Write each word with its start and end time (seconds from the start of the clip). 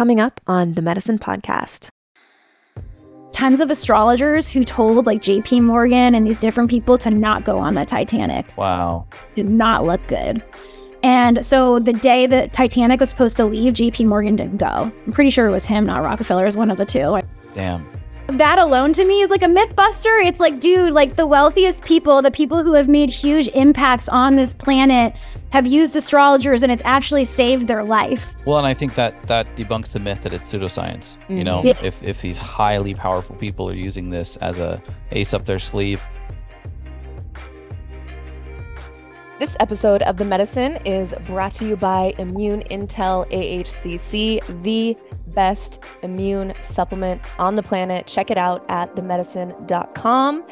coming 0.00 0.18
up 0.18 0.40
on 0.46 0.72
the 0.72 0.80
Medicin 0.80 1.18
Podcast. 1.18 1.90
Tons 3.34 3.60
of 3.60 3.70
astrologers 3.70 4.50
who 4.50 4.64
told 4.64 5.04
like 5.04 5.20
JP 5.20 5.60
Morgan 5.64 6.14
and 6.14 6.26
these 6.26 6.38
different 6.38 6.70
people 6.70 6.96
to 6.96 7.10
not 7.10 7.44
go 7.44 7.58
on 7.58 7.74
the 7.74 7.84
Titanic. 7.84 8.46
Wow. 8.56 9.06
Did 9.36 9.50
not 9.50 9.84
look 9.84 10.00
good. 10.06 10.42
And 11.02 11.44
so 11.44 11.80
the 11.80 11.92
day 11.92 12.26
that 12.26 12.54
Titanic 12.54 12.98
was 12.98 13.10
supposed 13.10 13.36
to 13.36 13.44
leave, 13.44 13.74
JP 13.74 14.06
Morgan 14.06 14.36
didn't 14.36 14.56
go. 14.56 14.66
I'm 14.66 15.12
pretty 15.12 15.28
sure 15.28 15.46
it 15.46 15.50
was 15.50 15.66
him, 15.66 15.84
not 15.84 16.02
Rockefeller, 16.02 16.46
is 16.46 16.56
one 16.56 16.70
of 16.70 16.78
the 16.78 16.86
two. 16.86 17.20
Damn. 17.52 17.86
That 18.32 18.58
alone 18.58 18.92
to 18.94 19.04
me 19.04 19.22
is 19.22 19.28
like 19.30 19.42
a 19.42 19.48
myth 19.48 19.74
buster. 19.74 20.16
It's 20.18 20.38
like, 20.40 20.60
dude, 20.60 20.92
like 20.92 21.16
the 21.16 21.26
wealthiest 21.26 21.84
people, 21.84 22.22
the 22.22 22.30
people 22.30 22.62
who 22.62 22.74
have 22.74 22.88
made 22.88 23.10
huge 23.10 23.48
impacts 23.48 24.08
on 24.08 24.36
this 24.36 24.54
planet 24.54 25.14
have 25.50 25.66
used 25.66 25.96
astrologers 25.96 26.62
and 26.62 26.70
it's 26.70 26.82
actually 26.84 27.24
saved 27.24 27.66
their 27.66 27.82
life. 27.82 28.34
Well, 28.44 28.58
and 28.58 28.66
I 28.66 28.72
think 28.74 28.94
that 28.94 29.20
that 29.26 29.46
debunks 29.56 29.90
the 29.92 29.98
myth 30.00 30.22
that 30.22 30.32
it's 30.32 30.50
pseudoscience. 30.52 31.16
Mm-hmm. 31.18 31.36
You 31.38 31.44
know, 31.44 31.62
Yeah. 31.64 31.74
if 31.82 32.02
if 32.04 32.22
these 32.22 32.36
highly 32.38 32.94
powerful 32.94 33.34
people 33.36 33.68
are 33.68 33.74
using 33.74 34.10
this 34.10 34.36
as 34.36 34.58
a 34.58 34.80
ace 35.10 35.34
up 35.34 35.44
their 35.44 35.58
sleeve, 35.58 36.02
This 39.40 39.56
episode 39.58 40.02
of 40.02 40.18
The 40.18 40.24
Medicin 40.24 40.82
is 40.84 41.14
brought 41.26 41.52
to 41.54 41.66
you 41.66 41.74
by 41.74 42.12
Immune 42.18 42.62
Intel 42.70 43.26
AHCC, 43.32 44.40
the 44.62 44.94
best 45.34 45.84
immune 46.02 46.52
supplement 46.60 47.20
on 47.38 47.56
the 47.56 47.62
planet. 47.62 48.06
Check 48.06 48.30
it 48.30 48.38
out 48.38 48.64
at 48.68 48.94
themedicine.com. 48.96 50.44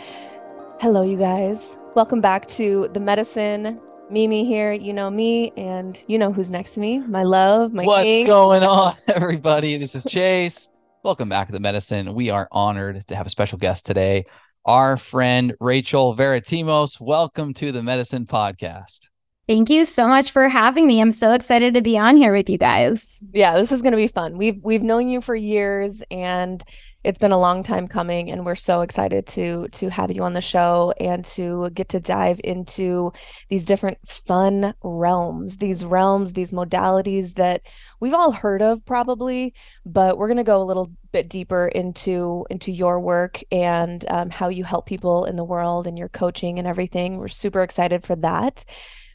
Hello, 0.80 1.02
you 1.02 1.18
guys. 1.18 1.76
Welcome 1.94 2.20
back 2.20 2.46
to 2.48 2.88
The 2.92 3.00
Medicin. 3.00 3.80
Mimi 4.10 4.44
here, 4.44 4.72
you 4.72 4.92
know 4.92 5.10
me, 5.10 5.52
and 5.56 6.02
you 6.06 6.18
know 6.18 6.32
who's 6.32 6.48
next 6.50 6.74
to 6.74 6.80
me. 6.80 7.00
My 7.00 7.24
love, 7.24 7.74
my 7.74 7.84
what's 7.84 8.04
king. 8.04 8.26
going 8.26 8.62
on, 8.62 8.94
everybody? 9.08 9.76
This 9.76 9.94
is 9.94 10.04
Chase. 10.04 10.70
Welcome 11.02 11.28
back 11.28 11.48
to 11.48 11.52
the 11.52 11.58
Medicin. 11.58 12.14
We 12.14 12.30
are 12.30 12.48
honored 12.50 13.06
to 13.08 13.16
have 13.16 13.26
a 13.26 13.30
special 13.30 13.58
guest 13.58 13.84
today, 13.84 14.24
our 14.64 14.96
friend 14.96 15.54
Rachel 15.60 16.16
Varitimos. 16.16 17.00
Welcome 17.00 17.52
to 17.54 17.70
the 17.70 17.80
Medicin 17.80 18.26
Podcast. 18.26 19.08
Thank 19.48 19.70
you 19.70 19.86
so 19.86 20.06
much 20.06 20.30
for 20.30 20.50
having 20.50 20.86
me. 20.86 21.00
I'm 21.00 21.10
so 21.10 21.32
excited 21.32 21.72
to 21.72 21.80
be 21.80 21.96
on 21.96 22.18
here 22.18 22.34
with 22.34 22.50
you 22.50 22.58
guys. 22.58 23.18
yeah, 23.32 23.56
this 23.56 23.72
is 23.72 23.80
going 23.80 23.92
to 23.92 23.96
be 23.96 24.06
fun. 24.06 24.36
We've 24.36 24.62
we've 24.62 24.82
known 24.82 25.08
you 25.08 25.22
for 25.22 25.34
years 25.34 26.02
and 26.10 26.62
it's 27.02 27.18
been 27.18 27.32
a 27.32 27.38
long 27.38 27.62
time 27.62 27.88
coming 27.88 28.30
and 28.30 28.44
we're 28.44 28.54
so 28.54 28.82
excited 28.82 29.26
to 29.28 29.68
to 29.68 29.88
have 29.88 30.10
you 30.10 30.22
on 30.22 30.34
the 30.34 30.42
show 30.42 30.92
and 31.00 31.24
to 31.24 31.70
get 31.70 31.88
to 31.90 32.00
dive 32.00 32.42
into 32.44 33.10
these 33.48 33.64
different 33.64 33.96
fun 34.06 34.74
realms, 34.82 35.56
these 35.56 35.82
realms, 35.82 36.34
these 36.34 36.52
modalities 36.52 37.36
that 37.36 37.62
we've 38.00 38.12
all 38.12 38.32
heard 38.32 38.60
of 38.60 38.84
probably, 38.84 39.54
but 39.86 40.18
we're 40.18 40.28
going 40.28 40.36
to 40.36 40.44
go 40.44 40.60
a 40.60 40.64
little 40.64 40.92
bit 41.10 41.30
deeper 41.30 41.68
into 41.68 42.44
into 42.50 42.70
your 42.70 43.00
work 43.00 43.40
and 43.50 44.04
um, 44.10 44.28
how 44.28 44.48
you 44.48 44.64
help 44.64 44.84
people 44.84 45.24
in 45.24 45.36
the 45.36 45.44
world 45.44 45.86
and 45.86 45.96
your 45.96 46.10
coaching 46.10 46.58
and 46.58 46.68
everything. 46.68 47.16
We're 47.16 47.28
super 47.28 47.62
excited 47.62 48.04
for 48.04 48.16
that. 48.16 48.66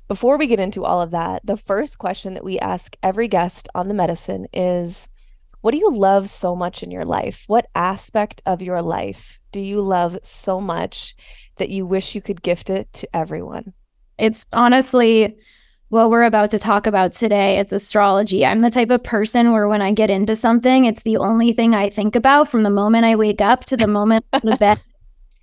Before 0.08 0.38
we 0.38 0.48
get 0.48 0.60
into 0.60 0.84
all 0.84 1.02
of 1.02 1.12
that, 1.12 1.46
the 1.46 1.58
first 1.58 1.98
question 1.98 2.34
that 2.34 2.44
we 2.44 2.60
ask 2.60 2.96
every 3.02 3.28
guest 3.28 3.70
on 3.74 3.88
the 3.88 3.94
Medicin 3.94 4.46
is 4.54 5.08
what 5.62 5.72
do 5.72 5.78
you 5.78 5.94
love 5.96 6.30
so 6.30 6.56
much 6.56 6.84
in 6.84 6.92
your 6.92 7.06
life? 7.06 7.46
What 7.48 7.68
aspect 7.74 8.42
of 8.46 8.62
your 8.62 8.82
life 8.82 9.40
do 9.54 9.62
you 9.62 9.82
love 9.82 10.20
so 10.22 10.60
much 10.60 11.16
that 11.56 11.70
you 11.70 11.86
wish 11.86 12.16
you 12.16 12.22
could 12.22 12.42
gift 12.42 12.70
it 12.70 12.92
to 12.94 13.16
everyone? 13.16 13.74
It's 14.18 14.46
honestly 14.52 15.38
what 15.88 16.10
we're 16.10 16.24
about 16.24 16.50
to 16.50 16.60
talk 16.60 16.86
about 16.86 17.14
today. 17.14 17.60
It's 17.60 17.72
astrology. 17.72 18.46
I'm 18.46 18.62
the 18.62 18.70
type 18.70 18.90
of 18.90 19.04
person 19.04 19.54
where 19.54 19.68
when 19.68 19.82
I 19.82 19.94
get 19.94 20.10
into 20.10 20.36
something, 20.36 20.84
it's 20.86 21.04
the 21.04 21.18
only 21.18 21.54
thing 21.54 21.76
I 21.76 21.90
think 21.90 22.16
about 22.16 22.50
from 22.50 22.64
the 22.64 22.70
moment 22.70 23.06
I 23.06 23.16
wake 23.16 23.42
up 23.42 23.64
to 23.66 23.78
the 23.78 23.88
moment 23.88 24.26
I 24.34 24.40
go 24.40 24.52
to 24.52 24.58
bed. 24.58 24.82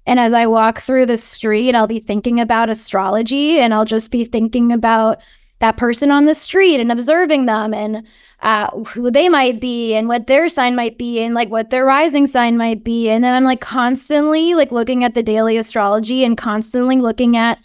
And 0.06 0.18
as 0.18 0.32
I 0.32 0.46
walk 0.46 0.80
through 0.80 1.06
the 1.06 1.16
street, 1.16 1.74
I'll 1.74 1.86
be 1.86 2.00
thinking 2.00 2.40
about 2.40 2.70
astrology 2.70 3.60
and 3.60 3.74
I'll 3.74 3.84
just 3.84 4.10
be 4.10 4.24
thinking 4.24 4.72
about 4.72 5.18
that 5.60 5.76
person 5.76 6.10
on 6.10 6.24
the 6.24 6.34
street 6.34 6.80
and 6.80 6.90
observing 6.90 7.46
them 7.46 7.74
and 7.74 8.06
uh, 8.42 8.70
who 8.84 9.10
they 9.10 9.28
might 9.28 9.60
be 9.60 9.94
and 9.94 10.08
what 10.08 10.26
their 10.26 10.48
sign 10.48 10.74
might 10.74 10.96
be 10.96 11.20
and 11.20 11.34
like 11.34 11.50
what 11.50 11.68
their 11.70 11.84
rising 11.84 12.26
sign 12.26 12.56
might 12.56 12.82
be. 12.82 13.10
And 13.10 13.22
then 13.22 13.34
I'm 13.34 13.44
like 13.44 13.60
constantly 13.60 14.54
like 14.54 14.72
looking 14.72 15.04
at 15.04 15.14
the 15.14 15.22
daily 15.22 15.58
astrology 15.58 16.24
and 16.24 16.36
constantly 16.36 16.96
looking 16.96 17.36
at 17.36 17.58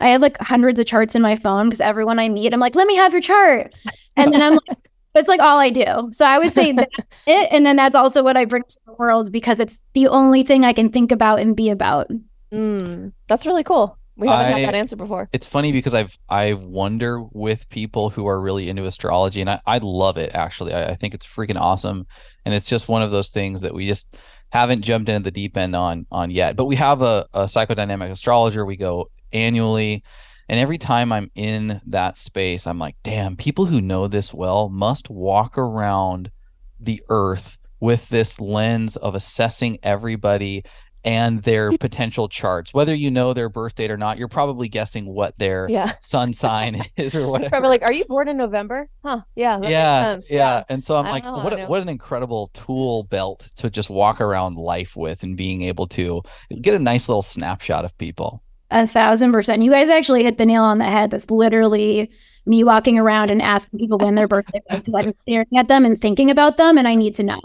I 0.00 0.08
have 0.08 0.20
like 0.20 0.36
hundreds 0.38 0.80
of 0.80 0.86
charts 0.86 1.14
in 1.14 1.22
my 1.22 1.36
phone 1.36 1.68
because 1.68 1.80
everyone 1.80 2.18
I 2.18 2.28
meet, 2.28 2.52
I'm 2.52 2.60
like, 2.60 2.74
let 2.74 2.88
me 2.88 2.96
have 2.96 3.12
your 3.12 3.22
chart. 3.22 3.72
And 4.16 4.32
then 4.32 4.42
I'm 4.42 4.58
like, 4.68 4.90
so 5.12 5.18
it's 5.18 5.28
like 5.28 5.40
all 5.40 5.58
I 5.58 5.70
do. 5.70 6.08
So 6.12 6.24
I 6.26 6.38
would 6.38 6.52
say 6.52 6.72
that's 6.76 6.94
it. 7.26 7.48
And 7.50 7.66
then 7.66 7.76
that's 7.76 7.94
also 7.94 8.22
what 8.22 8.36
I 8.36 8.44
bring 8.46 8.62
to 8.62 8.78
the 8.86 8.94
world 8.94 9.30
because 9.30 9.60
it's 9.60 9.80
the 9.92 10.08
only 10.08 10.42
thing 10.42 10.64
I 10.64 10.72
can 10.72 10.90
think 10.90 11.12
about 11.12 11.38
and 11.40 11.54
be 11.54 11.68
about. 11.68 12.10
Mm, 12.52 13.12
that's 13.28 13.46
really 13.46 13.62
cool. 13.64 13.98
We 14.16 14.28
haven't 14.28 14.46
I- 14.54 14.58
had 14.60 14.68
that 14.68 14.74
answer 14.74 14.96
before. 14.96 15.28
It's 15.32 15.46
funny 15.46 15.72
because 15.72 15.94
I've 15.94 16.16
I 16.28 16.54
wonder 16.54 17.22
with 17.22 17.68
people 17.70 18.10
who 18.10 18.26
are 18.26 18.40
really 18.40 18.68
into 18.68 18.84
astrology, 18.84 19.40
and 19.40 19.48
I, 19.50 19.60
I 19.66 19.78
love 19.78 20.18
it 20.18 20.34
actually. 20.34 20.74
I, 20.74 20.90
I 20.90 20.94
think 20.94 21.14
it's 21.14 21.26
freaking 21.26 21.58
awesome, 21.58 22.06
and 22.44 22.54
it's 22.54 22.68
just 22.68 22.88
one 22.88 23.02
of 23.02 23.10
those 23.10 23.30
things 23.30 23.62
that 23.62 23.74
we 23.74 23.86
just 23.86 24.16
haven't 24.50 24.82
jumped 24.82 25.08
into 25.08 25.24
the 25.24 25.30
deep 25.30 25.56
end 25.56 25.74
on 25.74 26.04
on 26.12 26.30
yet. 26.30 26.56
But 26.56 26.66
we 26.66 26.76
have 26.76 27.00
a, 27.00 27.26
a 27.32 27.44
psychodynamic 27.44 28.10
astrologer. 28.10 28.66
We 28.66 28.76
go 28.76 29.08
annually, 29.32 30.04
and 30.52 30.60
every 30.60 30.76
time 30.76 31.12
I'm 31.12 31.30
in 31.34 31.80
that 31.86 32.18
space, 32.18 32.66
I'm 32.66 32.78
like, 32.78 32.96
damn, 33.02 33.36
people 33.36 33.64
who 33.64 33.80
know 33.80 34.06
this 34.06 34.34
well 34.34 34.68
must 34.68 35.08
walk 35.08 35.56
around 35.56 36.30
the 36.78 37.02
earth 37.08 37.56
with 37.80 38.10
this 38.10 38.38
lens 38.38 38.96
of 38.96 39.14
assessing 39.14 39.78
everybody 39.82 40.62
and 41.04 41.42
their 41.42 41.72
potential 41.78 42.28
charts. 42.28 42.74
Whether 42.74 42.94
you 42.94 43.10
know 43.10 43.32
their 43.32 43.48
birth 43.48 43.76
date 43.76 43.90
or 43.90 43.96
not, 43.96 44.18
you're 44.18 44.28
probably 44.28 44.68
guessing 44.68 45.06
what 45.06 45.34
their 45.38 45.68
Yeah. 45.70 45.92
sun 46.02 46.34
sign 46.34 46.82
is 46.98 47.16
or 47.16 47.30
whatever. 47.30 47.48
Probably 47.48 47.70
like, 47.70 47.82
are 47.82 47.92
you 47.94 48.04
born 48.04 48.28
in 48.28 48.36
November? 48.36 48.90
Huh. 49.02 49.22
Yeah. 49.34 49.56
That 49.58 49.70
yeah, 49.70 50.00
makes 50.14 50.26
sense. 50.26 50.30
yeah. 50.30 50.64
And 50.68 50.84
so 50.84 50.96
I'm 50.96 51.06
I 51.06 51.10
like, 51.12 51.24
know, 51.24 51.38
what 51.42 51.58
a, 51.58 51.64
what 51.64 51.80
an 51.80 51.88
incredible 51.88 52.48
tool 52.52 53.04
belt 53.04 53.50
to 53.56 53.70
just 53.70 53.88
walk 53.88 54.20
around 54.20 54.56
life 54.56 54.96
with 54.96 55.22
and 55.22 55.34
being 55.34 55.62
able 55.62 55.86
to 55.88 56.20
get 56.60 56.74
a 56.74 56.78
nice 56.78 57.08
little 57.08 57.22
snapshot 57.22 57.86
of 57.86 57.96
people. 57.96 58.41
A 58.72 58.86
thousand 58.86 59.32
percent. 59.32 59.62
You 59.62 59.70
guys 59.70 59.88
actually 59.88 60.24
hit 60.24 60.38
the 60.38 60.46
nail 60.46 60.62
on 60.62 60.78
the 60.78 60.84
head. 60.84 61.10
That's 61.10 61.30
literally 61.30 62.10
me 62.46 62.64
walking 62.64 62.98
around 62.98 63.30
and 63.30 63.40
asking 63.42 63.78
people 63.78 63.98
when 63.98 64.14
their 64.16 64.26
birthday 64.26 64.60
was 64.70 64.80
because 64.82 64.94
I'm 65.06 65.12
staring 65.20 65.46
at 65.56 65.68
them 65.68 65.84
and 65.84 66.00
thinking 66.00 66.30
about 66.30 66.56
them 66.56 66.78
and 66.78 66.88
I 66.88 66.94
need 66.94 67.14
to 67.14 67.22
know. 67.22 67.40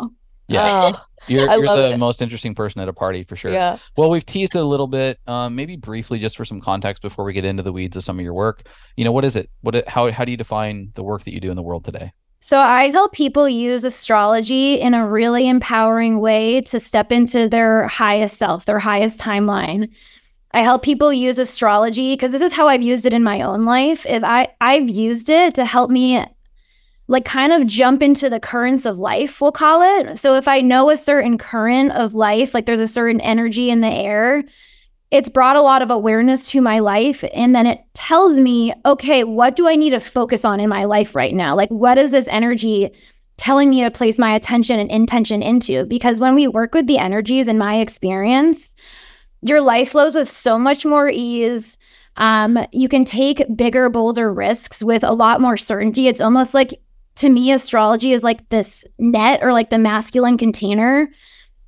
Yeah, 0.48 0.94
Oh, 0.96 1.06
you're, 1.28 1.52
you're 1.52 1.76
the 1.76 1.92
it. 1.94 1.98
most 1.98 2.22
interesting 2.22 2.56
person 2.56 2.82
at 2.82 2.88
a 2.88 2.94
party 2.94 3.24
for 3.24 3.36
sure. 3.36 3.52
yeah. 3.52 3.78
Well, 3.98 4.10
we've 4.10 4.26
teased 4.26 4.56
it 4.56 4.60
a 4.60 4.64
little 4.64 4.88
bit, 4.88 5.20
um, 5.28 5.56
maybe 5.56 5.76
briefly, 5.76 6.20
just 6.20 6.38
for 6.38 6.46
some 6.46 6.62
context 6.62 7.04
before 7.04 7.26
we 7.26 7.34
get 7.34 7.44
into 7.44 7.62
the 7.64 7.74
weeds 7.74 7.98
of 7.98 8.04
some 8.06 8.18
of 8.18 8.24
your 8.24 8.34
work. 8.34 8.64
You 8.96 9.04
know, 9.04 9.12
what 9.12 9.26
is 9.26 9.36
it? 9.36 9.50
What? 9.60 9.86
How? 9.90 10.10
How 10.12 10.24
do 10.24 10.32
you 10.32 10.38
define 10.38 10.92
the 10.96 11.04
work 11.04 11.26
that 11.26 11.34
you 11.34 11.42
do 11.42 11.50
in 11.52 11.58
the 11.58 11.62
world 11.64 11.84
today? 11.84 12.14
So 12.40 12.58
I 12.60 12.92
help 12.92 13.12
people 13.14 13.50
use 13.50 13.84
astrology 13.84 14.76
in 14.80 14.94
a 14.94 15.06
really 15.06 15.50
empowering 15.50 16.20
way 16.20 16.62
to 16.62 16.80
step 16.80 17.12
into 17.12 17.50
their 17.50 17.88
highest 17.88 18.38
self, 18.38 18.64
their 18.66 18.80
highest 18.80 19.20
timeline. 19.20 19.90
I 20.58 20.62
help 20.62 20.82
people 20.82 21.14
use 21.14 21.38
astrology 21.38 22.14
because 22.14 22.32
this 22.32 22.42
is 22.42 22.52
how 22.52 22.68
I've 22.68 22.82
used 22.82 23.06
it 23.06 23.14
in 23.14 23.22
my 23.22 23.42
own 23.44 23.66
life. 23.66 24.08
If 24.08 24.24
I 24.24 24.48
I've 24.60 24.90
used 24.90 25.30
it 25.30 25.54
to 25.54 25.66
help 25.66 25.92
me 25.92 26.26
like 27.08 27.26
kind 27.26 27.54
of 27.54 27.68
jump 27.68 28.02
into 28.02 28.28
the 28.28 28.40
currents 28.40 28.84
of 28.84 28.98
life, 28.98 29.40
we'll 29.40 29.52
call 29.52 29.84
it. 29.84 30.18
So 30.18 30.34
if 30.34 30.48
I 30.48 30.62
know 30.62 30.90
a 30.90 30.98
certain 30.98 31.38
current 31.38 31.92
of 31.92 32.16
life, 32.16 32.56
like 32.56 32.66
there's 32.66 32.80
a 32.80 32.88
certain 32.88 33.22
energy 33.22 33.70
in 33.70 33.82
the 33.82 33.88
air, 33.88 34.46
it's 35.12 35.30
brought 35.30 35.58
a 35.58 35.62
lot 35.62 35.84
of 35.84 35.92
awareness 35.92 36.50
to 36.50 36.60
my 36.60 36.80
life. 36.80 37.24
And 37.36 37.54
then 37.54 37.68
it 37.68 37.82
tells 37.94 38.40
me, 38.40 38.74
okay, 38.84 39.24
what 39.24 39.56
do 39.56 39.68
I 39.68 39.76
need 39.76 39.92
to 39.92 40.00
focus 40.00 40.44
on 40.44 40.60
in 40.60 40.70
my 40.70 40.86
life 40.86 41.14
right 41.14 41.36
now? 41.36 41.56
Like, 41.56 41.70
what 41.70 42.00
is 42.00 42.10
this 42.10 42.28
energy 42.30 42.90
telling 43.38 43.70
me 43.70 43.84
to 43.84 43.92
place 43.92 44.18
my 44.18 44.34
attention 44.34 44.80
and 44.80 44.90
intention 44.90 45.44
into? 45.44 45.86
Because 45.86 46.20
when 46.20 46.34
we 46.34 46.48
work 46.48 46.74
with 46.74 46.88
the 46.88 46.98
energies, 46.98 47.48
in 47.48 47.60
my 47.60 47.76
experience, 47.76 48.76
your 49.50 49.62
life 49.62 49.92
flows 49.92 50.16
with 50.16 50.30
so 50.30 50.58
much 50.58 50.86
more 50.86 51.10
ease. 51.10 51.78
Um, 52.18 52.58
you 52.72 52.90
can 52.90 53.06
take 53.06 53.56
bigger, 53.56 53.90
bolder 53.90 54.32
risks 54.32 54.84
with 54.84 55.04
a 55.04 55.14
lot 55.14 55.40
more 55.42 55.58
certainty. 55.58 56.08
It's 56.08 56.22
almost 56.22 56.54
like, 56.54 56.82
to 57.16 57.30
me, 57.30 57.52
astrology 57.52 58.12
is 58.12 58.24
like 58.24 58.48
this 58.50 58.86
net 58.98 59.40
or 59.44 59.54
like 59.54 59.70
the 59.70 59.78
masculine 59.78 60.38
container. 60.38 61.10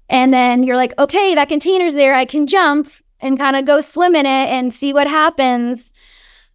And 0.10 0.34
then 0.34 0.64
you're 0.64 0.76
like, 0.76 0.94
okay, 0.98 1.36
that 1.36 1.50
container's 1.50 1.94
there. 1.94 2.16
I 2.16 2.26
can 2.26 2.48
jump 2.48 2.90
and 3.20 3.38
kind 3.38 3.56
of 3.56 3.66
go 3.66 3.80
swim 3.82 4.16
in 4.16 4.26
it 4.26 4.50
and 4.50 4.74
see 4.74 4.94
what 4.94 5.08
happens. 5.08 5.92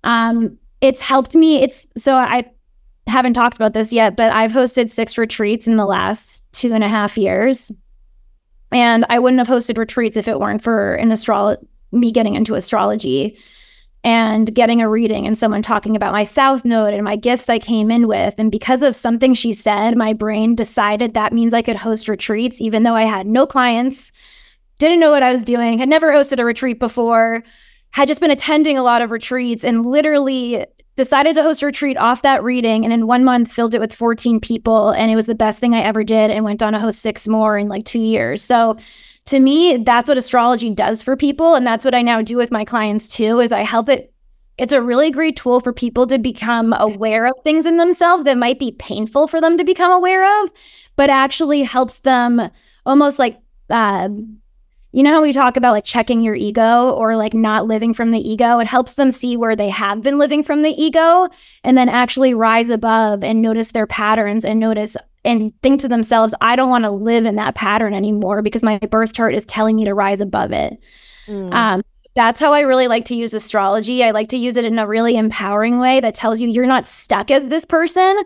Um, 0.02 0.58
it's 0.80 1.00
helped 1.00 1.34
me. 1.34 1.62
It's 1.62 1.86
so 1.96 2.14
I 2.14 2.50
haven't 3.06 3.34
talked 3.34 3.56
about 3.56 3.74
this 3.74 3.92
yet, 3.92 4.16
but 4.16 4.32
I've 4.32 4.52
hosted 4.52 4.90
six 4.90 5.16
retreats 5.18 5.66
in 5.66 5.76
the 5.76 5.86
last 5.86 6.52
two 6.52 6.72
and 6.72 6.82
a 6.82 6.88
half 6.88 7.16
years. 7.16 7.70
And 8.74 9.06
I 9.08 9.18
wouldn't 9.20 9.38
have 9.38 9.48
hosted 9.48 9.78
retreats 9.78 10.18
if 10.18 10.28
it 10.28 10.38
weren't 10.38 10.62
for 10.62 10.96
an 10.96 11.12
astrology, 11.12 11.66
me 11.92 12.12
getting 12.12 12.34
into 12.34 12.54
astrology. 12.54 13.38
and 14.04 14.54
getting 14.54 14.82
a 14.82 14.88
reading 14.88 15.26
and 15.26 15.36
someone 15.36 15.62
talking 15.62 15.96
about 15.96 16.12
my 16.12 16.24
south 16.24 16.64
node 16.64 16.92
and 16.92 17.02
my 17.02 17.16
gifts 17.16 17.48
I 17.48 17.58
came 17.58 17.90
in 17.90 18.06
with. 18.06 18.34
And 18.36 18.52
because 18.52 18.82
of 18.82 18.94
something 18.94 19.32
she 19.32 19.54
said, 19.54 19.96
my 19.96 20.12
brain 20.12 20.54
decided 20.54 21.14
that 21.14 21.32
means 21.32 21.54
I 21.54 21.62
could 21.62 21.76
host 21.76 22.06
retreats, 22.06 22.60
even 22.60 22.82
though 22.82 22.94
I 22.94 23.04
had 23.04 23.26
no 23.26 23.46
clients, 23.46 24.12
didn't 24.78 25.00
know 25.00 25.10
what 25.10 25.22
I 25.22 25.32
was 25.32 25.42
doing, 25.42 25.78
had 25.78 25.88
never 25.88 26.12
hosted 26.12 26.38
a 26.38 26.44
retreat 26.44 26.78
before, 26.78 27.42
had 27.92 28.08
just 28.08 28.20
been 28.20 28.30
attending 28.30 28.76
a 28.76 28.82
lot 28.82 29.00
of 29.00 29.10
retreats 29.10 29.64
and 29.64 29.86
literally 29.86 30.66
decided 30.96 31.35
to 31.35 31.43
host 31.43 31.62
a 31.62 31.67
retreat 31.67 31.96
off 31.96 32.23
that 32.23 32.43
reading 32.43 32.85
and 32.85 32.93
in 32.93 33.06
one 33.06 33.25
month 33.25 33.50
filled 33.50 33.75
it 33.75 33.81
with 33.81 33.93
14 33.93 34.41
people 34.41 34.91
and 34.91 35.11
it 35.11 35.17
was 35.17 35.26
the 35.26 35.35
best 35.35 35.58
thing 35.58 35.75
i 35.75 35.81
ever 35.81 36.05
did 36.05 36.31
and 36.31 36.44
went 36.44 36.62
on 36.62 36.73
to 36.73 36.79
host 36.79 37.00
six 37.00 37.26
more 37.26 37.58
in 37.58 37.69
like 37.69 37.85
two 37.85 37.99
years. 37.99 38.43
So 38.43 38.76
to 39.26 39.41
me 39.41 39.79
that's 39.79 40.08
what 40.08 40.19
astrology 40.19 40.70
does 40.70 41.02
for 41.02 41.17
people 41.17 41.55
and 41.55 41.67
that's 41.67 41.85
what 41.85 41.94
i 41.94 42.02
now 42.02 42.20
do 42.20 42.37
with 42.37 42.50
my 42.50 42.64
clients 42.64 43.08
too 43.08 43.41
is 43.41 43.52
i 43.52 43.61
help 43.61 43.88
it 43.88 44.12
it's 44.56 44.73
a 44.73 44.82
really 44.82 45.11
great 45.11 45.37
tool 45.37 45.61
for 45.61 45.73
people 45.73 46.06
to 46.06 46.19
become 46.19 46.75
aware 46.79 47.26
of 47.26 47.35
things 47.43 47.67
in 47.67 47.76
themselves 47.76 48.25
that 48.25 48.38
might 48.38 48.58
be 48.58 48.73
painful 48.73 49.26
for 49.26 49.41
them 49.41 49.58
to 49.58 49.64
become 49.64 49.91
aware 49.91 50.43
of 50.43 50.50
but 50.96 51.11
actually 51.11 51.62
helps 51.62 52.00
them 52.00 52.50
almost 52.87 53.19
like 53.19 53.38
uh, 53.70 54.08
you 54.94 55.02
know 55.02 55.11
how 55.11 55.23
we 55.23 55.32
talk 55.32 55.56
about 55.56 55.73
like 55.73 55.85
checking 55.85 56.23
your 56.23 56.37
ego 56.37 56.91
or 56.91 57.17
like 57.17 57.35
not 57.35 57.67
living 57.67 57.93
from 57.93 58.12
the 58.12 58.20
ego? 58.20 58.61
It 58.61 58.69
helps 58.69 58.94
them 58.94 59.11
see 59.11 59.37
where 59.37 59.56
they 59.56 59.69
have 59.69 60.02
been 60.02 60.19
living 60.19 60.44
from 60.44 60.62
the 60.62 60.70
ego 60.70 61.29
and 61.64 61.76
then 61.76 61.88
actually 61.88 62.32
rise 62.32 62.70
above 62.70 63.25
and 63.25 63.43
notice 63.43 63.73
their 63.73 63.88
patterns 63.88 64.44
and 64.44 64.61
notice 64.61 64.96
and 65.25 65.52
think 65.62 65.81
to 65.81 65.88
themselves, 65.88 66.32
I 66.41 66.55
don't 66.55 66.70
want 66.70 66.85
to 66.85 66.91
live 66.91 67.25
in 67.25 67.35
that 67.37 67.56
pattern 67.56 67.93
anymore 67.93 68.41
because 68.41 68.62
my 68.62 68.79
birth 68.79 69.14
chart 69.14 69.35
is 69.35 69.44
telling 69.44 69.75
me 69.75 69.85
to 69.85 69.94
rise 69.94 70.20
above 70.20 70.52
it. 70.52 70.79
Mm. 71.26 71.52
Um, 71.52 71.82
that's 72.14 72.38
how 72.38 72.52
I 72.52 72.61
really 72.61 72.87
like 72.87 73.06
to 73.06 73.17
use 73.17 73.35
astrology. 73.35 74.05
I 74.05 74.12
like 74.12 74.29
to 74.29 74.37
use 74.37 74.56
it 74.56 74.64
in 74.64 74.79
a 74.79 74.87
really 74.87 75.17
empowering 75.17 75.81
way 75.81 75.99
that 76.00 76.14
tells 76.14 76.41
you 76.41 76.49
you're 76.49 76.67
not 76.67 76.87
stuck 76.87 77.32
as 77.32 77.49
this 77.49 77.64
person. 77.64 78.23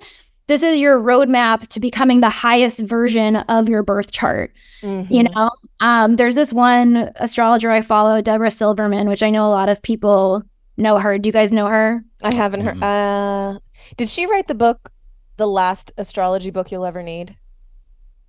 This 0.49 0.63
is 0.63 0.81
your 0.81 0.99
roadmap 0.99 1.69
to 1.69 1.81
becoming 1.81 2.21
the 2.21 2.31
highest 2.31 2.81
version 2.81 3.37
of 3.37 3.69
your 3.69 3.83
birth 3.83 4.11
chart. 4.11 4.53
Mm-hmm. 4.83 5.13
You 5.13 5.23
know, 5.25 5.51
um, 5.81 6.17
there's 6.17 6.35
this 6.35 6.53
one 6.53 7.13
astrologer 7.17 7.71
I 7.71 7.83
follow, 7.83 8.21
Debra 8.21 8.51
Silverman, 8.51 9.09
which 9.09 9.23
I 9.23 9.31
know 9.31 9.47
a 9.47 9.51
lot 9.51 9.69
of 9.69 9.83
people 9.83 10.43
know 10.79 10.99
her. 10.99 11.19
Do 11.19 11.29
you 11.29 11.33
guys 11.33 11.53
know 11.53 11.67
her? 11.67 12.03
I 12.23 12.33
haven't 12.33 12.63
heard. 12.63 12.77
Mm-hmm. 12.77 13.57
Uh, 13.57 13.59
did 13.97 14.09
she 14.09 14.27
write 14.27 14.49
the 14.49 14.55
book, 14.55 14.91
The 15.37 15.47
Last 15.47 15.93
Astrology 15.99 16.51
Book 16.51 16.73
You'll 16.73 16.87
Ever 16.87 17.03
Need? 17.03 17.37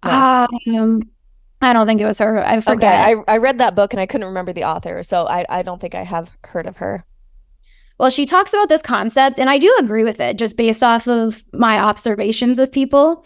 No. 0.04 0.48
Um, 0.68 1.02
I 1.62 1.74
don't 1.74 1.88
think 1.88 2.02
it 2.02 2.06
was 2.06 2.20
her. 2.20 2.46
I 2.46 2.60
forget. 2.60 3.10
Okay, 3.10 3.24
I, 3.28 3.34
I 3.34 3.38
read 3.38 3.58
that 3.60 3.76
book 3.76 3.94
and 3.94 4.00
I 4.00 4.06
couldn't 4.06 4.28
remember 4.28 4.54
the 4.54 4.64
author, 4.64 5.04
so 5.04 5.26
I, 5.28 5.46
I 5.50 5.62
don't 5.62 5.80
think 5.80 5.96
I 5.96 6.04
have 6.04 6.32
heard 6.44 6.68
of 6.68 6.78
her. 6.78 7.06
Well, 8.00 8.10
she 8.10 8.26
talks 8.26 8.54
about 8.54 8.70
this 8.70 8.82
concept, 8.82 9.40
and 9.40 9.50
I 9.50 9.58
do 9.58 9.76
agree 9.78 10.04
with 10.04 10.22
it 10.22 10.38
just 10.38 10.56
based 10.56 10.84
off 10.84 11.08
of 11.08 11.44
my 11.52 11.78
observations 11.78 12.58
of 12.58 12.72
people. 12.72 13.26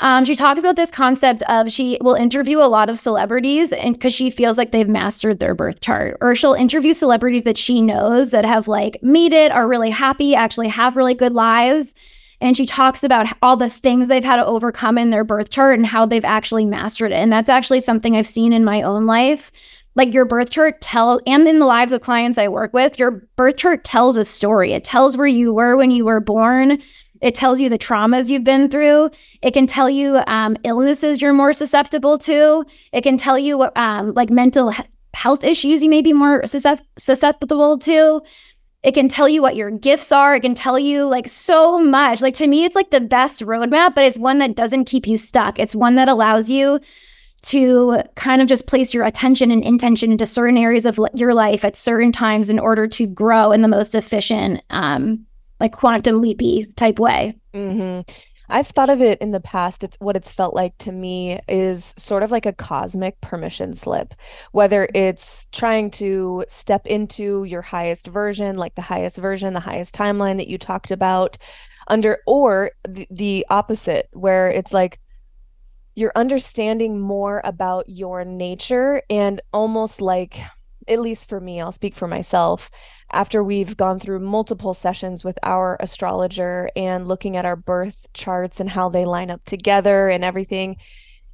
Um, 0.00 0.24
she 0.24 0.34
talks 0.34 0.60
about 0.60 0.76
this 0.76 0.90
concept 0.90 1.42
of 1.42 1.70
she 1.70 1.98
will 2.00 2.14
interview 2.14 2.58
a 2.58 2.70
lot 2.70 2.88
of 2.88 2.98
celebrities 2.98 3.72
and 3.72 3.94
because 3.94 4.14
she 4.14 4.30
feels 4.30 4.56
like 4.56 4.70
they've 4.70 4.88
mastered 4.88 5.40
their 5.40 5.54
birth 5.54 5.80
chart, 5.80 6.16
or 6.20 6.34
she'll 6.34 6.54
interview 6.54 6.94
celebrities 6.94 7.42
that 7.42 7.58
she 7.58 7.82
knows 7.82 8.30
that 8.30 8.44
have 8.44 8.68
like 8.68 8.98
made 9.02 9.32
it, 9.32 9.50
are 9.50 9.68
really 9.68 9.90
happy, 9.90 10.34
actually 10.34 10.68
have 10.68 10.96
really 10.96 11.14
good 11.14 11.34
lives. 11.34 11.94
And 12.40 12.56
she 12.56 12.66
talks 12.66 13.02
about 13.02 13.26
all 13.42 13.56
the 13.56 13.68
things 13.68 14.06
they've 14.06 14.24
had 14.24 14.36
to 14.36 14.46
overcome 14.46 14.96
in 14.96 15.10
their 15.10 15.24
birth 15.24 15.50
chart 15.50 15.76
and 15.76 15.86
how 15.86 16.06
they've 16.06 16.24
actually 16.24 16.64
mastered 16.64 17.10
it. 17.10 17.16
And 17.16 17.32
that's 17.32 17.50
actually 17.50 17.80
something 17.80 18.16
I've 18.16 18.28
seen 18.28 18.52
in 18.52 18.64
my 18.64 18.80
own 18.82 19.06
life. 19.06 19.50
Like 19.98 20.14
your 20.14 20.24
birth 20.24 20.50
chart 20.50 20.80
tell 20.80 21.20
and 21.26 21.46
in 21.46 21.58
the 21.58 21.66
lives 21.66 21.92
of 21.92 22.00
clients 22.00 22.38
I 22.38 22.48
work 22.48 22.72
with, 22.72 22.98
your 22.98 23.28
birth 23.36 23.58
chart 23.58 23.84
tells 23.84 24.16
a 24.16 24.24
story. 24.24 24.72
It 24.72 24.84
tells 24.84 25.18
where 25.18 25.26
you 25.26 25.52
were 25.52 25.76
when 25.76 25.90
you 25.90 26.06
were 26.06 26.20
born 26.20 26.78
it 27.20 27.34
tells 27.34 27.60
you 27.60 27.68
the 27.68 27.78
traumas 27.78 28.30
you've 28.30 28.44
been 28.44 28.68
through. 28.68 29.10
It 29.42 29.52
can 29.52 29.66
tell 29.66 29.90
you 29.90 30.20
um, 30.26 30.56
illnesses 30.64 31.20
you're 31.20 31.32
more 31.32 31.52
susceptible 31.52 32.18
to. 32.18 32.64
It 32.92 33.02
can 33.02 33.16
tell 33.16 33.38
you 33.38 33.58
what, 33.58 33.76
um, 33.76 34.12
like 34.14 34.30
mental 34.30 34.72
health 35.14 35.42
issues 35.42 35.82
you 35.82 35.90
may 35.90 36.02
be 36.02 36.12
more 36.12 36.44
susceptible 36.46 37.78
to. 37.78 38.22
It 38.84 38.92
can 38.92 39.08
tell 39.08 39.28
you 39.28 39.42
what 39.42 39.56
your 39.56 39.70
gifts 39.72 40.12
are. 40.12 40.36
It 40.36 40.40
can 40.40 40.54
tell 40.54 40.78
you 40.78 41.06
like 41.06 41.28
so 41.28 41.78
much. 41.80 42.22
Like 42.22 42.34
to 42.34 42.46
me, 42.46 42.64
it's 42.64 42.76
like 42.76 42.90
the 42.90 43.00
best 43.00 43.42
roadmap, 43.42 43.94
but 43.96 44.04
it's 44.04 44.18
one 44.18 44.38
that 44.38 44.54
doesn't 44.54 44.84
keep 44.84 45.08
you 45.08 45.16
stuck. 45.16 45.58
It's 45.58 45.74
one 45.74 45.96
that 45.96 46.08
allows 46.08 46.48
you 46.48 46.78
to 47.42 48.02
kind 48.16 48.42
of 48.42 48.48
just 48.48 48.66
place 48.66 48.92
your 48.92 49.04
attention 49.04 49.50
and 49.50 49.62
intention 49.62 50.10
into 50.10 50.26
certain 50.26 50.58
areas 50.58 50.86
of 50.86 50.98
your 51.14 51.34
life 51.34 51.64
at 51.64 51.76
certain 51.76 52.12
times 52.12 52.50
in 52.50 52.58
order 52.58 52.86
to 52.88 53.06
grow 53.06 53.52
in 53.52 53.62
the 53.62 53.68
most 53.68 53.94
efficient 53.94 54.62
um, 54.70 55.24
like 55.60 55.72
quantum 55.72 56.20
leapy 56.20 56.66
type 56.76 56.98
way. 56.98 57.38
Mm-hmm. 57.54 58.00
I've 58.50 58.66
thought 58.66 58.88
of 58.88 59.02
it 59.02 59.20
in 59.20 59.30
the 59.32 59.40
past. 59.40 59.84
It's 59.84 59.98
what 60.00 60.16
it's 60.16 60.32
felt 60.32 60.54
like 60.54 60.76
to 60.78 60.92
me 60.92 61.38
is 61.48 61.94
sort 61.98 62.22
of 62.22 62.30
like 62.30 62.46
a 62.46 62.52
cosmic 62.52 63.20
permission 63.20 63.74
slip, 63.74 64.14
whether 64.52 64.88
it's 64.94 65.46
trying 65.52 65.90
to 65.92 66.44
step 66.48 66.86
into 66.86 67.44
your 67.44 67.60
highest 67.60 68.06
version, 68.06 68.56
like 68.56 68.74
the 68.74 68.82
highest 68.82 69.18
version, 69.18 69.52
the 69.52 69.60
highest 69.60 69.94
timeline 69.94 70.38
that 70.38 70.48
you 70.48 70.56
talked 70.56 70.90
about, 70.90 71.36
under, 71.88 72.18
or 72.26 72.70
the, 72.88 73.06
the 73.10 73.46
opposite, 73.50 74.08
where 74.12 74.48
it's 74.48 74.72
like 74.72 74.98
you're 75.98 76.12
understanding 76.14 77.00
more 77.00 77.40
about 77.42 77.88
your 77.88 78.24
nature 78.24 79.02
and 79.10 79.40
almost 79.52 80.00
like, 80.00 80.38
at 80.86 81.00
least 81.00 81.28
for 81.28 81.40
me, 81.40 81.60
I'll 81.60 81.72
speak 81.72 81.94
for 81.94 82.06
myself 82.06 82.70
after 83.12 83.42
we've 83.42 83.76
gone 83.76 83.98
through 83.98 84.20
multiple 84.20 84.74
sessions 84.74 85.24
with 85.24 85.38
our 85.42 85.76
astrologer 85.80 86.70
and 86.76 87.08
looking 87.08 87.36
at 87.36 87.44
our 87.44 87.56
birth 87.56 88.06
charts 88.14 88.60
and 88.60 88.70
how 88.70 88.88
they 88.88 89.04
line 89.04 89.28
up 89.28 89.44
together 89.44 90.08
and 90.08 90.22
everything, 90.22 90.76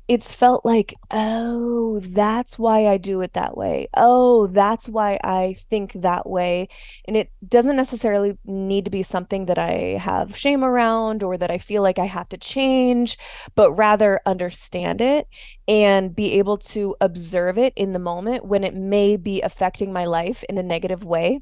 it's 0.06 0.34
felt 0.34 0.64
like, 0.66 0.94
oh, 1.10 2.00
that's 2.00 2.58
why 2.58 2.86
I 2.86 2.98
do 2.98 3.22
it 3.22 3.32
that 3.32 3.56
way. 3.56 3.86
Oh, 3.96 4.46
that's 4.48 4.88
why 4.88 5.18
I 5.24 5.56
think 5.70 5.92
that 5.94 6.28
way. 6.28 6.68
And 7.06 7.16
it 7.16 7.30
doesn't 7.46 7.76
necessarily 7.76 8.36
need 8.44 8.84
to 8.84 8.90
be 8.90 9.02
something 9.02 9.46
that 9.46 9.58
I 9.58 9.98
have 9.98 10.36
shame 10.36 10.62
around 10.62 11.22
or 11.22 11.38
that 11.38 11.50
I 11.50 11.56
feel 11.56 11.82
like 11.82 11.98
I 11.98 12.04
have 12.04 12.28
to 12.30 12.36
change, 12.36 13.16
but 13.54 13.72
rather 13.72 14.20
understand 14.26 15.00
it 15.00 15.26
and 15.66 16.14
be 16.14 16.32
able 16.34 16.58
to 16.58 16.94
observe 17.00 17.56
it 17.56 17.72
in 17.74 17.92
the 17.92 17.98
moment 17.98 18.44
when 18.44 18.62
it 18.62 18.74
may 18.74 19.16
be 19.16 19.40
affecting 19.40 19.92
my 19.92 20.04
life 20.04 20.44
in 20.50 20.58
a 20.58 20.62
negative 20.62 21.02
way 21.04 21.40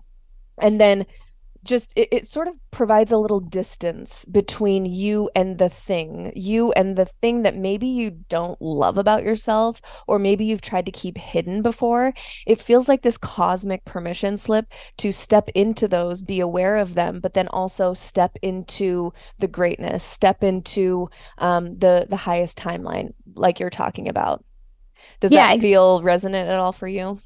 and 0.61 0.81
then 0.81 1.07
just 1.65 1.93
it, 1.97 2.09
it, 2.11 2.27
sort 2.27 2.49
of 2.49 2.55
provides 2.71 3.13
a 3.13 3.17
little 3.17 3.41
distance 3.41 4.25
between 4.25 4.85
you 4.87 5.31
and 5.37 5.59
the 5.59 5.69
thing 5.69 6.33
you 6.35 6.73
and 6.73 6.97
the 6.97 7.05
thing 7.05 7.43
that 7.43 7.57
maybe 7.57 7.87
you 7.87 8.11
don't 8.29 8.61
love 8.61 8.99
about 8.99 9.23
yourself 9.23 9.81
or 10.07 10.19
maybe 10.19 10.45
you've 10.45 10.61
tried 10.61 10.87
to 10.87 10.93
keep 10.93 11.17
hidden 11.19 11.63
before. 11.63 12.13
It 12.47 12.61
feels 12.61 12.89
like 12.89 13.03
this 13.03 13.19
cosmic 13.19 13.85
permission 13.85 14.37
slip 14.37 14.67
to 14.99 15.13
step 15.13 15.49
into 15.55 15.87
those 15.89 16.23
be 16.23 16.41
aware 16.41 16.77
of 16.77 16.95
them 16.95 17.21
but 17.21 17.35
then 17.35 17.49
also 17.49 17.95
step 17.95 18.37
into 18.43 19.13
the 19.39 19.49
greatness 19.49 20.03
step 20.05 20.43
into 20.43 21.09
um, 21.39 21.79
the 21.79 22.07
the 22.09 22.17
highest 22.17 22.59
timeline 22.59 23.11
like 23.35 23.61
you're 23.61 23.71
talking 23.71 24.09
about. 24.09 24.45
Does 25.21 25.33
yeah, 25.33 25.49
that 25.49 25.61
feel 25.61 26.03
resonant 26.03 26.49
at 26.49 26.59
all 26.59 26.73
for 26.73 26.89
you 26.89 27.21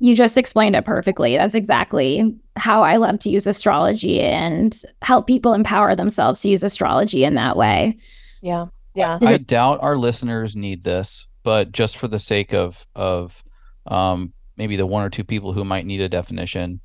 you 0.00 0.16
just 0.16 0.36
explained 0.36 0.74
it 0.74 0.84
perfectly. 0.84 1.36
That's 1.36 1.54
exactly 1.54 2.34
how 2.56 2.82
I 2.82 2.96
love 2.96 3.18
to 3.20 3.30
use 3.30 3.46
astrology 3.46 4.20
and 4.20 4.76
help 5.02 5.26
people 5.26 5.52
empower 5.52 5.94
themselves 5.94 6.40
to 6.40 6.48
use 6.48 6.62
astrology 6.62 7.22
in 7.22 7.34
that 7.34 7.56
way. 7.56 7.98
Yeah. 8.42 8.66
Yeah. 8.94 9.18
I 9.22 9.36
doubt 9.38 9.78
our 9.82 9.96
listeners 9.96 10.56
need 10.56 10.82
this, 10.82 11.28
but 11.44 11.70
just 11.70 11.96
for 11.96 12.08
the 12.08 12.18
sake 12.18 12.52
of 12.52 12.86
of 12.96 13.44
um, 13.86 14.32
maybe 14.56 14.76
the 14.76 14.86
one 14.86 15.04
or 15.04 15.10
two 15.10 15.22
people 15.22 15.52
who 15.52 15.64
might 15.64 15.86
need 15.86 16.00
a 16.00 16.08
definition, 16.08 16.80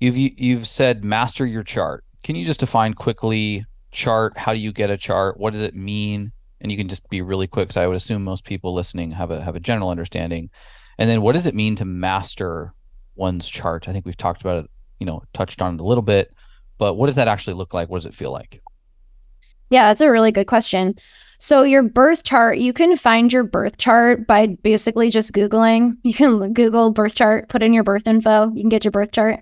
you've 0.00 0.16
you've 0.16 0.66
said 0.66 1.04
master 1.04 1.44
your 1.44 1.62
chart. 1.62 2.04
Can 2.22 2.36
you 2.36 2.46
just 2.46 2.60
define 2.60 2.94
quickly 2.94 3.64
chart? 3.90 4.38
How 4.38 4.54
do 4.54 4.60
you 4.60 4.72
get 4.72 4.90
a 4.90 4.96
chart? 4.96 5.38
What 5.38 5.52
does 5.52 5.62
it 5.62 5.74
mean? 5.74 6.32
And 6.60 6.72
you 6.72 6.78
can 6.78 6.88
just 6.88 7.08
be 7.10 7.20
really 7.20 7.46
quick, 7.46 7.68
because 7.68 7.76
I 7.76 7.86
would 7.86 7.96
assume 7.96 8.24
most 8.24 8.44
people 8.44 8.72
listening 8.72 9.10
have 9.10 9.30
a 9.30 9.42
have 9.42 9.56
a 9.56 9.60
general 9.60 9.90
understanding. 9.90 10.48
And 10.98 11.10
then 11.10 11.22
what 11.22 11.32
does 11.32 11.46
it 11.46 11.54
mean 11.54 11.74
to 11.76 11.84
master 11.84 12.74
one's 13.14 13.48
chart? 13.48 13.88
I 13.88 13.92
think 13.92 14.06
we've 14.06 14.16
talked 14.16 14.40
about 14.40 14.64
it, 14.64 14.70
you 15.00 15.06
know, 15.06 15.22
touched 15.32 15.60
on 15.62 15.74
it 15.74 15.80
a 15.80 15.84
little 15.84 16.02
bit, 16.02 16.32
but 16.78 16.94
what 16.94 17.06
does 17.06 17.16
that 17.16 17.28
actually 17.28 17.54
look 17.54 17.74
like? 17.74 17.88
What 17.88 17.98
does 17.98 18.06
it 18.06 18.14
feel 18.14 18.32
like? 18.32 18.62
Yeah, 19.70 19.88
that's 19.88 20.00
a 20.00 20.10
really 20.10 20.32
good 20.32 20.46
question. 20.46 20.94
So, 21.38 21.64
your 21.64 21.82
birth 21.82 22.24
chart, 22.24 22.58
you 22.58 22.72
can 22.72 22.96
find 22.96 23.30
your 23.30 23.44
birth 23.44 23.76
chart 23.76 24.26
by 24.26 24.46
basically 24.46 25.10
just 25.10 25.34
Googling. 25.34 25.96
You 26.02 26.14
can 26.14 26.54
Google 26.54 26.92
birth 26.92 27.14
chart, 27.14 27.50
put 27.50 27.62
in 27.62 27.74
your 27.74 27.82
birth 27.82 28.08
info, 28.08 28.50
you 28.54 28.62
can 28.62 28.70
get 28.70 28.84
your 28.84 28.92
birth 28.92 29.12
chart. 29.12 29.40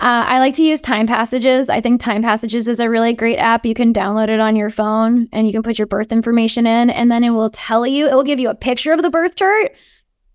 Uh, 0.00 0.24
I 0.26 0.38
like 0.38 0.54
to 0.54 0.62
use 0.62 0.80
Time 0.80 1.06
Passages. 1.06 1.68
I 1.70 1.80
think 1.80 2.00
Time 2.00 2.22
Passages 2.22 2.68
is 2.68 2.80
a 2.80 2.90
really 2.90 3.14
great 3.14 3.38
app. 3.38 3.64
You 3.64 3.74
can 3.74 3.92
download 3.92 4.28
it 4.28 4.40
on 4.40 4.56
your 4.56 4.70
phone 4.70 5.28
and 5.32 5.46
you 5.46 5.52
can 5.52 5.62
put 5.62 5.78
your 5.78 5.86
birth 5.86 6.12
information 6.12 6.66
in, 6.66 6.90
and 6.90 7.10
then 7.10 7.24
it 7.24 7.30
will 7.30 7.50
tell 7.50 7.86
you, 7.86 8.06
it 8.06 8.14
will 8.14 8.22
give 8.22 8.40
you 8.40 8.50
a 8.50 8.54
picture 8.54 8.92
of 8.92 9.02
the 9.02 9.10
birth 9.10 9.36
chart, 9.36 9.72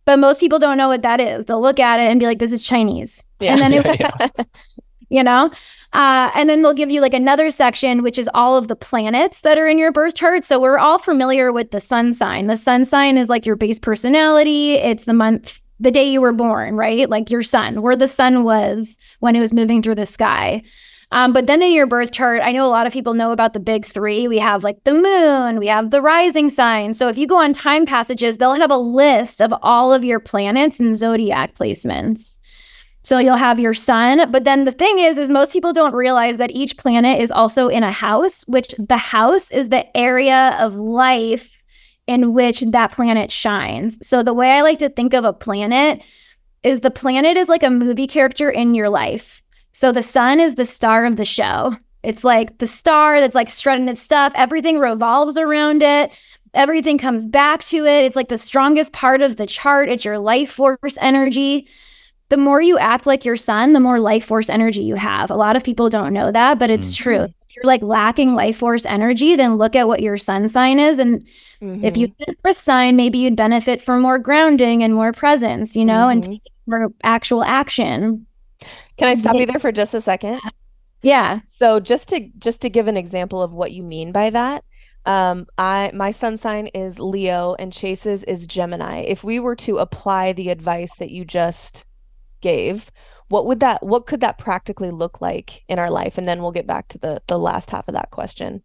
but 0.05 0.17
most 0.19 0.39
people 0.39 0.59
don't 0.59 0.77
know 0.77 0.88
what 0.88 1.01
that 1.01 1.19
is. 1.19 1.45
They'll 1.45 1.62
look 1.62 1.79
at 1.79 2.00
it 2.00 2.09
and 2.09 2.19
be 2.19 2.25
like, 2.25 2.39
this 2.39 2.51
is 2.51 2.63
Chinese. 2.63 3.24
Yeah. 3.39 3.53
And 3.53 3.62
then 3.62 3.74
it, 3.85 4.47
you 5.09 5.24
know? 5.24 5.51
Uh, 5.93 6.29
and 6.35 6.50
then 6.50 6.62
they'll 6.62 6.74
give 6.74 6.91
you 6.91 7.01
like 7.01 7.13
another 7.13 7.50
section, 7.50 8.03
which 8.03 8.17
is 8.17 8.29
all 8.33 8.57
of 8.57 8.67
the 8.67 8.75
planets 8.75 9.41
that 9.41 9.57
are 9.57 9.67
in 9.67 9.77
your 9.79 9.91
birth 9.91 10.15
chart. 10.15 10.43
So 10.43 10.59
we're 10.59 10.77
all 10.77 11.00
familiar 11.00 11.51
with 11.51 11.71
the 11.71 11.79
sun 11.79 12.13
sign. 12.13 12.47
The 12.47 12.57
sun 12.57 12.85
sign 12.85 13.17
is 13.17 13.29
like 13.29 13.45
your 13.45 13.55
base 13.55 13.79
personality, 13.79 14.74
it's 14.74 15.05
the 15.05 15.13
month, 15.13 15.59
the 15.79 15.91
day 15.91 16.03
you 16.03 16.21
were 16.21 16.33
born, 16.33 16.75
right? 16.75 17.09
Like 17.09 17.31
your 17.31 17.43
sun, 17.43 17.81
where 17.81 17.95
the 17.95 18.07
sun 18.07 18.43
was 18.43 18.97
when 19.19 19.35
it 19.35 19.39
was 19.39 19.53
moving 19.53 19.81
through 19.81 19.95
the 19.95 20.05
sky. 20.05 20.63
Um, 21.15 21.31
but 21.31 21.48
then 21.48 21.63
in 21.63 21.72
your 21.72 21.88
birth 21.88 22.12
chart, 22.12 22.41
I 22.43 22.51
know 22.51 22.65
a 22.65 22.67
lot 22.67 22.86
of 22.86 22.91
people 22.91 23.13
know 23.13 23.31
about 23.31 23.53
the 23.53 23.60
big 23.62 23.86
three. 23.86 24.27
We 24.27 24.38
have 24.39 24.65
like 24.65 24.84
the 24.84 24.93
moon, 24.93 25.60
we 25.60 25.67
have 25.67 25.89
the 25.89 26.01
rising 26.01 26.50
sign. 26.50 26.93
So 26.93 27.07
if 27.07 27.17
you 27.17 27.25
go 27.25 27.41
on 27.41 27.53
time 27.53 27.86
passages, 27.86 28.36
they'll 28.36 28.60
have 28.60 28.69
a 28.69 28.77
list 28.77 29.41
of 29.41 29.53
all 29.62 29.93
of 29.93 30.03
your 30.03 30.19
planets 30.19 30.77
and 30.77 30.93
zodiac 30.93 31.53
placements. 31.53 32.38
So 33.03 33.17
you'll 33.17 33.38
have 33.38 33.62
your 33.62 33.74
sun, 33.74 34.29
but 34.29 34.43
then 34.43 34.65
the 34.65 34.74
thing 34.74 35.00
is 35.00 35.17
is 35.17 35.31
most 35.31 35.53
people 35.53 35.72
don't 35.72 35.93
realize 35.93 36.38
that 36.38 36.51
each 36.51 36.75
planet 36.75 37.22
is 37.22 37.31
also 37.31 37.69
in 37.69 37.84
a 37.84 37.93
house, 37.93 38.43
which 38.48 38.75
the 38.77 38.98
house 38.98 39.51
is 39.51 39.69
the 39.69 39.95
area 39.95 40.57
of 40.60 40.75
life 40.75 41.62
in 42.07 42.34
which 42.34 42.60
that 42.60 42.91
planet 42.91 43.31
shines. 43.31 44.05
So 44.05 44.22
the 44.22 44.34
way 44.34 44.51
I 44.51 44.63
like 44.63 44.79
to 44.79 44.89
think 44.89 45.13
of 45.13 45.24
a 45.24 45.31
planet 45.31 46.03
is 46.62 46.81
the 46.81 46.91
planet 46.91 47.38
is 47.38 47.48
like 47.48 47.63
a 47.63 47.69
movie 47.69 48.07
character 48.07 48.50
in 48.50 48.75
your 48.75 48.89
life. 48.89 49.41
So 49.75 49.91
the 49.91 50.01
sun 50.01 50.39
is 50.39 50.55
the 50.55 50.65
star 50.65 51.05
of 51.05 51.17
the 51.17 51.25
show. 51.25 51.75
It's 52.01 52.24
like 52.24 52.58
the 52.58 52.67
star 52.67 53.20
that's 53.20 53.36
like 53.36 53.50
strutting 53.50 53.88
its 53.88 54.01
stuff. 54.01 54.34
Everything 54.36 54.79
revolves 54.79 55.38
around 55.38 55.84
it. 55.84 56.17
Everything 56.53 56.98
comes 56.98 57.25
back 57.25 57.62
to 57.65 57.86
it. 57.86 58.05
It's 58.05 58.15
like 58.15 58.29
the 58.29 58.38
strongest 58.38 58.94
part 58.94 59.22
of 59.22 59.36
the 59.36 59.46
chart. 59.46 59.89
It's 59.89 60.05
your 60.05 60.17
life 60.17 60.51
force 60.51 60.98
energy 61.00 61.67
the 62.29 62.38
more 62.38 62.62
you 62.62 62.77
act 62.77 63.05
like 63.05 63.24
your 63.24 63.36
sun, 63.36 63.74
the 63.74 63.79
more 63.79 64.00
life 64.00 64.25
force 64.25 64.50
energy 64.50 64.82
you 64.82 64.96
have. 64.96 65.29
A 65.29 65.36
lot 65.36 65.55
of 65.55 65.63
people 65.63 65.89
don't 65.89 66.13
know 66.13 66.32
that, 66.32 66.58
but 66.58 66.70
it's 66.70 66.88
mm-hmm. 66.88 67.03
true. 67.03 67.24
If 67.24 67.55
you're 67.55 67.65
like 67.65 67.84
lacking 67.84 68.34
life 68.34 68.58
force 68.58 68.86
energy, 68.86 69.36
then 69.36 69.58
look 69.58 69.75
at 69.75 69.88
what 69.88 70.01
your 70.01 70.17
sun 70.17 70.48
sign 70.48 70.79
is. 70.79 70.98
And 70.98 71.25
mm-hmm. 71.62 71.84
if 71.84 71.96
you 71.96 72.13
earth 72.44 72.58
sign, 72.58 72.96
maybe 72.96 73.20
you'd 73.20 73.36
benefit 73.36 73.82
from 73.82 74.01
more 74.01 74.17
grounding 74.17 74.84
and 74.84 74.94
more 74.94 75.12
presence, 75.12 75.75
you 75.75 75.86
know, 75.86 76.08
mm-hmm. 76.08 76.32
and 76.32 76.41
more 76.65 76.89
actual 77.03 77.44
action. 77.44 78.25
Can 78.97 79.07
I 79.07 79.15
stop 79.15 79.35
you 79.35 79.45
there 79.45 79.59
for 79.59 79.71
just 79.71 79.93
a 79.93 80.01
second? 80.01 80.39
Yeah. 81.01 81.39
So 81.49 81.79
just 81.79 82.09
to 82.09 82.29
just 82.37 82.61
to 82.61 82.69
give 82.69 82.87
an 82.87 82.97
example 82.97 83.41
of 83.41 83.51
what 83.51 83.71
you 83.71 83.83
mean 83.83 84.11
by 84.11 84.29
that, 84.31 84.63
um, 85.05 85.45
I 85.57 85.91
my 85.93 86.11
sun 86.11 86.37
sign 86.37 86.67
is 86.67 86.99
Leo 86.99 87.55
and 87.59 87.71
Chase's 87.71 88.23
is 88.23 88.47
Gemini. 88.47 89.01
If 89.01 89.23
we 89.23 89.39
were 89.39 89.55
to 89.57 89.77
apply 89.77 90.33
the 90.33 90.49
advice 90.49 90.95
that 90.97 91.11
you 91.11 91.25
just 91.25 91.85
gave 92.41 92.91
what 93.27 93.45
would 93.45 93.59
that 93.59 93.83
what 93.83 94.05
could 94.05 94.21
that 94.21 94.37
practically 94.37 94.91
look 94.91 95.21
like 95.21 95.63
in 95.67 95.79
our 95.79 95.89
life? 95.89 96.17
And 96.17 96.27
then 96.27 96.41
we'll 96.41 96.51
get 96.51 96.67
back 96.67 96.87
to 96.89 96.97
the 96.97 97.21
the 97.27 97.39
last 97.39 97.71
half 97.71 97.87
of 97.87 97.93
that 97.93 98.11
question. 98.11 98.61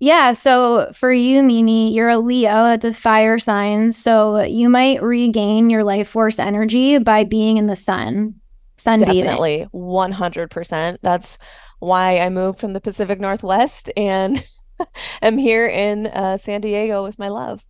Yeah. 0.00 0.32
So 0.32 0.90
for 0.92 1.12
you 1.12 1.42
mimi 1.42 1.92
you're 1.92 2.08
a 2.08 2.18
leo. 2.18 2.70
It's 2.72 2.84
a 2.84 2.94
fire 2.94 3.38
sign. 3.38 3.92
So 3.92 4.42
you 4.42 4.68
might 4.68 5.02
regain 5.02 5.70
your 5.70 5.82
life 5.82 6.08
force 6.08 6.38
energy 6.38 6.98
by 6.98 7.24
being 7.24 7.56
in 7.56 7.66
the 7.66 7.76
sun 7.76 8.37
sun 8.78 8.98
definitely 8.98 9.66
100% 9.74 10.98
that's 11.02 11.38
why 11.80 12.18
i 12.18 12.28
moved 12.28 12.58
from 12.58 12.72
the 12.72 12.80
pacific 12.80 13.20
northwest 13.20 13.90
and 13.96 14.44
am 15.22 15.38
here 15.38 15.66
in 15.66 16.06
uh, 16.08 16.36
san 16.36 16.60
diego 16.60 17.02
with 17.02 17.18
my 17.18 17.28
love 17.28 17.64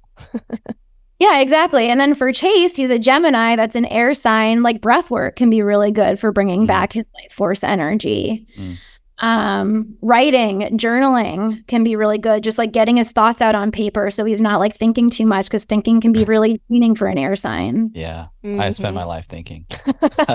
Yeah, 1.19 1.41
exactly. 1.41 1.89
And 1.89 1.99
then 1.99 2.15
for 2.15 2.33
Chase, 2.33 2.77
he's 2.77 2.91
a 2.91 2.99
Gemini 2.99 3.57
that's 3.57 3.75
an 3.75 3.87
air 3.87 4.15
sign. 4.15 4.63
Like 4.63 4.81
breath 4.81 5.11
work 5.11 5.35
can 5.37 5.51
be 5.51 5.63
really 5.63 5.91
good 5.91 6.19
for 6.19 6.31
bringing 6.31 6.63
mm. 6.63 6.69
back 6.69 6.93
his 6.93 7.07
life 7.15 7.33
force 7.33 7.65
energy. 7.65 8.47
Mm. 8.57 8.77
Um, 9.21 9.97
writing, 10.01 10.61
journaling 10.79 11.67
can 11.67 11.83
be 11.83 11.97
really 11.97 12.19
good. 12.19 12.45
Just 12.45 12.57
like 12.57 12.73
getting 12.73 12.97
his 12.97 13.11
thoughts 13.11 13.41
out 13.41 13.57
on 13.57 13.73
paper, 13.73 14.11
so 14.11 14.25
he's 14.25 14.41
not 14.41 14.61
like 14.61 14.75
thinking 14.75 15.11
too 15.11 15.27
much 15.27 15.47
because 15.47 15.65
thinking 15.65 16.01
can 16.01 16.13
be 16.13 16.25
really 16.25 16.63
meaning 16.69 16.95
for 16.95 17.09
an 17.09 17.19
air 17.19 17.35
sign. 17.35 17.91
Yeah, 17.95 18.27
mm-hmm. 18.45 18.61
I 18.61 18.71
spend 18.71 18.95
my 18.95 19.05
life 19.05 19.27
thinking. 19.27 19.67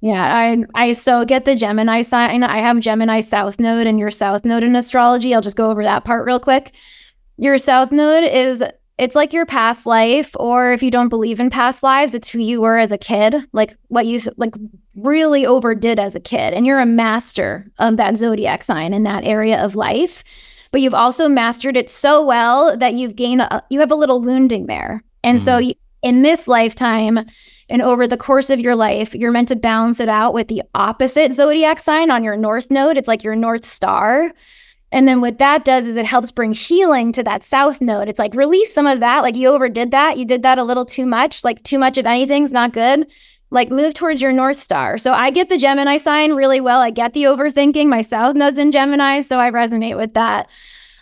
yeah, 0.00 0.36
I 0.36 0.64
I 0.74 0.92
so 0.92 1.24
get 1.24 1.44
the 1.44 1.54
Gemini 1.54 2.02
sign. 2.02 2.42
I 2.42 2.58
have 2.58 2.80
Gemini 2.80 3.20
South 3.20 3.60
Node 3.60 3.86
and 3.86 3.98
your 3.98 4.10
South 4.10 4.44
Node 4.44 4.64
in 4.64 4.74
astrology. 4.74 5.32
I'll 5.32 5.40
just 5.40 5.56
go 5.56 5.70
over 5.70 5.84
that 5.84 6.04
part 6.04 6.26
real 6.26 6.40
quick. 6.40 6.74
Your 7.36 7.58
South 7.58 7.92
Node 7.92 8.24
is 8.24 8.64
it's 8.98 9.14
like 9.14 9.32
your 9.32 9.46
past 9.46 9.84
life 9.84 10.34
or 10.40 10.72
if 10.72 10.82
you 10.82 10.90
don't 10.90 11.10
believe 11.10 11.38
in 11.38 11.50
past 11.50 11.82
lives 11.82 12.14
it's 12.14 12.28
who 12.28 12.38
you 12.38 12.60
were 12.60 12.78
as 12.78 12.92
a 12.92 12.98
kid 12.98 13.34
like 13.52 13.76
what 13.88 14.06
you 14.06 14.18
like 14.36 14.54
really 14.96 15.44
overdid 15.44 15.98
as 15.98 16.14
a 16.14 16.20
kid. 16.20 16.54
And 16.54 16.66
you're 16.66 16.80
a 16.80 16.86
master 16.86 17.70
of 17.78 17.98
that 17.98 18.16
zodiac 18.16 18.62
sign 18.62 18.94
in 18.94 19.02
that 19.04 19.24
area 19.24 19.62
of 19.62 19.76
life 19.76 20.24
but 20.72 20.80
you've 20.80 20.94
also 20.94 21.28
mastered 21.28 21.76
it 21.76 21.88
so 21.88 22.24
well 22.24 22.76
that 22.76 22.94
you've 22.94 23.16
gained 23.16 23.40
a, 23.40 23.62
you 23.70 23.80
have 23.80 23.92
a 23.92 23.94
little 23.94 24.20
wounding 24.20 24.66
there. 24.66 25.02
And 25.22 25.38
mm. 25.38 25.40
so 25.40 25.58
you, 25.58 25.74
in 26.02 26.22
this 26.22 26.48
lifetime 26.48 27.20
and 27.68 27.82
over 27.82 28.06
the 28.06 28.16
course 28.16 28.50
of 28.50 28.60
your 28.60 28.74
life 28.74 29.14
you're 29.14 29.32
meant 29.32 29.48
to 29.48 29.56
balance 29.56 30.00
it 30.00 30.08
out 30.08 30.34
with 30.34 30.48
the 30.48 30.62
opposite 30.74 31.34
zodiac 31.34 31.78
sign 31.78 32.10
on 32.10 32.24
your 32.24 32.36
north 32.36 32.70
node. 32.70 32.96
It's 32.96 33.08
like 33.08 33.22
your 33.22 33.36
north 33.36 33.64
star 33.64 34.32
and 34.92 35.08
then 35.08 35.20
what 35.20 35.38
that 35.38 35.64
does 35.64 35.86
is 35.86 35.96
it 35.96 36.06
helps 36.06 36.30
bring 36.30 36.52
healing 36.52 37.12
to 37.12 37.22
that 37.24 37.42
south 37.42 37.80
node. 37.80 38.08
It's 38.08 38.18
like 38.18 38.34
release 38.34 38.72
some 38.72 38.86
of 38.86 39.00
that. 39.00 39.22
Like 39.22 39.36
you 39.36 39.48
overdid 39.48 39.90
that. 39.90 40.16
You 40.16 40.24
did 40.24 40.42
that 40.42 40.58
a 40.58 40.64
little 40.64 40.84
too 40.84 41.06
much. 41.06 41.42
Like 41.42 41.62
too 41.64 41.78
much 41.78 41.98
of 41.98 42.06
anything's 42.06 42.52
not 42.52 42.72
good. 42.72 43.10
Like 43.50 43.70
move 43.70 43.94
towards 43.94 44.22
your 44.22 44.32
north 44.32 44.56
star. 44.56 44.96
So 44.98 45.12
I 45.12 45.30
get 45.30 45.48
the 45.48 45.58
Gemini 45.58 45.96
sign 45.96 46.32
really 46.32 46.60
well. 46.60 46.80
I 46.80 46.90
get 46.90 47.14
the 47.14 47.24
overthinking. 47.24 47.88
My 47.88 48.00
south 48.00 48.36
node's 48.36 48.58
in 48.58 48.70
Gemini, 48.70 49.20
so 49.20 49.38
I 49.38 49.50
resonate 49.50 49.96
with 49.96 50.14
that. 50.14 50.48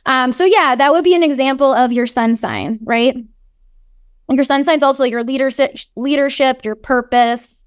Um, 0.07 0.33
so 0.33 0.45
yeah, 0.45 0.75
that 0.75 0.93
would 0.93 1.05
be 1.05 1.15
an 1.15 1.23
example 1.23 1.73
of 1.73 1.93
your 1.93 2.07
sun 2.07 2.35
sign, 2.35 2.79
right? 2.83 3.17
Your 4.31 4.45
sun 4.45 4.65
sign's 4.65 4.83
also 4.83 5.05
your 5.05 5.23
leadership, 5.23 5.77
leadership, 5.97 6.65
your 6.65 6.75
purpose, 6.75 7.64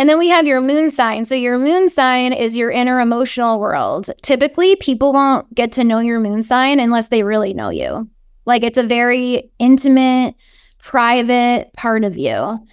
and 0.00 0.08
then 0.08 0.18
we 0.18 0.28
have 0.28 0.46
your 0.46 0.62
moon 0.62 0.88
sign. 0.88 1.26
So 1.26 1.34
your 1.34 1.58
moon 1.58 1.90
sign 1.90 2.32
is 2.32 2.56
your 2.56 2.70
inner 2.70 3.00
emotional 3.00 3.60
world. 3.60 4.08
Typically, 4.22 4.74
people 4.76 5.12
won't 5.12 5.54
get 5.54 5.72
to 5.72 5.84
know 5.84 5.98
your 5.98 6.18
moon 6.18 6.42
sign 6.42 6.80
unless 6.80 7.08
they 7.08 7.22
really 7.22 7.52
know 7.52 7.68
you. 7.68 8.08
Like 8.46 8.62
it's 8.62 8.78
a 8.78 8.82
very 8.82 9.50
intimate, 9.58 10.36
private 10.78 11.74
part 11.74 12.04
of 12.04 12.16
you. 12.16 12.66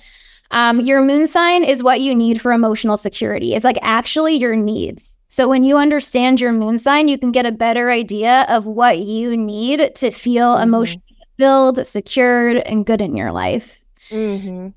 Um, 0.51 0.79
your 0.79 1.01
moon 1.01 1.27
sign 1.27 1.65
is 1.65 1.83
what 1.83 1.99
you 1.99 2.15
need 2.15 2.39
for 2.39 2.53
emotional 2.53 2.95
security. 2.95 3.55
It's 3.55 3.65
like 3.65 3.79
actually 3.81 4.35
your 4.35 4.55
needs. 4.55 5.17
So 5.27 5.49
when 5.49 5.65
you 5.65 5.75
understand 5.75 6.39
your 6.39 6.53
moon 6.53 6.77
sign, 6.77 7.09
you 7.09 7.17
can 7.17 7.33
get 7.33 7.45
a 7.45 7.51
better 7.51 7.91
idea 7.91 8.45
of 8.47 8.67
what 8.67 8.99
you 8.99 9.35
need 9.35 9.95
to 9.95 10.11
feel 10.11 10.53
mm-hmm. 10.53 10.63
emotionally 10.63 11.03
filled, 11.37 11.85
secured, 11.85 12.55
and 12.55 12.85
good 12.85 13.01
in 13.01 13.17
your 13.17 13.33
life. 13.33 13.83
Mm-hmm. 14.11 14.69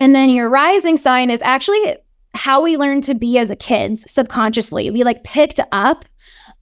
And 0.00 0.14
then 0.14 0.30
your 0.30 0.48
rising 0.48 0.96
sign 0.96 1.30
is 1.30 1.42
actually 1.42 1.96
how 2.34 2.62
we 2.62 2.76
learn 2.76 3.00
to 3.02 3.14
be 3.14 3.38
as 3.38 3.50
a 3.50 3.56
kids 3.56 4.10
subconsciously. 4.10 4.90
We 4.90 5.02
like 5.02 5.24
picked 5.24 5.60
up 5.72 6.04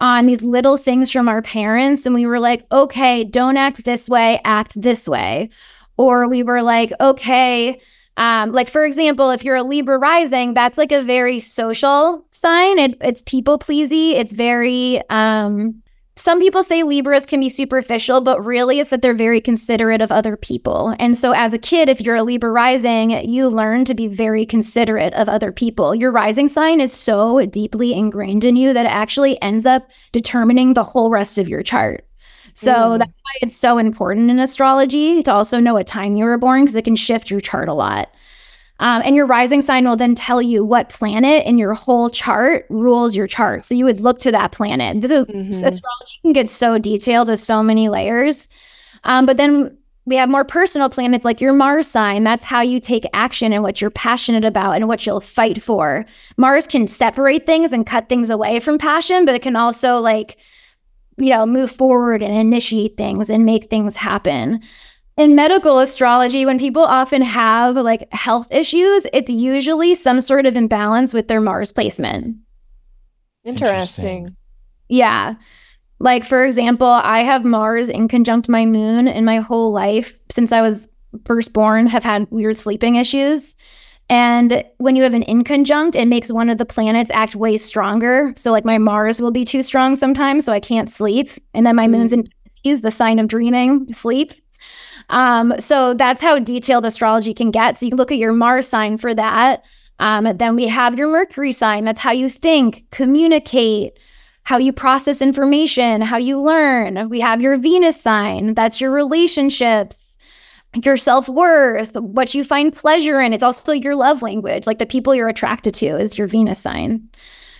on 0.00 0.26
these 0.26 0.42
little 0.42 0.76
things 0.76 1.10
from 1.10 1.28
our 1.28 1.42
parents 1.42 2.06
and 2.06 2.14
we 2.14 2.26
were 2.26 2.40
like, 2.40 2.66
okay, 2.70 3.24
don't 3.24 3.56
act 3.56 3.84
this 3.84 4.08
way, 4.08 4.40
act 4.44 4.80
this 4.80 5.08
way. 5.08 5.50
Or 5.96 6.28
we 6.28 6.42
were 6.42 6.62
like, 6.62 6.92
okay, 7.00 7.80
um, 8.18 8.52
like 8.52 8.68
for 8.70 8.84
example, 8.84 9.30
if 9.30 9.44
you're 9.44 9.56
a 9.56 9.62
Libra 9.62 9.98
rising, 9.98 10.54
that's 10.54 10.78
like 10.78 10.92
a 10.92 11.02
very 11.02 11.38
social 11.38 12.26
sign. 12.30 12.78
It, 12.78 12.96
it's 13.00 13.22
people 13.22 13.58
pleasy. 13.58 14.14
It's 14.14 14.32
very 14.32 15.00
um, 15.10 15.82
some 16.18 16.40
people 16.40 16.62
say 16.62 16.82
Libras 16.82 17.26
can 17.26 17.40
be 17.40 17.50
superficial, 17.50 18.22
but 18.22 18.42
really 18.42 18.80
it's 18.80 18.88
that 18.88 19.02
they're 19.02 19.12
very 19.12 19.40
considerate 19.40 20.00
of 20.00 20.10
other 20.10 20.34
people. 20.34 20.94
And 20.98 21.14
so, 21.14 21.32
as 21.32 21.52
a 21.52 21.58
kid, 21.58 21.90
if 21.90 22.00
you're 22.00 22.16
a 22.16 22.22
Libra 22.22 22.50
rising, 22.50 23.10
you 23.28 23.48
learn 23.48 23.84
to 23.84 23.94
be 23.94 24.08
very 24.08 24.46
considerate 24.46 25.12
of 25.12 25.28
other 25.28 25.52
people. 25.52 25.94
Your 25.94 26.10
rising 26.10 26.48
sign 26.48 26.80
is 26.80 26.92
so 26.92 27.44
deeply 27.44 27.92
ingrained 27.92 28.44
in 28.44 28.56
you 28.56 28.72
that 28.72 28.86
it 28.86 28.92
actually 28.92 29.40
ends 29.42 29.66
up 29.66 29.90
determining 30.12 30.72
the 30.72 30.82
whole 30.82 31.10
rest 31.10 31.36
of 31.36 31.48
your 31.48 31.62
chart. 31.62 32.06
So, 32.54 32.72
mm. 32.72 32.98
that's 32.98 33.12
why 33.12 33.32
it's 33.42 33.56
so 33.56 33.76
important 33.76 34.30
in 34.30 34.38
astrology 34.38 35.22
to 35.22 35.32
also 35.32 35.60
know 35.60 35.74
what 35.74 35.86
time 35.86 36.16
you 36.16 36.24
were 36.24 36.38
born 36.38 36.62
because 36.62 36.76
it 36.76 36.84
can 36.84 36.96
shift 36.96 37.30
your 37.30 37.40
chart 37.40 37.68
a 37.68 37.74
lot. 37.74 38.10
Um, 38.78 39.02
and 39.04 39.16
your 39.16 39.26
rising 39.26 39.62
sign 39.62 39.88
will 39.88 39.96
then 39.96 40.14
tell 40.14 40.42
you 40.42 40.64
what 40.64 40.90
planet 40.90 41.46
in 41.46 41.58
your 41.58 41.74
whole 41.74 42.10
chart 42.10 42.66
rules 42.68 43.16
your 43.16 43.26
chart. 43.26 43.64
So 43.64 43.74
you 43.74 43.84
would 43.86 44.00
look 44.00 44.18
to 44.20 44.32
that 44.32 44.52
planet. 44.52 45.00
This 45.00 45.10
is 45.10 45.26
mm-hmm. 45.28 45.50
astrology 45.50 46.18
can 46.22 46.32
get 46.32 46.48
so 46.48 46.78
detailed 46.78 47.28
with 47.28 47.40
so 47.40 47.62
many 47.62 47.88
layers. 47.88 48.48
Um, 49.04 49.24
but 49.24 49.38
then 49.38 49.76
we 50.04 50.16
have 50.16 50.28
more 50.28 50.44
personal 50.44 50.88
planets 50.88 51.24
like 51.24 51.40
your 51.40 51.52
Mars 51.52 51.88
sign. 51.88 52.22
That's 52.22 52.44
how 52.44 52.60
you 52.60 52.78
take 52.78 53.04
action 53.12 53.52
and 53.52 53.62
what 53.62 53.80
you're 53.80 53.90
passionate 53.90 54.44
about 54.44 54.76
and 54.76 54.86
what 54.86 55.04
you'll 55.04 55.20
fight 55.20 55.60
for. 55.60 56.06
Mars 56.36 56.66
can 56.66 56.86
separate 56.86 57.44
things 57.44 57.72
and 57.72 57.86
cut 57.86 58.08
things 58.08 58.30
away 58.30 58.60
from 58.60 58.78
passion, 58.78 59.24
but 59.24 59.34
it 59.34 59.42
can 59.42 59.56
also 59.56 59.98
like, 59.98 60.36
you 61.16 61.30
know, 61.30 61.44
move 61.44 61.72
forward 61.72 62.22
and 62.22 62.34
initiate 62.34 62.96
things 62.96 63.30
and 63.30 63.44
make 63.44 63.68
things 63.68 63.96
happen. 63.96 64.62
In 65.16 65.34
medical 65.34 65.78
astrology, 65.78 66.44
when 66.44 66.58
people 66.58 66.82
often 66.82 67.22
have 67.22 67.76
like 67.76 68.12
health 68.12 68.46
issues, 68.50 69.06
it's 69.14 69.30
usually 69.30 69.94
some 69.94 70.20
sort 70.20 70.44
of 70.44 70.56
imbalance 70.56 71.14
with 71.14 71.28
their 71.28 71.40
Mars 71.40 71.72
placement. 71.72 72.36
Interesting. 73.44 74.36
Yeah. 74.88 75.36
Like, 75.98 76.24
for 76.24 76.44
example, 76.44 76.86
I 76.88 77.20
have 77.20 77.44
Mars 77.44 77.88
inconjunct 77.88 78.48
my 78.48 78.66
moon, 78.66 79.08
and 79.08 79.24
my 79.24 79.38
whole 79.38 79.72
life 79.72 80.18
since 80.30 80.52
I 80.52 80.60
was 80.60 80.88
first 81.24 81.54
born 81.54 81.86
have 81.86 82.04
had 82.04 82.30
weird 82.30 82.56
sleeping 82.56 82.96
issues. 82.96 83.56
And 84.08 84.62
when 84.76 84.94
you 84.94 85.02
have 85.02 85.14
an 85.14 85.24
inconjunct, 85.24 85.96
it 85.96 86.06
makes 86.06 86.30
one 86.30 86.50
of 86.50 86.58
the 86.58 86.66
planets 86.66 87.10
act 87.12 87.34
way 87.34 87.56
stronger. 87.56 88.32
So, 88.36 88.52
like, 88.52 88.64
my 88.64 88.78
Mars 88.78 89.20
will 89.20 89.30
be 89.30 89.44
too 89.44 89.62
strong 89.62 89.96
sometimes, 89.96 90.44
so 90.44 90.52
I 90.52 90.60
can't 90.60 90.90
sleep. 90.90 91.30
And 91.54 91.64
then 91.64 91.76
my 91.76 91.86
hmm. 91.86 91.92
moon's 91.92 92.12
in 92.12 92.28
Pisces, 92.44 92.82
the 92.82 92.90
sign 92.90 93.18
of 93.18 93.28
dreaming, 93.28 93.92
sleep. 93.92 94.32
Um, 95.08 95.54
so 95.58 95.94
that's 95.94 96.22
how 96.22 96.38
detailed 96.38 96.84
astrology 96.84 97.32
can 97.32 97.50
get. 97.50 97.78
So 97.78 97.86
you 97.86 97.90
can 97.90 97.98
look 97.98 98.12
at 98.12 98.18
your 98.18 98.32
Mars 98.32 98.66
sign 98.66 98.98
for 98.98 99.14
that. 99.14 99.64
Um, 99.98 100.24
then 100.36 100.56
we 100.56 100.66
have 100.66 100.98
your 100.98 101.08
Mercury 101.08 101.52
sign. 101.52 101.84
That's 101.84 102.00
how 102.00 102.12
you 102.12 102.28
think, 102.28 102.84
communicate, 102.90 103.98
how 104.42 104.58
you 104.58 104.72
process 104.72 105.22
information, 105.22 106.00
how 106.02 106.18
you 106.18 106.40
learn. 106.40 107.08
We 107.08 107.20
have 107.20 107.40
your 107.40 107.56
Venus 107.56 108.00
sign. 108.00 108.54
That's 108.54 108.80
your 108.80 108.90
relationships, 108.90 110.18
your 110.84 110.96
self 110.96 111.28
worth, 111.28 111.96
what 111.96 112.34
you 112.34 112.44
find 112.44 112.74
pleasure 112.74 113.20
in. 113.20 113.32
It's 113.32 113.42
also 113.42 113.72
your 113.72 113.96
love 113.96 114.22
language. 114.22 114.66
Like 114.66 114.78
the 114.78 114.86
people 114.86 115.14
you're 115.14 115.28
attracted 115.28 115.74
to 115.74 115.86
is 115.86 116.18
your 116.18 116.26
Venus 116.26 116.58
sign. 116.58 117.08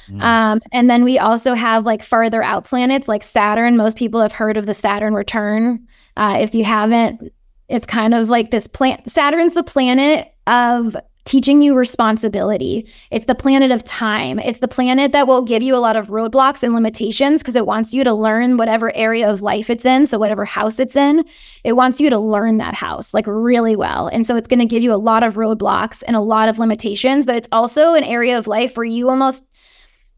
Mm. 0.09 0.23
Um, 0.23 0.61
and 0.73 0.89
then 0.89 1.05
we 1.05 1.19
also 1.19 1.55
have 1.55 1.85
like 1.85 2.03
farther 2.03 2.43
out 2.43 2.65
planets 2.65 3.09
like 3.09 3.23
Saturn. 3.23 3.77
Most 3.77 3.97
people 3.97 4.21
have 4.21 4.33
heard 4.33 4.57
of 4.57 4.67
the 4.67 4.75
Saturn 4.75 5.15
return. 5.15 5.87
Uh, 6.17 6.37
if 6.41 6.55
you 6.55 6.65
haven't, 6.65 7.33
it's 7.69 7.87
kind 7.87 8.15
of 8.15 8.29
like 8.29 8.51
this 8.51 8.67
planet. 8.67 9.09
Saturn's 9.09 9.55
the 9.55 9.65
planet 9.65 10.33
of 10.47 10.97
teaching 11.27 11.61
you 11.61 11.75
responsibility. 11.75 12.89
It's 13.11 13.25
the 13.25 13.35
planet 13.35 13.73
of 13.73 13.83
time. 13.83 14.39
It's 14.39 14.61
the 14.61 14.69
planet 14.69 15.11
that 15.11 15.27
will 15.27 15.43
give 15.43 15.63
you 15.63 15.75
a 15.75 15.79
lot 15.79 15.97
of 15.97 16.07
roadblocks 16.07 16.63
and 16.63 16.73
limitations 16.73 17.43
because 17.43 17.57
it 17.57 17.67
wants 17.67 17.93
you 17.93 18.05
to 18.05 18.15
learn 18.15 18.57
whatever 18.57 18.95
area 18.95 19.29
of 19.29 19.43
life 19.43 19.69
it's 19.69 19.85
in. 19.85 20.07
So, 20.07 20.19
whatever 20.19 20.45
house 20.45 20.79
it's 20.79 20.95
in, 20.95 21.25
it 21.65 21.73
wants 21.73 22.01
you 22.01 22.09
to 22.11 22.19
learn 22.19 22.59
that 22.59 22.75
house 22.75 23.13
like 23.13 23.27
really 23.27 23.75
well. 23.75 24.07
And 24.07 24.25
so, 24.25 24.37
it's 24.37 24.49
going 24.49 24.61
to 24.61 24.67
give 24.67 24.85
you 24.85 24.95
a 24.95 24.97
lot 24.97 25.25
of 25.25 25.35
roadblocks 25.35 26.05
and 26.07 26.15
a 26.15 26.21
lot 26.21 26.49
of 26.49 26.61
limitations, 26.61 27.27
but 27.27 27.35
it's 27.35 27.49
also 27.51 27.95
an 27.95 28.05
area 28.05 28.39
of 28.39 28.47
life 28.47 28.77
where 28.77 28.87
you 28.87 29.11
almost 29.11 29.45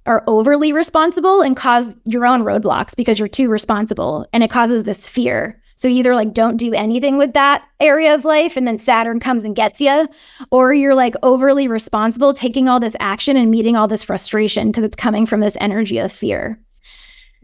are 0.04 0.24
overly 0.26 0.72
responsible 0.72 1.42
and 1.42 1.56
cause 1.56 1.96
your 2.04 2.26
own 2.26 2.42
roadblocks 2.42 2.94
because 2.94 3.18
you're 3.18 3.28
too 3.28 3.48
responsible. 3.48 4.26
And 4.32 4.42
it 4.42 4.50
causes 4.50 4.84
this 4.84 5.08
fear. 5.08 5.60
So 5.78 5.86
either 5.86 6.12
like 6.16 6.34
don't 6.34 6.56
do 6.56 6.74
anything 6.74 7.18
with 7.18 7.34
that 7.34 7.64
area 7.78 8.12
of 8.12 8.24
life 8.24 8.56
and 8.56 8.66
then 8.66 8.76
Saturn 8.76 9.20
comes 9.20 9.44
and 9.44 9.54
gets 9.54 9.80
you, 9.80 10.08
or 10.50 10.74
you're 10.74 10.96
like 10.96 11.14
overly 11.22 11.68
responsible, 11.68 12.34
taking 12.34 12.68
all 12.68 12.80
this 12.80 12.96
action 12.98 13.36
and 13.36 13.48
meeting 13.48 13.76
all 13.76 13.86
this 13.86 14.02
frustration 14.02 14.72
because 14.72 14.82
it's 14.82 14.96
coming 14.96 15.24
from 15.24 15.38
this 15.38 15.56
energy 15.60 15.98
of 15.98 16.10
fear. 16.10 16.58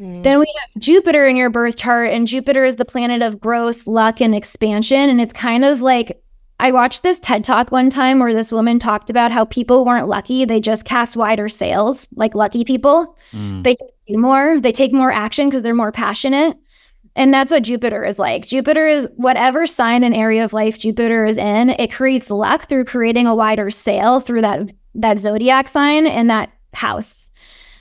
Mm. 0.01 0.25
Then 0.25 0.41
we 0.41 0.53
have 0.61 0.83
Jupiter 0.83 1.29
in 1.29 1.37
your 1.37 1.49
birth 1.49 1.77
chart, 1.77 2.11
and 2.11 2.27
Jupiter 2.27 2.65
is 2.65 2.75
the 2.75 2.85
planet 2.85 3.23
of 3.23 3.41
growth, 3.41 3.87
luck, 3.87 4.21
and 4.21 4.35
expansion. 4.35 5.09
And 5.09 5.21
it's 5.21 5.33
kind 5.33 5.65
of 5.65 5.81
like 5.81 6.21
I 6.59 6.73
watched 6.73 7.05
this 7.05 7.21
TED 7.21 7.45
talk 7.45 7.71
one 7.71 7.89
time 7.89 8.19
where 8.19 8.35
this 8.35 8.51
woman 8.51 8.81
talked 8.81 9.11
about 9.11 9.31
how 9.31 9.45
people 9.45 9.85
weren't 9.85 10.09
lucky. 10.09 10.45
They 10.45 10.59
just 10.59 10.85
cast 10.85 11.17
wider 11.17 11.49
sails, 11.49 12.09
like 12.17 12.35
lucky 12.35 12.65
people. 12.65 13.17
Mm. 13.31 13.63
They 13.63 13.77
do 14.09 14.19
more, 14.19 14.59
they 14.59 14.73
take 14.73 14.93
more 14.93 15.13
action 15.13 15.49
because 15.49 15.63
they're 15.63 15.73
more 15.73 15.93
passionate. 15.93 16.57
And 17.17 17.33
that's 17.33 17.51
what 17.51 17.63
Jupiter 17.63 18.05
is 18.05 18.19
like. 18.19 18.47
Jupiter 18.47 18.87
is 18.87 19.09
whatever 19.17 19.67
sign 19.67 20.03
and 20.03 20.15
area 20.15 20.45
of 20.45 20.53
life 20.53 20.79
Jupiter 20.79 21.25
is 21.25 21.37
in, 21.37 21.71
it 21.71 21.93
creates 21.93 22.31
luck 22.31 22.69
through 22.69 22.85
creating 22.85 23.27
a 23.27 23.35
wider 23.35 23.71
sail 23.71 24.21
through 24.21 24.43
that 24.43 24.73
that 24.97 25.19
zodiac 25.19 25.69
sign 25.69 26.07
and 26.07 26.31
that 26.31 26.51
house. 26.73 27.25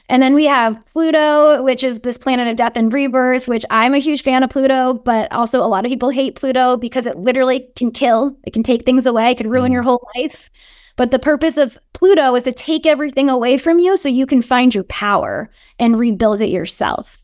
And 0.10 0.22
then 0.22 0.34
we 0.34 0.46
have 0.46 0.84
Pluto, 0.86 1.63
which 1.63 1.84
is 1.84 2.00
this 2.00 2.18
planet 2.18 2.48
of 2.48 2.56
death 2.56 2.75
and 2.75 2.94
rebirth, 2.94 3.48
which 3.48 3.66
I'm 3.70 3.94
a 3.94 4.00
huge 4.00 4.22
fan 4.22 4.44
of 4.44 4.50
Pluto, 4.50 4.96
but 4.96 5.32
also 5.32 5.60
a 5.60 5.70
lot 5.70 5.86
of 5.86 5.90
people 5.90 6.10
hate 6.10 6.36
Pluto 6.36 6.78
because 6.78 7.06
it 7.06 7.18
literally 7.18 7.68
can 7.75 7.90
kill, 7.90 8.38
it 8.44 8.52
can 8.52 8.63
take 8.63 8.84
things 8.84 9.06
away, 9.06 9.32
it 9.32 9.38
can 9.38 9.50
ruin 9.50 9.72
mm. 9.72 9.74
your 9.74 9.84
whole 9.84 10.08
life. 10.15 10.50
But 10.96 11.12
the 11.12 11.19
purpose 11.19 11.58
of 11.58 11.78
Pluto 11.93 12.36
is 12.36 12.43
to 12.43 12.52
take 12.52 12.86
everything 12.86 13.30
away 13.30 13.58
from 13.58 13.80
you 13.80 13.98
so 13.98 14.10
you 14.10 14.26
can 14.26 14.41
find 14.41 14.76
your 14.76 14.84
power 14.84 15.50
and 15.80 15.98
rebuild 15.98 16.41
it 16.41 16.50
yourself. 16.50 17.17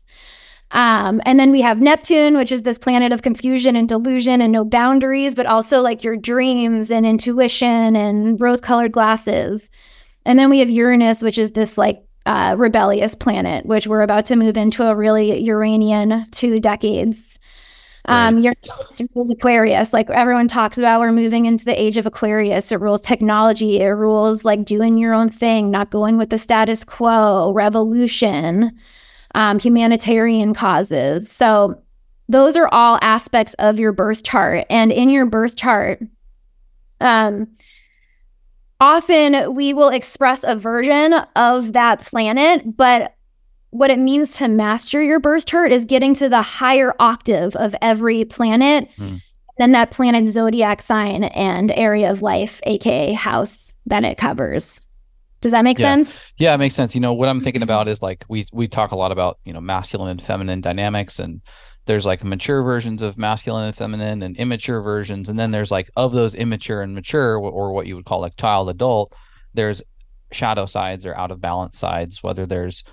Um, 0.72 1.20
and 1.26 1.40
then 1.40 1.50
we 1.50 1.60
have 1.62 1.80
Neptune, 1.80 2.36
which 2.36 2.52
is 2.52 2.62
this 2.62 2.78
planet 2.78 3.12
of 3.12 3.22
confusion 3.22 3.74
and 3.74 3.88
delusion 3.88 4.40
and 4.40 4.52
no 4.52 4.64
boundaries, 4.64 5.34
but 5.34 5.46
also 5.46 5.80
like 5.80 6.04
your 6.04 6.16
dreams 6.16 6.90
and 6.90 7.04
intuition 7.04 7.96
and 7.96 8.40
rose 8.40 8.60
colored 8.60 8.92
glasses. 8.92 9.70
And 10.24 10.38
then 10.38 10.48
we 10.48 10.60
have 10.60 10.70
Uranus, 10.70 11.22
which 11.22 11.38
is 11.38 11.52
this 11.52 11.76
like 11.76 12.04
uh, 12.26 12.54
rebellious 12.56 13.14
planet, 13.14 13.66
which 13.66 13.86
we're 13.86 14.02
about 14.02 14.26
to 14.26 14.36
move 14.36 14.56
into 14.56 14.84
a 14.84 14.94
really 14.94 15.40
Uranian 15.40 16.26
two 16.30 16.60
decades. 16.60 17.38
Um, 18.04 18.38
Uranus 18.38 19.02
rules 19.14 19.30
Aquarius, 19.30 19.92
like 19.92 20.08
everyone 20.08 20.46
talks 20.46 20.78
about. 20.78 21.00
We're 21.00 21.12
moving 21.12 21.46
into 21.46 21.64
the 21.64 21.80
age 21.80 21.96
of 21.96 22.06
Aquarius. 22.06 22.70
It 22.70 22.80
rules 22.80 23.00
technology. 23.00 23.80
It 23.80 23.88
rules 23.88 24.44
like 24.44 24.64
doing 24.64 24.98
your 24.98 25.14
own 25.14 25.30
thing, 25.30 25.70
not 25.70 25.90
going 25.90 26.16
with 26.16 26.30
the 26.30 26.38
status 26.38 26.84
quo, 26.84 27.52
revolution 27.52 28.78
um, 29.34 29.58
humanitarian 29.58 30.54
causes. 30.54 31.30
So 31.30 31.82
those 32.28 32.56
are 32.56 32.68
all 32.68 32.98
aspects 33.02 33.54
of 33.54 33.78
your 33.78 33.92
birth 33.92 34.22
chart. 34.22 34.64
And 34.70 34.92
in 34.92 35.10
your 35.10 35.26
birth 35.26 35.56
chart, 35.56 36.00
um, 37.00 37.48
often 38.80 39.54
we 39.54 39.74
will 39.74 39.88
express 39.88 40.44
a 40.44 40.54
version 40.54 41.14
of 41.36 41.72
that 41.72 42.02
planet, 42.02 42.76
but 42.76 43.16
what 43.70 43.90
it 43.90 43.98
means 43.98 44.36
to 44.36 44.48
master 44.48 45.02
your 45.02 45.20
birth 45.20 45.46
chart 45.46 45.72
is 45.72 45.84
getting 45.84 46.14
to 46.14 46.28
the 46.28 46.42
higher 46.42 46.94
octave 46.98 47.54
of 47.56 47.74
every 47.80 48.24
planet. 48.24 48.88
Mm. 48.96 49.22
Then 49.58 49.72
that 49.72 49.90
planet 49.90 50.26
zodiac 50.26 50.80
sign 50.82 51.24
and 51.24 51.70
area 51.72 52.10
of 52.10 52.22
life, 52.22 52.60
aka 52.64 53.12
house 53.12 53.74
that 53.86 54.04
it 54.04 54.18
covers. 54.18 54.80
Does 55.40 55.52
that 55.52 55.64
make 55.64 55.78
yeah. 55.78 55.94
sense? 55.94 56.32
Yeah, 56.38 56.54
it 56.54 56.58
makes 56.58 56.74
sense. 56.74 56.94
You 56.94 57.00
know, 57.00 57.14
what 57.14 57.28
I'm 57.28 57.40
thinking 57.40 57.62
about 57.62 57.88
is 57.88 58.02
like 58.02 58.24
we 58.28 58.46
we 58.52 58.68
talk 58.68 58.92
a 58.92 58.96
lot 58.96 59.12
about, 59.12 59.38
you 59.44 59.52
know, 59.52 59.60
masculine 59.60 60.10
and 60.10 60.22
feminine 60.22 60.60
dynamics 60.60 61.18
and 61.18 61.40
there's 61.86 62.04
like 62.04 62.22
mature 62.22 62.62
versions 62.62 63.00
of 63.00 63.16
masculine 63.16 63.64
and 63.64 63.74
feminine 63.74 64.22
and 64.22 64.36
immature 64.36 64.82
versions 64.82 65.28
and 65.28 65.38
then 65.38 65.50
there's 65.50 65.70
like 65.70 65.90
of 65.96 66.12
those 66.12 66.34
immature 66.34 66.82
and 66.82 66.94
mature 66.94 67.38
or 67.38 67.72
what 67.72 67.86
you 67.86 67.96
would 67.96 68.04
call 68.04 68.20
like 68.20 68.36
child 68.36 68.68
adult, 68.68 69.16
there's 69.54 69.82
shadow 70.30 70.66
sides 70.66 71.06
or 71.06 71.16
out 71.16 71.30
of 71.30 71.40
balance 71.40 71.76
sides 71.78 72.22
whether 72.22 72.46
there's 72.46 72.84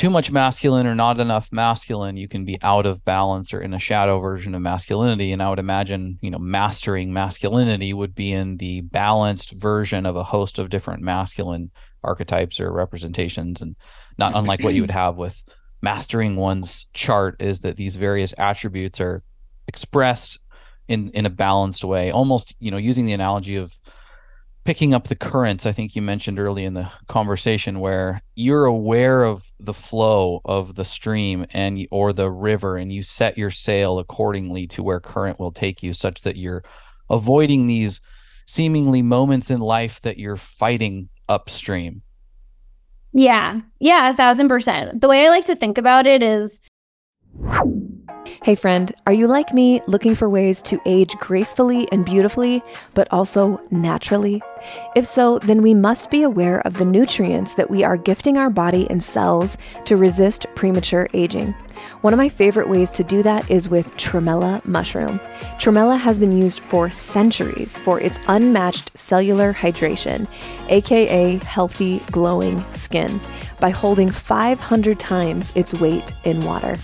too 0.00 0.08
much 0.08 0.32
masculine 0.32 0.86
or 0.86 0.94
not 0.94 1.20
enough 1.20 1.52
masculine, 1.52 2.16
you 2.16 2.26
can 2.26 2.46
be 2.46 2.56
out 2.62 2.86
of 2.86 3.04
balance 3.04 3.52
or 3.52 3.60
in 3.60 3.74
a 3.74 3.78
shadow 3.78 4.18
version 4.18 4.54
of 4.54 4.62
masculinity. 4.62 5.30
And 5.30 5.42
I 5.42 5.50
would 5.50 5.58
imagine, 5.58 6.16
you 6.22 6.30
know, 6.30 6.38
mastering 6.38 7.12
masculinity 7.12 7.92
would 7.92 8.14
be 8.14 8.32
in 8.32 8.56
the 8.56 8.80
balanced 8.80 9.52
version 9.52 10.06
of 10.06 10.16
a 10.16 10.24
host 10.24 10.58
of 10.58 10.70
different 10.70 11.02
masculine 11.02 11.70
archetypes 12.02 12.58
or 12.60 12.72
representations. 12.72 13.60
And 13.60 13.76
not 14.16 14.34
unlike 14.34 14.62
what 14.62 14.72
you 14.72 14.80
would 14.80 14.90
have 14.90 15.16
with 15.16 15.44
mastering 15.82 16.34
one's 16.34 16.86
chart, 16.94 17.36
is 17.42 17.60
that 17.60 17.76
these 17.76 17.96
various 17.96 18.32
attributes 18.38 19.02
are 19.02 19.22
expressed 19.68 20.38
in 20.88 21.10
in 21.10 21.26
a 21.26 21.30
balanced 21.30 21.84
way, 21.84 22.10
almost, 22.10 22.54
you 22.58 22.70
know, 22.70 22.78
using 22.78 23.04
the 23.04 23.12
analogy 23.12 23.56
of 23.56 23.78
picking 24.70 24.94
up 24.94 25.08
the 25.08 25.16
currents 25.16 25.66
i 25.66 25.72
think 25.72 25.96
you 25.96 26.00
mentioned 26.00 26.38
early 26.38 26.64
in 26.64 26.74
the 26.74 26.88
conversation 27.08 27.80
where 27.80 28.22
you're 28.36 28.66
aware 28.66 29.24
of 29.24 29.50
the 29.58 29.74
flow 29.74 30.40
of 30.44 30.76
the 30.76 30.84
stream 30.84 31.44
and 31.50 31.84
or 31.90 32.12
the 32.12 32.30
river 32.30 32.76
and 32.76 32.92
you 32.92 33.02
set 33.02 33.36
your 33.36 33.50
sail 33.50 33.98
accordingly 33.98 34.68
to 34.68 34.80
where 34.80 35.00
current 35.00 35.40
will 35.40 35.50
take 35.50 35.82
you 35.82 35.92
such 35.92 36.20
that 36.20 36.36
you're 36.36 36.62
avoiding 37.10 37.66
these 37.66 38.00
seemingly 38.46 39.02
moments 39.02 39.50
in 39.50 39.58
life 39.60 40.00
that 40.02 40.18
you're 40.18 40.36
fighting 40.36 41.08
upstream. 41.28 42.02
Yeah. 43.12 43.60
Yeah 43.80 44.10
a 44.10 44.14
thousand 44.14 44.48
percent. 44.48 45.00
The 45.00 45.08
way 45.08 45.26
i 45.26 45.30
like 45.30 45.46
to 45.46 45.56
think 45.56 45.78
about 45.78 46.06
it 46.06 46.22
is 46.22 46.60
Hey, 48.42 48.54
friend, 48.54 48.92
are 49.06 49.12
you 49.12 49.26
like 49.26 49.52
me 49.52 49.82
looking 49.86 50.14
for 50.14 50.28
ways 50.28 50.62
to 50.62 50.80
age 50.86 51.14
gracefully 51.18 51.86
and 51.92 52.06
beautifully, 52.06 52.62
but 52.94 53.06
also 53.12 53.60
naturally? 53.70 54.42
If 54.96 55.06
so, 55.06 55.38
then 55.38 55.60
we 55.60 55.74
must 55.74 56.10
be 56.10 56.22
aware 56.22 56.60
of 56.60 56.78
the 56.78 56.84
nutrients 56.84 57.54
that 57.54 57.70
we 57.70 57.84
are 57.84 57.96
gifting 57.96 58.38
our 58.38 58.48
body 58.48 58.88
and 58.88 59.02
cells 59.02 59.58
to 59.84 59.96
resist 59.96 60.46
premature 60.54 61.06
aging. 61.12 61.52
One 62.00 62.14
of 62.14 62.18
my 62.18 62.28
favorite 62.28 62.68
ways 62.68 62.90
to 62.92 63.04
do 63.04 63.22
that 63.22 63.50
is 63.50 63.68
with 63.68 63.94
tremella 63.96 64.64
mushroom. 64.64 65.20
Tremella 65.58 65.98
has 65.98 66.18
been 66.18 66.36
used 66.36 66.60
for 66.60 66.88
centuries 66.88 67.76
for 67.76 68.00
its 68.00 68.20
unmatched 68.26 68.96
cellular 68.98 69.52
hydration, 69.52 70.26
aka 70.68 71.36
healthy, 71.38 71.98
glowing 72.10 72.64
skin, 72.72 73.20
by 73.60 73.70
holding 73.70 74.10
500 74.10 74.98
times 74.98 75.52
its 75.54 75.74
weight 75.74 76.14
in 76.24 76.40
water. 76.40 76.76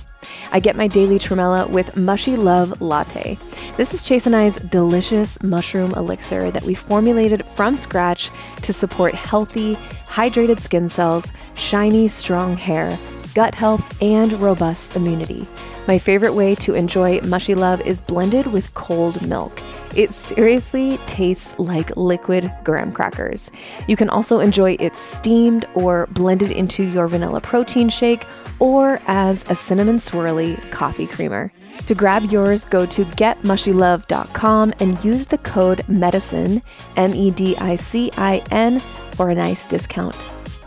I 0.52 0.60
get 0.60 0.76
my 0.76 0.86
daily 0.86 1.18
tremella 1.18 1.68
with 1.68 1.96
Mushy 1.96 2.36
Love 2.36 2.80
Latte. 2.80 3.38
This 3.76 3.92
is 3.92 4.02
Chase 4.02 4.26
and 4.26 4.34
I's 4.34 4.56
delicious 4.56 5.42
mushroom 5.42 5.92
elixir 5.94 6.50
that 6.50 6.62
we 6.62 6.74
formulated 6.74 7.44
from 7.44 7.76
scratch 7.76 8.30
to 8.62 8.72
support 8.72 9.14
healthy, 9.14 9.76
hydrated 10.06 10.60
skin 10.60 10.88
cells, 10.88 11.30
shiny, 11.54 12.08
strong 12.08 12.56
hair, 12.56 12.98
gut 13.36 13.54
health, 13.54 14.02
and 14.02 14.32
robust 14.40 14.96
immunity. 14.96 15.46
My 15.86 15.98
favorite 15.98 16.32
way 16.32 16.54
to 16.56 16.74
enjoy 16.74 17.20
Mushy 17.20 17.54
Love 17.54 17.82
is 17.82 18.00
blended 18.00 18.46
with 18.46 18.72
cold 18.72 19.20
milk. 19.28 19.60
It 19.94 20.14
seriously 20.14 20.96
tastes 21.06 21.54
like 21.58 21.94
liquid 21.98 22.50
graham 22.64 22.92
crackers. 22.92 23.50
You 23.86 23.94
can 23.94 24.08
also 24.08 24.40
enjoy 24.40 24.78
it 24.80 24.96
steamed 24.96 25.66
or 25.74 26.06
blended 26.12 26.50
into 26.50 26.82
your 26.82 27.08
vanilla 27.08 27.42
protein 27.42 27.90
shake 27.90 28.24
or 28.58 29.00
as 29.06 29.44
a 29.50 29.54
cinnamon 29.54 29.96
swirly 29.96 30.58
coffee 30.70 31.06
creamer. 31.06 31.52
To 31.88 31.94
grab 31.94 32.24
yours, 32.24 32.64
go 32.64 32.86
to 32.86 33.04
getmushylove.com 33.04 34.72
and 34.80 35.04
use 35.04 35.26
the 35.26 35.38
code 35.38 35.86
MEDICINE, 35.88 36.62
M 36.96 37.14
E 37.14 37.30
D 37.30 37.54
I 37.58 37.76
C 37.76 38.10
I 38.16 38.42
N, 38.50 38.80
for 39.12 39.28
a 39.28 39.34
nice 39.34 39.66
discount. 39.66 40.16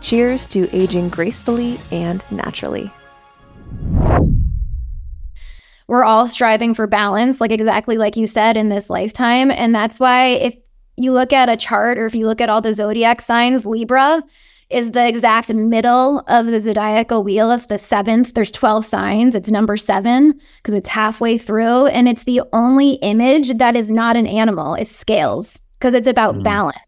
Cheers 0.00 0.46
to 0.48 0.68
aging 0.74 1.08
gracefully 1.08 1.78
and 1.90 2.24
naturally 2.30 2.92
we're 5.90 6.04
all 6.04 6.28
striving 6.28 6.72
for 6.72 6.86
balance, 6.86 7.40
like 7.40 7.50
exactly 7.50 7.98
like 7.98 8.16
you 8.16 8.24
said 8.24 8.56
in 8.56 8.68
this 8.68 8.88
lifetime. 8.90 9.50
And 9.50 9.74
that's 9.74 9.98
why 9.98 10.26
if 10.26 10.54
you 10.96 11.12
look 11.12 11.32
at 11.32 11.48
a 11.48 11.56
chart 11.56 11.98
or 11.98 12.06
if 12.06 12.14
you 12.14 12.28
look 12.28 12.40
at 12.40 12.48
all 12.48 12.60
the 12.60 12.72
zodiac 12.72 13.20
signs, 13.20 13.66
Libra 13.66 14.22
is 14.68 14.92
the 14.92 15.04
exact 15.04 15.52
middle 15.52 16.20
of 16.28 16.46
the 16.46 16.60
zodiacal 16.60 17.24
wheel. 17.24 17.50
It's 17.50 17.66
the 17.66 17.76
seventh. 17.76 18.34
There's 18.34 18.52
12 18.52 18.84
signs. 18.84 19.34
It's 19.34 19.50
number 19.50 19.76
seven 19.76 20.38
because 20.58 20.74
it's 20.74 20.88
halfway 20.88 21.36
through. 21.36 21.86
And 21.86 22.08
it's 22.08 22.22
the 22.22 22.42
only 22.52 22.92
image 23.02 23.58
that 23.58 23.74
is 23.74 23.90
not 23.90 24.16
an 24.16 24.28
animal, 24.28 24.74
it's 24.74 24.94
scales 24.94 25.60
because 25.72 25.92
it's 25.92 26.06
about 26.06 26.36
mm. 26.36 26.44
balance. 26.44 26.78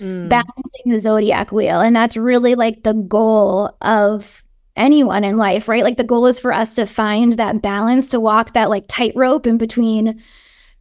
Mm. 0.00 0.28
Balancing 0.28 0.92
the 0.92 0.98
zodiac 0.98 1.50
wheel. 1.50 1.80
And 1.80 1.94
that's 1.96 2.16
really 2.16 2.54
like 2.54 2.84
the 2.84 2.94
goal 2.94 3.76
of 3.82 4.44
anyone 4.76 5.24
in 5.24 5.36
life, 5.36 5.68
right? 5.68 5.82
Like 5.82 5.96
the 5.96 6.04
goal 6.04 6.26
is 6.26 6.38
for 6.38 6.52
us 6.52 6.74
to 6.76 6.86
find 6.86 7.32
that 7.34 7.62
balance, 7.62 8.08
to 8.10 8.20
walk 8.20 8.52
that 8.52 8.70
like 8.70 8.84
tightrope 8.86 9.46
in 9.46 9.58
between 9.58 10.22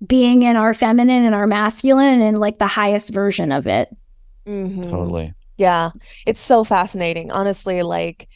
being 0.06 0.44
in 0.44 0.56
our 0.56 0.76
feminine 0.76 1.26
and 1.26 1.34
our 1.34 1.48
masculine 1.48 2.22
and 2.22 2.40
like 2.40 2.60
the 2.60 2.68
highest 2.68 3.10
version 3.10 3.52
of 3.52 3.66
it. 3.66 3.90
Mm-hmm. 4.46 4.84
Totally. 4.84 5.34
Yeah. 5.58 5.90
It's 6.28 6.40
so 6.40 6.64
fascinating. 6.64 7.32
Honestly, 7.32 7.82
like 7.82 8.28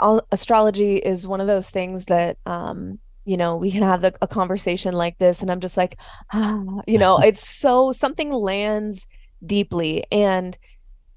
uh, 0.00 0.20
astrology 0.32 0.96
is 0.96 1.28
one 1.28 1.40
of 1.40 1.46
those 1.46 1.70
things 1.70 2.06
that, 2.06 2.38
um, 2.46 2.98
you 3.24 3.36
know, 3.36 3.56
we 3.56 3.70
can 3.70 3.82
have 3.82 4.00
the, 4.00 4.12
a 4.20 4.26
conversation 4.26 4.94
like 4.94 5.18
this, 5.18 5.42
and 5.42 5.52
I'm 5.52 5.60
just 5.60 5.76
like, 5.76 5.96
ah, 6.32 6.62
you 6.88 6.98
know, 6.98 7.18
it's 7.18 7.46
so 7.46 7.92
something 7.92 8.32
lands 8.32 9.06
deeply. 9.44 10.04
And 10.10 10.56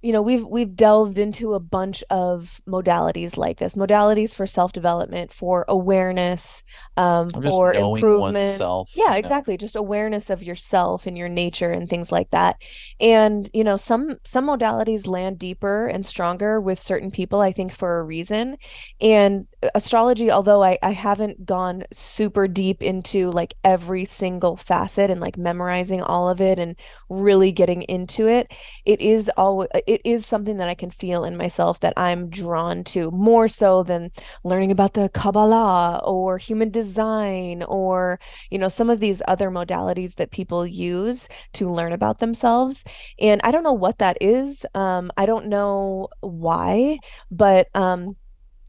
you 0.03 0.11
know 0.11 0.21
we've 0.21 0.45
we've 0.45 0.75
delved 0.75 1.17
into 1.17 1.53
a 1.53 1.61
bunch 1.61 2.03
of 2.09 2.59
modalities 2.67 3.37
like 3.37 3.57
this. 3.57 3.75
Modalities 3.75 4.35
for 4.35 4.45
self-development 4.45 5.31
for 5.31 5.63
awareness 5.69 6.61
um, 6.97 7.29
for 7.29 7.73
improvement. 7.73 8.33
oneself, 8.33 8.91
yeah. 8.95 9.15
exactly. 9.15 9.55
Just 9.55 9.77
awareness 9.77 10.29
of 10.29 10.43
yourself 10.43 11.07
and 11.07 11.17
your 11.17 11.29
nature 11.29 11.71
and 11.71 11.89
things 11.89 12.11
like 12.11 12.29
that. 12.31 12.57
And 12.99 13.49
you 13.53 13.63
know 13.63 13.77
some 13.77 14.17
some 14.25 14.45
modalities 14.45 15.07
land 15.07 15.39
deeper 15.39 15.87
and 15.87 16.05
stronger 16.05 16.59
with 16.59 16.79
certain 16.79 17.09
people 17.09 17.39
i 17.39 17.53
think 17.53 17.71
for 17.71 17.99
a 17.99 18.03
reason. 18.03 18.57
And 18.99 19.47
astrology 19.75 20.31
although 20.31 20.63
I, 20.63 20.77
I 20.81 20.91
haven't 20.91 21.45
gone 21.45 21.83
super 21.91 22.47
deep 22.47 22.81
into 22.81 23.31
like 23.31 23.53
every 23.63 24.05
single 24.05 24.55
facet 24.55 25.09
and 25.09 25.19
like 25.19 25.37
memorizing 25.37 26.01
all 26.01 26.29
of 26.29 26.41
it 26.41 26.59
and 26.59 26.75
really 27.09 27.51
getting 27.51 27.83
into 27.83 28.27
it 28.27 28.51
it 28.85 29.01
is 29.01 29.29
all 29.37 29.67
it 29.87 30.01
is 30.03 30.25
something 30.25 30.57
that 30.57 30.69
i 30.69 30.73
can 30.73 30.89
feel 30.89 31.23
in 31.23 31.37
myself 31.37 31.79
that 31.81 31.93
i'm 31.97 32.29
drawn 32.29 32.83
to 32.83 33.11
more 33.11 33.47
so 33.47 33.83
than 33.83 34.09
learning 34.43 34.71
about 34.71 34.93
the 34.93 35.09
kabbalah 35.09 36.01
or 36.05 36.37
human 36.37 36.69
design 36.69 37.63
or 37.63 38.19
you 38.49 38.57
know 38.57 38.67
some 38.69 38.89
of 38.89 38.99
these 38.99 39.21
other 39.27 39.49
modalities 39.49 40.15
that 40.15 40.31
people 40.31 40.65
use 40.65 41.27
to 41.53 41.69
learn 41.69 41.91
about 41.91 42.19
themselves. 42.19 42.83
And 43.19 43.41
i 43.43 43.51
don't 43.51 43.63
know 43.63 43.73
what 43.73 43.99
that 43.99 44.17
is 44.21 44.65
um, 44.75 45.11
i 45.17 45.25
don't 45.25 45.47
know 45.47 46.07
why 46.21 46.97
but 47.31 47.67
um, 47.75 48.15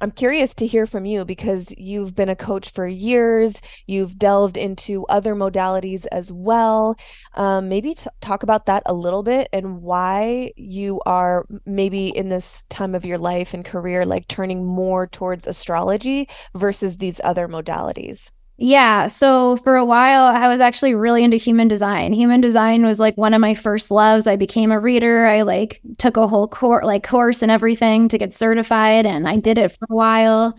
I'm 0.04 0.10
curious 0.10 0.52
to 0.56 0.66
hear 0.66 0.84
from 0.84 1.06
you 1.06 1.24
because 1.24 1.74
you've 1.78 2.14
been 2.14 2.28
a 2.28 2.36
coach 2.36 2.68
for 2.68 2.86
years. 2.86 3.62
You've 3.86 4.18
delved 4.18 4.58
into 4.58 5.06
other 5.06 5.34
modalities 5.34 6.04
as 6.12 6.30
well. 6.30 6.96
Um, 7.36 7.70
maybe 7.70 7.94
t- 7.94 8.10
talk 8.20 8.42
about 8.42 8.66
that 8.66 8.82
a 8.84 8.92
little 8.92 9.22
bit 9.22 9.48
and 9.54 9.80
why 9.80 10.50
you 10.56 11.00
are 11.06 11.46
maybe 11.64 12.08
in 12.08 12.28
this 12.28 12.64
time 12.68 12.94
of 12.94 13.06
your 13.06 13.16
life 13.16 13.54
and 13.54 13.64
career, 13.64 14.04
like 14.04 14.28
turning 14.28 14.62
more 14.62 15.06
towards 15.06 15.46
astrology 15.46 16.28
versus 16.54 16.98
these 16.98 17.18
other 17.24 17.48
modalities. 17.48 18.30
Yeah. 18.56 19.08
So 19.08 19.56
for 19.58 19.74
a 19.74 19.84
while, 19.84 20.24
I 20.26 20.46
was 20.46 20.60
actually 20.60 20.94
really 20.94 21.24
into 21.24 21.36
human 21.36 21.66
design. 21.66 22.12
Human 22.12 22.40
design 22.40 22.86
was 22.86 23.00
like 23.00 23.16
one 23.16 23.34
of 23.34 23.40
my 23.40 23.54
first 23.54 23.90
loves. 23.90 24.28
I 24.28 24.36
became 24.36 24.70
a 24.70 24.78
reader. 24.78 25.26
I 25.26 25.42
like 25.42 25.80
took 25.98 26.16
a 26.16 26.28
whole 26.28 26.46
course, 26.46 26.84
like 26.84 27.02
course 27.06 27.42
and 27.42 27.50
everything 27.50 28.08
to 28.08 28.18
get 28.18 28.32
certified, 28.32 29.06
and 29.06 29.28
I 29.28 29.36
did 29.38 29.58
it 29.58 29.72
for 29.72 29.86
a 29.90 29.94
while. 29.94 30.56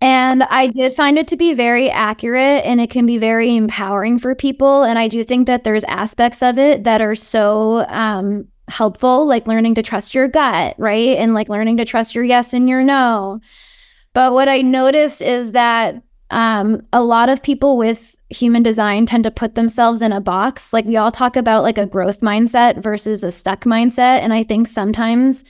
And 0.00 0.44
I 0.44 0.68
did 0.68 0.92
find 0.94 1.18
it 1.18 1.28
to 1.28 1.36
be 1.36 1.54
very 1.54 1.90
accurate 1.90 2.64
and 2.66 2.80
it 2.80 2.90
can 2.90 3.06
be 3.06 3.18
very 3.18 3.56
empowering 3.56 4.18
for 4.18 4.34
people. 4.34 4.84
And 4.84 4.98
I 4.98 5.08
do 5.08 5.24
think 5.24 5.46
that 5.48 5.64
there's 5.64 5.84
aspects 5.84 6.42
of 6.42 6.58
it 6.58 6.84
that 6.84 7.02
are 7.02 7.14
so 7.16 7.86
um, 7.88 8.48
helpful, 8.68 9.26
like 9.26 9.46
learning 9.48 9.74
to 9.76 9.82
trust 9.82 10.14
your 10.14 10.28
gut, 10.28 10.74
right? 10.78 11.18
And 11.18 11.34
like 11.34 11.48
learning 11.48 11.78
to 11.78 11.84
trust 11.86 12.14
your 12.14 12.24
yes 12.24 12.54
and 12.54 12.68
your 12.68 12.82
no. 12.82 13.40
But 14.14 14.32
what 14.32 14.48
I 14.48 14.62
noticed 14.62 15.22
is 15.22 15.52
that 15.52 16.02
um, 16.30 16.80
a 16.92 17.02
lot 17.02 17.28
of 17.28 17.42
people 17.42 17.76
with 17.76 18.16
human 18.30 18.62
design 18.62 19.06
tend 19.06 19.24
to 19.24 19.30
put 19.30 19.56
themselves 19.56 20.00
in 20.00 20.12
a 20.12 20.20
box. 20.20 20.72
Like 20.72 20.84
we 20.84 20.96
all 20.96 21.10
talk 21.10 21.36
about 21.36 21.62
like 21.62 21.78
a 21.78 21.86
growth 21.86 22.20
mindset 22.20 22.82
versus 22.82 23.24
a 23.24 23.30
stuck 23.30 23.64
mindset. 23.64 24.20
And 24.20 24.32
I 24.32 24.44
think 24.44 24.68
sometimes 24.68 25.44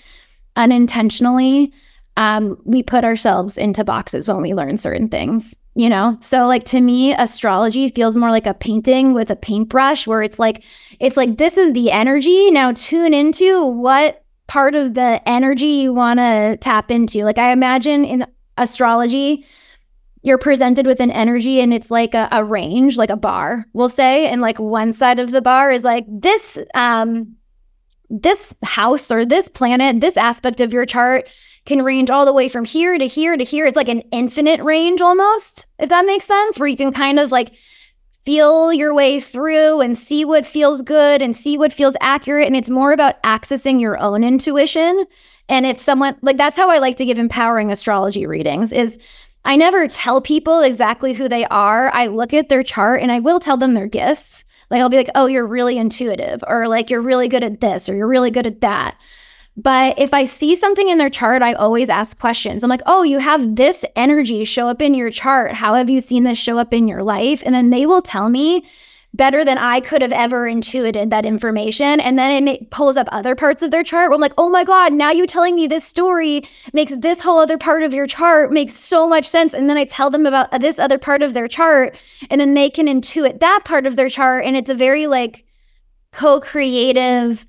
unintentionally, 0.56 1.72
um, 2.16 2.58
we 2.64 2.82
put 2.82 3.04
ourselves 3.04 3.56
into 3.56 3.84
boxes 3.84 4.26
when 4.26 4.40
we 4.40 4.54
learn 4.54 4.76
certain 4.76 5.08
things, 5.08 5.54
you 5.74 5.88
know? 5.88 6.16
So 6.20 6.46
like 6.46 6.64
to 6.64 6.80
me, 6.80 7.14
astrology 7.14 7.88
feels 7.88 8.16
more 8.16 8.30
like 8.30 8.46
a 8.46 8.54
painting 8.54 9.12
with 9.12 9.30
a 9.30 9.36
paintbrush 9.36 10.06
where 10.06 10.22
it's 10.22 10.38
like, 10.38 10.64
it's 10.98 11.16
like, 11.16 11.36
this 11.36 11.56
is 11.56 11.72
the 11.72 11.90
energy. 11.90 12.50
Now 12.50 12.72
tune 12.72 13.14
into 13.14 13.64
what 13.64 14.24
part 14.48 14.74
of 14.74 14.94
the 14.94 15.22
energy 15.28 15.66
you 15.66 15.94
want 15.94 16.18
to 16.18 16.56
tap 16.60 16.90
into. 16.90 17.24
Like 17.24 17.38
I 17.38 17.52
imagine 17.52 18.04
in 18.04 18.26
astrology, 18.56 19.44
you're 20.22 20.38
presented 20.38 20.86
with 20.86 21.00
an 21.00 21.10
energy 21.10 21.60
and 21.60 21.72
it's 21.72 21.90
like 21.90 22.14
a, 22.14 22.28
a, 22.30 22.44
range 22.44 22.96
like 22.96 23.10
a 23.10 23.16
bar 23.16 23.66
we'll 23.72 23.88
say. 23.88 24.26
And 24.26 24.40
like 24.40 24.58
one 24.58 24.92
side 24.92 25.18
of 25.18 25.30
the 25.30 25.42
bar 25.42 25.70
is 25.70 25.84
like 25.84 26.04
this 26.08 26.58
um 26.74 27.36
this 28.08 28.54
house 28.64 29.10
or 29.10 29.24
this 29.24 29.48
planet 29.48 30.00
this 30.00 30.16
aspect 30.16 30.60
of 30.60 30.72
your 30.72 30.84
chart 30.84 31.28
can 31.66 31.82
range 31.82 32.10
all 32.10 32.24
the 32.24 32.32
way 32.32 32.48
from 32.48 32.64
here 32.64 32.98
to 32.98 33.06
here 33.06 33.36
to 33.36 33.44
here. 33.44 33.66
It's 33.66 33.76
like 33.76 33.88
an 33.88 34.02
infinite 34.12 34.62
range 34.62 35.00
almost 35.00 35.66
if 35.78 35.88
that 35.88 36.06
makes 36.06 36.24
sense 36.24 36.58
where 36.58 36.68
you 36.68 36.76
can 36.76 36.92
kind 36.92 37.18
of 37.18 37.32
like 37.32 37.52
feel 38.24 38.70
your 38.70 38.92
way 38.92 39.18
through 39.18 39.80
and 39.80 39.96
see 39.96 40.26
what 40.26 40.44
feels 40.44 40.82
good 40.82 41.22
and 41.22 41.34
see 41.34 41.56
what 41.56 41.72
feels 41.72 41.96
accurate. 42.02 42.46
And 42.46 42.56
it's 42.56 42.68
more 42.68 42.92
about 42.92 43.22
accessing 43.22 43.80
your 43.80 43.98
own 43.98 44.22
intuition. 44.22 45.06
And 45.48 45.64
if 45.64 45.80
someone 45.80 46.16
like 46.20 46.36
that's 46.36 46.56
how 46.56 46.70
i 46.70 46.78
like 46.78 46.96
to 46.98 47.04
give 47.04 47.18
empowering 47.18 47.72
astrology 47.72 48.26
readings 48.26 48.72
is 48.72 48.98
I 49.44 49.56
never 49.56 49.88
tell 49.88 50.20
people 50.20 50.60
exactly 50.60 51.14
who 51.14 51.28
they 51.28 51.44
are. 51.46 51.90
I 51.92 52.06
look 52.06 52.34
at 52.34 52.48
their 52.48 52.62
chart 52.62 53.02
and 53.02 53.10
I 53.10 53.20
will 53.20 53.40
tell 53.40 53.56
them 53.56 53.74
their 53.74 53.86
gifts. 53.86 54.44
Like 54.70 54.80
I'll 54.80 54.88
be 54.88 54.96
like, 54.96 55.10
oh, 55.14 55.26
you're 55.26 55.46
really 55.46 55.78
intuitive, 55.78 56.44
or 56.46 56.68
like 56.68 56.90
you're 56.90 57.00
really 57.00 57.26
good 57.26 57.42
at 57.42 57.60
this, 57.60 57.88
or 57.88 57.96
you're 57.96 58.06
really 58.06 58.30
good 58.30 58.46
at 58.46 58.60
that. 58.60 58.96
But 59.56 59.98
if 59.98 60.14
I 60.14 60.26
see 60.26 60.54
something 60.54 60.88
in 60.88 60.98
their 60.98 61.10
chart, 61.10 61.42
I 61.42 61.54
always 61.54 61.90
ask 61.90 62.18
questions. 62.18 62.62
I'm 62.62 62.70
like, 62.70 62.82
oh, 62.86 63.02
you 63.02 63.18
have 63.18 63.56
this 63.56 63.84
energy 63.96 64.44
show 64.44 64.68
up 64.68 64.80
in 64.80 64.94
your 64.94 65.10
chart. 65.10 65.54
How 65.54 65.74
have 65.74 65.90
you 65.90 66.00
seen 66.00 66.22
this 66.22 66.38
show 66.38 66.56
up 66.56 66.72
in 66.72 66.86
your 66.86 67.02
life? 67.02 67.42
And 67.44 67.54
then 67.54 67.70
they 67.70 67.84
will 67.84 68.00
tell 68.00 68.28
me 68.28 68.64
better 69.12 69.44
than 69.44 69.58
I 69.58 69.80
could 69.80 70.02
have 70.02 70.12
ever 70.12 70.46
intuited 70.46 71.10
that 71.10 71.26
information. 71.26 71.98
And 71.98 72.18
then 72.18 72.46
it 72.46 72.70
pulls 72.70 72.96
up 72.96 73.08
other 73.10 73.34
parts 73.34 73.62
of 73.62 73.70
their 73.70 73.82
chart 73.82 74.10
where 74.10 74.14
I'm 74.14 74.20
like, 74.20 74.34
oh 74.38 74.48
my 74.48 74.62
God, 74.62 74.92
now 74.92 75.10
you 75.10 75.26
telling 75.26 75.56
me 75.56 75.66
this 75.66 75.84
story 75.84 76.42
makes 76.72 76.94
this 76.94 77.20
whole 77.20 77.40
other 77.40 77.58
part 77.58 77.82
of 77.82 77.92
your 77.92 78.06
chart 78.06 78.52
makes 78.52 78.74
so 78.74 79.08
much 79.08 79.26
sense. 79.26 79.52
And 79.52 79.68
then 79.68 79.76
I 79.76 79.84
tell 79.84 80.10
them 80.10 80.26
about 80.26 80.60
this 80.60 80.78
other 80.78 80.98
part 80.98 81.22
of 81.22 81.34
their 81.34 81.48
chart, 81.48 82.00
and 82.30 82.40
then 82.40 82.54
they 82.54 82.70
can 82.70 82.86
intuit 82.86 83.40
that 83.40 83.62
part 83.64 83.86
of 83.86 83.96
their 83.96 84.08
chart. 84.08 84.44
And 84.44 84.56
it's 84.56 84.70
a 84.70 84.74
very 84.74 85.06
like 85.06 85.44
co 86.12 86.40
creative 86.40 87.46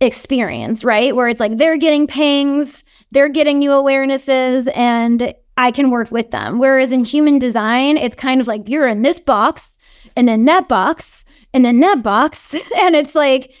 experience, 0.00 0.82
right? 0.82 1.14
Where 1.14 1.28
it's 1.28 1.40
like 1.40 1.58
they're 1.58 1.76
getting 1.76 2.06
pings, 2.06 2.84
they're 3.10 3.28
getting 3.28 3.58
new 3.58 3.70
awarenesses, 3.70 4.70
and 4.74 5.34
I 5.58 5.70
can 5.70 5.90
work 5.90 6.10
with 6.10 6.30
them. 6.30 6.58
Whereas 6.58 6.90
in 6.90 7.04
human 7.04 7.38
design, 7.38 7.98
it's 7.98 8.16
kind 8.16 8.40
of 8.40 8.46
like 8.46 8.68
you're 8.68 8.88
in 8.88 9.02
this 9.02 9.20
box 9.20 9.78
and 10.16 10.28
then 10.28 10.44
that 10.46 10.68
box 10.68 11.24
and 11.54 11.64
then 11.64 11.80
that 11.80 12.02
box. 12.02 12.54
And 12.78 12.96
it's 12.96 13.14
like, 13.14 13.52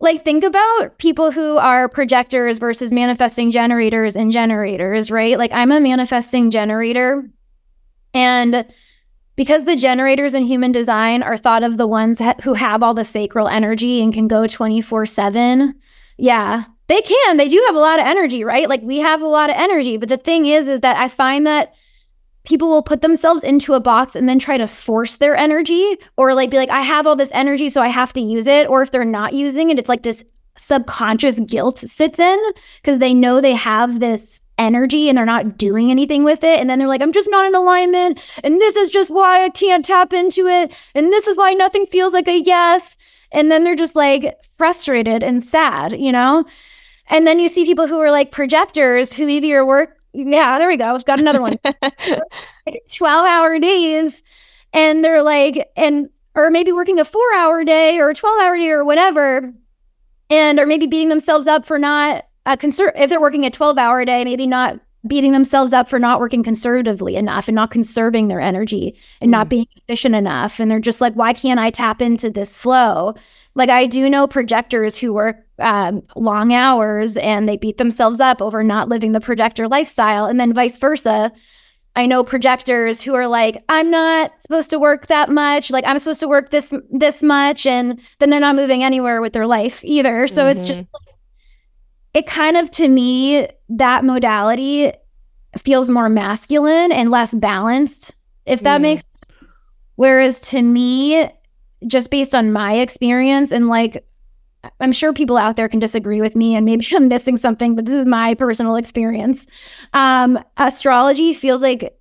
like 0.00 0.24
think 0.24 0.44
about 0.44 0.98
people 0.98 1.30
who 1.30 1.58
are 1.58 1.88
projectors 1.88 2.58
versus 2.58 2.92
manifesting 2.92 3.50
generators 3.50 4.16
and 4.16 4.32
generators, 4.32 5.10
right? 5.10 5.38
Like 5.38 5.52
I'm 5.52 5.70
a 5.70 5.80
manifesting 5.80 6.50
generator. 6.50 7.28
And 8.14 8.66
because 9.36 9.64
the 9.64 9.76
generators 9.76 10.34
in 10.34 10.44
human 10.44 10.72
design 10.72 11.22
are 11.22 11.36
thought 11.36 11.62
of 11.62 11.76
the 11.76 11.86
ones 11.86 12.18
ha- 12.18 12.34
who 12.42 12.54
have 12.54 12.82
all 12.82 12.94
the 12.94 13.04
sacral 13.04 13.48
energy 13.48 14.02
and 14.02 14.12
can 14.12 14.26
go 14.26 14.46
24 14.46 15.06
7, 15.06 15.74
yeah, 16.16 16.64
they 16.88 17.00
can. 17.02 17.36
They 17.36 17.48
do 17.48 17.62
have 17.66 17.76
a 17.76 17.80
lot 17.80 18.00
of 18.00 18.06
energy, 18.06 18.42
right? 18.42 18.68
Like 18.68 18.82
we 18.82 18.98
have 18.98 19.22
a 19.22 19.28
lot 19.28 19.50
of 19.50 19.56
energy. 19.56 19.96
But 19.96 20.08
the 20.08 20.16
thing 20.16 20.46
is, 20.46 20.66
is 20.66 20.80
that 20.80 20.96
I 20.96 21.08
find 21.08 21.46
that 21.46 21.74
people 22.50 22.68
will 22.68 22.82
put 22.82 23.00
themselves 23.00 23.44
into 23.44 23.74
a 23.74 23.80
box 23.80 24.16
and 24.16 24.28
then 24.28 24.40
try 24.40 24.58
to 24.58 24.66
force 24.66 25.18
their 25.18 25.36
energy 25.36 25.96
or 26.16 26.34
like 26.34 26.50
be 26.50 26.56
like, 26.56 26.68
I 26.68 26.80
have 26.80 27.06
all 27.06 27.14
this 27.14 27.30
energy, 27.32 27.68
so 27.68 27.80
I 27.80 27.86
have 27.88 28.12
to 28.14 28.20
use 28.20 28.48
it. 28.48 28.68
Or 28.68 28.82
if 28.82 28.90
they're 28.90 29.04
not 29.04 29.34
using 29.34 29.70
it, 29.70 29.78
it's 29.78 29.88
like 29.88 30.02
this 30.02 30.24
subconscious 30.58 31.38
guilt 31.40 31.78
sits 31.78 32.18
in 32.18 32.38
because 32.82 32.98
they 32.98 33.14
know 33.14 33.40
they 33.40 33.54
have 33.54 34.00
this 34.00 34.40
energy 34.58 35.08
and 35.08 35.16
they're 35.16 35.24
not 35.24 35.58
doing 35.58 35.92
anything 35.92 36.24
with 36.24 36.42
it. 36.42 36.58
And 36.58 36.68
then 36.68 36.80
they're 36.80 36.88
like, 36.88 37.00
I'm 37.00 37.12
just 37.12 37.30
not 37.30 37.46
in 37.46 37.54
alignment. 37.54 38.40
And 38.42 38.60
this 38.60 38.76
is 38.76 38.90
just 38.90 39.10
why 39.10 39.44
I 39.44 39.48
can't 39.50 39.84
tap 39.84 40.12
into 40.12 40.48
it. 40.48 40.74
And 40.96 41.12
this 41.12 41.28
is 41.28 41.36
why 41.36 41.52
nothing 41.52 41.86
feels 41.86 42.12
like 42.12 42.26
a 42.26 42.40
yes. 42.40 42.98
And 43.30 43.48
then 43.48 43.62
they're 43.62 43.76
just 43.76 43.94
like 43.94 44.36
frustrated 44.58 45.22
and 45.22 45.40
sad, 45.40 46.00
you 46.00 46.10
know? 46.10 46.44
And 47.06 47.28
then 47.28 47.38
you 47.38 47.48
see 47.48 47.64
people 47.64 47.86
who 47.86 48.00
are 48.00 48.10
like 48.10 48.32
projectors 48.32 49.12
who 49.12 49.28
either 49.28 49.46
your 49.46 49.64
work 49.64 49.99
yeah, 50.12 50.58
there 50.58 50.68
we 50.68 50.76
go. 50.76 50.94
I've 50.94 51.04
got 51.04 51.20
another 51.20 51.40
one. 51.40 51.58
12 52.92 53.26
hour 53.26 53.58
days. 53.58 54.22
And 54.72 55.04
they're 55.04 55.22
like, 55.22 55.70
and, 55.76 56.08
or 56.34 56.50
maybe 56.50 56.72
working 56.72 56.98
a 56.98 57.04
four 57.04 57.34
hour 57.34 57.64
day 57.64 57.98
or 57.98 58.10
a 58.10 58.14
12 58.14 58.40
hour 58.40 58.56
day 58.56 58.70
or 58.70 58.84
whatever. 58.84 59.52
And, 60.28 60.60
or 60.60 60.66
maybe 60.66 60.86
beating 60.86 61.08
themselves 61.08 61.46
up 61.46 61.64
for 61.64 61.78
not, 61.78 62.24
uh, 62.46 62.56
conser- 62.56 62.92
if 62.96 63.10
they're 63.10 63.20
working 63.20 63.44
a 63.44 63.50
12 63.50 63.78
hour 63.78 64.04
day, 64.04 64.24
maybe 64.24 64.46
not 64.46 64.78
beating 65.06 65.32
themselves 65.32 65.72
up 65.72 65.88
for 65.88 65.98
not 65.98 66.20
working 66.20 66.42
conservatively 66.42 67.16
enough 67.16 67.48
and 67.48 67.54
not 67.54 67.70
conserving 67.70 68.28
their 68.28 68.40
energy 68.40 68.96
and 69.20 69.28
mm. 69.28 69.32
not 69.32 69.48
being 69.48 69.66
efficient 69.76 70.14
enough. 70.14 70.60
And 70.60 70.70
they're 70.70 70.78
just 70.78 71.00
like, 71.00 71.14
why 71.14 71.32
can't 71.32 71.58
I 71.58 71.70
tap 71.70 72.02
into 72.02 72.30
this 72.30 72.58
flow? 72.58 73.14
Like, 73.54 73.70
I 73.70 73.86
do 73.86 74.08
know 74.10 74.26
projectors 74.26 74.96
who 74.96 75.12
work 75.12 75.44
um, 75.60 76.02
long 76.16 76.52
hours 76.52 77.16
and 77.16 77.48
they 77.48 77.56
beat 77.56 77.78
themselves 77.78 78.20
up 78.20 78.40
over 78.42 78.62
not 78.62 78.88
living 78.88 79.12
the 79.12 79.20
projector 79.20 79.68
lifestyle. 79.68 80.26
And 80.26 80.40
then 80.40 80.54
vice 80.54 80.78
versa. 80.78 81.32
I 81.96 82.06
know 82.06 82.22
projectors 82.22 83.02
who 83.02 83.14
are 83.14 83.26
like, 83.26 83.62
I'm 83.68 83.90
not 83.90 84.32
supposed 84.42 84.70
to 84.70 84.78
work 84.78 85.08
that 85.08 85.28
much. 85.28 85.70
Like 85.70 85.84
I'm 85.86 85.98
supposed 85.98 86.20
to 86.20 86.28
work 86.28 86.50
this 86.50 86.72
this 86.90 87.20
much, 87.20 87.66
and 87.66 88.00
then 88.20 88.30
they're 88.30 88.38
not 88.38 88.54
moving 88.54 88.84
anywhere 88.84 89.20
with 89.20 89.32
their 89.32 89.46
life 89.46 89.84
either. 89.84 90.28
So 90.28 90.42
mm-hmm. 90.42 90.50
it's 90.50 90.68
just 90.68 90.84
it 92.14 92.26
kind 92.26 92.56
of 92.56 92.70
to 92.72 92.88
me 92.88 93.48
that 93.68 94.04
modality 94.04 94.92
feels 95.58 95.88
more 95.88 96.08
masculine 96.08 96.92
and 96.92 97.10
less 97.10 97.34
balanced, 97.34 98.14
if 98.46 98.60
that 98.60 98.78
mm. 98.78 98.82
makes 98.82 99.02
sense. 99.02 99.64
Whereas 99.96 100.40
to 100.42 100.62
me, 100.62 101.28
just 101.86 102.10
based 102.10 102.34
on 102.34 102.52
my 102.52 102.74
experience 102.74 103.50
and 103.50 103.68
like 103.68 104.06
I'm 104.80 104.92
sure 104.92 105.12
people 105.12 105.36
out 105.36 105.56
there 105.56 105.68
can 105.68 105.80
disagree 105.80 106.20
with 106.20 106.36
me 106.36 106.54
and 106.54 106.64
maybe 106.64 106.86
I'm 106.94 107.08
missing 107.08 107.36
something, 107.36 107.74
but 107.74 107.84
this 107.84 107.94
is 107.94 108.06
my 108.06 108.34
personal 108.34 108.76
experience. 108.76 109.46
Um, 109.92 110.38
astrology 110.56 111.32
feels 111.32 111.62
like 111.62 111.96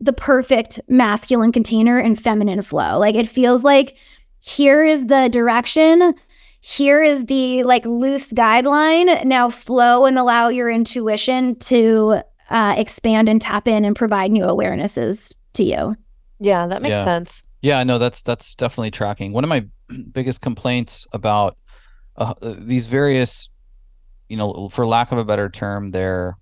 the 0.00 0.12
perfect 0.12 0.80
masculine 0.88 1.52
container 1.52 1.98
and 1.98 2.18
feminine 2.18 2.62
flow. 2.62 2.98
Like 2.98 3.14
it 3.14 3.28
feels 3.28 3.64
like 3.64 3.96
here 4.40 4.84
is 4.84 5.06
the 5.06 5.28
direction, 5.30 6.14
here 6.60 7.02
is 7.02 7.26
the 7.26 7.62
like 7.64 7.86
loose 7.86 8.32
guideline. 8.32 9.24
Now 9.24 9.48
flow 9.48 10.04
and 10.04 10.18
allow 10.18 10.48
your 10.48 10.70
intuition 10.70 11.56
to 11.60 12.22
uh, 12.50 12.74
expand 12.76 13.28
and 13.28 13.40
tap 13.40 13.66
in 13.66 13.84
and 13.84 13.96
provide 13.96 14.30
new 14.30 14.44
awarenesses 14.44 15.32
to 15.54 15.64
you. 15.64 15.96
Yeah, 16.40 16.66
that 16.66 16.82
makes 16.82 16.92
yeah. 16.92 17.04
sense. 17.04 17.44
Yeah, 17.62 17.82
no, 17.82 17.98
that's 17.98 18.22
that's 18.22 18.54
definitely 18.54 18.90
tracking. 18.90 19.32
One 19.32 19.44
of 19.44 19.48
my 19.48 19.66
biggest 20.12 20.42
complaints 20.42 21.06
about 21.12 21.56
uh, 22.16 22.34
these 22.40 22.86
various, 22.86 23.48
you 24.28 24.36
know, 24.36 24.68
for 24.68 24.86
lack 24.86 25.12
of 25.12 25.18
a 25.18 25.24
better 25.24 25.48
term, 25.48 25.90
they're 25.90 26.36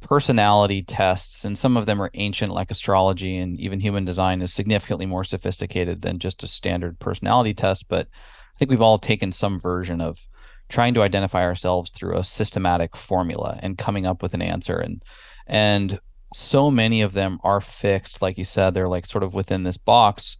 personality 0.00 0.82
tests, 0.82 1.44
and 1.44 1.56
some 1.56 1.76
of 1.76 1.86
them 1.86 2.00
are 2.00 2.10
ancient, 2.14 2.52
like 2.52 2.70
astrology, 2.70 3.36
and 3.36 3.60
even 3.60 3.80
human 3.80 4.04
design 4.04 4.42
is 4.42 4.52
significantly 4.52 5.06
more 5.06 5.24
sophisticated 5.24 6.02
than 6.02 6.18
just 6.18 6.42
a 6.42 6.46
standard 6.46 6.98
personality 6.98 7.54
test. 7.54 7.86
But 7.88 8.06
I 8.06 8.58
think 8.58 8.70
we've 8.70 8.80
all 8.80 8.98
taken 8.98 9.32
some 9.32 9.58
version 9.60 10.00
of 10.00 10.26
trying 10.68 10.94
to 10.94 11.02
identify 11.02 11.42
ourselves 11.42 11.90
through 11.90 12.16
a 12.16 12.24
systematic 12.24 12.96
formula 12.96 13.58
and 13.62 13.76
coming 13.76 14.06
up 14.06 14.22
with 14.22 14.34
an 14.34 14.42
answer. 14.42 14.78
And 14.78 15.02
and 15.46 15.98
so 16.32 16.70
many 16.70 17.02
of 17.02 17.12
them 17.12 17.40
are 17.42 17.60
fixed. 17.60 18.22
Like 18.22 18.38
you 18.38 18.44
said 18.44 18.72
they're 18.72 18.88
like 18.88 19.04
sort 19.04 19.24
of 19.24 19.34
within 19.34 19.64
this 19.64 19.76
box 19.76 20.36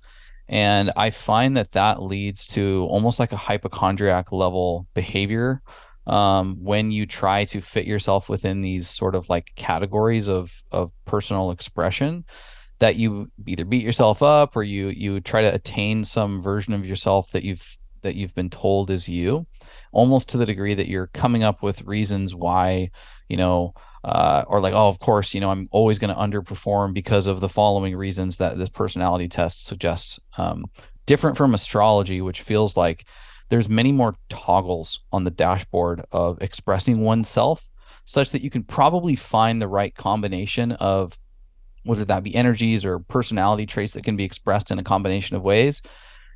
and 0.51 0.91
I 0.97 1.11
find 1.11 1.57
that 1.57 1.73
that 1.73 2.03
leads 2.03 2.45
to 2.49 2.87
almost 2.91 3.21
like 3.21 3.33
a 3.33 3.37
hypochondriac 3.37 4.33
level 4.33 4.89
behavior 4.97 5.63
um, 6.09 6.57
when 6.61 6.91
you 6.91 7.07
try 7.07 7.45
to 7.45 7.61
fit 7.61 7.87
yourself 7.87 8.29
within 8.29 8.61
these 8.61 8.89
sort 8.89 9.15
of 9.15 9.29
like 9.29 9.55
categories 9.55 10.29
of 10.29 10.51
of 10.73 10.91
personal 11.07 11.53
expression 11.53 12.25
that 12.81 12.97
you 12.97 13.31
either 13.47 13.65
beat 13.65 13.85
yourself 13.85 14.23
up 14.23 14.57
or 14.57 14.65
you 14.65 14.89
you 14.89 15.21
try 15.21 15.41
to 15.43 15.55
attain 15.55 16.05
some 16.05 16.43
version 16.43 16.75
of 16.75 16.85
yourself 16.85 17.31
that 17.31 17.45
you've 17.45 17.79
that 18.03 18.17
you've 18.17 18.35
been 18.35 18.51
told 18.51 18.91
is 18.91 19.09
you 19.09 19.47
almost 19.93 20.31
to 20.31 20.39
the 20.39 20.47
degree 20.47 20.75
that 20.75 20.89
you're 20.89 21.09
coming 21.09 21.45
up 21.45 21.63
with 21.63 21.83
reasons 21.83 22.35
why 22.35 22.91
you 23.29 23.37
know 23.37 23.73
uh, 24.05 24.45
or 24.47 24.61
like, 24.61 24.73
oh, 24.73 24.89
of 24.89 24.99
course, 24.99 25.35
you 25.35 25.41
know, 25.41 25.51
I'm 25.51 25.69
always 25.73 25.99
going 25.99 26.15
to 26.15 26.21
underperform 26.21 26.95
because 26.95 27.27
of 27.27 27.41
the 27.41 27.49
following 27.49 27.97
reasons 27.97 28.39
that 28.39 28.57
this 28.59 28.71
personality 28.71 29.29
test 29.29 29.65
suggests. 29.67 30.19
Um, 30.39 30.65
different 31.07 31.37
from 31.37 31.55
astrology, 31.55 32.21
which 32.21 32.43
feels 32.43 32.77
like 32.77 33.05
there's 33.49 33.69
many 33.69 33.93
more 33.93 34.15
toggles 34.29 35.01
on 35.13 35.25
the 35.25 35.31
dashboard 35.31 36.03
of 36.13 36.41
expressing 36.41 37.01
oneself, 37.01 37.69
such 38.05 38.31
that 38.31 38.43
you 38.43 38.51
can 38.51 38.63
probably 38.63 39.17
find 39.17 39.61
the 39.61 39.69
right 39.69 39.95
combination 39.95 40.73
of 40.73 41.19
whether 41.85 42.05
that 42.05 42.23
be 42.23 42.35
energies 42.35 42.85
or 42.85 42.99
personality 42.99 43.67
traits 43.67 43.95
that 43.95 44.05
can 44.05 44.17
be 44.17 44.25
expressed 44.25 44.71
in 44.71 44.79
a 44.79 44.83
combination 44.85 45.37
of 45.37 45.43
ways 45.43 45.83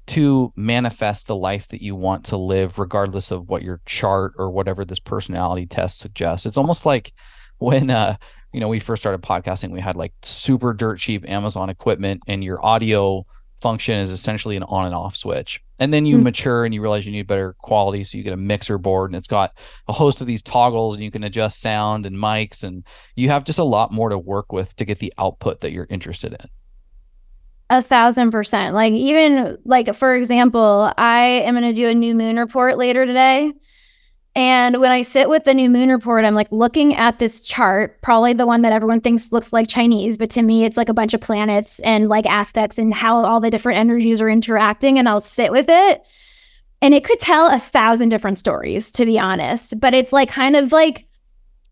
to 0.07 0.53
manifest 0.57 1.27
the 1.27 1.37
life 1.37 1.69
that 1.69 1.83
you 1.83 1.95
want 1.95 2.25
to 2.27 2.37
live, 2.37 2.79
regardless 2.79 3.31
of 3.31 3.49
what 3.49 3.63
your 3.63 3.81
chart 3.87 4.35
or 4.37 4.51
whatever 4.51 4.85
this 4.85 5.01
personality 5.01 5.67
test 5.67 5.99
suggests. 5.99 6.47
It's 6.47 6.59
almost 6.59 6.85
like 6.85 7.13
when 7.59 7.91
uh 7.91 8.17
you 8.53 8.61
know 8.61 8.69
we 8.69 8.79
first 8.79 9.03
started 9.03 9.23
podcasting 9.23 9.71
we 9.71 9.81
had 9.81 9.97
like 9.97 10.13
super 10.23 10.73
dirt 10.73 10.99
cheap 10.99 11.29
amazon 11.29 11.71
equipment 11.71 12.23
and 12.27 12.45
your 12.45 12.65
audio 12.65 13.25
function 13.65 13.95
is 13.95 14.11
essentially 14.11 14.57
an 14.57 14.63
on 14.65 14.85
and 14.85 14.95
off 14.95 15.17
switch. 15.17 15.59
And 15.79 15.91
then 15.91 16.05
you 16.05 16.17
mm-hmm. 16.17 16.25
mature 16.25 16.67
and 16.67 16.75
you 16.75 16.83
realize 16.83 17.07
you 17.07 17.13
need 17.13 17.27
better 17.27 17.55
quality 17.55 18.05
so 18.05 18.19
you 18.19 18.23
get 18.23 18.35
a 18.35 18.37
mixer 18.37 18.77
board 18.77 19.11
and 19.11 19.17
it's 19.17 19.27
got 19.27 19.57
a 19.89 19.93
host 19.95 20.21
of 20.21 20.27
these 20.27 20.43
toggles 20.43 20.95
and 20.95 21.03
you 21.03 21.11
can 21.11 21.25
adjust 21.25 21.63
sound 21.63 22.05
and 22.05 22.15
mics 22.15 22.63
and 22.63 22.85
you 23.17 23.31
have 23.31 23.43
just 23.43 23.59
a 23.59 23.65
lot 23.65 23.91
more 23.91 24.11
to 24.11 24.19
work 24.19 24.53
with 24.53 24.77
to 24.77 24.85
get 24.85 24.99
the 24.99 25.15
output 25.17 25.61
that 25.61 25.73
you're 25.73 25.87
interested 25.89 26.35
in. 26.35 26.47
A 27.71 27.81
thousand 27.81 28.33
percent. 28.33 28.75
Like 28.75 28.93
even 28.93 29.57
like 29.65 29.95
for 29.95 30.15
example 30.15 30.93
i 30.99 31.23
am 31.23 31.55
going 31.55 31.65
to 31.65 31.73
do 31.73 31.89
a 31.89 31.95
new 31.95 32.15
moon 32.15 32.39
report 32.39 32.77
later 32.77 33.07
today 33.07 33.51
and 34.37 34.81
when 34.81 34.91
I 34.91 35.03
sit 35.03 35.29
with 35.29 35.45
the 35.45 35.55
new 35.55 35.71
moon 35.71 35.91
report, 35.91 36.25
I'm 36.25 36.35
like 36.35 36.51
looking 36.51 36.97
at 36.97 37.21
this 37.21 37.41
chart, 37.41 38.03
probably 38.03 38.33
the 38.33 38.47
one 38.47 38.63
that 38.63 38.73
everyone 38.73 39.01
thinks 39.01 39.31
looks 39.31 39.53
like 39.53 39.69
Chinese, 39.69 40.19
but 40.19 40.31
to 40.31 40.43
me, 40.43 40.65
it's 40.65 40.77
like 40.77 40.89
a 40.89 40.95
bunch 40.95 41.15
of 41.15 41.21
planets 41.21 41.79
and 41.81 42.09
like 42.09 42.27
aspects 42.27 42.77
and 42.77 42.93
how 42.93 43.25
all 43.25 43.39
the 43.39 43.51
different 43.51 43.79
energies 43.79 44.21
are 44.21 44.29
interacting. 44.29 44.99
And 44.99 45.09
I'll 45.09 45.21
sit 45.21 45.53
with 45.53 45.67
it. 45.69 46.03
And 46.83 46.95
it 46.95 47.05
could 47.05 47.21
tell 47.21 47.47
a 47.49 47.61
thousand 47.61 48.09
different 48.09 48.37
stories, 48.37 48.91
to 48.93 49.07
be 49.07 49.21
honest. 49.21 49.79
But 49.79 49.95
it's 49.95 50.13
like 50.13 50.31
kind 50.31 50.57
of 50.57 50.73
like, 50.73 51.07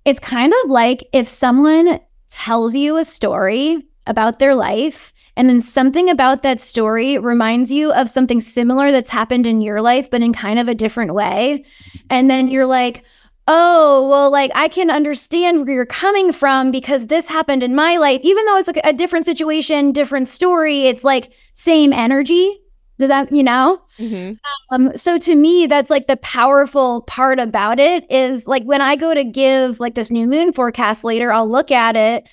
it's 0.04 0.20
kind 0.20 0.52
of 0.64 0.70
like 0.70 1.04
if 1.12 1.26
someone 1.26 1.98
tells 2.30 2.76
you 2.76 2.96
a 2.96 3.04
story 3.04 3.84
about 4.06 4.38
their 4.38 4.54
life 4.54 5.11
and 5.36 5.48
then 5.48 5.60
something 5.60 6.10
about 6.10 6.42
that 6.42 6.60
story 6.60 7.18
reminds 7.18 7.72
you 7.72 7.92
of 7.92 8.10
something 8.10 8.40
similar 8.40 8.90
that's 8.92 9.10
happened 9.10 9.46
in 9.46 9.62
your 9.62 9.80
life, 9.80 10.10
but 10.10 10.22
in 10.22 10.32
kind 10.32 10.58
of 10.58 10.68
a 10.68 10.74
different 10.74 11.14
way. 11.14 11.64
And 12.10 12.30
then 12.30 12.48
you're 12.48 12.66
like, 12.66 13.04
oh, 13.48 14.06
well, 14.08 14.30
like 14.30 14.50
I 14.54 14.68
can 14.68 14.90
understand 14.90 15.64
where 15.64 15.74
you're 15.74 15.86
coming 15.86 16.32
from 16.32 16.70
because 16.70 17.06
this 17.06 17.28
happened 17.28 17.62
in 17.62 17.74
my 17.74 17.96
life. 17.96 18.20
Even 18.22 18.44
though 18.44 18.58
it's 18.58 18.66
like 18.66 18.80
a 18.84 18.92
different 18.92 19.24
situation, 19.24 19.92
different 19.92 20.28
story, 20.28 20.82
it's 20.82 21.02
like 21.02 21.32
same 21.54 21.92
energy. 21.92 22.58
Does 22.98 23.08
that, 23.08 23.32
you 23.32 23.42
know? 23.42 23.80
Mm-hmm. 23.98 24.34
Um, 24.70 24.96
so 24.96 25.18
to 25.18 25.34
me, 25.34 25.66
that's 25.66 25.90
like 25.90 26.06
the 26.06 26.18
powerful 26.18 27.00
part 27.02 27.40
about 27.40 27.80
it 27.80 28.08
is 28.10 28.46
like 28.46 28.62
when 28.64 28.82
I 28.82 28.96
go 28.96 29.14
to 29.14 29.24
give 29.24 29.80
like 29.80 29.94
this 29.94 30.10
new 30.10 30.26
moon 30.26 30.52
forecast 30.52 31.02
later, 31.02 31.32
I'll 31.32 31.50
look 31.50 31.70
at 31.70 31.96
it 31.96 32.28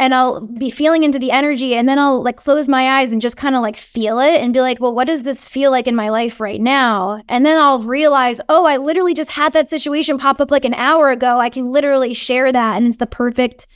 and 0.00 0.14
I'll 0.14 0.40
be 0.40 0.70
feeling 0.70 1.04
into 1.04 1.18
the 1.18 1.30
energy 1.30 1.74
and 1.74 1.86
then 1.86 1.98
I'll 1.98 2.22
like 2.22 2.36
close 2.36 2.70
my 2.70 2.98
eyes 2.98 3.12
and 3.12 3.20
just 3.20 3.36
kind 3.36 3.54
of 3.54 3.60
like 3.60 3.76
feel 3.76 4.18
it 4.18 4.40
and 4.40 4.54
be 4.54 4.62
like, 4.62 4.80
well, 4.80 4.94
what 4.94 5.06
does 5.06 5.24
this 5.24 5.46
feel 5.46 5.70
like 5.70 5.86
in 5.86 5.94
my 5.94 6.08
life 6.08 6.40
right 6.40 6.58
now? 6.58 7.22
And 7.28 7.44
then 7.44 7.58
I'll 7.58 7.82
realize, 7.82 8.40
oh, 8.48 8.64
I 8.64 8.78
literally 8.78 9.12
just 9.12 9.32
had 9.32 9.52
that 9.52 9.68
situation 9.68 10.16
pop 10.16 10.40
up 10.40 10.50
like 10.50 10.64
an 10.64 10.72
hour 10.72 11.10
ago. 11.10 11.38
I 11.38 11.50
can 11.50 11.70
literally 11.70 12.14
share 12.14 12.50
that 12.50 12.78
and 12.78 12.86
it's 12.86 12.96
the 12.96 13.06
perfect 13.06 13.66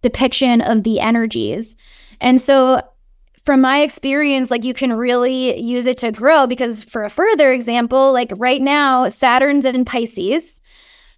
depiction 0.00 0.62
of 0.62 0.82
the 0.82 0.98
energies. 0.98 1.76
And 2.22 2.40
so 2.40 2.80
from 3.44 3.60
my 3.60 3.82
experience, 3.82 4.50
like 4.50 4.64
you 4.64 4.72
can 4.72 4.94
really 4.94 5.60
use 5.60 5.84
it 5.84 5.98
to 5.98 6.10
grow 6.10 6.46
because 6.46 6.84
for 6.84 7.04
a 7.04 7.10
further 7.10 7.52
example, 7.52 8.14
like 8.14 8.32
right 8.36 8.62
now, 8.62 9.10
Saturn's 9.10 9.66
in 9.66 9.84
Pisces. 9.84 10.62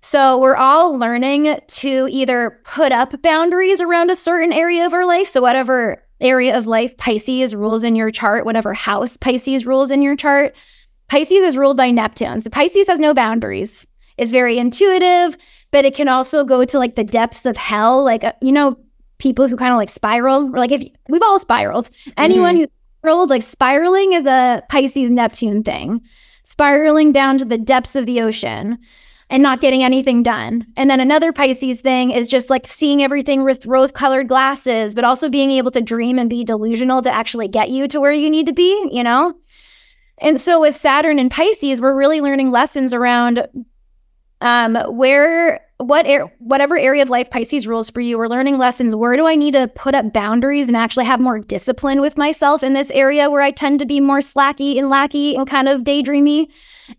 So 0.00 0.38
we're 0.38 0.56
all 0.56 0.96
learning 0.96 1.60
to 1.66 2.08
either 2.10 2.60
put 2.64 2.92
up 2.92 3.20
boundaries 3.22 3.80
around 3.80 4.10
a 4.10 4.16
certain 4.16 4.52
area 4.52 4.86
of 4.86 4.94
our 4.94 5.04
life. 5.04 5.28
So 5.28 5.40
whatever 5.40 6.04
area 6.20 6.56
of 6.56 6.66
life 6.66 6.96
Pisces 6.96 7.54
rules 7.54 7.82
in 7.82 7.96
your 7.96 8.10
chart, 8.10 8.44
whatever 8.44 8.74
house 8.74 9.16
Pisces 9.16 9.66
rules 9.66 9.90
in 9.90 10.02
your 10.02 10.16
chart, 10.16 10.56
Pisces 11.08 11.42
is 11.42 11.56
ruled 11.56 11.76
by 11.76 11.90
Neptune. 11.90 12.40
So 12.40 12.50
Pisces 12.50 12.86
has 12.86 12.98
no 12.98 13.12
boundaries. 13.12 13.86
It's 14.16 14.30
very 14.30 14.58
intuitive, 14.58 15.36
but 15.70 15.84
it 15.84 15.94
can 15.94 16.08
also 16.08 16.44
go 16.44 16.64
to 16.64 16.78
like 16.78 16.96
the 16.96 17.04
depths 17.04 17.44
of 17.44 17.56
hell. 17.56 18.04
Like, 18.04 18.24
uh, 18.24 18.32
you 18.40 18.52
know, 18.52 18.76
people 19.18 19.48
who 19.48 19.56
kind 19.56 19.72
of 19.72 19.78
like 19.78 19.88
spiral, 19.88 20.54
or 20.54 20.58
like 20.58 20.72
if 20.72 20.84
we've 21.08 21.22
all 21.22 21.38
spiraled. 21.38 21.90
Anyone 22.16 22.54
mm-hmm. 22.54 22.62
who 22.62 22.68
spiraled, 23.00 23.30
like 23.30 23.42
spiraling 23.42 24.12
is 24.12 24.26
a 24.26 24.62
Pisces 24.68 25.10
Neptune 25.10 25.62
thing, 25.62 26.00
spiraling 26.44 27.12
down 27.12 27.38
to 27.38 27.44
the 27.44 27.58
depths 27.58 27.96
of 27.96 28.06
the 28.06 28.20
ocean 28.20 28.78
and 29.30 29.42
not 29.42 29.60
getting 29.60 29.82
anything 29.82 30.22
done. 30.22 30.66
And 30.76 30.90
then 30.90 31.00
another 31.00 31.32
Pisces 31.32 31.80
thing 31.80 32.10
is 32.10 32.28
just 32.28 32.50
like 32.50 32.66
seeing 32.66 33.02
everything 33.02 33.44
with 33.44 33.66
rose 33.66 33.92
colored 33.92 34.28
glasses, 34.28 34.94
but 34.94 35.04
also 35.04 35.28
being 35.28 35.50
able 35.50 35.70
to 35.72 35.80
dream 35.80 36.18
and 36.18 36.30
be 36.30 36.44
delusional 36.44 37.02
to 37.02 37.12
actually 37.12 37.48
get 37.48 37.70
you 37.70 37.88
to 37.88 38.00
where 38.00 38.12
you 38.12 38.30
need 38.30 38.46
to 38.46 38.52
be, 38.52 38.88
you 38.90 39.02
know? 39.02 39.34
And 40.20 40.40
so 40.40 40.60
with 40.60 40.74
Saturn 40.74 41.18
and 41.18 41.30
Pisces, 41.30 41.80
we're 41.80 41.94
really 41.94 42.20
learning 42.20 42.50
lessons 42.50 42.92
around 42.92 43.46
um, 44.40 44.76
where 44.96 45.60
what 45.78 46.06
air, 46.06 46.26
whatever 46.38 46.76
area 46.76 47.02
of 47.02 47.10
life 47.10 47.30
Pisces 47.30 47.66
rules 47.66 47.88
for 47.88 48.00
you, 48.00 48.18
we're 48.18 48.26
learning 48.26 48.58
lessons. 48.58 48.96
Where 48.96 49.16
do 49.16 49.26
I 49.26 49.36
need 49.36 49.54
to 49.54 49.68
put 49.68 49.94
up 49.94 50.12
boundaries 50.12 50.66
and 50.66 50.76
actually 50.76 51.04
have 51.04 51.20
more 51.20 51.38
discipline 51.38 52.00
with 52.00 52.16
myself 52.16 52.64
in 52.64 52.72
this 52.72 52.90
area 52.90 53.30
where 53.30 53.42
I 53.42 53.52
tend 53.52 53.78
to 53.78 53.86
be 53.86 54.00
more 54.00 54.18
slacky 54.18 54.76
and 54.76 54.90
lacky 54.90 55.36
and 55.36 55.46
kind 55.46 55.68
of 55.68 55.82
daydreamy? 55.82 56.48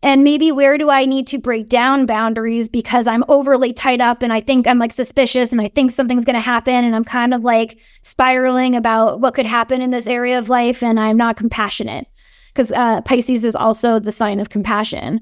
And 0.02 0.24
maybe 0.24 0.52
where 0.52 0.78
do 0.78 0.90
I 0.90 1.06
need 1.06 1.28
to 1.28 1.40
break 1.40 1.68
down 1.68 2.06
boundaries 2.06 2.70
because 2.70 3.06
I'm 3.06 3.26
overly 3.28 3.74
tied 3.74 4.00
up 4.00 4.22
and 4.22 4.32
I 4.32 4.40
think 4.40 4.66
I'm 4.66 4.80
like 4.80 4.94
suspicious 4.94 5.52
and 5.52 5.60
I 5.60 5.68
think 5.68 5.92
something's 5.92 6.26
going 6.26 6.36
to 6.36 6.40
happen 6.40 6.86
and 6.86 6.96
I'm 6.96 7.04
kind 7.04 7.34
of 7.34 7.44
like 7.44 7.80
spiraling 8.02 8.76
about 8.76 9.20
what 9.20 9.34
could 9.34 9.48
happen 9.48 9.82
in 9.82 9.90
this 9.90 10.08
area 10.08 10.38
of 10.38 10.48
life 10.48 10.84
and 10.84 11.00
I'm 11.00 11.18
not 11.18 11.38
compassionate 11.38 12.08
because 12.54 12.72
uh, 12.72 13.02
Pisces 13.02 13.44
is 13.44 13.56
also 13.56 14.00
the 14.00 14.12
sign 14.12 14.40
of 14.40 14.50
compassion. 14.50 15.22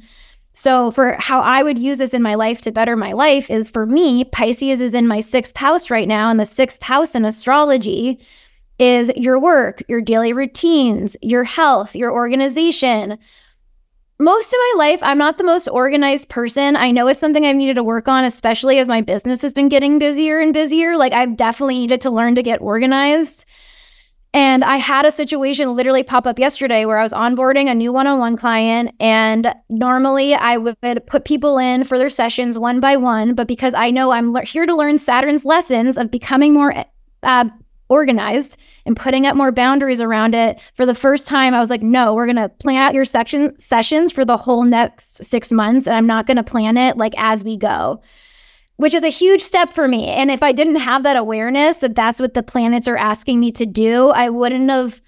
So, 0.60 0.90
for 0.90 1.14
how 1.20 1.42
I 1.42 1.62
would 1.62 1.78
use 1.78 2.00
this 2.00 2.16
in 2.16 2.24
my 2.24 2.34
life 2.34 2.62
to 2.62 2.72
better 2.72 2.96
my 2.96 3.12
life 3.12 3.52
is 3.52 3.70
for 3.70 3.86
me, 3.86 4.24
Pisces 4.24 4.82
is 4.82 4.96
in 4.96 5.06
my 5.06 5.20
sixth 5.20 5.56
house 5.56 5.92
right 5.92 6.08
now. 6.08 6.32
And 6.32 6.40
the 6.40 6.48
sixth 6.48 6.82
house 6.82 7.14
in 7.14 7.26
astrology 7.26 8.20
is 8.80 9.12
your 9.16 9.40
work, 9.40 9.84
your 9.88 10.02
daily 10.02 10.34
routines, 10.34 11.16
your 11.22 11.44
health, 11.44 11.96
your 11.96 12.12
organization. 12.12 13.20
Most 14.18 14.48
of 14.48 14.58
my 14.58 14.74
life, 14.78 15.00
I'm 15.04 15.20
not 15.20 15.38
the 15.38 15.44
most 15.44 15.68
organized 15.68 16.28
person. 16.28 16.76
I 16.76 16.90
know 16.90 17.08
it's 17.08 17.20
something 17.20 17.46
I've 17.46 17.56
needed 17.56 17.76
to 17.76 17.84
work 17.84 18.08
on, 18.08 18.24
especially 18.26 18.80
as 18.80 18.88
my 18.88 19.02
business 19.02 19.44
has 19.44 19.54
been 19.54 19.70
getting 19.70 20.00
busier 20.00 20.40
and 20.40 20.56
busier. 20.56 20.98
Like, 20.98 21.14
I've 21.14 21.38
definitely 21.38 21.78
needed 21.78 22.02
to 22.02 22.10
learn 22.10 22.34
to 22.34 22.42
get 22.42 22.62
organized. 22.62 23.46
And 24.34 24.64
I 24.64 24.78
had 24.78 25.06
a 25.06 25.12
situation 25.12 25.76
literally 25.76 26.04
pop 26.04 26.28
up 26.28 26.38
yesterday 26.38 26.86
where 26.86 27.00
I 27.00 27.04
was 27.04 27.14
onboarding 27.14 27.70
a 27.72 27.76
new 27.76 27.92
one 27.92 28.08
on 28.08 28.20
one 28.20 28.38
client. 28.38 28.94
And 29.00 29.54
normally 29.70 30.36
I 30.36 30.58
would 30.58 30.78
put 31.08 31.26
people 31.26 31.58
in 31.58 31.84
for 31.84 31.98
their 31.98 32.10
sessions 32.10 32.60
one 32.60 32.80
by 32.80 32.98
one. 32.98 33.34
But 33.34 33.48
because 33.48 33.74
I 33.74 33.90
know 33.90 34.12
I'm 34.12 34.34
le- 34.34 34.44
here 34.44 34.66
to 34.66 34.76
learn 34.76 34.98
Saturn's 34.98 35.46
lessons 35.46 35.98
of 35.98 36.12
becoming 36.12 36.54
more 36.54 36.86
uh, 37.24 37.46
organized 37.90 38.58
and 38.86 38.98
putting 38.98 39.26
up 39.26 39.36
more 39.36 39.52
boundaries 39.52 40.02
around 40.02 40.36
it, 40.36 40.60
for 40.76 40.86
the 40.86 40.94
first 40.94 41.26
time, 41.26 41.54
I 41.54 41.60
was 41.60 41.70
like, 41.70 41.82
no, 41.82 42.14
we're 42.14 42.26
going 42.26 42.36
to 42.36 42.50
plan 42.50 42.76
out 42.78 42.94
your 42.94 43.06
section 43.06 43.58
sessions 43.58 44.12
for 44.12 44.26
the 44.26 44.38
whole 44.38 44.64
next 44.64 45.24
six 45.24 45.52
months. 45.52 45.88
And 45.88 45.96
I'm 45.96 46.08
not 46.08 46.28
going 46.28 46.38
to 46.38 46.44
plan 46.44 46.78
it 46.78 46.98
like 46.98 47.14
as 47.18 47.44
we 47.44 47.58
go 47.58 48.02
which 48.78 48.94
is 48.94 49.04
a 49.04 49.10
huge 49.10 49.42
step 49.42 49.74
for 49.74 49.88
me. 49.88 50.08
And 50.08 50.32
if 50.32 50.42
I 50.42 50.52
didn't 50.52 50.78
have 50.78 51.04
that 51.04 51.18
awareness 51.18 51.80
that 51.80 51.96
that's 51.96 52.20
what 52.20 52.34
the 52.34 52.44
planets 52.44 52.88
are 52.88 52.98
asking 52.98 53.40
me 53.40 53.52
to 53.54 53.66
do, 53.66 54.10
I 54.10 54.30
wouldn't 54.30 54.70
have 54.70 55.02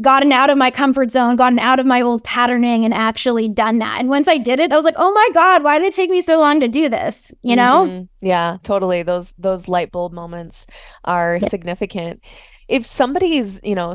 gotten 0.00 0.32
out 0.32 0.50
of 0.50 0.58
my 0.58 0.70
comfort 0.70 1.10
zone, 1.10 1.36
gotten 1.36 1.60
out 1.60 1.78
of 1.78 1.86
my 1.86 2.02
old 2.02 2.24
patterning 2.24 2.84
and 2.84 2.92
actually 2.92 3.48
done 3.48 3.78
that. 3.78 3.98
And 4.00 4.08
once 4.08 4.26
I 4.26 4.38
did 4.38 4.58
it, 4.58 4.72
I 4.72 4.76
was 4.76 4.84
like, 4.84 4.96
"Oh 4.98 5.12
my 5.12 5.28
god, 5.32 5.62
why 5.62 5.78
did 5.78 5.86
it 5.86 5.94
take 5.94 6.10
me 6.10 6.20
so 6.20 6.38
long 6.40 6.60
to 6.60 6.68
do 6.68 6.88
this?" 6.88 7.32
You 7.42 7.56
know? 7.56 7.86
Mm-hmm. 7.86 8.26
Yeah, 8.26 8.58
totally. 8.62 9.02
Those 9.02 9.32
those 9.38 9.68
light 9.68 9.92
bulb 9.92 10.12
moments 10.12 10.66
are 11.04 11.38
yeah. 11.40 11.48
significant. 11.48 12.24
If 12.66 12.86
somebody's, 12.86 13.60
you 13.62 13.74
know, 13.74 13.94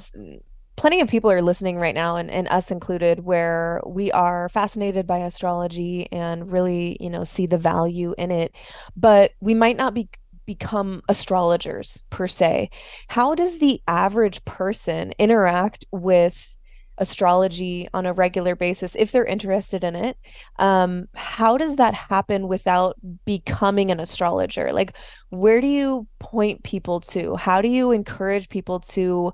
plenty 0.80 1.02
of 1.02 1.10
people 1.10 1.30
are 1.30 1.42
listening 1.42 1.76
right 1.76 1.94
now 1.94 2.16
and, 2.16 2.32
and 2.32 2.48
us 2.48 2.72
included 2.72 3.26
where 3.26 3.82
we 3.86 4.10
are 4.14 4.48
fascinated 4.48 5.06
by 5.06 5.18
astrology 5.18 6.10
and 6.10 6.50
really 6.50 6.96
you 7.02 7.10
know 7.10 7.26
see 7.26 7.46
the 7.46 7.58
value 7.58 8.16
in 8.18 8.32
it. 8.32 8.56
But 8.96 9.34
we 9.42 9.54
might 9.54 9.76
not 9.76 9.94
be 9.94 10.08
become 10.46 11.02
astrologers 11.10 12.04
per 12.10 12.28
se. 12.28 12.70
How 13.10 13.36
does 13.36 13.60
the 13.60 13.82
average 13.90 14.44
person 14.46 15.12
interact 15.20 15.84
with 15.92 16.58
astrology 16.98 17.88
on 17.94 18.06
a 18.06 18.14
regular 18.14 18.56
basis 18.56 18.96
if 18.96 19.12
they're 19.12 19.26
interested 19.26 19.84
in 19.84 19.98
it? 19.98 20.16
Um, 20.60 21.10
how 21.14 21.58
does 21.58 21.76
that 21.76 21.94
happen 21.94 22.48
without 22.48 22.96
becoming 23.26 23.92
an 23.92 24.00
astrologer? 24.00 24.72
Like 24.72 24.96
where 25.30 25.60
do 25.60 25.68
you 25.68 26.08
point 26.20 26.64
people 26.64 27.02
to? 27.02 27.36
How 27.36 27.62
do 27.62 27.70
you 27.70 27.92
encourage 27.92 28.48
people 28.48 28.80
to 28.80 29.34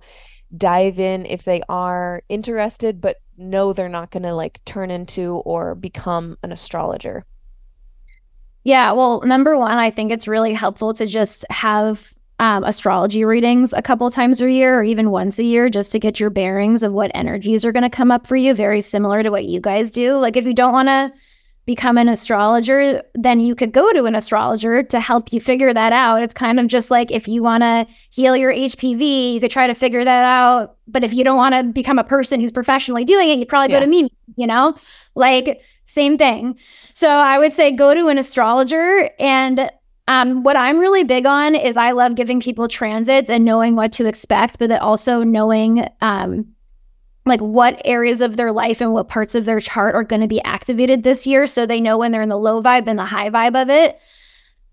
dive 0.58 1.00
in 1.00 1.26
if 1.26 1.44
they 1.44 1.62
are 1.70 2.24
interested 2.30 3.02
but 3.02 3.18
know 3.38 3.74
they're 3.74 3.90
not 3.90 4.12
going 4.12 4.24
to 4.24 4.34
like 4.34 4.64
turn 4.66 4.90
into 4.90 5.36
or 5.38 5.76
become 5.76 6.38
an 6.44 6.52
astrologer. 6.52 7.26
Yeah 8.64 8.94
well 8.94 9.22
number 9.22 9.58
one 9.58 9.78
i 9.78 9.92
think 9.92 10.12
it's 10.12 10.28
really 10.28 10.54
helpful 10.54 10.94
to 10.94 11.06
just 11.06 11.46
have 11.50 12.16
um, 12.40 12.64
astrology 12.64 13.24
readings 13.24 13.72
a 13.72 13.82
couple 13.82 14.10
times 14.12 14.42
a 14.42 14.52
year 14.52 14.80
or 14.80 14.84
even 14.84 15.10
once 15.10 15.40
a 15.40 15.44
year 15.44 15.70
just 15.70 15.92
to 15.94 16.00
get 16.00 16.20
your 16.20 16.30
bearings 16.30 16.84
of 16.84 16.92
what 16.92 17.12
energies 17.16 17.64
are 17.64 17.72
going 17.72 17.84
to 17.84 17.90
come 17.90 18.12
up 18.12 18.28
for 18.28 18.36
you 18.36 18.54
very 18.54 18.82
similar 18.82 19.24
to 19.24 19.30
what 19.30 19.46
you 19.46 19.62
guys 19.62 19.92
do. 19.92 20.18
Like 20.18 20.36
if 20.36 20.46
you 20.46 20.54
don't 20.54 20.74
want 20.74 20.90
to 20.90 21.14
become 21.66 21.98
an 21.98 22.08
astrologer, 22.08 23.02
then 23.16 23.40
you 23.40 23.56
could 23.56 23.72
go 23.72 23.92
to 23.92 24.06
an 24.06 24.14
astrologer 24.14 24.84
to 24.84 25.00
help 25.00 25.34
you 25.34 25.40
figure 25.40 25.74
that 25.74 25.92
out. 25.92 26.22
It's 26.22 26.34
kind 26.34 26.60
of 26.60 26.68
just 26.68 26.92
like 26.92 27.12
if 27.12 27.28
you 27.28 27.42
want 27.42 27.64
to 27.64 27.88
heal 28.12 28.38
your 28.38 28.54
HPV, 28.54 29.34
you 29.34 29.40
could 29.40 29.52
try 29.52 29.66
to 29.66 29.74
figure 29.74 30.04
that 30.04 30.24
out. 30.24 30.78
But 30.88 31.04
if 31.04 31.14
you 31.14 31.24
don't 31.24 31.38
want 31.38 31.56
to 31.56 31.64
become 31.64 31.98
a 31.98 32.04
person 32.04 32.40
who's 32.40 32.52
professionally 32.52 33.04
doing 33.04 33.30
it, 33.30 33.40
you'd 33.40 33.48
probably 33.48 33.74
yeah. 33.74 33.80
go 33.80 33.86
to 33.86 33.90
me, 33.90 34.10
you 34.36 34.46
know? 34.46 34.76
Like, 35.16 35.62
same 35.86 36.18
thing. 36.18 36.58
So 36.94 37.10
I 37.10 37.40
would 37.40 37.52
say 37.52 37.72
go 37.72 37.96
to 37.96 38.08
an 38.10 38.20
astrologer. 38.20 39.10
And 39.20 39.70
um, 40.08 40.44
what 40.44 40.56
I'm 40.56 40.78
really 40.78 41.04
big 41.04 41.26
on 41.26 41.56
is 41.56 41.78
I 41.78 41.92
love 41.92 42.16
giving 42.16 42.40
people 42.40 42.68
transits 42.68 43.30
and 43.30 43.44
knowing 43.44 43.76
what 43.76 43.92
to 43.94 44.06
expect, 44.06 44.60
but 44.60 44.70
then 44.70 44.80
also 44.80 45.24
knowing 45.24 45.88
um, 46.02 46.55
like 47.26 47.40
what 47.40 47.82
areas 47.86 48.22
of 48.22 48.38
their 48.38 48.52
life 48.52 48.82
and 48.82 48.94
what 48.94 49.08
parts 49.08 49.34
of 49.34 49.46
their 49.46 49.60
chart 49.60 49.96
are 49.96 50.04
going 50.04 50.22
to 50.22 50.28
be 50.28 50.44
activated 50.44 51.04
this 51.04 51.26
year 51.26 51.48
so 51.48 51.66
they 51.66 51.82
know 51.82 51.98
when 51.98 52.12
they're 52.12 52.22
in 52.22 52.30
the 52.30 52.38
low 52.38 52.62
vibe 52.62 52.88
and 52.88 53.00
the 53.00 53.06
high 53.06 53.30
vibe 53.30 53.60
of 53.60 53.70
it. 53.70 54.00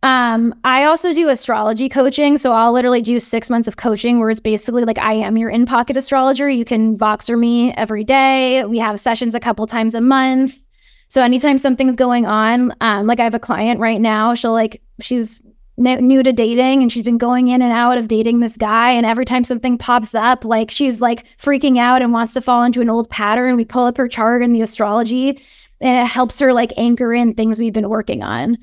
Um, 0.03 0.55
I 0.65 0.85
also 0.85 1.15
do 1.15 1.29
astrology 1.29 1.89
coaching. 1.89 2.37
So 2.37 2.53
I'll 2.53 2.73
literally 2.73 3.03
do 3.03 3.19
six 3.19 3.49
months 3.49 3.69
of 3.69 3.77
coaching 3.77 4.19
where 4.19 4.31
it's 4.31 4.41
basically 4.41 4.85
like 4.85 4.99
I 4.99 5.15
am 5.15 5.39
your 5.39 5.49
in 5.49 5.65
pocket 5.65 5.97
astrologer. 5.97 6.49
You 6.49 6.65
can 6.65 6.99
Voxer 6.99 7.39
me 7.39 7.73
every 7.75 8.05
day. 8.05 8.65
We 8.65 8.79
have 8.79 8.99
sessions 9.01 9.35
a 9.35 9.41
couple 9.41 9.65
times 9.67 9.95
a 9.95 10.01
month. 10.01 10.61
So 11.09 11.23
anytime 11.23 11.57
something's 11.59 11.97
going 11.97 12.27
on, 12.27 12.75
um, 12.81 13.07
like 13.07 13.21
I 13.21 13.25
have 13.25 13.35
a 13.35 13.39
client 13.39 13.81
right 13.81 14.01
now, 14.01 14.35
she'll 14.35 14.53
like, 14.53 14.83
she's 15.01 15.43
new 15.77 16.23
to 16.23 16.33
dating 16.33 16.83
and 16.83 16.93
she's 16.93 17.03
been 17.03 17.19
going 17.19 17.49
in 17.49 17.63
and 17.63 17.73
out 17.73 17.99
of 17.99 18.09
dating 18.09 18.41
this 18.41 18.57
guy 18.57 18.91
and 18.91 19.07
every 19.07 19.25
time 19.25 19.43
something 19.43 19.79
pops 19.79 20.15
up 20.15 20.45
like 20.45 20.71
she's 20.71 21.01
like 21.01 21.25
freaking 21.39 21.79
out 21.79 22.03
and 22.03 22.13
wants 22.13 22.35
to 22.35 22.41
fall 22.41 22.63
into 22.63 22.81
an 22.81 22.91
old 22.91 23.09
pattern. 23.09 23.57
We 23.57 23.65
pull 23.65 23.85
up 23.85 23.97
her 23.97 24.09
chart 24.09 24.43
and 24.43 24.55
the 24.55 24.63
astrology 24.63 25.31
and 25.81 26.05
it 26.05 26.07
helps 26.07 26.39
her 26.41 26.53
like 26.53 26.73
anchor 26.77 27.13
in 27.15 27.35
things 27.35 27.59
we've 27.59 27.73
been 27.73 27.89
working 27.89 28.23
on. 28.23 28.59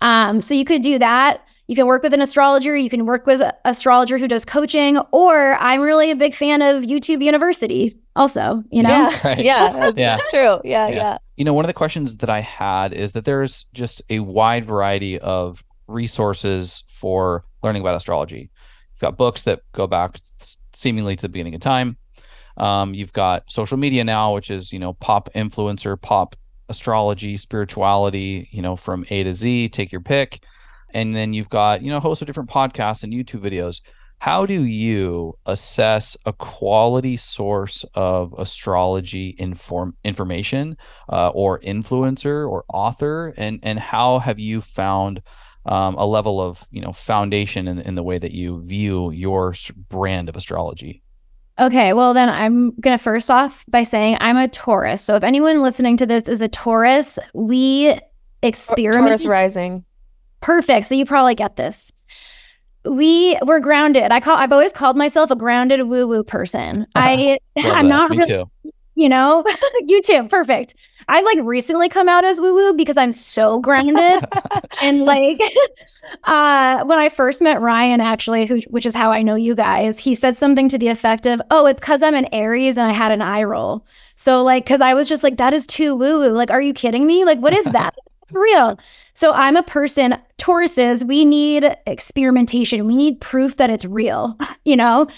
Um, 0.00 0.40
so 0.40 0.54
you 0.54 0.64
could 0.64 0.82
do 0.82 0.98
that. 0.98 1.44
You 1.66 1.76
can 1.76 1.86
work 1.86 2.02
with 2.02 2.12
an 2.12 2.20
astrologer. 2.20 2.76
You 2.76 2.90
can 2.90 3.06
work 3.06 3.26
with 3.26 3.40
an 3.40 3.52
astrologer 3.64 4.18
who 4.18 4.28
does 4.28 4.44
coaching 4.44 4.98
or 5.12 5.56
i'm 5.60 5.80
really 5.80 6.10
a 6.10 6.16
big 6.16 6.34
fan 6.34 6.62
of 6.62 6.82
youtube 6.82 7.22
university 7.22 7.96
also 8.16 8.62
you 8.70 8.82
know? 8.82 8.88
Yeah. 8.88 9.18
Right. 9.24 9.38
yeah, 9.40 9.92
yeah. 9.96 10.16
that's 10.16 10.30
true. 10.30 10.60
Yeah, 10.64 10.88
yeah. 10.88 10.94
yeah. 10.94 11.18
You 11.36 11.44
know 11.44 11.54
one 11.54 11.64
of 11.64 11.68
the 11.68 11.74
questions 11.74 12.18
that 12.18 12.28
i 12.30 12.40
had 12.40 12.92
is 12.92 13.12
that 13.12 13.24
there's 13.24 13.64
just 13.72 14.02
a 14.10 14.20
wide 14.20 14.66
variety 14.66 15.18
of 15.18 15.64
resources 15.90 16.84
for 16.88 17.44
learning 17.62 17.82
about 17.82 17.96
astrology 17.96 18.50
you've 19.00 19.08
got 19.08 19.16
books 19.16 19.42
that 19.42 19.62
go 19.72 19.86
back 19.86 20.18
seemingly 20.72 21.16
to 21.16 21.22
the 21.22 21.28
beginning 21.28 21.54
of 21.54 21.60
time. 21.60 21.96
Um, 22.56 22.94
you've 22.94 23.12
got 23.12 23.50
social 23.50 23.78
media 23.78 24.04
now, 24.04 24.34
which 24.34 24.50
is 24.50 24.72
you 24.72 24.78
know 24.78 24.92
pop 24.94 25.30
influencer, 25.34 26.00
pop 26.00 26.36
astrology, 26.68 27.36
spirituality, 27.36 28.48
you 28.50 28.62
know 28.62 28.76
from 28.76 29.04
A 29.10 29.22
to 29.24 29.34
Z. 29.34 29.70
Take 29.70 29.92
your 29.92 30.02
pick, 30.02 30.44
and 30.92 31.14
then 31.14 31.32
you've 31.32 31.48
got 31.48 31.82
you 31.82 31.90
know 31.90 31.96
a 31.96 32.00
host 32.00 32.20
of 32.20 32.26
different 32.26 32.50
podcasts 32.50 33.02
and 33.02 33.12
YouTube 33.12 33.40
videos. 33.40 33.80
How 34.18 34.44
do 34.44 34.64
you 34.64 35.38
assess 35.46 36.14
a 36.26 36.34
quality 36.34 37.16
source 37.16 37.86
of 37.94 38.34
astrology 38.36 39.34
inform 39.38 39.96
information 40.04 40.76
uh, 41.08 41.30
or 41.30 41.58
influencer 41.60 42.46
or 42.46 42.64
author, 42.72 43.32
and 43.38 43.60
and 43.62 43.78
how 43.78 44.18
have 44.18 44.38
you 44.38 44.60
found 44.60 45.22
um, 45.66 45.94
a 45.96 46.06
level 46.06 46.40
of 46.40 46.64
you 46.70 46.80
know 46.80 46.92
foundation 46.92 47.68
in, 47.68 47.80
in 47.80 47.94
the 47.94 48.02
way 48.02 48.18
that 48.18 48.32
you 48.32 48.62
view 48.62 49.10
your 49.10 49.54
brand 49.88 50.28
of 50.28 50.36
astrology? 50.36 51.02
Okay, 51.58 51.92
well 51.92 52.14
then 52.14 52.28
I'm 52.28 52.72
gonna 52.80 52.98
first 52.98 53.30
off 53.30 53.64
by 53.68 53.82
saying 53.82 54.16
I'm 54.20 54.36
a 54.36 54.48
Taurus. 54.48 55.02
So 55.02 55.16
if 55.16 55.24
anyone 55.24 55.62
listening 55.62 55.96
to 55.98 56.06
this 56.06 56.28
is 56.28 56.40
a 56.40 56.48
Taurus, 56.48 57.18
we 57.34 57.98
experiment. 58.42 59.06
Taurus 59.06 59.26
rising. 59.26 59.84
Perfect. 60.40 60.86
So 60.86 60.94
you 60.94 61.04
probably 61.04 61.34
get 61.34 61.56
this. 61.56 61.92
We 62.84 63.36
were 63.44 63.60
grounded. 63.60 64.10
I 64.10 64.20
call. 64.20 64.38
I've 64.38 64.52
always 64.52 64.72
called 64.72 64.96
myself 64.96 65.30
a 65.30 65.36
grounded 65.36 65.82
woo 65.86 66.08
woo 66.08 66.24
person. 66.24 66.86
I 66.94 67.38
I'm 67.58 67.62
that. 67.62 67.84
not. 67.84 68.10
Me 68.10 68.18
really, 68.18 68.28
too. 68.28 68.50
You 68.94 69.08
know, 69.08 69.44
you 69.86 70.00
too. 70.02 70.26
Perfect. 70.28 70.74
I 71.10 71.22
like 71.22 71.38
recently 71.42 71.88
come 71.88 72.08
out 72.08 72.24
as 72.24 72.40
woo 72.40 72.54
woo 72.54 72.72
because 72.72 72.96
I'm 72.96 73.10
so 73.10 73.58
grounded 73.58 74.24
and 74.82 75.02
like 75.04 75.40
uh 76.24 76.84
when 76.84 76.98
I 76.98 77.08
first 77.08 77.42
met 77.42 77.60
Ryan 77.60 78.00
actually 78.00 78.46
who, 78.46 78.60
which 78.68 78.86
is 78.86 78.94
how 78.94 79.10
I 79.10 79.22
know 79.22 79.34
you 79.34 79.56
guys 79.56 79.98
he 79.98 80.14
said 80.14 80.36
something 80.36 80.68
to 80.68 80.78
the 80.78 80.88
effect 80.88 81.26
of 81.26 81.42
oh 81.50 81.66
it's 81.66 81.80
cuz 81.80 82.02
I'm 82.02 82.14
an 82.14 82.28
Aries 82.32 82.78
and 82.78 82.88
I 82.88 82.92
had 82.92 83.10
an 83.10 83.22
eye 83.22 83.42
roll. 83.42 83.84
So 84.14 84.42
like 84.44 84.64
cuz 84.66 84.80
I 84.80 84.94
was 84.94 85.08
just 85.08 85.24
like 85.24 85.36
that 85.38 85.52
is 85.52 85.66
too 85.66 85.96
woo 85.96 86.20
woo 86.20 86.30
like 86.30 86.52
are 86.52 86.62
you 86.62 86.72
kidding 86.72 87.06
me? 87.06 87.24
Like 87.24 87.40
what 87.40 87.54
is 87.54 87.64
that? 87.78 87.94
real. 88.32 88.78
So 89.12 89.32
I'm 89.32 89.56
a 89.56 89.62
person 89.62 90.16
Tauruses 90.38 91.04
we 91.04 91.24
need 91.24 91.76
experimentation. 91.86 92.86
We 92.86 92.96
need 92.96 93.20
proof 93.20 93.56
that 93.56 93.70
it's 93.70 93.84
real, 93.84 94.38
you 94.64 94.76
know? 94.76 95.08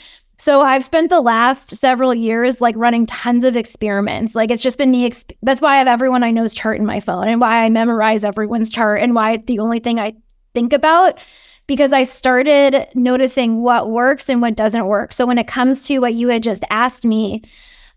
So 0.42 0.60
I've 0.60 0.84
spent 0.84 1.08
the 1.08 1.20
last 1.20 1.76
several 1.76 2.12
years 2.12 2.60
like 2.60 2.74
running 2.76 3.06
tons 3.06 3.44
of 3.44 3.56
experiments. 3.56 4.34
Like 4.34 4.50
it's 4.50 4.60
just 4.60 4.76
been 4.76 4.90
the 4.90 5.08
exp- 5.08 5.36
that's 5.40 5.60
why 5.60 5.74
I 5.74 5.76
have 5.76 5.86
everyone 5.86 6.24
I 6.24 6.32
know's 6.32 6.52
chart 6.52 6.80
in 6.80 6.84
my 6.84 6.98
phone 6.98 7.28
and 7.28 7.40
why 7.40 7.64
I 7.64 7.68
memorize 7.68 8.24
everyone's 8.24 8.68
chart 8.68 9.02
and 9.02 9.14
why 9.14 9.34
it's 9.34 9.44
the 9.44 9.60
only 9.60 9.78
thing 9.78 10.00
I 10.00 10.14
think 10.52 10.72
about 10.72 11.20
because 11.68 11.92
I 11.92 12.02
started 12.02 12.88
noticing 12.96 13.62
what 13.62 13.90
works 13.90 14.28
and 14.28 14.42
what 14.42 14.56
doesn't 14.56 14.86
work. 14.86 15.12
So 15.12 15.26
when 15.26 15.38
it 15.38 15.46
comes 15.46 15.86
to 15.86 16.00
what 16.00 16.14
you 16.14 16.26
had 16.26 16.42
just 16.42 16.64
asked 16.70 17.04
me, 17.04 17.42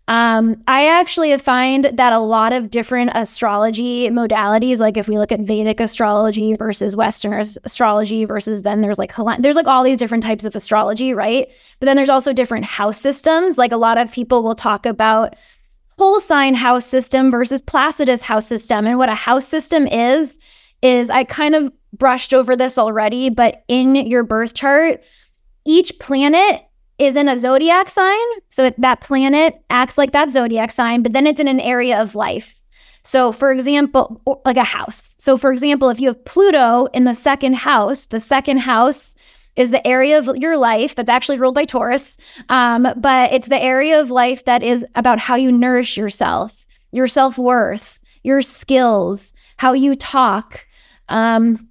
um, 0.08 0.62
I 0.68 0.86
actually 0.86 1.36
find 1.36 1.84
that 1.94 2.12
a 2.12 2.20
lot 2.20 2.52
of 2.52 2.70
different 2.70 3.10
astrology 3.14 4.08
modalities, 4.08 4.78
like 4.78 4.96
if 4.96 5.08
we 5.08 5.18
look 5.18 5.32
at 5.32 5.40
Vedic 5.40 5.80
astrology 5.80 6.54
versus 6.54 6.94
Western 6.94 7.32
astrology 7.32 8.24
versus 8.24 8.62
then 8.62 8.82
there's 8.82 8.98
like 8.98 9.12
there's 9.38 9.56
like 9.56 9.66
all 9.66 9.82
these 9.82 9.98
different 9.98 10.22
types 10.22 10.44
of 10.44 10.54
astrology, 10.54 11.12
right? 11.12 11.48
But 11.80 11.86
then 11.86 11.96
there's 11.96 12.08
also 12.08 12.32
different 12.32 12.66
house 12.66 13.00
systems. 13.00 13.58
Like 13.58 13.72
a 13.72 13.76
lot 13.76 13.98
of 13.98 14.12
people 14.12 14.44
will 14.44 14.54
talk 14.54 14.86
about 14.86 15.34
whole 15.98 16.20
sign 16.20 16.54
house 16.54 16.86
system 16.86 17.32
versus 17.32 17.60
Placidus 17.60 18.22
house 18.22 18.46
system, 18.46 18.86
and 18.86 18.98
what 18.98 19.08
a 19.08 19.14
house 19.14 19.46
system 19.46 19.88
is 19.88 20.38
is 20.82 21.10
I 21.10 21.24
kind 21.24 21.56
of 21.56 21.72
brushed 21.92 22.32
over 22.32 22.54
this 22.54 22.78
already, 22.78 23.28
but 23.28 23.64
in 23.66 23.96
your 23.96 24.22
birth 24.22 24.54
chart, 24.54 25.02
each 25.64 25.98
planet 25.98 26.65
is 26.98 27.16
in 27.16 27.28
a 27.28 27.38
zodiac 27.38 27.90
sign. 27.90 28.26
So 28.48 28.70
that 28.78 29.00
planet 29.00 29.60
acts 29.70 29.98
like 29.98 30.12
that 30.12 30.30
zodiac 30.30 30.70
sign, 30.70 31.02
but 31.02 31.12
then 31.12 31.26
it's 31.26 31.40
in 31.40 31.48
an 31.48 31.60
area 31.60 32.00
of 32.00 32.14
life. 32.14 32.62
So, 33.02 33.30
for 33.30 33.52
example, 33.52 34.20
like 34.44 34.56
a 34.56 34.64
house. 34.64 35.14
So, 35.18 35.36
for 35.36 35.52
example, 35.52 35.90
if 35.90 36.00
you 36.00 36.08
have 36.08 36.24
Pluto 36.24 36.86
in 36.86 37.04
the 37.04 37.14
second 37.14 37.54
house, 37.54 38.06
the 38.06 38.18
second 38.18 38.58
house 38.58 39.14
is 39.54 39.70
the 39.70 39.86
area 39.86 40.18
of 40.18 40.36
your 40.36 40.56
life 40.56 40.94
that's 40.94 41.08
actually 41.08 41.38
ruled 41.38 41.54
by 41.54 41.64
Taurus, 41.64 42.18
um, 42.48 42.88
but 42.96 43.32
it's 43.32 43.48
the 43.48 43.62
area 43.62 44.00
of 44.00 44.10
life 44.10 44.44
that 44.44 44.62
is 44.62 44.84
about 44.94 45.18
how 45.18 45.36
you 45.36 45.52
nourish 45.52 45.96
yourself, 45.96 46.66
your 46.90 47.06
self 47.06 47.38
worth, 47.38 47.98
your 48.22 48.42
skills, 48.42 49.32
how 49.56 49.72
you 49.72 49.94
talk. 49.94 50.66
Um, 51.08 51.65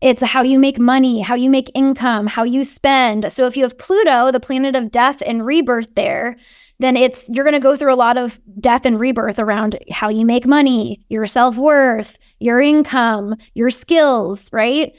it's 0.00 0.22
how 0.22 0.42
you 0.42 0.58
make 0.58 0.78
money, 0.78 1.20
how 1.20 1.34
you 1.34 1.50
make 1.50 1.70
income, 1.74 2.26
how 2.26 2.42
you 2.42 2.64
spend. 2.64 3.32
So 3.32 3.46
if 3.46 3.56
you 3.56 3.62
have 3.64 3.78
Pluto, 3.78 4.30
the 4.30 4.40
planet 4.40 4.74
of 4.74 4.90
death 4.90 5.22
and 5.24 5.44
rebirth 5.44 5.94
there, 5.94 6.36
then 6.78 6.96
it's 6.96 7.28
you're 7.28 7.44
going 7.44 7.54
to 7.54 7.60
go 7.60 7.76
through 7.76 7.92
a 7.92 7.96
lot 7.96 8.16
of 8.16 8.40
death 8.58 8.86
and 8.86 8.98
rebirth 8.98 9.38
around 9.38 9.76
how 9.90 10.08
you 10.08 10.24
make 10.24 10.46
money, 10.46 11.04
your 11.10 11.26
self-worth, 11.26 12.18
your 12.38 12.60
income, 12.60 13.34
your 13.54 13.68
skills, 13.70 14.50
right? 14.52 14.94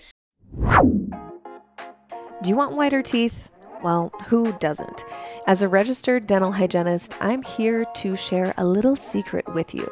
Do 2.44 2.50
you 2.50 2.56
want 2.56 2.76
whiter 2.76 3.02
teeth? 3.02 3.51
Well, 3.84 4.12
who 4.28 4.52
doesn't? 4.60 5.04
As 5.48 5.64
a 5.64 5.68
registered 5.68 6.28
dental 6.28 6.52
hygienist, 6.52 7.16
I'm 7.20 7.42
here 7.42 7.84
to 7.96 8.16
share 8.16 8.54
a 8.58 8.66
little 8.66 8.96
secret 8.96 9.52
with 9.56 9.74
you. 9.74 9.92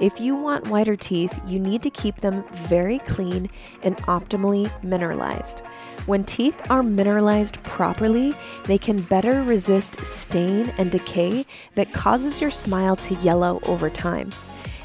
If 0.00 0.20
you 0.20 0.36
want 0.36 0.68
whiter 0.68 0.94
teeth, 0.94 1.40
you 1.46 1.58
need 1.58 1.82
to 1.82 1.90
keep 1.90 2.18
them 2.18 2.44
very 2.52 3.00
clean 3.00 3.50
and 3.82 3.96
optimally 3.98 4.70
mineralized. 4.84 5.60
When 6.06 6.22
teeth 6.22 6.70
are 6.70 6.84
mineralized 6.84 7.60
properly, 7.64 8.34
they 8.66 8.78
can 8.78 9.02
better 9.02 9.42
resist 9.42 10.04
stain 10.06 10.72
and 10.78 10.92
decay 10.92 11.44
that 11.74 11.92
causes 11.92 12.40
your 12.40 12.50
smile 12.50 12.94
to 12.96 13.14
yellow 13.16 13.60
over 13.66 13.90
time. 13.90 14.30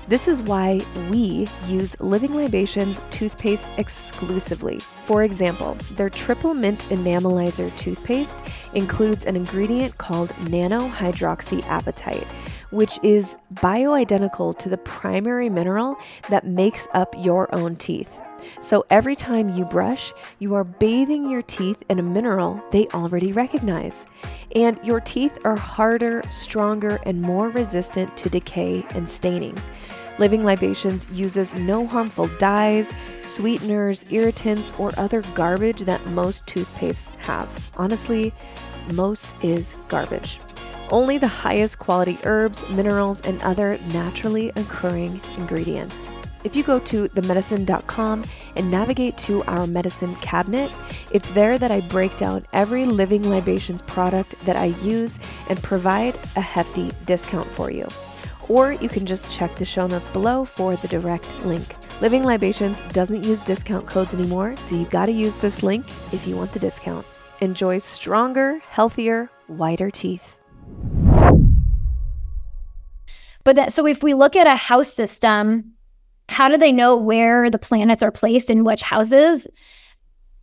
This 0.10 0.28
is 0.28 0.42
why 0.42 0.82
we 1.12 1.48
use 1.68 1.96
Living 2.02 2.34
Libations 2.34 3.00
toothpaste 3.12 3.70
exclusively. 3.78 4.80
For 4.80 5.22
example, 5.22 5.78
their 5.92 6.10
Triple 6.10 6.56
Mint 6.56 6.80
Enamelizer 6.90 7.70
toothpaste 7.78 8.36
includes 8.74 9.26
an 9.26 9.36
ingredient 9.36 10.00
called 10.00 10.30
nanohydroxyapatite, 10.46 12.26
which 12.72 12.98
is 13.04 13.36
bioidentical 13.54 14.58
to 14.58 14.68
the 14.68 14.80
primary 14.80 15.48
mineral 15.48 15.96
that 16.30 16.48
makes 16.48 16.88
up 16.96 17.14
your 17.16 17.54
own 17.54 17.76
teeth. 17.76 18.20
So 18.62 18.86
every 18.90 19.16
time 19.16 19.50
you 19.50 19.66
brush, 19.66 20.14
you 20.40 20.56
are 20.56 20.64
bathing 20.64 21.30
your 21.30 21.42
teeth 21.42 21.84
in 21.90 22.00
a 22.00 22.04
mineral 22.04 22.62
they 22.72 22.88
already 22.88 23.32
recognize. 23.32 24.06
And 24.56 24.80
your 24.84 25.00
teeth 25.00 25.38
are 25.44 25.56
harder, 25.56 26.22
stronger, 26.30 27.00
and 27.06 27.22
more 27.22 27.50
resistant 27.50 28.16
to 28.18 28.30
decay 28.30 28.86
and 28.92 29.10
staining. 29.10 29.58
Living 30.20 30.44
Libations 30.44 31.08
uses 31.12 31.56
no 31.56 31.88
harmful 31.88 32.28
dyes, 32.40 32.94
sweeteners, 33.22 34.06
irritants, 34.10 34.74
or 34.78 34.92
other 34.98 35.22
garbage 35.34 35.82
that 35.82 36.06
most 36.08 36.46
toothpastes 36.46 37.10
have. 37.20 37.72
Honestly, 37.78 38.34
most 38.94 39.34
is 39.42 39.76
garbage. 39.88 40.42
Only 40.92 41.20
the 41.20 41.28
highest 41.28 41.80
quality 41.80 42.18
herbs, 42.24 42.68
minerals, 42.68 43.22
and 43.22 43.42
other 43.44 43.78
naturally 43.94 44.50
occurring 44.56 45.22
ingredients. 45.38 46.08
If 46.44 46.56
you 46.56 46.64
go 46.64 46.80
to 46.80 47.10
themedicin.com 47.10 48.24
and 48.56 48.72
navigate 48.72 49.18
to 49.20 49.44
our 49.44 49.66
Medicin 49.66 50.20
Cabinet, 50.22 50.72
it's 51.12 51.32
there 51.32 51.58
that 51.58 51.72
I 51.72 51.82
break 51.82 52.16
down 52.18 52.46
every 52.54 52.86
Living 52.86 53.30
Libations 53.30 53.82
product 53.82 54.36
that 54.46 54.56
I 54.56 54.66
use 54.82 55.20
and 55.50 55.62
provide 55.62 56.16
a 56.36 56.42
hefty 56.42 56.92
discount 57.06 57.50
for 57.52 57.72
you 57.72 57.88
or 58.50 58.74
you 58.74 58.90
can 58.90 59.06
just 59.06 59.32
check 59.32 59.56
the 59.56 59.64
show 59.64 59.88
notes 59.88 60.10
below 60.10 60.44
for 60.44 60.76
the 60.76 60.88
direct 60.88 61.34
link. 61.46 61.76
Living 62.02 62.26
Libations 62.26 62.82
doesn't 62.92 63.24
use 63.24 63.42
discount 63.42 63.86
codes 63.86 64.14
anymore, 64.14 64.58
so 64.58 64.76
you 64.76 64.86
gotta 64.86 65.12
use 65.12 65.38
this 65.38 65.64
link 65.64 65.86
if 66.12 66.28
you 66.28 66.36
want 66.36 66.52
the 66.52 66.60
discount. 66.60 67.06
Enjoy 67.42 67.78
stronger, 67.78 68.60
healthier, 68.68 69.30
whiter 69.48 69.90
teeth. 69.92 70.40
But 73.44 73.56
that, 73.56 73.72
so 73.72 73.86
if 73.86 74.04
we 74.04 74.14
look 74.14 74.36
at 74.36 74.48
a 74.48 74.56
house 74.56 74.92
system, 74.92 75.76
how 76.30 76.48
do 76.48 76.58
they 76.58 76.72
know 76.72 76.96
where 76.96 77.50
the 77.50 77.60
planets 77.60 78.04
are 78.04 78.12
placed 78.12 78.50
in 78.50 78.64
which 78.64 78.82
houses? 78.82 79.48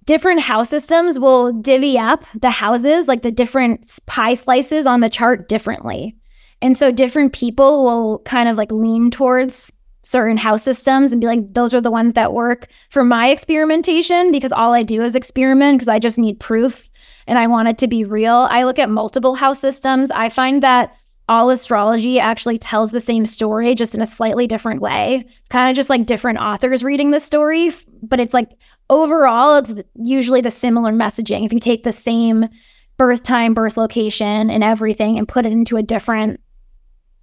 Different 0.04 0.40
house 0.40 0.68
systems 0.68 1.18
will 1.18 1.52
divvy 1.52 1.98
up 1.98 2.24
the 2.34 2.50
houses, 2.50 3.08
like 3.08 3.22
the 3.22 3.32
different 3.32 3.98
pie 4.06 4.34
slices 4.34 4.86
on 4.86 5.00
the 5.00 5.10
chart 5.10 5.48
differently. 5.48 6.16
And 6.62 6.76
so 6.76 6.90
different 6.90 7.32
people 7.32 7.84
will 7.84 8.20
kind 8.20 8.48
of 8.48 8.56
like 8.56 8.72
lean 8.72 9.10
towards 9.10 9.72
certain 10.04 10.36
house 10.36 10.62
systems 10.62 11.10
and 11.10 11.20
be 11.20 11.26
like, 11.26 11.52
those 11.52 11.74
are 11.74 11.80
the 11.80 11.90
ones 11.90 12.12
that 12.12 12.32
work 12.32 12.68
for 12.90 13.02
my 13.02 13.28
experimentation 13.28 14.30
because 14.30 14.52
all 14.52 14.72
I 14.72 14.84
do 14.84 15.02
is 15.02 15.16
experiment 15.16 15.78
because 15.78 15.88
I 15.88 15.98
just 15.98 16.18
need 16.18 16.38
proof 16.38 16.88
and 17.26 17.38
I 17.38 17.48
want 17.48 17.68
it 17.68 17.78
to 17.78 17.88
be 17.88 18.04
real. 18.04 18.46
I 18.50 18.62
look 18.62 18.78
at 18.78 18.88
multiple 18.88 19.34
house 19.34 19.58
systems. 19.58 20.12
I 20.12 20.28
find 20.28 20.62
that 20.62 20.96
all 21.28 21.50
astrology 21.50 22.20
actually 22.20 22.58
tells 22.58 22.90
the 22.90 23.00
same 23.00 23.26
story, 23.26 23.74
just 23.74 23.94
in 23.94 24.00
a 24.00 24.06
slightly 24.06 24.46
different 24.46 24.80
way. 24.80 25.24
It's 25.40 25.48
kind 25.48 25.70
of 25.70 25.76
just 25.76 25.90
like 25.90 26.06
different 26.06 26.38
authors 26.38 26.84
reading 26.84 27.10
the 27.10 27.20
story, 27.20 27.72
but 28.02 28.20
it's 28.20 28.34
like 28.34 28.50
overall, 28.88 29.56
it's 29.56 29.74
usually 29.96 30.40
the 30.40 30.50
similar 30.50 30.92
messaging. 30.92 31.44
If 31.44 31.52
you 31.52 31.58
take 31.58 31.82
the 31.82 31.92
same 31.92 32.48
birth 32.96 33.22
time, 33.22 33.54
birth 33.54 33.76
location, 33.76 34.50
and 34.50 34.62
everything 34.62 35.18
and 35.18 35.28
put 35.28 35.46
it 35.46 35.52
into 35.52 35.76
a 35.76 35.82
different 35.82 36.40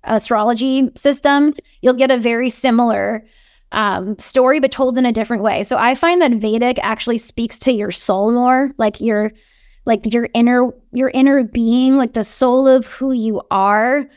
astrology 0.04 0.90
system, 0.96 1.54
you'll 1.82 1.94
get 1.94 2.12
a 2.12 2.18
very 2.18 2.50
similar 2.50 3.26
um, 3.72 4.18
story, 4.20 4.60
but 4.60 4.72
told 4.72 4.98
in 4.98 5.06
a 5.06 5.12
different 5.12 5.44
way. 5.44 5.64
So 5.64 5.78
I 5.78 5.96
find 5.96 6.22
that 6.22 6.34
Vedic 6.34 6.78
actually 6.84 7.18
speaks 7.18 7.58
to 7.60 7.72
your 7.72 7.90
soul 7.90 8.32
more, 8.32 8.72
like 8.78 9.02
your 9.02 9.32
like 9.86 10.14
your 10.14 10.30
inner 10.34 10.70
your 10.92 11.10
inner 11.14 11.44
being, 11.44 11.98
like 11.98 12.14
the 12.14 12.24
soul 12.24 12.68
of 12.68 12.86
who 12.88 13.12
you 13.12 13.42
are. 13.52 14.08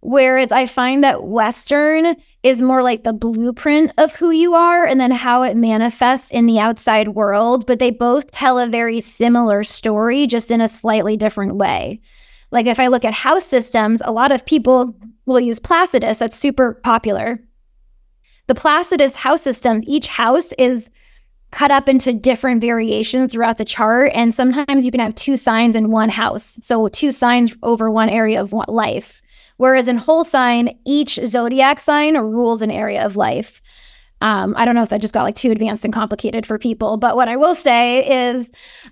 Whereas 0.00 0.52
I 0.52 0.66
find 0.66 1.02
that 1.02 1.24
Western 1.24 2.14
is 2.44 2.62
more 2.62 2.84
like 2.84 3.02
the 3.02 3.12
blueprint 3.12 3.92
of 3.98 4.14
who 4.14 4.30
you 4.30 4.54
are 4.54 4.86
and 4.86 5.00
then 5.00 5.10
how 5.10 5.42
it 5.42 5.56
manifests 5.56 6.30
in 6.30 6.46
the 6.46 6.60
outside 6.60 7.08
world. 7.08 7.66
But 7.66 7.80
they 7.80 7.90
both 7.90 8.30
tell 8.30 8.60
a 8.60 8.68
very 8.68 9.00
similar 9.00 9.64
story, 9.64 10.28
just 10.28 10.52
in 10.52 10.60
a 10.60 10.68
slightly 10.68 11.16
different 11.16 11.56
way. 11.56 12.00
Like 12.50 12.66
if 12.66 12.78
I 12.78 12.86
look 12.86 13.04
at 13.04 13.12
house 13.12 13.44
systems, 13.44 14.00
a 14.04 14.12
lot 14.12 14.30
of 14.30 14.46
people 14.46 14.96
will 15.26 15.40
use 15.40 15.58
Placidus, 15.58 16.18
that's 16.18 16.36
super 16.36 16.74
popular. 16.84 17.40
The 18.46 18.54
Placidus 18.54 19.16
house 19.16 19.42
systems, 19.42 19.84
each 19.86 20.08
house 20.08 20.52
is 20.58 20.90
cut 21.50 21.70
up 21.70 21.88
into 21.88 22.12
different 22.12 22.60
variations 22.60 23.32
throughout 23.32 23.58
the 23.58 23.64
chart. 23.64 24.12
And 24.14 24.34
sometimes 24.34 24.84
you 24.84 24.90
can 24.90 25.00
have 25.00 25.14
two 25.14 25.36
signs 25.36 25.76
in 25.76 25.90
one 25.90 26.08
house. 26.08 26.58
So, 26.60 26.88
two 26.88 27.10
signs 27.10 27.56
over 27.62 27.90
one 27.90 28.08
area 28.08 28.40
of 28.40 28.52
life. 28.52 29.22
Whereas 29.56 29.88
in 29.88 29.96
whole 29.96 30.24
sign, 30.24 30.78
each 30.84 31.18
zodiac 31.24 31.80
sign 31.80 32.16
rules 32.16 32.62
an 32.62 32.70
area 32.70 33.04
of 33.04 33.16
life. 33.16 33.60
Um, 34.20 34.54
I 34.56 34.64
don't 34.64 34.74
know 34.74 34.82
if 34.82 34.88
that 34.88 35.00
just 35.00 35.14
got 35.14 35.22
like 35.22 35.36
too 35.36 35.52
advanced 35.52 35.84
and 35.84 35.94
complicated 35.94 36.44
for 36.44 36.58
people, 36.58 36.96
but 36.96 37.14
what 37.14 37.28
I 37.28 37.36
will 37.36 37.54
say 37.54 38.32
is 38.32 38.50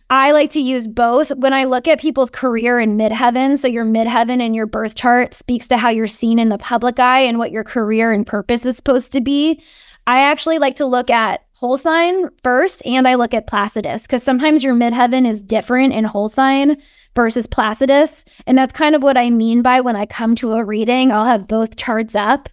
I 0.08 0.30
like 0.30 0.50
to 0.50 0.60
use 0.60 0.86
both 0.86 1.34
when 1.36 1.52
I 1.52 1.64
look 1.64 1.88
at 1.88 2.00
people's 2.00 2.30
career 2.30 2.78
in 2.78 2.96
midheaven. 2.96 3.58
So, 3.58 3.68
your 3.68 3.84
midheaven 3.84 4.40
and 4.40 4.54
your 4.54 4.66
birth 4.66 4.94
chart 4.94 5.34
speaks 5.34 5.68
to 5.68 5.76
how 5.76 5.88
you're 5.88 6.06
seen 6.06 6.38
in 6.38 6.48
the 6.48 6.58
public 6.58 6.98
eye 6.98 7.20
and 7.20 7.38
what 7.38 7.50
your 7.50 7.64
career 7.64 8.12
and 8.12 8.26
purpose 8.26 8.64
is 8.64 8.76
supposed 8.76 9.12
to 9.12 9.20
be. 9.20 9.60
I 10.06 10.20
actually 10.20 10.58
like 10.58 10.76
to 10.76 10.86
look 10.86 11.10
at 11.10 11.45
whole 11.56 11.78
sign 11.78 12.28
first 12.44 12.84
and 12.84 13.08
I 13.08 13.14
look 13.14 13.32
at 13.32 13.46
Placidus 13.46 14.02
because 14.02 14.22
sometimes 14.22 14.62
your 14.62 14.74
midheaven 14.74 15.26
is 15.26 15.40
different 15.40 15.94
in 15.94 16.04
whole 16.04 16.28
sign 16.28 16.76
versus 17.14 17.46
Placidus. 17.46 18.26
And 18.46 18.58
that's 18.58 18.74
kind 18.74 18.94
of 18.94 19.02
what 19.02 19.16
I 19.16 19.30
mean 19.30 19.62
by 19.62 19.80
when 19.80 19.96
I 19.96 20.04
come 20.04 20.34
to 20.36 20.52
a 20.52 20.62
reading, 20.62 21.10
I'll 21.10 21.24
have 21.24 21.48
both 21.48 21.76
charts 21.76 22.14
up 22.14 22.50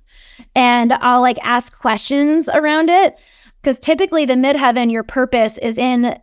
and 0.55 0.93
I'll 0.93 1.19
like 1.19 1.37
ask 1.43 1.77
questions 1.77 2.47
around 2.47 2.89
it. 2.89 3.17
Because 3.61 3.77
typically, 3.77 4.25
the 4.25 4.33
midheaven, 4.33 4.91
your 4.91 5.03
purpose 5.03 5.57
is 5.57 5.77
in 5.77 6.17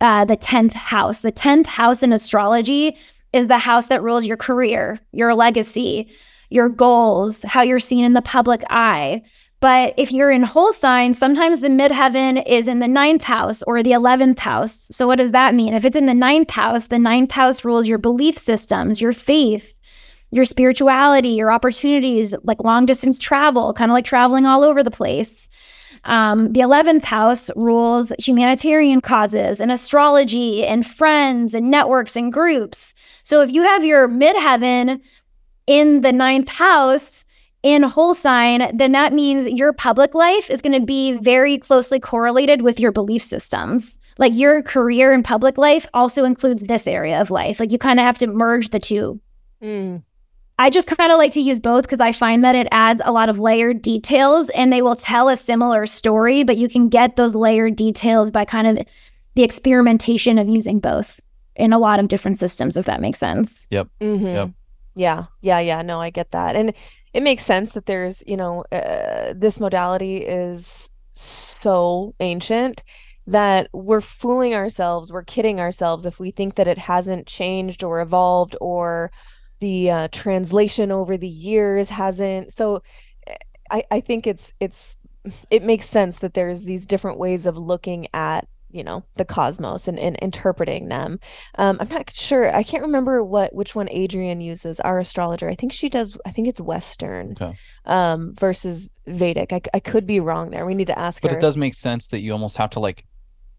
uh, 0.00 0.24
the 0.24 0.36
10th 0.36 0.72
house. 0.72 1.20
The 1.20 1.32
10th 1.32 1.66
house 1.66 2.02
in 2.02 2.12
astrology 2.12 2.96
is 3.32 3.48
the 3.48 3.58
house 3.58 3.86
that 3.86 4.02
rules 4.02 4.26
your 4.26 4.36
career, 4.36 4.98
your 5.12 5.34
legacy, 5.34 6.08
your 6.50 6.68
goals, 6.68 7.42
how 7.42 7.62
you're 7.62 7.78
seen 7.78 8.04
in 8.04 8.12
the 8.14 8.22
public 8.22 8.62
eye. 8.70 9.22
But 9.60 9.94
if 9.96 10.12
you're 10.12 10.30
in 10.30 10.42
whole 10.44 10.72
sign, 10.72 11.14
sometimes 11.14 11.60
the 11.60 11.68
midheaven 11.68 12.44
is 12.46 12.68
in 12.68 12.78
the 12.78 12.86
ninth 12.86 13.24
house 13.24 13.62
or 13.64 13.82
the 13.82 13.90
11th 13.90 14.38
house. 14.38 14.86
So, 14.92 15.06
what 15.06 15.18
does 15.18 15.32
that 15.32 15.54
mean? 15.54 15.74
If 15.74 15.84
it's 15.84 15.96
in 15.96 16.06
the 16.06 16.14
ninth 16.14 16.50
house, 16.50 16.86
the 16.86 16.98
ninth 16.98 17.32
house 17.32 17.64
rules 17.64 17.88
your 17.88 17.98
belief 17.98 18.38
systems, 18.38 19.00
your 19.00 19.12
faith, 19.12 19.76
your 20.30 20.44
spirituality, 20.44 21.30
your 21.30 21.50
opportunities, 21.50 22.34
like 22.44 22.62
long 22.62 22.86
distance 22.86 23.18
travel, 23.18 23.72
kind 23.72 23.90
of 23.90 23.94
like 23.94 24.04
traveling 24.04 24.46
all 24.46 24.62
over 24.62 24.82
the 24.82 24.90
place. 24.90 25.48
Um, 26.04 26.52
the 26.52 26.60
11th 26.60 27.04
house 27.04 27.50
rules 27.56 28.12
humanitarian 28.18 29.00
causes 29.00 29.60
and 29.60 29.72
astrology 29.72 30.64
and 30.64 30.86
friends 30.86 31.54
and 31.54 31.70
networks 31.70 32.14
and 32.14 32.32
groups. 32.32 32.94
So 33.24 33.40
if 33.40 33.50
you 33.50 33.62
have 33.64 33.84
your 33.84 34.08
midheaven 34.08 35.00
in 35.66 36.02
the 36.02 36.12
ninth 36.12 36.48
house 36.48 37.24
in 37.62 37.82
whole 37.82 38.14
sign, 38.14 38.76
then 38.76 38.92
that 38.92 39.12
means 39.12 39.48
your 39.48 39.72
public 39.72 40.14
life 40.14 40.50
is 40.50 40.62
going 40.62 40.78
to 40.78 40.84
be 40.84 41.12
very 41.12 41.58
closely 41.58 41.98
correlated 41.98 42.62
with 42.62 42.78
your 42.78 42.92
belief 42.92 43.22
systems. 43.22 43.98
Like 44.16 44.34
your 44.34 44.62
career 44.62 45.12
and 45.12 45.24
public 45.24 45.58
life 45.58 45.86
also 45.94 46.24
includes 46.24 46.64
this 46.64 46.86
area 46.86 47.20
of 47.20 47.30
life. 47.30 47.60
Like 47.60 47.70
you 47.70 47.78
kind 47.78 48.00
of 48.00 48.04
have 48.04 48.18
to 48.18 48.26
merge 48.26 48.70
the 48.70 48.80
two. 48.80 49.20
Mm. 49.62 50.02
I 50.60 50.70
just 50.70 50.88
kind 50.88 51.12
of 51.12 51.18
like 51.18 51.30
to 51.32 51.40
use 51.40 51.60
both 51.60 51.84
because 51.84 52.00
I 52.00 52.10
find 52.10 52.44
that 52.44 52.56
it 52.56 52.66
adds 52.72 53.00
a 53.04 53.12
lot 53.12 53.28
of 53.28 53.38
layered 53.38 53.80
details 53.80 54.50
and 54.50 54.72
they 54.72 54.82
will 54.82 54.96
tell 54.96 55.28
a 55.28 55.36
similar 55.36 55.86
story, 55.86 56.42
but 56.42 56.56
you 56.56 56.68
can 56.68 56.88
get 56.88 57.14
those 57.14 57.36
layered 57.36 57.76
details 57.76 58.32
by 58.32 58.44
kind 58.44 58.66
of 58.66 58.86
the 59.36 59.44
experimentation 59.44 60.36
of 60.36 60.48
using 60.48 60.80
both 60.80 61.20
in 61.54 61.72
a 61.72 61.78
lot 61.78 62.00
of 62.00 62.08
different 62.08 62.38
systems, 62.38 62.76
if 62.76 62.86
that 62.86 63.00
makes 63.00 63.20
sense. 63.20 63.68
Yep. 63.70 63.88
Mm-hmm. 64.00 64.26
Yep. 64.26 64.50
Yeah. 64.96 65.24
Yeah. 65.42 65.60
Yeah. 65.60 65.82
No, 65.82 66.00
I 66.00 66.10
get 66.10 66.30
that. 66.30 66.56
And 66.56 66.74
it 67.18 67.24
makes 67.24 67.44
sense 67.44 67.72
that 67.72 67.86
there's, 67.86 68.22
you 68.28 68.36
know, 68.36 68.62
uh, 68.70 69.34
this 69.34 69.58
modality 69.58 70.18
is 70.18 70.88
so 71.14 72.14
ancient 72.20 72.84
that 73.26 73.68
we're 73.72 74.00
fooling 74.00 74.54
ourselves, 74.54 75.12
we're 75.12 75.24
kidding 75.24 75.58
ourselves 75.58 76.06
if 76.06 76.20
we 76.20 76.30
think 76.30 76.54
that 76.54 76.68
it 76.68 76.78
hasn't 76.78 77.26
changed 77.26 77.82
or 77.82 78.00
evolved 78.00 78.54
or 78.60 79.10
the 79.58 79.90
uh, 79.90 80.08
translation 80.12 80.92
over 80.92 81.16
the 81.16 81.26
years 81.26 81.88
hasn't. 81.88 82.52
So 82.52 82.82
eh, 83.26 83.34
I, 83.68 83.82
I 83.90 84.00
think 84.00 84.28
it's 84.28 84.52
it's 84.60 84.98
it 85.50 85.64
makes 85.64 85.86
sense 85.86 86.18
that 86.20 86.34
there's 86.34 86.62
these 86.62 86.86
different 86.86 87.18
ways 87.18 87.46
of 87.46 87.58
looking 87.58 88.06
at 88.14 88.46
you 88.78 88.84
know 88.84 89.04
the 89.16 89.24
cosmos 89.24 89.88
and, 89.88 89.98
and 89.98 90.16
interpreting 90.16 90.88
them. 90.88 91.18
Um, 91.56 91.76
i'm 91.80 91.88
not 91.88 92.10
sure 92.10 92.54
i 92.54 92.62
can't 92.62 92.84
remember 92.84 93.22
what 93.22 93.54
which 93.54 93.74
one 93.74 93.88
adrian 93.90 94.40
uses 94.40 94.80
our 94.80 95.00
astrologer. 95.00 95.48
I 95.48 95.54
think 95.54 95.72
she 95.72 95.88
does 95.88 96.16
i 96.24 96.30
think 96.30 96.48
it's 96.48 96.60
western 96.60 97.32
okay. 97.32 97.56
um, 97.84 98.34
versus 98.34 98.90
vedic. 99.06 99.52
I, 99.52 99.60
I 99.74 99.80
could 99.80 100.06
be 100.06 100.20
wrong 100.20 100.50
there. 100.50 100.64
We 100.64 100.74
need 100.74 100.86
to 100.86 100.98
ask 100.98 101.22
but 101.22 101.32
her. 101.32 101.38
it 101.38 101.40
does 101.40 101.56
make 101.56 101.74
sense 101.74 102.08
that 102.08 102.20
you 102.20 102.32
almost 102.32 102.56
have 102.56 102.70
to 102.70 102.80
like 102.80 103.04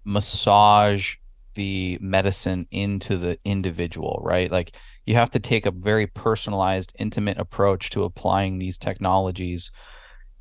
massage 0.06 1.16
the 1.56 1.98
medicine 2.00 2.68
into 2.72 3.18
the 3.18 3.38
individual 3.44 4.22
right? 4.24 4.50
Like 4.52 4.76
you 5.06 5.16
have 5.16 5.32
to 5.32 5.40
take 5.40 5.66
a 5.66 5.72
very 5.72 6.08
personalized, 6.08 6.96
intimate 7.00 7.38
approach 7.38 7.90
to 7.92 8.04
applying 8.04 8.60
these 8.60 8.78
technologies 8.78 9.72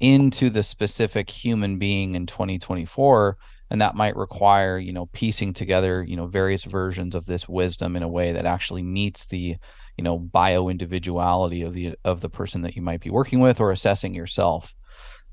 into 0.00 0.50
the 0.50 0.62
specific 0.62 1.28
human 1.30 1.78
being 1.78 2.14
in 2.14 2.26
2024 2.26 3.36
and 3.70 3.80
that 3.80 3.94
might 3.94 4.16
require 4.16 4.78
you 4.78 4.92
know 4.92 5.06
piecing 5.06 5.52
together 5.52 6.02
you 6.02 6.16
know 6.16 6.26
various 6.26 6.64
versions 6.64 7.14
of 7.14 7.26
this 7.26 7.48
wisdom 7.48 7.96
in 7.96 8.02
a 8.02 8.08
way 8.08 8.32
that 8.32 8.46
actually 8.46 8.82
meets 8.82 9.24
the 9.26 9.56
you 9.96 10.04
know 10.04 10.18
bio 10.18 10.68
individuality 10.68 11.62
of 11.62 11.74
the 11.74 11.94
of 12.04 12.20
the 12.20 12.30
person 12.30 12.62
that 12.62 12.76
you 12.76 12.82
might 12.82 13.00
be 13.00 13.10
working 13.10 13.40
with 13.40 13.60
or 13.60 13.72
assessing 13.72 14.14
yourself. 14.14 14.74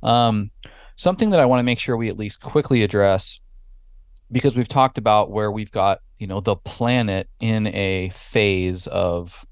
Um, 0.03 0.51
something 0.95 1.29
that 1.29 1.39
i 1.39 1.45
want 1.45 1.59
to 1.59 1.63
make 1.63 1.79
sure 1.79 1.97
we 1.97 2.09
at 2.09 2.17
least 2.17 2.41
quickly 2.41 2.83
address 2.83 3.39
because 4.31 4.55
we've 4.55 4.67
talked 4.67 4.97
about 4.97 5.29
where 5.29 5.51
we've 5.51 5.71
got 5.71 5.99
you 6.17 6.27
know 6.27 6.39
the 6.39 6.55
planet 6.55 7.29
in 7.39 7.67
a 7.67 8.09
phase 8.09 8.87
of 8.87 9.45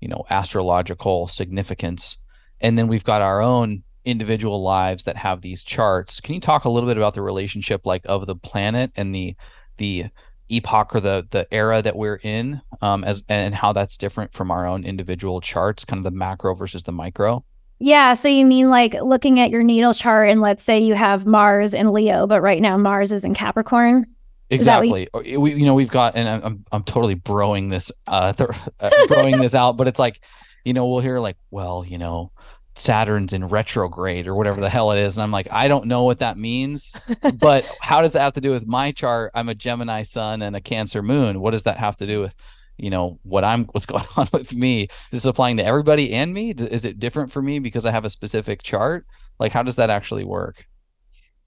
you 0.00 0.08
know 0.08 0.24
astrological 0.30 1.28
significance 1.28 2.18
and 2.60 2.78
then 2.78 2.88
we've 2.88 3.04
got 3.04 3.22
our 3.22 3.40
own 3.40 3.82
individual 4.06 4.62
lives 4.62 5.04
that 5.04 5.16
have 5.16 5.42
these 5.42 5.62
charts. 5.62 6.20
Can 6.20 6.34
you 6.34 6.40
talk 6.40 6.64
a 6.64 6.70
little 6.70 6.88
bit 6.88 6.96
about 6.96 7.14
the 7.14 7.22
relationship 7.22 7.82
like 7.84 8.02
of 8.06 8.26
the 8.26 8.36
planet 8.36 8.92
and 8.96 9.14
the 9.14 9.36
the 9.76 10.06
epoch 10.48 10.94
or 10.94 11.00
the 11.00 11.26
the 11.30 11.52
era 11.52 11.82
that 11.82 11.96
we're 11.96 12.20
in 12.22 12.62
um 12.80 13.02
as 13.02 13.20
and 13.28 13.52
how 13.52 13.72
that's 13.72 13.96
different 13.96 14.32
from 14.32 14.50
our 14.50 14.64
own 14.64 14.84
individual 14.84 15.40
charts 15.40 15.84
kind 15.84 15.98
of 15.98 16.04
the 16.04 16.16
macro 16.16 16.54
versus 16.54 16.84
the 16.84 16.92
micro? 16.92 17.44
Yeah 17.78 18.14
so 18.14 18.28
you 18.28 18.46
mean 18.46 18.70
like 18.70 18.94
looking 18.94 19.40
at 19.40 19.50
your 19.50 19.62
natal 19.62 19.92
chart 19.92 20.30
and 20.30 20.40
let's 20.40 20.62
say 20.62 20.78
you 20.78 20.94
have 20.94 21.26
mars 21.26 21.74
in 21.74 21.92
leo 21.92 22.26
but 22.26 22.40
right 22.40 22.62
now 22.62 22.76
mars 22.76 23.12
is 23.12 23.24
in 23.24 23.34
capricorn? 23.34 24.06
Exactly. 24.48 25.08
You-, 25.24 25.40
we, 25.40 25.54
you 25.54 25.66
know, 25.66 25.74
we've 25.74 25.90
got, 25.90 26.14
and 26.14 26.28
I'm, 26.28 26.64
I'm 26.70 26.84
totally 26.84 27.16
broing 27.16 27.70
this, 27.70 27.90
uh, 28.06 28.32
th- 28.32 28.50
uh 28.80 28.90
broing 29.08 29.40
this 29.40 29.56
out, 29.56 29.76
but 29.76 29.88
it's 29.88 29.98
like, 29.98 30.20
you 30.64 30.72
know, 30.72 30.86
we'll 30.86 31.00
hear 31.00 31.20
like, 31.20 31.36
well, 31.50 31.84
you 31.84 31.98
know, 31.98 32.32
Saturn's 32.78 33.32
in 33.32 33.46
retrograde 33.46 34.26
or 34.26 34.34
whatever 34.34 34.60
the 34.60 34.68
hell 34.68 34.92
it 34.92 34.98
is. 34.98 35.16
And 35.16 35.22
I'm 35.22 35.32
like, 35.32 35.48
I 35.52 35.68
don't 35.68 35.86
know 35.86 36.04
what 36.04 36.18
that 36.18 36.38
means, 36.38 36.94
but 37.38 37.64
how 37.80 38.02
does 38.02 38.12
that 38.12 38.20
have 38.20 38.34
to 38.34 38.40
do 38.40 38.50
with 38.50 38.66
my 38.66 38.92
chart? 38.92 39.30
I'm 39.34 39.48
a 39.48 39.54
Gemini 39.54 40.02
sun 40.02 40.42
and 40.42 40.54
a 40.54 40.60
Cancer 40.60 41.02
moon. 41.02 41.40
What 41.40 41.52
does 41.52 41.64
that 41.64 41.78
have 41.78 41.96
to 41.98 42.06
do 42.06 42.20
with, 42.20 42.34
you 42.76 42.90
know, 42.90 43.18
what 43.22 43.44
I'm, 43.44 43.64
what's 43.66 43.86
going 43.86 44.04
on 44.16 44.28
with 44.32 44.54
me? 44.54 44.82
Is 44.82 45.10
this 45.10 45.24
applying 45.24 45.56
to 45.56 45.64
everybody 45.64 46.12
and 46.12 46.32
me? 46.32 46.50
Is 46.50 46.84
it 46.84 46.98
different 46.98 47.32
for 47.32 47.42
me 47.42 47.58
because 47.58 47.86
I 47.86 47.90
have 47.90 48.04
a 48.04 48.10
specific 48.10 48.62
chart? 48.62 49.06
Like, 49.38 49.52
how 49.52 49.62
does 49.62 49.76
that 49.76 49.90
actually 49.90 50.24
work? 50.24 50.66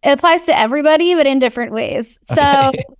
It 0.04 0.12
applies 0.12 0.46
to 0.46 0.58
everybody, 0.58 1.14
but 1.16 1.28
in 1.28 1.40
different 1.40 1.74
ways. 1.74 2.20
So, 2.24 2.70
okay. 2.70 2.84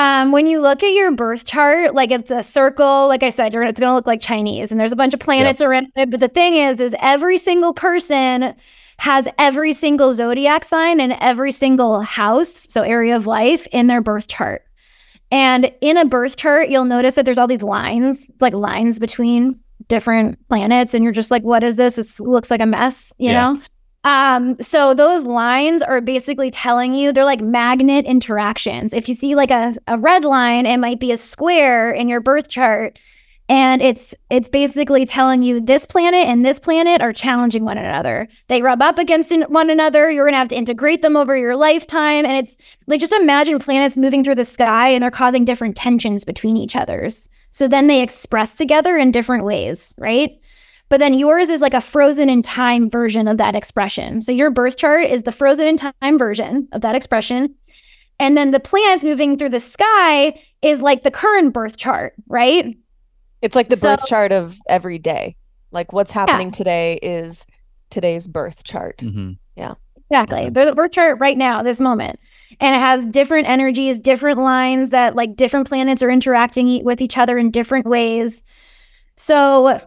um, 0.00 0.32
when 0.32 0.46
you 0.46 0.62
look 0.62 0.82
at 0.82 0.94
your 0.94 1.10
birth 1.10 1.44
chart, 1.44 1.94
like 1.94 2.10
it's 2.10 2.30
a 2.30 2.42
circle, 2.42 3.06
like 3.06 3.22
I 3.22 3.28
said, 3.28 3.54
it's 3.54 3.78
going 3.78 3.90
to 3.90 3.94
look 3.94 4.06
like 4.06 4.20
Chinese, 4.20 4.72
and 4.72 4.80
there's 4.80 4.92
a 4.92 4.96
bunch 4.96 5.12
of 5.12 5.20
planets 5.20 5.60
around 5.60 5.88
it. 5.94 6.10
But 6.10 6.20
the 6.20 6.28
thing 6.28 6.54
is, 6.54 6.80
is 6.80 6.96
every 7.00 7.36
single 7.36 7.74
person 7.74 8.54
has 8.96 9.28
every 9.36 9.74
single 9.74 10.14
zodiac 10.14 10.64
sign 10.64 11.00
and 11.00 11.12
every 11.20 11.52
single 11.52 12.00
house, 12.00 12.66
so 12.70 12.80
area 12.80 13.14
of 13.14 13.26
life, 13.26 13.66
in 13.72 13.88
their 13.88 14.00
birth 14.00 14.26
chart. 14.26 14.62
And 15.30 15.70
in 15.82 15.98
a 15.98 16.06
birth 16.06 16.36
chart, 16.36 16.70
you'll 16.70 16.86
notice 16.86 17.14
that 17.16 17.26
there's 17.26 17.38
all 17.38 17.46
these 17.46 17.62
lines, 17.62 18.26
like 18.40 18.54
lines 18.54 18.98
between 18.98 19.60
different 19.88 20.38
planets, 20.48 20.94
and 20.94 21.04
you're 21.04 21.12
just 21.12 21.30
like, 21.30 21.42
"What 21.42 21.62
is 21.62 21.76
this? 21.76 21.98
It 21.98 22.24
looks 22.24 22.50
like 22.50 22.62
a 22.62 22.66
mess," 22.66 23.12
you 23.18 23.32
yeah. 23.32 23.52
know. 23.52 23.60
Um, 24.02 24.56
so 24.60 24.94
those 24.94 25.24
lines 25.24 25.82
are 25.82 26.00
basically 26.00 26.50
telling 26.50 26.94
you 26.94 27.12
they're 27.12 27.24
like 27.24 27.42
magnet 27.42 28.06
interactions. 28.06 28.94
If 28.94 29.08
you 29.08 29.14
see 29.14 29.34
like 29.34 29.50
a, 29.50 29.74
a 29.86 29.98
red 29.98 30.24
line, 30.24 30.64
it 30.64 30.78
might 30.78 31.00
be 31.00 31.12
a 31.12 31.16
square 31.16 31.90
in 31.90 32.08
your 32.08 32.20
birth 32.20 32.48
chart. 32.48 32.98
And 33.50 33.82
it's 33.82 34.14
it's 34.30 34.48
basically 34.48 35.04
telling 35.04 35.42
you 35.42 35.60
this 35.60 35.84
planet 35.84 36.26
and 36.28 36.44
this 36.44 36.60
planet 36.60 37.02
are 37.02 37.12
challenging 37.12 37.64
one 37.64 37.78
another. 37.78 38.28
They 38.46 38.62
rub 38.62 38.80
up 38.80 38.96
against 38.96 39.34
one 39.48 39.70
another. 39.70 40.08
You're 40.08 40.24
gonna 40.24 40.36
have 40.36 40.48
to 40.48 40.56
integrate 40.56 41.02
them 41.02 41.16
over 41.16 41.36
your 41.36 41.56
lifetime. 41.56 42.24
And 42.24 42.36
it's 42.36 42.56
like 42.86 43.00
just 43.00 43.12
imagine 43.12 43.58
planets 43.58 43.96
moving 43.96 44.22
through 44.22 44.36
the 44.36 44.44
sky 44.44 44.88
and 44.88 45.02
they're 45.02 45.10
causing 45.10 45.44
different 45.44 45.76
tensions 45.76 46.24
between 46.24 46.56
each 46.56 46.76
other's. 46.76 47.28
So 47.50 47.66
then 47.66 47.88
they 47.88 48.02
express 48.02 48.54
together 48.54 48.96
in 48.96 49.10
different 49.10 49.44
ways, 49.44 49.96
right? 49.98 50.39
But 50.90 50.98
then 50.98 51.14
yours 51.14 51.48
is 51.48 51.60
like 51.62 51.72
a 51.72 51.80
frozen 51.80 52.28
in 52.28 52.42
time 52.42 52.90
version 52.90 53.28
of 53.28 53.38
that 53.38 53.54
expression. 53.54 54.20
So 54.22 54.32
your 54.32 54.50
birth 54.50 54.76
chart 54.76 55.06
is 55.06 55.22
the 55.22 55.32
frozen 55.32 55.66
in 55.66 55.76
time 55.76 56.18
version 56.18 56.68
of 56.72 56.82
that 56.82 56.96
expression. 56.96 57.54
And 58.18 58.36
then 58.36 58.50
the 58.50 58.60
planets 58.60 59.04
moving 59.04 59.38
through 59.38 59.48
the 59.48 59.60
sky 59.60 60.34
is 60.60 60.82
like 60.82 61.04
the 61.04 61.10
current 61.10 61.54
birth 61.54 61.78
chart, 61.78 62.14
right? 62.28 62.76
It's 63.40 63.56
like 63.56 63.68
the 63.68 63.76
so, 63.76 63.96
birth 63.96 64.06
chart 64.06 64.32
of 64.32 64.58
every 64.68 64.98
day. 64.98 65.36
Like 65.70 65.92
what's 65.92 66.10
happening 66.10 66.48
yeah. 66.48 66.52
today 66.52 66.98
is 67.02 67.46
today's 67.90 68.26
birth 68.26 68.64
chart. 68.64 68.98
Mm-hmm. 68.98 69.32
Yeah. 69.56 69.74
Exactly. 70.10 70.50
There's 70.50 70.68
a 70.68 70.74
birth 70.74 70.90
chart 70.90 71.20
right 71.20 71.38
now, 71.38 71.62
this 71.62 71.80
moment. 71.80 72.18
And 72.58 72.74
it 72.74 72.80
has 72.80 73.06
different 73.06 73.48
energies, 73.48 74.00
different 74.00 74.40
lines 74.40 74.90
that 74.90 75.14
like 75.14 75.36
different 75.36 75.68
planets 75.68 76.02
are 76.02 76.10
interacting 76.10 76.84
with 76.84 77.00
each 77.00 77.16
other 77.16 77.38
in 77.38 77.52
different 77.52 77.86
ways. 77.86 78.42
So 79.16 79.80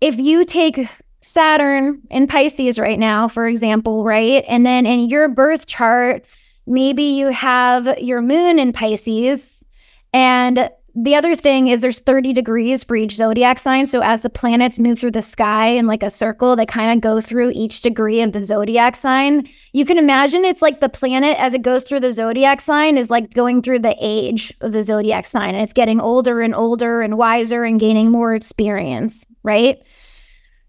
if 0.00 0.18
you 0.18 0.44
take 0.44 0.88
Saturn 1.20 2.00
in 2.10 2.26
Pisces 2.26 2.78
right 2.78 2.98
now, 2.98 3.28
for 3.28 3.46
example, 3.46 4.04
right? 4.04 4.44
And 4.48 4.64
then 4.64 4.86
in 4.86 5.08
your 5.10 5.28
birth 5.28 5.66
chart, 5.66 6.24
maybe 6.66 7.02
you 7.02 7.28
have 7.28 7.98
your 7.98 8.22
moon 8.22 8.58
in 8.58 8.72
Pisces. 8.72 9.64
And 10.12 10.70
the 10.94 11.14
other 11.14 11.36
thing 11.36 11.68
is 11.68 11.80
there's 11.80 12.00
30 12.00 12.32
degrees 12.32 12.82
for 12.82 12.96
each 12.96 13.12
zodiac 13.12 13.58
sign. 13.58 13.86
So 13.86 14.00
as 14.02 14.22
the 14.22 14.30
planets 14.30 14.78
move 14.78 14.98
through 14.98 15.12
the 15.12 15.22
sky 15.22 15.68
in 15.68 15.86
like 15.86 16.02
a 16.02 16.10
circle, 16.10 16.56
they 16.56 16.66
kind 16.66 16.92
of 16.92 17.00
go 17.00 17.20
through 17.20 17.52
each 17.54 17.82
degree 17.82 18.20
of 18.22 18.32
the 18.32 18.42
zodiac 18.42 18.96
sign. 18.96 19.48
You 19.72 19.84
can 19.84 19.98
imagine 19.98 20.44
it's 20.44 20.62
like 20.62 20.80
the 20.80 20.88
planet 20.88 21.38
as 21.38 21.54
it 21.54 21.62
goes 21.62 21.84
through 21.84 22.00
the 22.00 22.12
zodiac 22.12 22.60
sign 22.60 22.98
is 22.98 23.10
like 23.10 23.32
going 23.34 23.62
through 23.62 23.80
the 23.80 23.96
age 24.00 24.52
of 24.60 24.72
the 24.72 24.82
zodiac 24.82 25.26
sign. 25.26 25.54
And 25.54 25.62
it's 25.62 25.72
getting 25.72 26.00
older 26.00 26.40
and 26.40 26.54
older 26.54 27.02
and 27.02 27.16
wiser 27.16 27.64
and 27.64 27.78
gaining 27.78 28.10
more 28.10 28.34
experience, 28.34 29.26
right? 29.42 29.82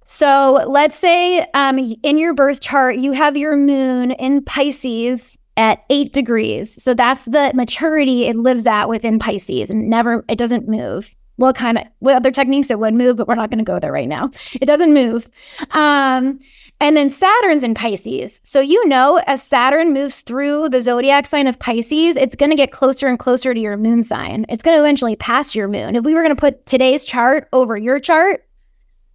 So 0.03 0.65
let's 0.67 0.97
say 0.97 1.39
um, 1.53 1.79
in 2.03 2.17
your 2.17 2.33
birth 2.33 2.59
chart, 2.59 2.97
you 2.97 3.13
have 3.13 3.37
your 3.37 3.55
moon 3.55 4.11
in 4.11 4.43
Pisces 4.43 5.37
at 5.61 5.85
eight 5.91 6.11
degrees. 6.11 6.81
So 6.81 6.95
that's 6.95 7.23
the 7.23 7.51
maturity 7.53 8.25
it 8.25 8.35
lives 8.35 8.65
at 8.65 8.89
within 8.89 9.19
Pisces 9.19 9.69
and 9.69 9.87
never, 9.87 10.25
it 10.27 10.39
doesn't 10.39 10.67
move. 10.67 11.15
Well, 11.37 11.53
kind 11.53 11.77
of 11.77 11.83
with 11.99 12.15
other 12.15 12.31
techniques, 12.31 12.71
it 12.71 12.79
would 12.79 12.95
move, 12.95 13.17
but 13.17 13.27
we're 13.27 13.35
not 13.35 13.51
going 13.51 13.59
to 13.59 13.63
go 13.63 13.77
there 13.79 13.91
right 13.91 14.07
now. 14.07 14.31
It 14.59 14.65
doesn't 14.65 14.91
move. 14.91 15.29
Um, 15.71 16.39
and 16.79 16.97
then 16.97 17.11
Saturn's 17.11 17.61
in 17.61 17.75
Pisces. 17.75 18.41
So, 18.43 18.59
you 18.59 18.87
know, 18.87 19.21
as 19.27 19.43
Saturn 19.43 19.93
moves 19.93 20.21
through 20.21 20.69
the 20.69 20.81
zodiac 20.81 21.27
sign 21.27 21.45
of 21.45 21.59
Pisces, 21.59 22.15
it's 22.15 22.35
going 22.35 22.49
to 22.49 22.55
get 22.55 22.71
closer 22.71 23.07
and 23.07 23.19
closer 23.19 23.53
to 23.53 23.59
your 23.59 23.77
moon 23.77 24.01
sign. 24.01 24.47
It's 24.49 24.63
going 24.63 24.75
to 24.75 24.81
eventually 24.81 25.15
pass 25.15 25.53
your 25.55 25.67
moon. 25.67 25.95
If 25.95 26.03
we 26.03 26.15
were 26.15 26.23
going 26.23 26.35
to 26.35 26.39
put 26.39 26.65
today's 26.65 27.05
chart 27.05 27.47
over 27.53 27.77
your 27.77 27.99
chart, 27.99 28.47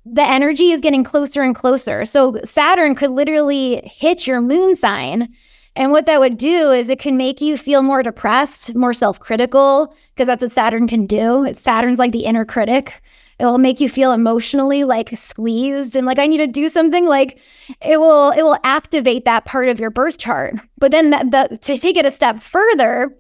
the 0.04 0.22
energy 0.22 0.70
is 0.70 0.78
getting 0.78 1.02
closer 1.02 1.42
and 1.42 1.56
closer. 1.56 2.06
So, 2.06 2.38
Saturn 2.44 2.94
could 2.94 3.10
literally 3.10 3.82
hit 3.84 4.28
your 4.28 4.40
moon 4.40 4.76
sign 4.76 5.28
and 5.76 5.92
what 5.92 6.06
that 6.06 6.20
would 6.20 6.38
do 6.38 6.72
is 6.72 6.88
it 6.88 6.98
can 6.98 7.18
make 7.18 7.42
you 7.42 7.58
feel 7.58 7.82
more 7.82 8.02
depressed, 8.02 8.74
more 8.74 8.94
self 8.94 9.20
critical, 9.20 9.94
because 10.14 10.26
that's 10.26 10.42
what 10.42 10.50
Saturn 10.50 10.88
can 10.88 11.06
do. 11.06 11.44
It's 11.44 11.60
Saturn's 11.60 11.98
like 11.98 12.12
the 12.12 12.24
inner 12.24 12.46
critic. 12.46 13.02
It'll 13.38 13.58
make 13.58 13.78
you 13.78 13.88
feel 13.90 14.12
emotionally 14.12 14.84
like 14.84 15.10
squeezed 15.14 15.94
and 15.94 16.06
like 16.06 16.18
I 16.18 16.26
need 16.26 16.38
to 16.38 16.46
do 16.46 16.70
something. 16.70 17.06
Like 17.06 17.38
it 17.82 18.00
will 18.00 18.30
it 18.30 18.42
will 18.42 18.56
activate 18.64 19.26
that 19.26 19.44
part 19.44 19.68
of 19.68 19.78
your 19.78 19.90
birth 19.90 20.16
chart. 20.16 20.54
But 20.78 20.92
then 20.92 21.10
the, 21.10 21.58
to 21.60 21.76
take 21.76 21.98
it 21.98 22.06
a 22.06 22.10
step 22.10 22.40
further, 22.40 23.14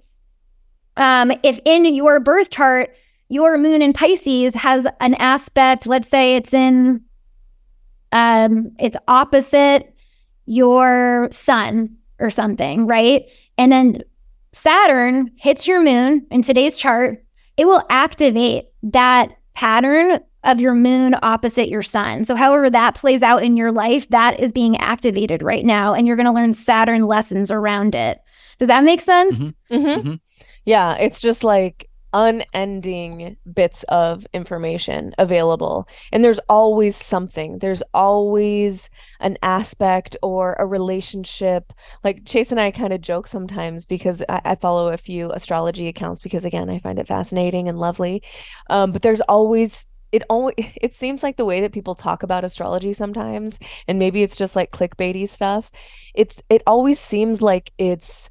um, 0.96 1.32
if 1.42 1.60
in 1.66 1.84
your 1.94 2.18
birth 2.20 2.48
chart 2.48 2.96
your 3.28 3.58
moon 3.58 3.82
in 3.82 3.92
Pisces 3.92 4.54
has 4.54 4.86
an 5.00 5.12
aspect, 5.14 5.86
let's 5.86 6.08
say 6.08 6.36
it's 6.36 6.54
in 6.54 7.02
um, 8.12 8.70
it's 8.80 8.96
opposite 9.06 9.94
your 10.46 11.28
sun 11.30 11.98
or 12.18 12.30
something, 12.30 12.86
right? 12.86 13.24
And 13.58 13.72
then 13.72 14.02
Saturn 14.52 15.30
hits 15.36 15.66
your 15.66 15.82
moon 15.82 16.26
in 16.30 16.42
today's 16.42 16.78
chart, 16.78 17.24
it 17.56 17.66
will 17.66 17.84
activate 17.90 18.66
that 18.82 19.30
pattern 19.54 20.20
of 20.44 20.60
your 20.60 20.74
moon 20.74 21.16
opposite 21.22 21.68
your 21.68 21.82
sun. 21.82 22.24
So, 22.24 22.36
however 22.36 22.70
that 22.70 22.94
plays 22.94 23.22
out 23.22 23.42
in 23.42 23.56
your 23.56 23.72
life, 23.72 24.08
that 24.10 24.40
is 24.40 24.52
being 24.52 24.76
activated 24.78 25.42
right 25.42 25.64
now. 25.64 25.92
And 25.92 26.06
you're 26.06 26.16
going 26.16 26.26
to 26.26 26.32
learn 26.32 26.52
Saturn 26.52 27.06
lessons 27.06 27.50
around 27.50 27.94
it. 27.94 28.18
Does 28.58 28.68
that 28.68 28.84
make 28.84 29.00
sense? 29.00 29.38
Mm-hmm. 29.38 29.74
Mm-hmm. 29.74 29.86
Mm-hmm. 30.00 30.14
Yeah. 30.64 30.96
It's 30.96 31.20
just 31.20 31.44
like 31.44 31.90
unending 32.16 33.36
bits 33.52 33.82
of 33.84 34.26
information 34.32 35.12
available. 35.18 35.86
And 36.12 36.24
there's 36.24 36.40
always 36.48 36.96
something, 36.96 37.58
there's 37.58 37.82
always 37.92 38.88
an 39.20 39.36
aspect 39.42 40.16
or 40.22 40.56
a 40.58 40.66
relationship. 40.66 41.74
Like 42.02 42.24
Chase 42.24 42.50
and 42.50 42.60
I 42.60 42.70
kind 42.70 42.94
of 42.94 43.02
joke 43.02 43.26
sometimes 43.26 43.84
because 43.84 44.22
I, 44.30 44.40
I, 44.46 44.54
follow 44.54 44.90
a 44.90 44.96
few 44.96 45.30
astrology 45.32 45.88
accounts 45.88 46.22
because, 46.22 46.46
again, 46.46 46.70
I 46.70 46.78
find 46.78 46.98
it 46.98 47.06
fascinating 47.06 47.68
and 47.68 47.78
lovely. 47.78 48.22
Um, 48.70 48.92
but 48.92 49.02
there's 49.02 49.20
always 49.20 49.84
it 50.10 50.22
only 50.30 50.54
it 50.80 50.94
seems 50.94 51.22
like 51.22 51.36
the 51.36 51.44
way 51.44 51.60
that 51.60 51.72
people 51.72 51.94
talk 51.94 52.22
about 52.22 52.44
astrology 52.44 52.94
sometimes 52.94 53.58
and 53.86 53.98
maybe 53.98 54.22
it's 54.22 54.36
just 54.36 54.56
like 54.56 54.70
clickbaity 54.70 55.28
stuff 55.28 55.70
it's 56.14 56.40
it 56.48 56.62
always 56.66 57.00
seems 57.00 57.42
like 57.42 57.72
it's 57.76 58.30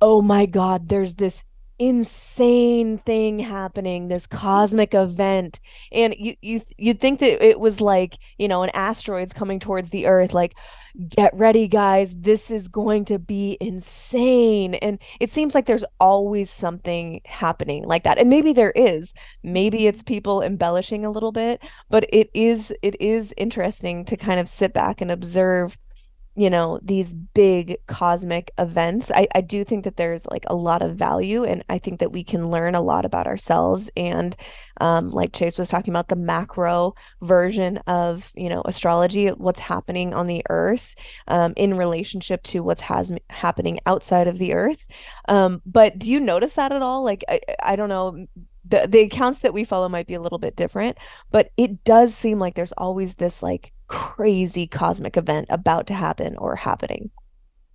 oh 0.00 0.20
my 0.20 0.44
god 0.44 0.88
there's 0.88 1.14
this 1.14 1.44
insane 1.78 2.98
thing 2.98 3.38
happening 3.38 4.08
this 4.08 4.26
cosmic 4.26 4.94
event. 4.94 5.60
And 5.92 6.14
you 6.18 6.36
you 6.42 6.60
you'd 6.78 7.00
think 7.00 7.20
that 7.20 7.44
it 7.44 7.60
was 7.60 7.80
like 7.80 8.16
you 8.38 8.48
know 8.48 8.62
an 8.62 8.70
asteroid's 8.74 9.32
coming 9.32 9.60
towards 9.60 9.90
the 9.90 10.06
earth 10.06 10.32
like 10.34 10.54
get 11.16 11.34
ready 11.34 11.66
guys. 11.66 12.20
This 12.20 12.50
is 12.50 12.68
going 12.68 13.04
to 13.06 13.18
be 13.18 13.56
insane. 13.60 14.74
And 14.74 15.00
it 15.20 15.30
seems 15.30 15.54
like 15.54 15.66
there's 15.66 15.84
always 15.98 16.50
something 16.50 17.20
happening 17.24 17.84
like 17.84 18.04
that. 18.04 18.18
And 18.18 18.30
maybe 18.30 18.52
there 18.52 18.72
is. 18.76 19.12
Maybe 19.42 19.86
it's 19.86 20.02
people 20.02 20.40
embellishing 20.42 21.04
a 21.04 21.10
little 21.10 21.32
bit 21.32 21.62
but 21.90 22.06
it 22.12 22.30
is 22.34 22.72
it 22.82 23.00
is 23.00 23.34
interesting 23.36 24.04
to 24.04 24.16
kind 24.16 24.40
of 24.40 24.48
sit 24.48 24.72
back 24.72 25.00
and 25.00 25.10
observe 25.10 25.78
you 26.36 26.50
know 26.50 26.78
these 26.82 27.14
big 27.14 27.76
cosmic 27.86 28.50
events 28.58 29.10
I, 29.14 29.28
I 29.34 29.40
do 29.40 29.64
think 29.64 29.84
that 29.84 29.96
there's 29.96 30.26
like 30.26 30.44
a 30.48 30.54
lot 30.56 30.82
of 30.82 30.96
value 30.96 31.44
and 31.44 31.62
i 31.68 31.78
think 31.78 32.00
that 32.00 32.12
we 32.12 32.24
can 32.24 32.50
learn 32.50 32.74
a 32.74 32.80
lot 32.80 33.04
about 33.04 33.26
ourselves 33.26 33.90
and 33.96 34.36
um, 34.80 35.10
like 35.10 35.32
chase 35.32 35.56
was 35.56 35.68
talking 35.68 35.92
about 35.92 36.08
the 36.08 36.16
macro 36.16 36.94
version 37.22 37.78
of 37.86 38.32
you 38.34 38.48
know 38.48 38.62
astrology 38.64 39.28
what's 39.28 39.60
happening 39.60 40.12
on 40.12 40.26
the 40.26 40.42
earth 40.50 40.94
um, 41.28 41.52
in 41.56 41.76
relationship 41.76 42.42
to 42.44 42.62
what's 42.62 42.80
has 42.80 43.16
happening 43.30 43.78
outside 43.86 44.26
of 44.26 44.38
the 44.38 44.54
earth. 44.54 44.86
Um, 45.28 45.62
but 45.66 45.98
do 45.98 46.10
you 46.10 46.20
notice 46.20 46.54
that 46.54 46.72
at 46.72 46.82
all? 46.82 47.04
Like 47.04 47.24
I, 47.28 47.40
I 47.62 47.76
don't 47.76 47.88
know 47.88 48.26
the, 48.66 48.86
the 48.88 49.00
accounts 49.00 49.40
that 49.40 49.52
we 49.52 49.64
follow 49.64 49.88
might 49.88 50.06
be 50.06 50.14
a 50.14 50.20
little 50.20 50.38
bit 50.38 50.56
different 50.56 50.96
but 51.30 51.50
it 51.58 51.84
does 51.84 52.14
seem 52.14 52.38
like 52.38 52.54
there's 52.54 52.72
always 52.72 53.16
this 53.16 53.42
like 53.42 53.73
crazy 53.88 54.66
cosmic 54.66 55.16
event 55.16 55.46
about 55.50 55.86
to 55.88 55.94
happen 55.94 56.36
or 56.36 56.56
happening. 56.56 57.10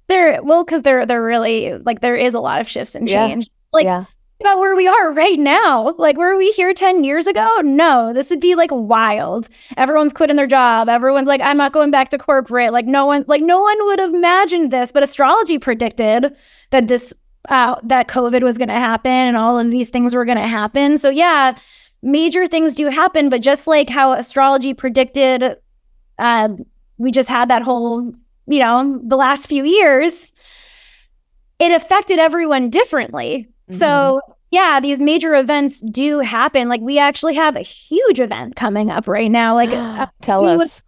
There, 0.08 0.42
well, 0.42 0.64
because 0.64 0.82
there, 0.82 1.06
there 1.06 1.24
really 1.24 1.78
like 1.78 2.02
there 2.02 2.16
is 2.16 2.34
a 2.34 2.40
lot 2.40 2.62
of 2.62 2.68
shifts 2.68 2.96
and 2.96 3.08
change. 3.08 3.46
Yeah. 3.46 3.54
Like 3.72 3.86
yeah. 3.86 4.06
about 4.42 4.58
where 4.58 4.76
we 4.76 4.88
are 4.88 5.14
right 5.14 5.38
now. 5.38 5.94
Like 5.98 6.18
were 6.18 6.36
we 6.36 6.50
here 6.52 6.74
ten 6.74 7.04
years 7.04 7.28
ago? 7.28 7.48
No, 7.62 8.12
this 8.12 8.32
would 8.32 8.40
be 8.40 8.56
like 8.56 8.72
wild. 8.72 9.50
Everyone's 9.78 10.14
quitting 10.14 10.36
their 10.36 10.48
job. 10.48 10.90
Everyone's 10.90 11.28
like, 11.28 11.42
I'm 11.42 11.58
not 11.58 11.74
going 11.74 11.92
back 11.92 12.10
to 12.10 12.18
corporate. 12.18 12.74
Like 12.74 12.88
no 12.88 13.06
one, 13.06 13.24
like 13.28 13.42
no 13.42 13.60
one 13.60 13.78
would 13.86 14.00
have 14.00 14.14
imagined 14.14 14.72
this. 14.72 14.92
But 14.92 15.04
astrology 15.04 15.60
predicted 15.60 16.36
that 16.72 16.88
this 16.88 17.14
uh, 17.48 17.76
that 17.84 18.08
COVID 18.08 18.44
was 18.44 18.58
going 18.58 18.70
to 18.70 18.74
happen 18.74 19.12
and 19.12 19.38
all 19.38 19.58
of 19.58 19.72
these 19.72 19.90
things 19.90 20.14
were 20.14 20.26
going 20.26 20.38
to 20.38 20.48
happen. 20.48 20.98
So, 20.98 21.10
yeah, 21.10 21.58
major 22.02 22.48
things 22.48 22.76
do 22.76 22.88
happen. 22.88 23.30
But 23.30 23.42
just 23.42 23.68
like 23.68 23.90
how 23.90 24.14
astrology 24.14 24.74
predicted, 24.74 25.56
uh, 26.20 26.50
we 26.98 27.12
just 27.12 27.30
had 27.30 27.50
that 27.50 27.64
whole, 27.64 28.14
you 28.46 28.60
know, 28.60 29.02
the 29.04 29.16
last 29.16 29.48
few 29.48 29.64
years, 29.64 30.34
it 31.58 31.72
affected 31.72 32.20
everyone 32.20 32.70
differently. 32.70 33.48
Mm-hmm. 33.70 33.74
So, 33.74 34.22
yeah, 34.52 34.80
these 34.80 35.00
major 35.00 35.36
events 35.36 35.80
do 35.82 36.20
happen. 36.20 36.70
Like, 36.70 36.82
we 36.82 37.00
actually 37.00 37.36
have 37.36 37.56
a 37.56 37.62
huge 37.62 38.20
event 38.20 38.56
coming 38.56 38.92
up 38.92 39.08
right 39.08 39.32
now. 39.32 39.56
Like, 39.56 39.70
uh, 39.74 40.08
tell 40.22 40.46
us. 40.46 40.84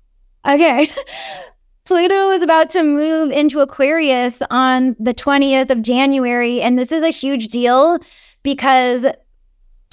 okay. 0.48 0.90
Pluto 1.86 2.30
is 2.30 2.42
about 2.42 2.70
to 2.72 2.84
move 2.84 3.32
into 3.32 3.60
Aquarius 3.60 4.42
on 4.52 4.96
the 5.00 5.14
20th 5.14 5.70
of 5.72 5.82
January. 5.82 6.62
And 6.62 6.78
this 6.78 6.92
is 6.92 7.04
a 7.04 7.10
huge 7.10 7.48
deal 7.48 7.98
because, 8.44 9.08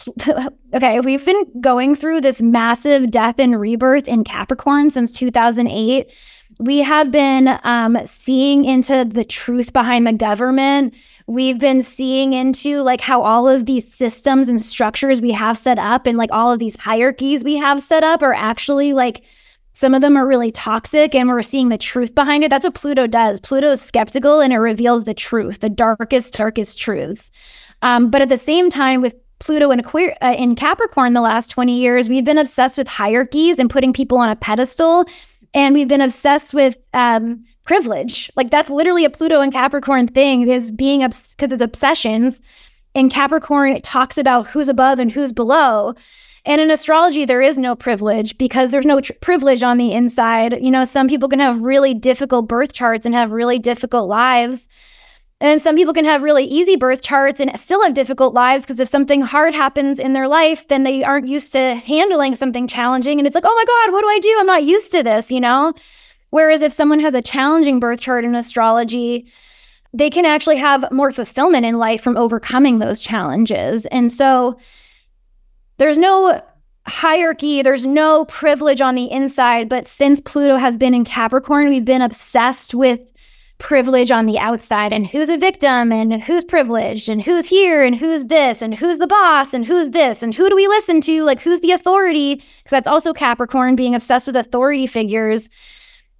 okay, 0.74 1.00
we've 1.00 1.24
been 1.24 1.60
going 1.60 1.94
through 1.94 2.20
this 2.20 2.40
massive 2.40 3.10
death 3.10 3.38
and 3.38 3.60
rebirth 3.60 4.06
in 4.06 4.24
Capricorn 4.24 4.90
since 4.90 5.10
2008. 5.12 6.10
We 6.60 6.78
have 6.78 7.10
been 7.10 7.58
um, 7.62 7.98
seeing 8.04 8.64
into 8.64 9.04
the 9.04 9.24
truth 9.24 9.72
behind 9.72 10.06
the 10.06 10.12
government. 10.12 10.94
We've 11.26 11.58
been 11.58 11.82
seeing 11.82 12.32
into 12.32 12.82
like 12.82 13.00
how 13.00 13.22
all 13.22 13.48
of 13.48 13.66
these 13.66 13.92
systems 13.92 14.48
and 14.48 14.60
structures 14.60 15.20
we 15.20 15.32
have 15.32 15.58
set 15.58 15.78
up 15.78 16.06
and 16.06 16.18
like 16.18 16.30
all 16.32 16.52
of 16.52 16.58
these 16.58 16.76
hierarchies 16.76 17.44
we 17.44 17.56
have 17.56 17.82
set 17.82 18.02
up 18.02 18.22
are 18.22 18.34
actually 18.34 18.92
like 18.92 19.22
some 19.72 19.94
of 19.94 20.00
them 20.00 20.16
are 20.16 20.26
really 20.26 20.50
toxic 20.50 21.14
and 21.14 21.28
we're 21.28 21.42
seeing 21.42 21.68
the 21.68 21.78
truth 21.78 22.12
behind 22.12 22.42
it. 22.42 22.50
That's 22.50 22.64
what 22.64 22.74
Pluto 22.74 23.06
does. 23.06 23.38
Pluto 23.38 23.70
is 23.70 23.80
skeptical 23.80 24.40
and 24.40 24.52
it 24.52 24.58
reveals 24.58 25.04
the 25.04 25.14
truth, 25.14 25.60
the 25.60 25.68
darkest, 25.68 26.34
darkest 26.34 26.80
truths. 26.80 27.30
Um, 27.82 28.10
but 28.10 28.20
at 28.20 28.28
the 28.28 28.38
same 28.38 28.70
time, 28.70 29.02
with 29.02 29.14
Pluto 29.40 29.70
in, 29.70 29.80
Aquir- 29.80 30.16
uh, 30.20 30.34
in 30.36 30.54
Capricorn 30.54 31.12
the 31.12 31.20
last 31.20 31.50
20 31.50 31.78
years, 31.78 32.08
we've 32.08 32.24
been 32.24 32.38
obsessed 32.38 32.76
with 32.78 32.88
hierarchies 32.88 33.58
and 33.58 33.70
putting 33.70 33.92
people 33.92 34.18
on 34.18 34.28
a 34.28 34.36
pedestal. 34.36 35.04
And 35.54 35.74
we've 35.74 35.88
been 35.88 36.00
obsessed 36.00 36.52
with 36.52 36.76
um, 36.92 37.44
privilege. 37.64 38.30
Like 38.36 38.50
that's 38.50 38.70
literally 38.70 39.04
a 39.04 39.10
Pluto 39.10 39.40
and 39.40 39.52
Capricorn 39.52 40.08
thing 40.08 40.48
is 40.48 40.72
being 40.72 41.00
because 41.00 41.36
obs- 41.38 41.52
it's 41.52 41.62
obsessions. 41.62 42.40
In 42.94 43.08
Capricorn, 43.08 43.72
it 43.72 43.84
talks 43.84 44.18
about 44.18 44.48
who's 44.48 44.68
above 44.68 44.98
and 44.98 45.12
who's 45.12 45.32
below. 45.32 45.94
And 46.44 46.60
in 46.62 46.70
astrology, 46.70 47.26
there 47.26 47.42
is 47.42 47.58
no 47.58 47.76
privilege 47.76 48.38
because 48.38 48.70
there's 48.70 48.86
no 48.86 49.02
tr- 49.02 49.12
privilege 49.20 49.62
on 49.62 49.76
the 49.76 49.92
inside. 49.92 50.54
You 50.62 50.70
know, 50.70 50.84
some 50.84 51.06
people 51.06 51.28
can 51.28 51.40
have 51.40 51.60
really 51.60 51.92
difficult 51.92 52.48
birth 52.48 52.72
charts 52.72 53.04
and 53.04 53.14
have 53.14 53.30
really 53.30 53.58
difficult 53.58 54.08
lives. 54.08 54.68
And 55.40 55.62
some 55.62 55.76
people 55.76 55.94
can 55.94 56.04
have 56.04 56.24
really 56.24 56.44
easy 56.44 56.74
birth 56.74 57.00
charts 57.00 57.38
and 57.38 57.58
still 57.58 57.82
have 57.84 57.94
difficult 57.94 58.34
lives 58.34 58.64
because 58.64 58.80
if 58.80 58.88
something 58.88 59.22
hard 59.22 59.54
happens 59.54 60.00
in 60.00 60.12
their 60.12 60.26
life, 60.26 60.66
then 60.66 60.82
they 60.82 61.04
aren't 61.04 61.28
used 61.28 61.52
to 61.52 61.76
handling 61.76 62.34
something 62.34 62.66
challenging. 62.66 63.18
And 63.18 63.26
it's 63.26 63.36
like, 63.36 63.44
oh 63.46 63.54
my 63.54 63.64
God, 63.64 63.92
what 63.92 64.02
do 64.02 64.08
I 64.08 64.18
do? 64.18 64.36
I'm 64.40 64.46
not 64.46 64.64
used 64.64 64.90
to 64.92 65.02
this, 65.04 65.30
you 65.30 65.40
know? 65.40 65.72
Whereas 66.30 66.60
if 66.60 66.72
someone 66.72 67.00
has 67.00 67.14
a 67.14 67.22
challenging 67.22 67.78
birth 67.78 68.00
chart 68.00 68.24
in 68.24 68.34
astrology, 68.34 69.30
they 69.94 70.10
can 70.10 70.26
actually 70.26 70.56
have 70.56 70.90
more 70.90 71.12
fulfillment 71.12 71.64
in 71.64 71.78
life 71.78 72.02
from 72.02 72.16
overcoming 72.16 72.80
those 72.80 73.00
challenges. 73.00 73.86
And 73.86 74.12
so, 74.12 74.58
there's 75.78 75.96
no 75.96 76.42
hierarchy, 76.86 77.62
there's 77.62 77.86
no 77.86 78.24
privilege 78.26 78.80
on 78.80 78.94
the 78.94 79.10
inside. 79.10 79.68
But 79.68 79.86
since 79.86 80.20
Pluto 80.20 80.56
has 80.56 80.76
been 80.76 80.94
in 80.94 81.04
Capricorn, 81.04 81.68
we've 81.68 81.84
been 81.84 82.02
obsessed 82.02 82.74
with 82.74 83.00
privilege 83.58 84.10
on 84.10 84.26
the 84.26 84.38
outside 84.38 84.92
and 84.92 85.06
who's 85.06 85.28
a 85.28 85.36
victim 85.36 85.92
and 85.92 86.22
who's 86.22 86.44
privileged 86.44 87.08
and 87.08 87.22
who's 87.22 87.48
here 87.48 87.82
and 87.82 87.96
who's 87.96 88.26
this 88.26 88.62
and 88.62 88.74
who's 88.74 88.98
the 88.98 89.06
boss 89.06 89.52
and 89.52 89.66
who's 89.66 89.90
this 89.90 90.22
and 90.22 90.34
who 90.34 90.48
do 90.48 90.56
we 90.56 90.68
listen 90.68 91.00
to? 91.02 91.24
Like, 91.24 91.40
who's 91.40 91.60
the 91.60 91.72
authority? 91.72 92.36
Because 92.36 92.70
that's 92.70 92.88
also 92.88 93.12
Capricorn 93.12 93.76
being 93.76 93.94
obsessed 93.94 94.28
with 94.28 94.36
authority 94.36 94.86
figures. 94.86 95.50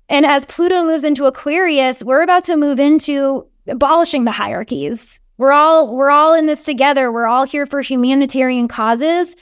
And 0.09 0.27
as 0.27 0.47
Pluto 0.47 0.85
moves 0.85 1.05
into 1.05 1.27
Aquarius, 1.27 2.03
we're 2.03 2.23
about 2.23 2.45
to 2.45 2.57
move 2.57 2.81
into 2.81 3.47
abolishing 3.69 4.25
the 4.25 4.31
hierarchies. 4.31 5.21
We're 5.37 5.53
all 5.53 5.95
we're 5.95 6.11
all 6.11 6.35
in 6.35 6.47
this 6.47 6.65
together. 6.65 7.13
We're 7.13 7.27
all 7.27 7.45
here 7.45 7.67
for 7.67 7.81
humanitarian 7.81 8.67
causes. 8.67 9.37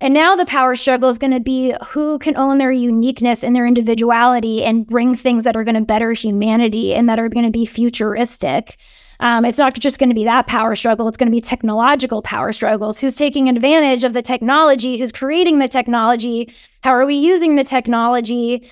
And 0.00 0.12
now 0.12 0.36
the 0.36 0.44
power 0.44 0.76
struggle 0.76 1.08
is 1.08 1.18
going 1.18 1.32
to 1.32 1.40
be 1.40 1.74
who 1.88 2.18
can 2.18 2.36
own 2.36 2.58
their 2.58 2.72
uniqueness 2.72 3.42
and 3.42 3.56
their 3.56 3.66
individuality 3.66 4.62
and 4.62 4.86
bring 4.86 5.14
things 5.14 5.44
that 5.44 5.56
are 5.56 5.64
going 5.64 5.74
to 5.74 5.80
better 5.80 6.12
humanity 6.12 6.94
and 6.94 7.08
that 7.08 7.18
are 7.18 7.30
going 7.30 7.46
to 7.46 7.52
be 7.52 7.64
futuristic. 7.64 8.76
Um, 9.20 9.46
it's 9.46 9.56
not 9.56 9.74
just 9.78 9.98
going 9.98 10.10
to 10.10 10.14
be 10.14 10.24
that 10.24 10.46
power 10.46 10.76
struggle, 10.76 11.08
it's 11.08 11.16
going 11.16 11.30
to 11.30 11.34
be 11.34 11.40
technological 11.40 12.20
power 12.20 12.52
struggles. 12.52 13.00
Who's 13.00 13.16
taking 13.16 13.48
advantage 13.48 14.04
of 14.04 14.12
the 14.12 14.20
technology? 14.20 14.98
Who's 14.98 15.12
creating 15.12 15.58
the 15.58 15.68
technology? 15.68 16.52
How 16.82 16.90
are 16.90 17.06
we 17.06 17.14
using 17.14 17.56
the 17.56 17.64
technology? 17.64 18.68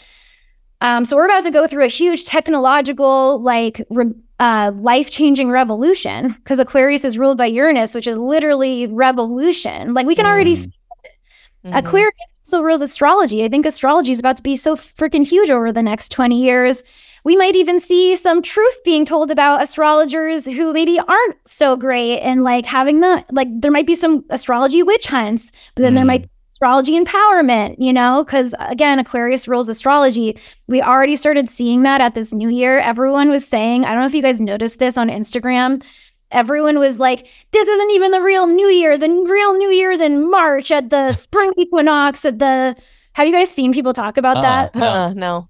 Um, 0.83 1.07
so 1.07 1.17
we're 1.17 1.25
about 1.25 1.45
to 1.45 1.51
go 1.51 1.67
through 1.67 1.85
a 1.85 1.89
huge 1.89 2.27
technological, 2.27 3.41
like, 3.41 3.83
re- 3.89 4.13
uh, 4.39 4.73
life 4.75 5.11
changing 5.11 5.51
revolution 5.51 6.33
because 6.33 6.59
Aquarius 6.59 7.05
is 7.05 7.17
ruled 7.17 7.39
by 7.39 7.47
Uranus, 7.47 7.95
which 7.95 8.07
is 8.07 8.19
literally 8.19 8.87
revolution. 8.89 9.95
Like 9.95 10.07
we 10.07 10.15
can 10.15 10.27
already 10.27 10.57
mm. 10.57 10.73
Mm-hmm. 11.65 11.75
Aquarius 11.75 12.13
also 12.45 12.63
rules 12.63 12.81
astrology. 12.81 13.45
I 13.45 13.49
think 13.49 13.67
astrology 13.67 14.13
is 14.13 14.21
about 14.21 14.37
to 14.37 14.43
be 14.43 14.57
so 14.57 14.77
freaking 14.77 15.27
huge 15.27 15.51
over 15.51 15.73
the 15.73 15.83
next 15.83 16.11
20 16.11 16.41
years. 16.41 16.85
We 17.25 17.37
might 17.37 17.57
even 17.57 17.81
see 17.81 18.17
some 18.17 18.43
truth 18.43 18.85
being 18.85 19.07
told 19.07 19.31
about 19.31 19.63
astrologers 19.63 20.45
who 20.45 20.75
maybe 20.75 20.99
aren't 20.99 21.37
so 21.47 21.75
great 21.75 22.21
and 22.21 22.45
like 22.45 22.67
having 22.67 23.01
the 23.01 23.25
like 23.31 23.49
there 23.51 23.71
might 23.71 23.87
be 23.87 23.95
some 23.95 24.25
astrology 24.29 24.83
witch 24.83 25.07
hunts, 25.07 25.51
but 25.75 25.83
then 25.83 25.93
mm. 25.93 25.97
there 25.97 26.05
might 26.05 26.23
be 26.23 26.31
astrology 26.55 27.03
empowerment, 27.03 27.75
you 27.79 27.93
know, 27.93 28.23
because 28.25 28.55
again, 28.61 28.99
Aquarius 28.99 29.49
rules 29.49 29.69
astrology. 29.69 30.39
We 30.69 30.81
already 30.81 31.17
started 31.17 31.49
seeing 31.49 31.83
that 31.83 32.01
at 32.01 32.15
this 32.15 32.33
new 32.33 32.49
year. 32.49 32.79
Everyone 32.79 33.29
was 33.29 33.47
saying, 33.47 33.85
I 33.85 33.93
don't 33.93 34.01
know 34.01 34.07
if 34.07 34.15
you 34.15 34.23
guys 34.23 34.41
noticed 34.41 34.79
this 34.79 34.97
on 34.97 35.09
Instagram. 35.09 35.85
Everyone 36.35 36.79
was 36.79 36.99
like, 36.99 37.27
this 37.53 37.67
isn't 37.67 37.91
even 37.93 38.11
the 38.11 38.21
real 38.21 38.47
new 38.47 38.69
year. 38.69 38.99
The 38.99 39.09
real 39.09 39.57
new 39.57 39.71
Year's 39.71 40.01
in 40.01 40.31
March 40.31 40.71
at 40.71 40.91
the 40.91 41.13
spring 41.25 41.53
equinox 41.57 42.25
at 42.25 42.39
the. 42.39 42.77
Have 43.15 43.27
you 43.29 43.33
guys 43.33 43.51
seen 43.51 43.73
people 43.73 43.93
talk 43.93 44.17
about 44.17 44.39
uh, 44.39 44.43
that? 44.43 44.77
Uh, 44.77 45.15
no. 45.15 45.49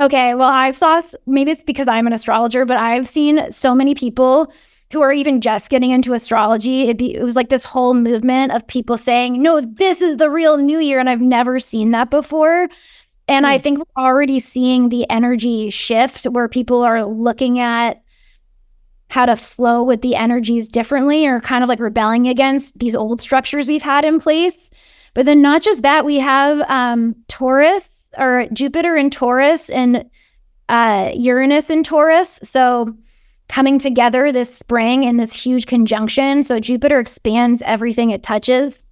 Okay, 0.00 0.34
well, 0.34 0.50
I've 0.50 0.76
saw 0.76 1.00
maybe 1.26 1.50
it's 1.50 1.64
because 1.64 1.88
I'm 1.88 2.06
an 2.06 2.12
astrologer, 2.12 2.66
but 2.66 2.76
I've 2.76 3.08
seen 3.08 3.50
so 3.50 3.74
many 3.74 3.94
people 3.94 4.52
who 4.92 5.00
are 5.00 5.12
even 5.12 5.40
just 5.40 5.70
getting 5.70 5.90
into 5.90 6.12
astrology. 6.12 6.82
It'd 6.82 6.98
be, 6.98 7.14
it 7.14 7.24
was 7.24 7.34
like 7.34 7.48
this 7.48 7.64
whole 7.64 7.94
movement 7.94 8.52
of 8.52 8.66
people 8.66 8.96
saying, 8.96 9.42
no, 9.42 9.60
this 9.60 10.00
is 10.00 10.18
the 10.18 10.30
real 10.30 10.58
new 10.58 10.78
year. 10.78 11.00
And 11.00 11.10
I've 11.10 11.20
never 11.20 11.58
seen 11.58 11.90
that 11.90 12.10
before. 12.10 12.68
And 13.26 13.44
mm. 13.44 13.48
I 13.48 13.56
hmm. 13.56 13.62
think 13.62 13.78
we're 13.78 14.02
already 14.04 14.38
seeing 14.38 14.88
the 14.88 15.08
energy 15.10 15.70
shift 15.70 16.24
where 16.26 16.48
people 16.48 16.82
are 16.82 17.04
looking 17.04 17.58
at 17.58 18.02
how 19.08 19.26
to 19.26 19.36
flow 19.36 19.82
with 19.82 20.02
the 20.02 20.16
energies 20.16 20.68
differently 20.68 21.26
or 21.26 21.40
kind 21.40 21.62
of 21.62 21.68
like 21.68 21.80
rebelling 21.80 22.26
against 22.26 22.78
these 22.78 22.94
old 22.94 23.20
structures 23.20 23.68
we've 23.68 23.82
had 23.82 24.04
in 24.04 24.18
place. 24.18 24.70
But 25.14 25.26
then, 25.26 25.40
not 25.40 25.62
just 25.62 25.82
that, 25.82 26.04
we 26.04 26.18
have 26.18 26.60
um, 26.68 27.16
Taurus 27.28 28.10
or 28.18 28.46
Jupiter 28.52 28.96
in 28.96 29.10
Taurus 29.10 29.70
and 29.70 30.04
uh, 30.68 31.12
Uranus 31.14 31.70
in 31.70 31.82
Taurus. 31.82 32.38
So, 32.42 32.94
coming 33.48 33.78
together 33.78 34.32
this 34.32 34.54
spring 34.54 35.04
in 35.04 35.16
this 35.16 35.32
huge 35.32 35.66
conjunction. 35.66 36.42
So 36.42 36.60
Jupiter 36.60 36.98
expands 36.98 37.62
everything 37.62 38.10
it 38.10 38.22
touches. 38.22 38.86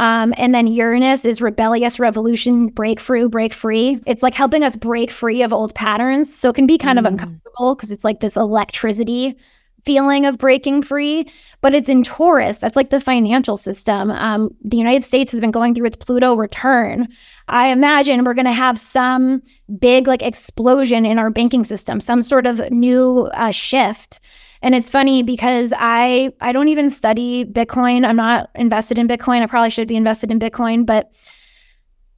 Um, 0.00 0.34
and 0.36 0.54
then 0.54 0.66
Uranus 0.66 1.24
is 1.24 1.40
rebellious 1.40 2.00
revolution, 2.00 2.66
breakthrough, 2.68 3.28
break 3.28 3.52
free. 3.52 4.00
It's 4.06 4.22
like 4.22 4.34
helping 4.34 4.64
us 4.64 4.76
break 4.76 5.10
free 5.10 5.42
of 5.42 5.52
old 5.52 5.74
patterns. 5.74 6.34
So 6.34 6.48
it 6.48 6.54
can 6.54 6.66
be 6.66 6.78
kind 6.78 6.96
mm. 6.96 7.00
of 7.00 7.06
uncomfortable 7.06 7.74
because 7.74 7.90
it's 7.90 8.04
like 8.04 8.20
this 8.20 8.36
electricity 8.36 9.36
feeling 9.84 10.24
of 10.24 10.38
breaking 10.38 10.82
free, 10.82 11.26
but 11.60 11.74
it's 11.74 11.88
in 11.88 12.02
Taurus. 12.02 12.58
That's 12.58 12.76
like 12.76 12.90
the 12.90 13.00
financial 13.00 13.56
system. 13.56 14.10
Um, 14.10 14.54
the 14.62 14.76
United 14.76 15.04
States 15.04 15.30
has 15.32 15.40
been 15.40 15.50
going 15.50 15.74
through 15.74 15.86
its 15.86 15.96
Pluto 15.96 16.34
return. 16.34 17.08
I 17.48 17.68
imagine 17.68 18.24
we're 18.24 18.34
going 18.34 18.46
to 18.46 18.52
have 18.52 18.78
some 18.78 19.42
big 19.78 20.06
like 20.06 20.22
explosion 20.22 21.04
in 21.04 21.18
our 21.18 21.30
banking 21.30 21.64
system, 21.64 22.00
some 22.00 22.22
sort 22.22 22.46
of 22.46 22.70
new 22.70 23.28
uh, 23.34 23.50
shift. 23.50 24.20
And 24.64 24.74
it's 24.74 24.88
funny 24.88 25.22
because 25.22 25.74
I 25.76 26.32
I 26.40 26.52
don't 26.52 26.68
even 26.68 26.88
study 26.88 27.44
Bitcoin. 27.44 28.06
I'm 28.06 28.16
not 28.16 28.48
invested 28.54 28.98
in 28.98 29.06
Bitcoin. 29.06 29.42
I 29.42 29.46
probably 29.46 29.68
should 29.68 29.86
be 29.86 29.94
invested 29.94 30.30
in 30.30 30.38
Bitcoin, 30.40 30.86
but 30.86 31.12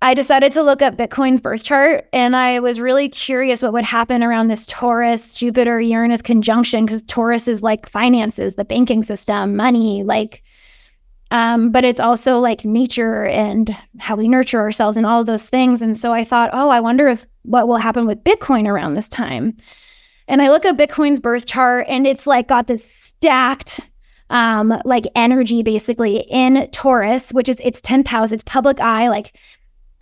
I 0.01 0.15
decided 0.15 0.53
to 0.53 0.63
look 0.63 0.81
up 0.81 0.97
Bitcoin's 0.97 1.41
birth 1.41 1.65
chart 1.65 2.09
and 2.13 2.37
I 2.37 2.61
was 2.61 2.81
really 2.81 3.09
curious 3.09 3.63
what 3.63 3.73
would 3.73 3.85
happen 3.85 4.23
around 4.23 4.47
this 4.47 4.65
Taurus 4.67 5.35
Jupiter 5.35 5.81
Uranus 5.81 6.23
conjunction 6.23 6.87
because 6.87 7.03
Taurus 7.03 7.49
is 7.49 7.65
like 7.65 7.89
finances, 7.89 8.55
the 8.55 8.65
banking 8.65 9.03
system, 9.03 9.57
money, 9.57 10.05
like 10.05 10.45
um, 11.33 11.73
but 11.73 11.85
it's 11.85 11.99
also 11.99 12.39
like 12.39 12.65
nature 12.65 13.27
and 13.27 13.77
how 13.99 14.15
we 14.15 14.29
nurture 14.29 14.61
ourselves 14.61 14.97
and 14.97 15.05
all 15.05 15.25
those 15.25 15.49
things. 15.49 15.83
And 15.83 15.97
so 15.97 16.13
I 16.13 16.23
thought, 16.23 16.51
oh, 16.53 16.69
I 16.69 16.79
wonder 16.79 17.09
if 17.09 17.27
what 17.43 17.67
will 17.67 17.79
happen 17.79 18.07
with 18.07 18.23
Bitcoin 18.23 18.69
around 18.69 18.95
this 18.95 19.09
time. 19.09 19.57
And 20.29 20.43
I 20.43 20.49
look 20.49 20.65
at 20.65 20.77
Bitcoin's 20.77 21.21
birth 21.21 21.47
chart 21.47 21.87
and 21.89 22.07
it's 22.07 22.27
like 22.27 22.49
got 22.49 22.67
this 22.67 22.85
stacked 22.85 23.81
um, 24.31 24.81
like 24.85 25.05
energy 25.15 25.63
basically 25.63 26.25
in 26.29 26.69
Taurus, 26.71 27.33
which 27.33 27.49
is 27.49 27.61
it's 27.63 27.81
10,000, 27.81 28.35
it's 28.35 28.45
public 28.45 28.81
eye, 28.81 29.09
like 29.09 29.37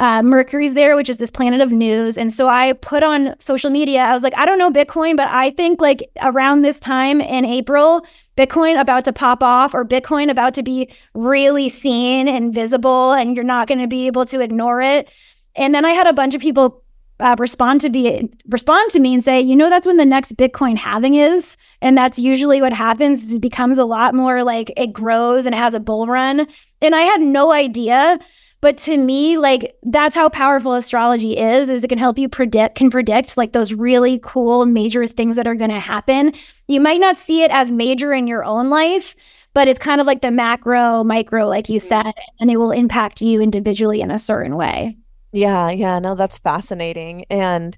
uh, 0.01 0.22
Mercury's 0.22 0.75
there, 0.75 0.97
which 0.97 1.09
is 1.09 1.18
this 1.18 1.31
planet 1.31 1.61
of 1.61 1.70
news. 1.70 2.18
And 2.18 2.33
so 2.33 2.49
I 2.49 2.72
put 2.72 3.03
on 3.03 3.39
social 3.39 3.70
media, 3.70 4.01
I 4.01 4.12
was 4.12 4.22
like, 4.22 4.37
I 4.37 4.45
don't 4.47 4.59
know 4.59 4.70
Bitcoin, 4.70 5.16
but 5.16 5.29
I 5.29 5.51
think 5.51 5.81
like 5.81 6.03
around 6.22 6.62
this 6.62 6.81
time 6.81 7.20
in 7.20 7.45
April, 7.45 8.05
Bitcoin 8.37 8.81
about 8.81 9.05
to 9.05 9.12
pop 9.12 9.43
off 9.43 9.75
or 9.75 9.85
Bitcoin 9.85 10.31
about 10.31 10.55
to 10.55 10.62
be 10.62 10.89
really 11.14 11.68
seen 11.68 12.27
and 12.27 12.53
visible, 12.53 13.12
and 13.12 13.37
you're 13.37 13.45
not 13.45 13.68
going 13.68 13.79
to 13.79 13.87
be 13.87 14.07
able 14.07 14.25
to 14.27 14.41
ignore 14.41 14.81
it. 14.81 15.09
And 15.55 15.72
then 15.75 15.85
I 15.85 15.93
had 15.93 16.09
a 16.09 16.12
bunch 16.12 16.35
of 16.35 16.41
people 16.41 16.84
uh, 17.25 17.35
respond 17.39 17.81
to 17.81 17.91
be 17.91 18.31
respond 18.49 18.91
to 18.91 19.01
me 19.01 19.14
and 19.14 19.25
say, 19.25 19.41
you 19.41 19.57
know, 19.57 19.70
that's 19.70 19.87
when 19.87 19.97
the 19.97 20.05
next 20.05 20.37
Bitcoin 20.37 20.77
halving 20.77 21.14
is, 21.14 21.57
and 21.81 21.97
that's 21.97 22.18
usually 22.18 22.61
what 22.61 22.72
happens. 22.72 23.33
It 23.33 23.41
becomes 23.41 23.79
a 23.79 23.85
lot 23.85 24.14
more 24.14 24.45
like 24.45 24.70
it 24.77 24.93
grows 24.93 25.47
and 25.47 25.55
it 25.55 25.59
has 25.59 25.72
a 25.72 25.81
bull 25.81 26.07
run. 26.07 26.47
And 26.83 26.95
I 26.95 27.01
had 27.01 27.22
no 27.22 27.51
idea 27.51 28.18
but 28.61 28.79
to 28.79 28.97
me 28.97 29.37
like 29.37 29.77
that's 29.83 30.14
how 30.14 30.27
powerful 30.31 30.72
astrology 30.72 31.37
is 31.37 31.68
is 31.68 31.85
it 31.85 31.89
can 31.89 31.99
help 31.99 32.18
you 32.18 32.31
predict 32.31 32.77
can 32.77 32.91
predict 32.91 33.37
like 33.37 33.53
those 33.53 33.75
really 33.75 34.18
cool 34.22 34.64
major 34.64 35.07
things 35.07 35.37
that 35.37 35.47
are 35.47 35.55
going 35.55 35.70
to 35.70 35.79
happen 35.79 36.33
you 36.66 36.81
might 36.81 36.99
not 36.99 37.18
see 37.18 37.43
it 37.43 37.51
as 37.51 37.70
major 37.70 38.14
in 38.14 38.27
your 38.27 38.43
own 38.43 38.70
life 38.70 39.14
but 39.53 39.68
it's 39.68 39.79
kind 39.79 40.01
of 40.01 40.07
like 40.07 40.22
the 40.22 40.31
macro 40.31 41.05
micro 41.05 41.47
like 41.47 41.68
you 41.68 41.79
said 41.79 42.14
and 42.41 42.51
it 42.51 42.57
will 42.57 42.70
impact 42.70 43.20
you 43.20 43.39
individually 43.43 44.01
in 44.01 44.11
a 44.11 44.18
certain 44.18 44.57
way 44.57 44.97
yeah 45.35 45.70
yeah 45.70 45.99
no 45.99 46.14
that's 46.14 46.39
fascinating 46.39 47.24
and 47.30 47.76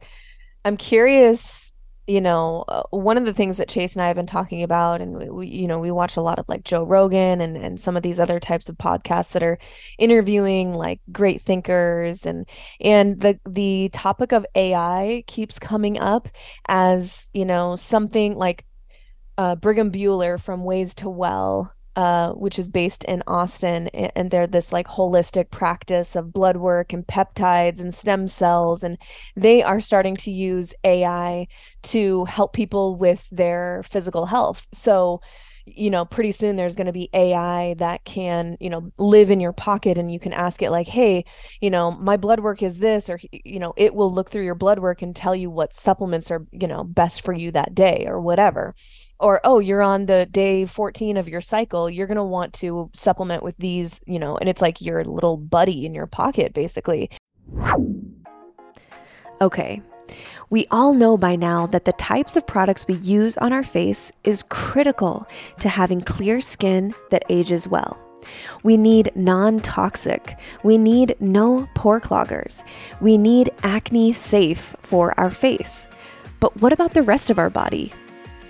i'm 0.64 0.76
curious 0.76 1.72
you 2.08 2.20
know, 2.20 2.64
uh, 2.68 2.82
one 2.90 3.18
of 3.18 3.24
the 3.26 3.34
things 3.34 3.58
that 3.58 3.68
Chase 3.68 3.94
and 3.96 4.02
I 4.02 4.08
have 4.08 4.16
been 4.16 4.26
talking 4.26 4.62
about, 4.62 5.00
and 5.00 5.18
we, 5.18 5.30
we, 5.30 5.46
you 5.48 5.68
know, 5.68 5.80
we 5.80 5.90
watch 5.90 6.18
a 6.18 6.22
lot 6.22 6.38
of 6.38 6.48
like 6.48 6.64
Joe 6.64 6.84
Rogan 6.84 7.40
and 7.40 7.56
and 7.56 7.80
some 7.80 7.96
of 7.96 8.02
these 8.04 8.20
other 8.20 8.40
types 8.40 8.68
of 8.68 8.76
podcasts 8.78 9.32
that 9.32 9.42
are 9.44 9.58
interviewing 9.98 10.74
like 10.74 11.00
great 11.12 11.42
thinkers, 11.42 12.26
and 12.26 12.48
and 12.80 13.20
the 13.20 13.40
the 13.48 13.90
topic 13.92 14.32
of 14.32 14.46
AI 14.56 15.24
keeps 15.28 15.58
coming 15.58 15.98
up 15.98 16.28
as 16.68 17.28
you 17.34 17.46
know 17.46 17.76
something 17.76 18.36
like 18.36 18.66
uh, 19.38 19.56
Brigham 19.56 19.90
Buhler 19.92 20.40
from 20.40 20.62
Ways2Well 20.64 21.70
uh, 21.96 22.32
which 22.32 22.58
is 22.58 22.68
based 22.68 23.04
in 23.04 23.22
Austin. 23.26 23.88
And 23.88 24.30
they're 24.30 24.46
this 24.46 24.70
like 24.72 24.86
holistic 24.86 25.50
practice 25.50 26.14
of 26.14 26.32
blood 26.32 26.58
work 26.58 26.92
and 26.92 27.06
peptides 27.06 27.80
and 27.80 27.94
stem 27.94 28.26
cells. 28.26 28.82
And 28.84 28.98
they 29.34 29.62
are 29.62 29.80
starting 29.80 30.16
to 30.16 30.30
use 30.30 30.74
AI 30.84 31.46
to 31.84 32.26
help 32.26 32.52
people 32.52 32.96
with 32.96 33.26
their 33.30 33.82
physical 33.82 34.26
health. 34.26 34.66
So, 34.72 35.22
you 35.64 35.90
know, 35.90 36.04
pretty 36.04 36.32
soon 36.32 36.54
there's 36.56 36.76
going 36.76 36.86
to 36.86 36.92
be 36.92 37.08
AI 37.12 37.74
that 37.78 38.04
can, 38.04 38.56
you 38.60 38.70
know, 38.70 38.92
live 38.98 39.30
in 39.30 39.40
your 39.40 39.52
pocket 39.52 39.98
and 39.98 40.12
you 40.12 40.20
can 40.20 40.32
ask 40.32 40.62
it, 40.62 40.70
like, 40.70 40.86
hey, 40.86 41.24
you 41.60 41.70
know, 41.70 41.90
my 41.90 42.16
blood 42.16 42.40
work 42.40 42.62
is 42.62 42.78
this, 42.78 43.10
or, 43.10 43.18
you 43.32 43.58
know, 43.58 43.72
it 43.76 43.94
will 43.94 44.12
look 44.12 44.30
through 44.30 44.44
your 44.44 44.54
blood 44.54 44.78
work 44.78 45.02
and 45.02 45.16
tell 45.16 45.34
you 45.34 45.50
what 45.50 45.74
supplements 45.74 46.30
are, 46.30 46.46
you 46.52 46.68
know, 46.68 46.84
best 46.84 47.24
for 47.24 47.32
you 47.32 47.50
that 47.50 47.74
day 47.74 48.04
or 48.06 48.20
whatever 48.20 48.74
or 49.18 49.40
oh 49.44 49.58
you're 49.58 49.82
on 49.82 50.06
the 50.06 50.26
day 50.26 50.64
14 50.64 51.16
of 51.16 51.28
your 51.28 51.40
cycle 51.40 51.88
you're 51.88 52.06
going 52.06 52.16
to 52.16 52.24
want 52.24 52.52
to 52.52 52.90
supplement 52.94 53.42
with 53.42 53.56
these 53.58 54.00
you 54.06 54.18
know 54.18 54.36
and 54.36 54.48
it's 54.48 54.62
like 54.62 54.80
your 54.80 55.04
little 55.04 55.36
buddy 55.36 55.84
in 55.86 55.94
your 55.94 56.06
pocket 56.06 56.52
basically 56.52 57.10
okay 59.40 59.82
we 60.48 60.66
all 60.70 60.94
know 60.94 61.18
by 61.18 61.34
now 61.34 61.66
that 61.66 61.84
the 61.84 61.92
types 61.94 62.36
of 62.36 62.46
products 62.46 62.86
we 62.86 62.94
use 62.94 63.36
on 63.38 63.52
our 63.52 63.64
face 63.64 64.12
is 64.22 64.44
critical 64.44 65.26
to 65.58 65.68
having 65.68 66.00
clear 66.00 66.40
skin 66.40 66.94
that 67.10 67.24
ages 67.28 67.66
well. 67.66 67.98
We 68.62 68.76
need 68.76 69.10
non 69.14 69.60
toxic. 69.60 70.38
We 70.62 70.78
need 70.78 71.16
no 71.20 71.68
pore 71.74 72.00
cloggers. 72.00 72.62
We 73.00 73.18
need 73.18 73.50
acne 73.62 74.12
safe 74.12 74.76
for 74.80 75.18
our 75.18 75.30
face. 75.30 75.88
But 76.40 76.60
what 76.60 76.72
about 76.72 76.94
the 76.94 77.02
rest 77.02 77.30
of 77.30 77.38
our 77.38 77.50
body? 77.50 77.92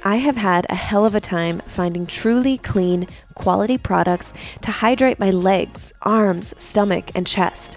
I 0.07 0.19
have 0.19 0.37
had 0.37 0.67
a 0.69 0.77
hell 0.77 1.05
of 1.05 1.17
a 1.17 1.21
time 1.21 1.59
finding 1.67 2.07
truly 2.07 2.59
clean, 2.59 3.09
quality 3.35 3.77
products 3.77 4.33
to 4.63 4.71
hydrate 4.71 5.19
my 5.19 5.33
legs, 5.33 5.93
arms, 6.01 6.55
stomach, 6.63 7.11
and 7.17 7.27
chest. 7.27 7.77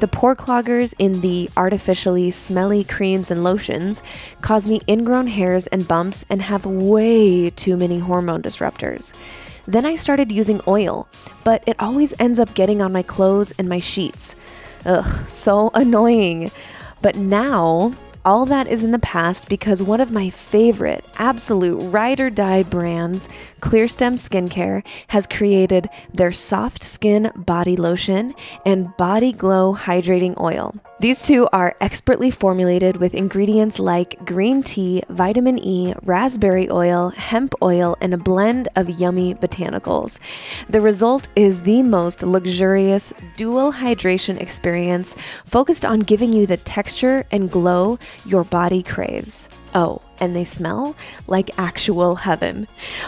The 0.00 0.08
pore 0.08 0.34
cloggers 0.34 0.92
in 0.98 1.20
the 1.20 1.48
artificially 1.56 2.32
smelly 2.32 2.82
creams 2.82 3.30
and 3.30 3.44
lotions 3.44 4.02
cause 4.40 4.66
me 4.66 4.80
ingrown 4.88 5.28
hairs 5.28 5.68
and 5.68 5.86
bumps 5.86 6.26
and 6.28 6.42
have 6.42 6.66
way 6.66 7.48
too 7.50 7.76
many 7.76 8.00
hormone 8.00 8.42
disruptors. 8.42 9.14
Then 9.68 9.86
I 9.86 9.94
started 9.94 10.32
using 10.32 10.60
oil, 10.66 11.06
but 11.44 11.62
it 11.64 11.76
always 11.78 12.12
ends 12.18 12.40
up 12.40 12.54
getting 12.54 12.82
on 12.82 12.92
my 12.92 13.04
clothes 13.04 13.52
and 13.56 13.68
my 13.68 13.78
sheets. 13.78 14.34
Ugh, 14.84 15.28
so 15.28 15.70
annoying. 15.74 16.50
But 17.02 17.14
now 17.14 17.94
all 18.24 18.46
that 18.46 18.66
is 18.66 18.82
in 18.82 18.90
the 18.90 18.98
past 18.98 19.48
because 19.48 19.82
one 19.82 20.00
of 20.00 20.10
my 20.10 20.30
favorite, 20.30 21.04
absolute 21.18 21.78
ride 21.90 22.20
or 22.20 22.30
die 22.30 22.62
brands, 22.62 23.28
Clearstem 23.60 24.14
Skincare, 24.14 24.86
has 25.08 25.26
created 25.26 25.88
their 26.12 26.32
soft 26.32 26.82
skin 26.82 27.30
body 27.36 27.76
lotion 27.76 28.34
and 28.64 28.96
body 28.96 29.32
glow 29.32 29.74
hydrating 29.74 30.38
oil. 30.40 30.74
These 31.00 31.28
two 31.28 31.48
are 31.52 31.76
expertly 31.80 32.28
formulated 32.28 32.96
with 32.96 33.14
ingredients 33.14 33.78
like 33.78 34.18
green 34.26 34.64
tea, 34.64 35.04
vitamin 35.08 35.56
E, 35.60 35.94
raspberry 36.02 36.68
oil, 36.68 37.10
hemp 37.10 37.54
oil, 37.62 37.96
and 38.00 38.12
a 38.12 38.18
blend 38.18 38.68
of 38.74 38.90
yummy 38.90 39.36
botanicals. 39.36 40.18
The 40.66 40.80
result 40.80 41.28
is 41.36 41.60
the 41.60 41.84
most 41.84 42.24
luxurious 42.24 43.14
dual 43.36 43.72
hydration 43.72 44.40
experience 44.40 45.14
focused 45.44 45.84
on 45.84 46.00
giving 46.00 46.32
you 46.32 46.46
the 46.46 46.56
texture 46.56 47.24
and 47.30 47.48
glow 47.48 48.00
your 48.26 48.42
body 48.42 48.82
craves. 48.82 49.48
Oh, 49.76 50.02
and 50.20 50.34
they 50.34 50.44
smell 50.44 50.96
like 51.26 51.50
actual 51.58 52.16
heaven. 52.16 52.66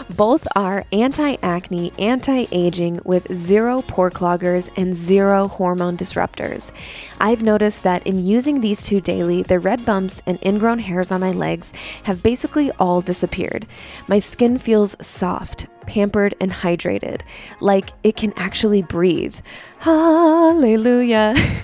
Both 0.09 0.47
are 0.55 0.85
anti 0.91 1.35
acne, 1.41 1.91
anti 1.99 2.45
aging 2.51 2.99
with 3.03 3.31
zero 3.33 3.81
pore 3.81 4.11
cloggers 4.11 4.69
and 4.77 4.95
zero 4.95 5.47
hormone 5.47 5.97
disruptors. 5.97 6.71
I've 7.19 7.43
noticed 7.43 7.83
that 7.83 8.05
in 8.05 8.23
using 8.23 8.61
these 8.61 8.83
two 8.83 9.01
daily, 9.01 9.43
the 9.43 9.59
red 9.59 9.85
bumps 9.85 10.21
and 10.25 10.39
ingrown 10.45 10.79
hairs 10.79 11.11
on 11.11 11.21
my 11.21 11.31
legs 11.31 11.73
have 12.03 12.23
basically 12.23 12.71
all 12.79 13.01
disappeared. 13.01 13.65
My 14.07 14.19
skin 14.19 14.57
feels 14.57 14.95
soft, 15.05 15.67
pampered, 15.91 16.33
and 16.39 16.51
hydrated, 16.53 17.19
like 17.59 17.89
it 18.01 18.15
can 18.15 18.31
actually 18.37 18.81
breathe. 18.81 19.35
Hallelujah. 19.79 21.33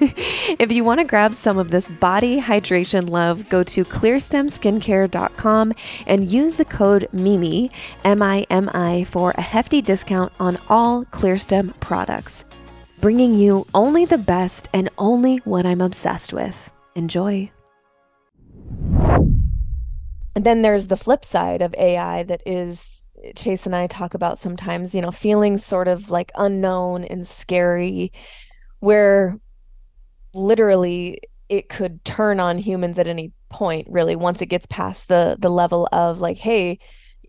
if 0.60 0.70
you 0.70 0.84
want 0.84 1.00
to 1.00 1.06
grab 1.06 1.34
some 1.34 1.58
of 1.58 1.72
this 1.72 1.88
body 1.88 2.42
hydration 2.42 3.10
love, 3.10 3.48
go 3.48 3.64
to 3.64 3.86
clearstemskincare.com 3.86 5.74
and 6.08 6.30
use 6.30 6.56
the 6.56 6.66
code 6.66 7.08
MIMI, 7.14 7.72
M 8.04 8.22
I 8.22 8.46
M 8.50 8.70
I, 8.74 9.06
for 9.06 9.32
a 9.32 9.42
hefty 9.42 9.82
discount 9.82 10.34
on 10.42 10.58
all 10.68 11.06
Clearstem 11.06 11.80
products. 11.80 12.44
Bringing 13.00 13.34
you 13.34 13.66
only 13.74 14.04
the 14.04 14.18
best 14.18 14.68
and 14.74 14.90
only 14.98 15.38
what 15.46 15.66
I'm 15.66 15.80
obsessed 15.80 16.34
with. 16.34 16.70
Enjoy. 16.96 17.50
And 20.36 20.46
then 20.46 20.64
there's 20.64 20.88
the 20.88 20.98
flip 20.98 21.24
side 21.24 21.62
of 21.62 21.74
AI 21.78 22.24
that 22.24 22.42
is 22.46 22.97
Chase 23.36 23.66
and 23.66 23.76
I 23.76 23.88
talk 23.88 24.14
about 24.14 24.40
sometimes, 24.40 24.96
you 24.96 25.02
know, 25.02 25.12
feeling 25.12 25.58
sort 25.58 25.88
of 25.88 26.10
like 26.10 26.32
unknown 26.36 27.04
and 27.04 27.28
scary, 27.28 28.12
where 28.80 29.40
literally 30.34 31.20
it 31.50 31.70
could 31.70 32.04
turn 32.04 32.40
on 32.40 32.58
humans 32.58 33.00
at 33.00 33.08
any 33.08 33.32
point, 33.50 33.88
really, 33.90 34.16
once 34.16 34.42
it 34.42 34.48
gets 34.48 34.66
past 34.68 35.08
the 35.08 35.38
the 35.40 35.50
level 35.50 35.88
of 35.92 36.20
like, 36.22 36.38
hey, 36.38 36.80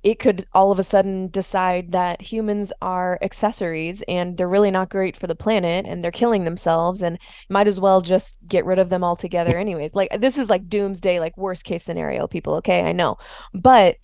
it 0.02 0.18
could 0.18 0.44
all 0.52 0.70
of 0.70 0.78
a 0.78 0.82
sudden 0.82 1.28
decide 1.28 1.92
that 1.92 2.22
humans 2.22 2.72
are 2.80 3.18
accessories 3.22 4.02
and 4.08 4.36
they're 4.36 4.48
really 4.48 4.70
not 4.70 4.90
great 4.90 5.16
for 5.16 5.26
the 5.26 5.34
planet 5.34 5.86
and 5.86 6.02
they're 6.04 6.10
killing 6.12 6.44
themselves 6.44 7.02
and 7.02 7.18
might 7.48 7.66
as 7.66 7.80
well 7.80 8.00
just 8.00 8.38
get 8.46 8.64
rid 8.64 8.78
of 8.78 8.90
them 8.90 9.02
altogether 9.02 9.58
anyways. 9.58 9.94
Like 9.94 10.20
this 10.20 10.38
is 10.38 10.48
like 10.48 10.68
doomsday 10.68 11.18
like 11.20 11.36
worst 11.36 11.64
case 11.64 11.82
scenario 11.84 12.26
people 12.26 12.54
okay? 12.54 12.88
I 12.88 12.92
know. 12.92 13.18
But 13.52 13.96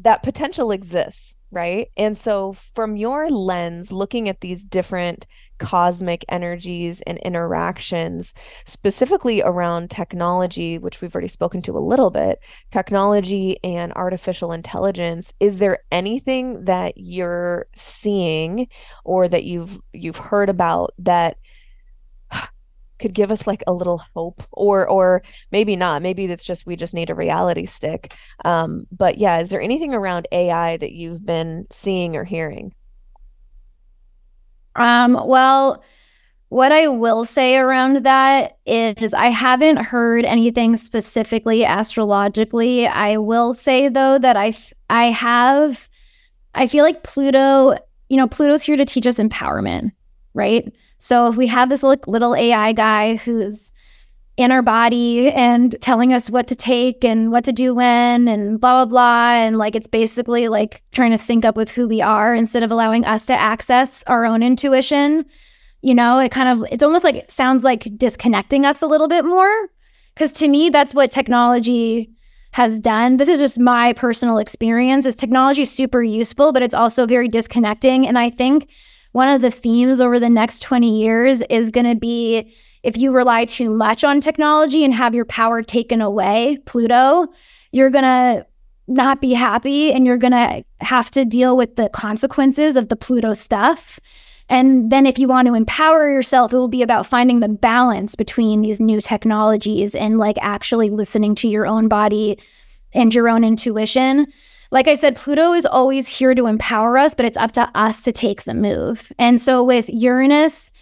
that 0.00 0.22
potential 0.22 0.70
exists, 0.70 1.36
right? 1.50 1.88
And 1.96 2.16
so, 2.16 2.54
from 2.74 2.96
your 2.96 3.28
lens, 3.28 3.92
looking 3.92 4.28
at 4.28 4.40
these 4.40 4.64
different 4.64 5.26
cosmic 5.58 6.24
energies 6.28 7.02
and 7.02 7.18
interactions, 7.18 8.32
specifically 8.64 9.42
around 9.42 9.90
technology, 9.90 10.78
which 10.78 11.00
we've 11.00 11.14
already 11.14 11.28
spoken 11.28 11.60
to 11.62 11.76
a 11.76 11.78
little 11.78 12.10
bit, 12.10 12.40
technology 12.70 13.58
and 13.62 13.92
artificial 13.92 14.52
intelligence, 14.52 15.34
is 15.38 15.58
there 15.58 15.80
anything 15.92 16.64
that 16.64 16.94
you're 16.96 17.66
seeing 17.74 18.68
or 19.04 19.28
that 19.28 19.44
you've 19.44 19.80
you've 19.92 20.18
heard 20.18 20.48
about 20.48 20.92
that 20.98 21.36
could 23.00 23.14
give 23.14 23.30
us 23.30 23.46
like 23.46 23.62
a 23.66 23.72
little 23.72 24.02
hope 24.14 24.42
or 24.52 24.86
or 24.88 25.22
maybe 25.52 25.76
not 25.76 26.02
maybe 26.02 26.26
it's 26.26 26.44
just 26.44 26.66
we 26.66 26.76
just 26.76 26.94
need 26.94 27.10
a 27.10 27.14
reality 27.14 27.66
stick 27.66 28.14
um 28.44 28.86
but 28.92 29.18
yeah 29.18 29.38
is 29.40 29.50
there 29.50 29.60
anything 29.60 29.94
around 29.94 30.28
ai 30.32 30.76
that 30.76 30.92
you've 30.92 31.24
been 31.24 31.66
seeing 31.70 32.16
or 32.16 32.24
hearing 32.24 32.72
Um, 34.76 35.20
well, 35.26 35.82
what 36.48 36.72
I 36.72 36.88
will 36.88 37.24
say 37.24 37.56
around 37.56 38.04
that 38.04 38.58
is 38.66 39.14
I 39.14 39.26
haven't 39.26 39.76
heard 39.78 40.24
anything 40.24 40.76
specifically 40.76 41.64
astrologically. 41.64 42.86
I 42.86 43.18
will 43.18 43.54
say 43.54 43.88
though 43.88 44.18
that 44.18 44.36
I 44.36 44.52
I 44.88 45.06
have 45.06 45.88
I 46.54 46.66
feel 46.66 46.84
like 46.84 47.04
Pluto, 47.04 47.76
you 48.08 48.16
know, 48.16 48.26
Pluto's 48.26 48.62
here 48.62 48.76
to 48.76 48.84
teach 48.84 49.06
us 49.06 49.18
empowerment, 49.18 49.92
right? 50.34 50.72
So 51.00 51.26
if 51.26 51.36
we 51.36 51.48
have 51.48 51.68
this 51.68 51.82
little 51.82 52.36
AI 52.36 52.72
guy 52.72 53.16
who's 53.16 53.72
in 54.36 54.52
our 54.52 54.62
body 54.62 55.30
and 55.32 55.74
telling 55.80 56.12
us 56.12 56.30
what 56.30 56.46
to 56.46 56.54
take 56.54 57.04
and 57.04 57.32
what 57.32 57.44
to 57.44 57.52
do 57.52 57.74
when 57.74 58.28
and 58.28 58.60
blah 58.60 58.84
blah 58.84 58.90
blah 58.90 59.32
and 59.32 59.58
like 59.58 59.74
it's 59.74 59.88
basically 59.88 60.48
like 60.48 60.82
trying 60.92 61.10
to 61.10 61.18
sync 61.18 61.44
up 61.44 61.56
with 61.56 61.70
who 61.70 61.88
we 61.88 62.00
are 62.00 62.34
instead 62.34 62.62
of 62.62 62.70
allowing 62.70 63.04
us 63.04 63.26
to 63.26 63.32
access 63.32 64.04
our 64.04 64.24
own 64.24 64.42
intuition 64.42 65.26
you 65.82 65.94
know? 65.94 66.18
It 66.18 66.30
kind 66.30 66.48
of 66.48 66.66
it's 66.70 66.82
almost 66.82 67.04
like 67.04 67.16
it 67.16 67.30
sounds 67.30 67.64
like 67.64 67.86
disconnecting 67.96 68.64
us 68.64 68.82
a 68.82 68.86
little 68.86 69.08
bit 69.08 69.24
more 69.24 69.68
because 70.14 70.32
to 70.34 70.48
me 70.48 70.70
that's 70.70 70.94
what 70.94 71.10
technology 71.10 72.10
has 72.52 72.80
done. 72.80 73.16
This 73.16 73.28
is 73.28 73.38
just 73.38 73.58
my 73.58 73.92
personal 73.92 74.38
experience. 74.38 75.06
Is 75.06 75.16
technology 75.16 75.64
super 75.64 76.02
useful 76.02 76.52
but 76.52 76.62
it's 76.62 76.74
also 76.74 77.06
very 77.06 77.28
disconnecting 77.28 78.06
and 78.06 78.18
i 78.18 78.30
think 78.30 78.68
one 79.12 79.28
of 79.28 79.40
the 79.40 79.50
themes 79.50 80.00
over 80.00 80.18
the 80.18 80.30
next 80.30 80.62
20 80.62 81.00
years 81.00 81.42
is 81.42 81.70
going 81.70 81.86
to 81.86 81.96
be 81.96 82.54
if 82.82 82.96
you 82.96 83.12
rely 83.12 83.44
too 83.44 83.70
much 83.70 84.04
on 84.04 84.20
technology 84.20 84.84
and 84.84 84.94
have 84.94 85.14
your 85.14 85.26
power 85.26 85.62
taken 85.62 86.00
away, 86.00 86.58
Pluto, 86.64 87.26
you're 87.72 87.90
going 87.90 88.04
to 88.04 88.46
not 88.88 89.20
be 89.20 89.32
happy 89.32 89.92
and 89.92 90.06
you're 90.06 90.16
going 90.16 90.32
to 90.32 90.64
have 90.80 91.10
to 91.12 91.24
deal 91.24 91.56
with 91.56 91.76
the 91.76 91.88
consequences 91.90 92.76
of 92.76 92.88
the 92.88 92.96
Pluto 92.96 93.34
stuff. 93.34 94.00
And 94.48 94.90
then 94.90 95.06
if 95.06 95.18
you 95.18 95.28
want 95.28 95.46
to 95.46 95.54
empower 95.54 96.10
yourself, 96.10 96.52
it 96.52 96.56
will 96.56 96.68
be 96.68 96.82
about 96.82 97.06
finding 97.06 97.38
the 97.40 97.48
balance 97.48 98.16
between 98.16 98.62
these 98.62 98.80
new 98.80 99.00
technologies 99.00 99.94
and 99.94 100.18
like 100.18 100.36
actually 100.40 100.90
listening 100.90 101.36
to 101.36 101.48
your 101.48 101.66
own 101.66 101.86
body 101.86 102.38
and 102.92 103.14
your 103.14 103.28
own 103.28 103.44
intuition. 103.44 104.26
Like 104.70 104.86
I 104.86 104.94
said, 104.94 105.16
Pluto 105.16 105.52
is 105.52 105.66
always 105.66 106.06
here 106.06 106.34
to 106.34 106.46
empower 106.46 106.96
us, 106.96 107.14
but 107.14 107.26
it's 107.26 107.36
up 107.36 107.52
to 107.52 107.68
us 107.74 108.02
to 108.02 108.12
take 108.12 108.44
the 108.44 108.54
move. 108.54 109.12
And 109.18 109.40
so 109.40 109.64
with 109.64 109.88
Uranus, 109.88 110.72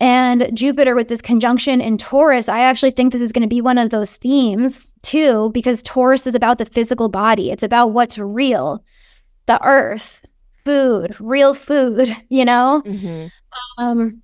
and 0.00 0.48
Jupiter 0.56 0.94
with 0.94 1.08
this 1.08 1.20
conjunction 1.20 1.80
in 1.80 1.98
Taurus, 1.98 2.48
I 2.48 2.60
actually 2.60 2.92
think 2.92 3.12
this 3.12 3.22
is 3.22 3.32
going 3.32 3.42
to 3.42 3.48
be 3.48 3.60
one 3.60 3.78
of 3.78 3.90
those 3.90 4.16
themes 4.16 4.94
too, 5.02 5.50
because 5.52 5.82
Taurus 5.82 6.26
is 6.26 6.36
about 6.36 6.58
the 6.58 6.66
physical 6.66 7.08
body. 7.08 7.50
It's 7.50 7.64
about 7.64 7.88
what's 7.88 8.16
real, 8.16 8.84
the 9.46 9.60
earth, 9.64 10.24
food, 10.64 11.16
real 11.18 11.52
food, 11.52 12.16
you 12.28 12.44
know? 12.44 12.82
Mm-hmm. 12.86 13.26
Um, 13.82 14.22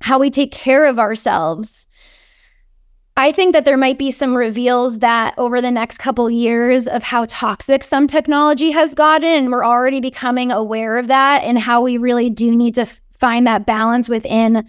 how 0.00 0.18
we 0.18 0.28
take 0.28 0.50
care 0.50 0.86
of 0.86 0.98
ourselves. 0.98 1.86
I 3.16 3.30
think 3.30 3.52
that 3.52 3.64
there 3.64 3.76
might 3.76 3.98
be 3.98 4.10
some 4.10 4.36
reveals 4.36 4.98
that 4.98 5.34
over 5.38 5.60
the 5.60 5.70
next 5.70 5.98
couple 5.98 6.28
years 6.28 6.88
of 6.88 7.04
how 7.04 7.26
toxic 7.28 7.84
some 7.84 8.08
technology 8.08 8.72
has 8.72 8.92
gotten. 8.94 9.28
And 9.28 9.52
we're 9.52 9.64
already 9.64 10.00
becoming 10.00 10.50
aware 10.50 10.96
of 10.96 11.06
that 11.06 11.44
and 11.44 11.58
how 11.58 11.80
we 11.80 11.96
really 11.96 12.28
do 12.28 12.56
need 12.56 12.74
to 12.74 12.86
find 13.16 13.46
that 13.46 13.66
balance 13.66 14.08
within 14.08 14.68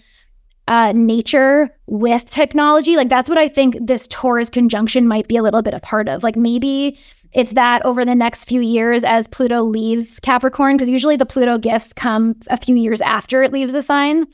uh, 0.67 0.93
nature 0.95 1.75
with 1.87 2.25
technology. 2.25 2.95
Like 2.95 3.09
that's 3.09 3.29
what 3.29 3.39
I 3.39 3.47
think 3.47 3.77
this 3.81 4.07
Taurus 4.07 4.51
conjunction 4.51 5.07
might 5.07 5.27
be 5.27 5.37
a 5.37 5.43
little 5.43 5.63
bit 5.63 5.73
a 5.73 5.79
part 5.79 6.07
of. 6.07 6.23
Like 6.23 6.35
maybe 6.35 6.99
it's 7.33 7.51
that 7.51 7.83
over 7.83 8.05
the 8.05 8.15
next 8.15 8.45
few 8.45 8.61
years 8.61 9.03
as 9.03 9.27
Pluto 9.27 9.63
leaves 9.63 10.19
Capricorn, 10.19 10.77
because 10.77 10.87
usually 10.87 11.17
the 11.17 11.25
Pluto 11.25 11.57
gifts 11.57 11.93
come 11.93 12.35
a 12.47 12.57
few 12.57 12.75
years 12.75 13.01
after 13.01 13.41
it 13.43 13.51
leaves 13.51 13.73
the 13.73 13.81
sign. 13.81 14.25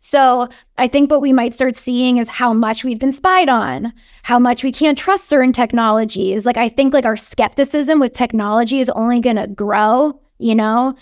So 0.00 0.48
I 0.76 0.86
think 0.86 1.10
what 1.10 1.20
we 1.20 1.32
might 1.32 1.54
start 1.54 1.76
seeing 1.76 2.18
is 2.18 2.28
how 2.28 2.52
much 2.52 2.84
we've 2.84 2.98
been 2.98 3.12
spied 3.12 3.48
on, 3.48 3.92
how 4.22 4.38
much 4.38 4.62
we 4.62 4.72
can't 4.72 4.96
trust 4.96 5.24
certain 5.24 5.52
technologies. 5.52 6.46
Like 6.46 6.56
I 6.56 6.68
think 6.68 6.94
like 6.94 7.04
our 7.04 7.16
skepticism 7.16 7.98
with 7.98 8.12
technology 8.12 8.80
is 8.80 8.90
only 8.90 9.20
going 9.20 9.36
to 9.36 9.48
grow, 9.48 10.20
you 10.38 10.54
know? 10.54 10.94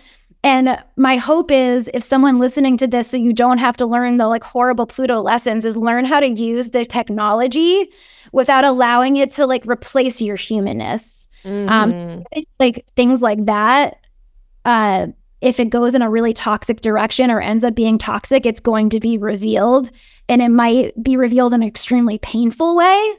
And 0.42 0.78
my 0.97 1.16
hope 1.16 1.51
is 1.51 1.90
if 1.92 2.05
someone 2.05 2.38
listening 2.38 2.76
to 2.76 2.86
this, 2.86 3.11
so 3.11 3.16
you 3.16 3.32
don't 3.32 3.59
have 3.59 3.76
to 3.78 3.86
learn 3.86 4.16
the 4.16 4.28
like 4.28 4.44
horrible 4.44 4.86
Pluto 4.86 5.20
lessons, 5.20 5.64
is 5.64 5.76
learn 5.76 6.05
how 6.05 6.20
to 6.20 6.28
use 6.28 6.70
the 6.70 6.84
technology 6.84 7.90
without 8.32 8.64
allowing 8.64 9.16
it 9.16 9.30
to 9.32 9.47
like 9.47 9.66
replace 9.66 10.22
your 10.22 10.36
humanness. 10.36 11.28
Um, 11.44 11.51
mm-hmm. 11.66 12.38
Um, 12.38 12.44
like 12.61 12.86
things 12.94 13.22
like 13.22 13.44
that. 13.47 13.99
Uh, 14.64 15.09
if 15.41 15.61
it 15.61 15.70
goes 15.70 15.95
in 15.95 16.03
a 16.03 16.11
really 16.11 16.32
toxic 16.32 16.80
direction 16.80 17.30
or 17.30 17.41
ends 17.41 17.64
up 17.64 17.74
being 17.74 17.99
toxic, 17.99 18.47
it's 18.47 18.61
going 18.61 18.91
to 18.91 19.01
be 19.01 19.18
revealed, 19.18 19.91
and 20.28 20.43
it 20.43 20.49
might 20.49 21.01
be 21.03 21.16
revealed 21.16 21.53
in 21.53 21.62
an 21.62 21.68
extremely 21.68 22.18
painful 22.18 22.76
way. 22.76 23.14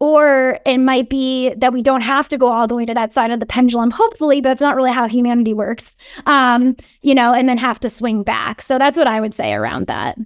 Or 0.00 0.58
it 0.66 0.78
might 0.78 1.08
be 1.08 1.54
that 1.54 1.72
we 1.72 1.82
don't 1.82 2.00
have 2.00 2.28
to 2.28 2.36
go 2.36 2.48
all 2.48 2.66
the 2.66 2.74
way 2.74 2.84
to 2.84 2.92
that 2.94 3.12
side 3.12 3.30
of 3.30 3.40
the 3.40 3.46
pendulum, 3.46 3.90
hopefully, 3.90 4.40
but 4.40 4.50
that's 4.50 4.60
not 4.60 4.76
really 4.76 4.92
how 4.92 5.06
humanity 5.06 5.54
works, 5.54 5.96
um, 6.26 6.76
you 7.00 7.14
know, 7.14 7.32
and 7.32 7.48
then 7.48 7.58
have 7.58 7.80
to 7.80 7.88
swing 7.88 8.22
back. 8.22 8.60
So 8.60 8.76
that's 8.76 8.98
what 8.98 9.06
I 9.06 9.20
would 9.20 9.32
say 9.32 9.52
around 9.52 9.86
that. 9.86 10.18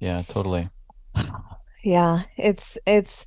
Yeah, 0.00 0.22
totally. 0.28 0.68
yeah, 1.84 2.22
it's, 2.36 2.76
it's, 2.86 3.26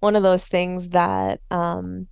one 0.00 0.16
of 0.16 0.22
those 0.22 0.46
things 0.46 0.90
that 0.90 1.40
um 1.50 2.08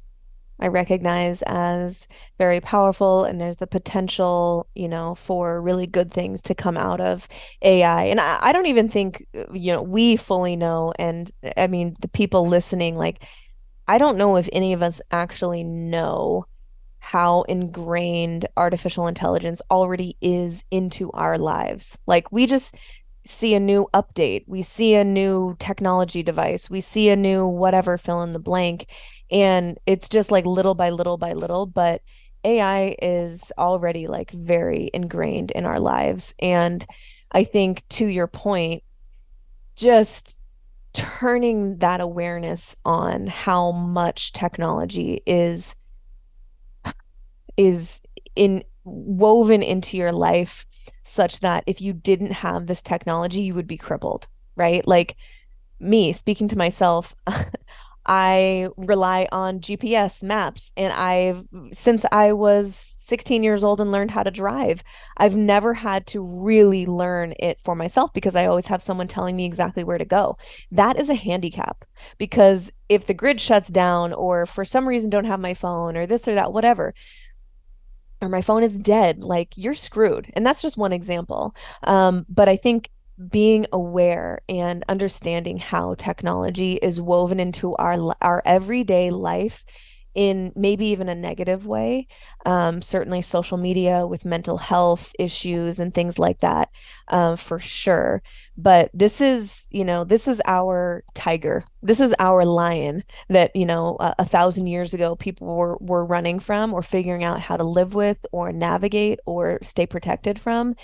I 0.61 0.69
recognize 0.69 1.43
as 1.43 2.09
very 2.37 2.61
powerful 2.61 3.25
and 3.25 3.41
there's 3.41 3.59
the 3.59 3.67
potential, 3.67 4.67
you 4.75 4.89
know, 4.89 5.15
for 5.15 5.63
really 5.63 5.87
good 5.87 6.13
things 6.13 6.43
to 6.43 6.55
come 6.55 6.77
out 6.77 7.01
of 7.01 7.29
AI. 7.63 8.05
And 8.05 8.21
I, 8.21 8.39
I, 8.43 8.53
don't 8.53 8.67
even 8.67 8.89
think, 8.89 9.25
uh, 9.37 9.53
you 9.53 9.73
know, 9.73 9.83
we 9.83 10.17
fully 10.17 10.57
know. 10.57 10.93
And 10.99 11.31
uh, 11.45 11.53
I 11.57 11.67
mean, 11.69 11.95
the 12.01 12.09
people 12.09 12.49
listening, 12.49 12.97
like, 12.97 13.25
I 13.87 13.99
don't 13.99 14.19
know 14.19 14.37
if 14.37 14.49
any 14.53 14.73
of 14.73 14.83
us 14.83 15.01
actually 15.11 15.63
know 15.63 16.45
how 16.99 17.43
ingrained 17.43 18.47
artificial 18.57 19.07
intelligence 19.07 19.63
already 19.71 20.17
is 20.21 20.65
into 20.71 21.11
our 21.13 21.39
lives. 21.39 21.99
Like, 22.07 22.31
we 22.33 22.47
just 22.47 22.77
see 23.25 23.55
a 23.55 23.61
new 23.61 23.87
update, 23.95 24.45
we 24.47 24.63
see 24.63 24.95
a 24.95 25.05
new 25.05 25.55
technology 25.59 26.23
device, 26.23 26.69
we 26.69 26.81
see 26.81 27.11
a 27.11 27.17
new 27.17 27.47
whatever 27.47 27.97
fill 27.99 28.23
in 28.23 28.33
the 28.33 28.39
blank 28.39 28.87
and 29.31 29.79
it's 29.87 30.09
just 30.09 30.31
like 30.31 30.47
little 30.47 30.74
by 30.74 30.91
little 30.91 31.16
by 31.16 31.33
little 31.33 31.66
but 31.66 32.03
ai 32.45 32.95
is 33.03 33.53
already 33.59 34.07
like 34.07 34.31
very 34.31 34.91
ingrained 34.95 35.51
in 35.53 35.64
our 35.64 35.81
lives. 35.81 36.35
And 36.41 36.85
i 37.33 37.45
think 37.45 37.87
to 37.89 38.07
your 38.07 38.26
point 38.26 38.83
just 39.76 40.41
turning 40.93 41.79
that 41.79 42.01
awareness 42.01 42.74
on 42.85 43.26
how 43.26 43.72
much 43.72 44.33
technology 44.33 45.20
is 45.26 45.76
is 47.57 48.01
in 48.35 48.62
woven 48.85 49.62
into 49.62 49.97
your 49.97 50.12
life 50.12 50.64
such 51.03 51.41
that 51.41 51.62
if 51.66 51.81
you 51.81 51.93
didn't 51.93 52.33
have 52.33 52.66
this 52.66 52.83
technology 52.83 53.43
you 53.43 53.55
would 53.55 53.66
be 53.66 53.76
crippled 53.76 54.26
right? 54.59 54.87
Like 54.87 55.16
me 55.81 56.12
speaking 56.12 56.49
to 56.49 56.59
myself 56.59 57.14
I 58.09 58.69
rely 58.79 59.29
on 59.31 59.61
GPS 59.61 60.23
maps 60.23 60.73
and 60.79 60.93
I've 60.95 61.45
since 61.73 62.07
I 62.11 62.33
was 62.33 62.75
16 62.99 63.43
years 63.43 63.63
old 63.63 63.81
and 63.83 63.93
learned 63.93 64.11
how 64.11 64.23
to 64.23 64.31
drive, 64.31 64.83
I've 65.19 65.37
never 65.37 65.75
had 65.75 66.07
to 66.09 66.23
really 66.43 66.87
learn 66.87 67.35
it 67.39 67.61
for 67.61 67.75
myself 67.75 68.13
because 68.15 68.35
I 68.35 68.47
always 68.47 68.67
have 68.67 68.83
someone 68.83 69.09
telling 69.09 69.37
me 69.37 69.45
exactly 69.45 69.85
where 69.85 69.99
to 69.99 70.07
go. 70.07 70.39
That 70.71 70.99
is 70.99 71.11
a 71.11 71.15
handicap 71.15 71.85
because 72.17 72.73
if 72.89 73.07
the 73.07 73.15
grid 73.15 73.41
shuts 73.41 73.69
down 73.69 74.15
or 74.15 74.47
for 74.47 74.65
some 74.65 74.89
reason 74.89 75.11
don't 75.11 75.27
have 75.27 75.41
my 75.41 75.53
phone 75.53 75.95
or 75.97 76.07
this 76.07 76.27
or 76.27 76.35
that 76.35 76.53
whatever, 76.53 76.95
or 78.21 78.29
my 78.29 78.41
phone 78.43 78.63
is 78.63 78.79
dead, 78.79 79.23
like 79.23 79.53
you're 79.57 79.75
screwed. 79.75 80.31
And 80.35 80.45
that's 80.45 80.63
just 80.63 80.77
one 80.77 80.93
example. 80.93 81.55
Um, 81.85 82.27
but 82.29 82.49
I 82.49 82.57
think 82.57 82.91
being 83.31 83.66
aware 83.73 84.41
and 84.49 84.85
understanding 84.89 85.59
how 85.59 85.95
technology 85.95 86.75
is 86.75 87.01
woven 87.01 87.41
into 87.41 87.75
our 87.77 88.14
our 88.21 88.43
everyday 88.45 89.11
life 89.11 89.64
in 90.14 90.53
maybe 90.57 90.87
even 90.87 91.09
a 91.09 91.14
negative 91.14 91.66
way. 91.66 92.07
Um, 92.45 92.83
certainly 92.83 93.23
social 93.23 93.57
media 93.57 94.07
with 94.07 94.25
mental 94.25 94.57
health 94.57 95.12
issues 95.19 95.79
and 95.79 95.95
things 95.95 96.19
like 96.19 96.41
that 96.41 96.71
uh, 97.09 97.37
for 97.37 97.61
sure. 97.61 98.23
But 98.57 98.91
this 98.93 99.21
is 99.21 99.69
you 99.71 99.85
know 99.85 100.05
this 100.05 100.27
is 100.27 100.41
our 100.45 101.05
tiger. 101.14 101.64
This 101.83 102.01
is 102.01 102.14
our 102.19 102.45
lion 102.45 103.05
that 103.29 103.55
you 103.55 103.66
know 103.66 103.97
a, 104.01 104.14
a 104.21 104.25
thousand 104.25 104.66
years 104.66 104.95
ago 104.95 105.14
people 105.14 105.57
were, 105.57 105.77
were 105.81 106.05
running 106.05 106.41
from 106.41 106.73
or 106.75 106.83
figuring 106.83 107.23
out 107.23 107.41
how 107.41 107.57
to 107.57 107.64
live 107.64 107.95
with 107.95 108.25
or 108.33 108.51
navigate 108.53 109.21
or 109.27 109.59
stay 109.62 109.87
protected 109.87 110.41
from 110.41 110.75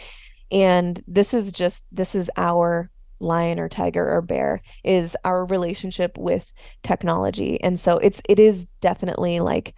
and 0.54 1.02
this 1.08 1.34
is 1.34 1.50
just 1.52 1.84
this 1.90 2.14
is 2.14 2.30
our 2.36 2.88
lion 3.18 3.58
or 3.58 3.68
tiger 3.68 4.08
or 4.08 4.22
bear 4.22 4.60
is 4.84 5.16
our 5.24 5.44
relationship 5.46 6.16
with 6.16 6.54
technology. 6.82 7.60
And 7.60 7.78
so 7.78 7.98
it's 7.98 8.22
it 8.28 8.38
is 8.38 8.66
definitely 8.80 9.40
like 9.40 9.74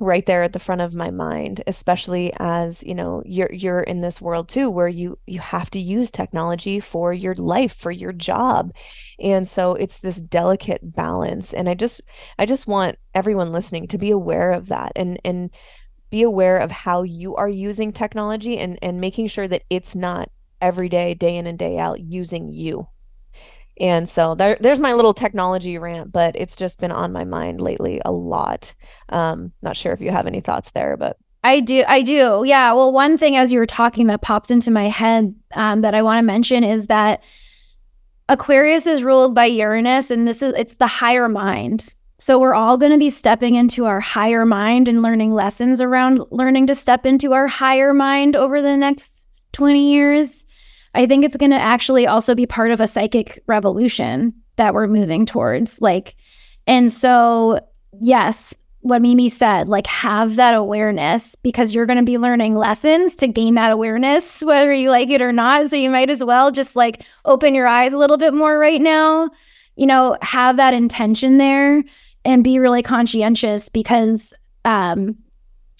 right 0.00 0.26
there 0.26 0.42
at 0.42 0.52
the 0.52 0.60
front 0.60 0.80
of 0.80 0.94
my 0.94 1.10
mind 1.10 1.60
especially 1.66 2.32
as 2.38 2.84
you 2.84 2.94
know 2.94 3.20
you're 3.26 3.52
you're 3.52 3.80
in 3.80 4.00
this 4.00 4.20
world 4.20 4.48
too 4.48 4.70
where 4.70 4.86
you 4.86 5.18
you 5.26 5.40
have 5.40 5.68
to 5.68 5.80
use 5.80 6.08
technology 6.08 6.78
for 6.78 7.12
your 7.12 7.34
life 7.34 7.74
for 7.74 7.90
your 7.90 8.12
job. 8.12 8.72
And 9.18 9.46
so 9.46 9.74
it's 9.74 10.00
this 10.00 10.20
delicate 10.20 10.80
balance. 10.82 11.52
And 11.52 11.68
i 11.68 11.74
just 11.74 12.00
i 12.38 12.46
just 12.46 12.66
want 12.66 12.96
everyone 13.14 13.52
listening 13.52 13.86
to 13.88 13.98
be 13.98 14.10
aware 14.10 14.52
of 14.52 14.68
that. 14.68 14.92
And 14.96 15.18
and 15.24 15.50
be 16.10 16.22
aware 16.22 16.58
of 16.58 16.70
how 16.70 17.02
you 17.02 17.36
are 17.36 17.48
using 17.48 17.92
technology 17.92 18.58
and 18.58 18.78
and 18.82 19.00
making 19.00 19.26
sure 19.26 19.48
that 19.48 19.64
it's 19.70 19.94
not 19.94 20.30
every 20.60 20.88
day 20.88 21.14
day 21.14 21.36
in 21.36 21.46
and 21.46 21.58
day 21.58 21.78
out 21.78 22.00
using 22.00 22.48
you 22.48 22.88
and 23.80 24.08
so 24.08 24.34
there, 24.34 24.56
there's 24.60 24.80
my 24.80 24.92
little 24.92 25.14
technology 25.14 25.78
rant, 25.78 26.10
but 26.10 26.34
it's 26.36 26.56
just 26.56 26.80
been 26.80 26.92
on 26.92 27.12
my 27.12 27.24
mind 27.24 27.60
lately 27.60 28.00
a 28.04 28.10
lot. 28.10 28.74
Um, 29.08 29.52
not 29.62 29.76
sure 29.76 29.92
if 29.92 30.00
you 30.00 30.10
have 30.10 30.26
any 30.26 30.40
thoughts 30.40 30.72
there, 30.72 30.96
but 30.96 31.16
I 31.44 31.60
do. 31.60 31.84
I 31.86 32.02
do. 32.02 32.42
Yeah. 32.44 32.72
Well, 32.72 32.92
one 32.92 33.16
thing 33.16 33.36
as 33.36 33.52
you 33.52 33.60
were 33.60 33.66
talking 33.66 34.08
that 34.08 34.22
popped 34.22 34.50
into 34.50 34.70
my 34.70 34.88
head 34.88 35.34
um, 35.54 35.82
that 35.82 35.94
I 35.94 36.02
want 36.02 36.18
to 36.18 36.26
mention 36.26 36.64
is 36.64 36.88
that 36.88 37.22
Aquarius 38.28 38.86
is 38.86 39.04
ruled 39.04 39.34
by 39.34 39.46
Uranus, 39.46 40.10
and 40.10 40.26
this 40.26 40.42
is 40.42 40.52
it's 40.56 40.74
the 40.74 40.88
higher 40.88 41.28
mind. 41.28 41.94
So 42.20 42.40
we're 42.40 42.54
all 42.54 42.76
going 42.76 42.90
to 42.90 42.98
be 42.98 43.10
stepping 43.10 43.54
into 43.54 43.86
our 43.86 44.00
higher 44.00 44.44
mind 44.44 44.88
and 44.88 45.02
learning 45.02 45.34
lessons 45.34 45.80
around 45.80 46.20
learning 46.32 46.66
to 46.66 46.74
step 46.74 47.06
into 47.06 47.32
our 47.32 47.46
higher 47.46 47.94
mind 47.94 48.34
over 48.34 48.60
the 48.60 48.76
next 48.76 49.28
20 49.52 49.92
years. 49.92 50.44
I 50.94 51.06
think 51.06 51.24
it's 51.24 51.36
going 51.36 51.52
to 51.52 51.60
actually 51.60 52.08
also 52.08 52.34
be 52.34 52.44
part 52.44 52.72
of 52.72 52.80
a 52.80 52.88
psychic 52.88 53.40
revolution 53.46 54.34
that 54.56 54.74
we're 54.74 54.88
moving 54.88 55.26
towards. 55.26 55.80
Like, 55.80 56.16
and 56.66 56.90
so, 56.90 57.60
yes, 58.00 58.52
what 58.80 59.00
Mimi 59.00 59.28
said, 59.28 59.68
like, 59.68 59.86
have 59.86 60.34
that 60.36 60.54
awareness 60.54 61.36
because 61.36 61.72
you're 61.72 61.86
going 61.86 62.00
to 62.00 62.04
be 62.04 62.18
learning 62.18 62.56
lessons 62.56 63.14
to 63.16 63.28
gain 63.28 63.54
that 63.54 63.70
awareness, 63.70 64.42
whether 64.42 64.74
you 64.74 64.90
like 64.90 65.10
it 65.10 65.22
or 65.22 65.32
not. 65.32 65.70
So, 65.70 65.76
you 65.76 65.88
might 65.88 66.10
as 66.10 66.24
well 66.24 66.50
just 66.50 66.74
like 66.74 67.04
open 67.24 67.54
your 67.54 67.68
eyes 67.68 67.92
a 67.92 67.98
little 67.98 68.18
bit 68.18 68.34
more 68.34 68.58
right 68.58 68.80
now, 68.80 69.30
you 69.76 69.86
know, 69.86 70.18
have 70.20 70.56
that 70.56 70.74
intention 70.74 71.38
there 71.38 71.84
and 72.28 72.44
be 72.44 72.58
really 72.58 72.82
conscientious 72.82 73.70
because 73.70 74.34
um, 74.66 75.16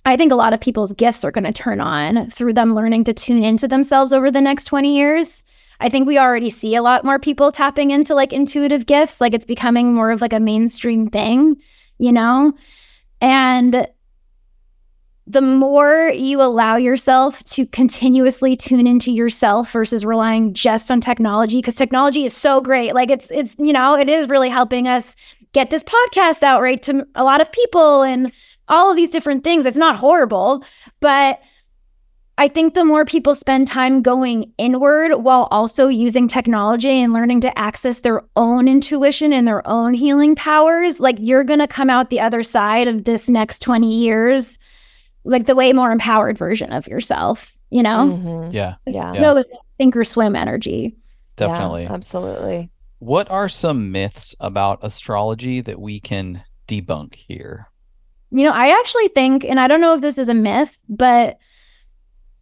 I 0.06 0.16
think 0.16 0.32
a 0.32 0.34
lot 0.34 0.54
of 0.54 0.60
people's 0.62 0.94
gifts 0.94 1.22
are 1.22 1.30
going 1.30 1.44
to 1.44 1.52
turn 1.52 1.78
on 1.78 2.30
through 2.30 2.54
them 2.54 2.74
learning 2.74 3.04
to 3.04 3.12
tune 3.12 3.44
into 3.44 3.68
themselves 3.68 4.14
over 4.14 4.30
the 4.30 4.40
next 4.40 4.64
20 4.64 4.96
years. 4.96 5.44
I 5.78 5.90
think 5.90 6.06
we 6.06 6.18
already 6.18 6.48
see 6.48 6.74
a 6.74 6.82
lot 6.82 7.04
more 7.04 7.18
people 7.18 7.52
tapping 7.52 7.90
into 7.90 8.14
like 8.14 8.32
intuitive 8.32 8.86
gifts, 8.86 9.20
like 9.20 9.34
it's 9.34 9.44
becoming 9.44 9.92
more 9.92 10.10
of 10.10 10.22
like 10.22 10.32
a 10.32 10.40
mainstream 10.40 11.10
thing, 11.10 11.60
you 11.98 12.12
know? 12.12 12.54
And 13.20 13.86
the 15.26 15.42
more 15.42 16.10
you 16.14 16.40
allow 16.40 16.76
yourself 16.76 17.44
to 17.44 17.66
continuously 17.66 18.56
tune 18.56 18.86
into 18.86 19.12
yourself 19.12 19.70
versus 19.70 20.06
relying 20.06 20.54
just 20.54 20.90
on 20.90 21.02
technology 21.02 21.58
because 21.58 21.74
technology 21.74 22.24
is 22.24 22.34
so 22.34 22.62
great 22.62 22.94
like 22.94 23.10
it's 23.10 23.30
it's 23.30 23.54
you 23.58 23.74
know 23.74 23.94
it 23.94 24.08
is 24.08 24.30
really 24.30 24.48
helping 24.48 24.88
us 24.88 25.14
get 25.58 25.70
this 25.70 25.82
podcast 25.82 26.44
out 26.44 26.62
right 26.62 26.80
to 26.80 27.04
a 27.16 27.24
lot 27.24 27.40
of 27.40 27.50
people 27.50 28.02
and 28.02 28.30
all 28.68 28.92
of 28.92 28.96
these 28.96 29.10
different 29.10 29.42
things. 29.42 29.66
It's 29.66 29.76
not 29.76 29.96
horrible, 29.96 30.64
but 31.00 31.40
I 32.36 32.46
think 32.46 32.74
the 32.74 32.84
more 32.84 33.04
people 33.04 33.34
spend 33.34 33.66
time 33.66 34.00
going 34.00 34.52
inward 34.56 35.16
while 35.16 35.48
also 35.50 35.88
using 35.88 36.28
technology 36.28 36.90
and 36.90 37.12
learning 37.12 37.40
to 37.40 37.58
access 37.58 38.00
their 38.00 38.22
own 38.36 38.68
intuition 38.68 39.32
and 39.32 39.48
their 39.48 39.66
own 39.66 39.94
healing 39.94 40.36
powers, 40.36 41.00
like 41.00 41.16
you're 41.18 41.42
going 41.42 41.58
to 41.58 41.66
come 41.66 41.90
out 41.90 42.10
the 42.10 42.20
other 42.20 42.44
side 42.44 42.86
of 42.86 43.02
this 43.02 43.28
next 43.28 43.58
20 43.60 43.92
years, 43.92 44.60
like 45.24 45.46
the 45.46 45.56
way 45.56 45.72
more 45.72 45.90
empowered 45.90 46.38
version 46.38 46.72
of 46.72 46.86
yourself, 46.86 47.56
you 47.70 47.82
know? 47.82 48.16
Mm-hmm. 48.16 48.52
Yeah. 48.52 48.76
Yeah. 48.86 49.10
No, 49.10 49.36
yeah. 49.38 49.42
sink 49.76 49.96
or 49.96 50.04
swim 50.04 50.36
energy. 50.36 50.96
Definitely. 51.34 51.82
Yeah, 51.84 51.94
absolutely. 51.94 52.70
What 52.98 53.30
are 53.30 53.48
some 53.48 53.92
myths 53.92 54.34
about 54.40 54.80
astrology 54.82 55.60
that 55.60 55.80
we 55.80 56.00
can 56.00 56.42
debunk 56.66 57.14
here? 57.14 57.68
You 58.30 58.44
know, 58.44 58.52
I 58.52 58.78
actually 58.78 59.08
think, 59.08 59.44
and 59.44 59.60
I 59.60 59.68
don't 59.68 59.80
know 59.80 59.94
if 59.94 60.00
this 60.00 60.18
is 60.18 60.28
a 60.28 60.34
myth, 60.34 60.78
but 60.88 61.38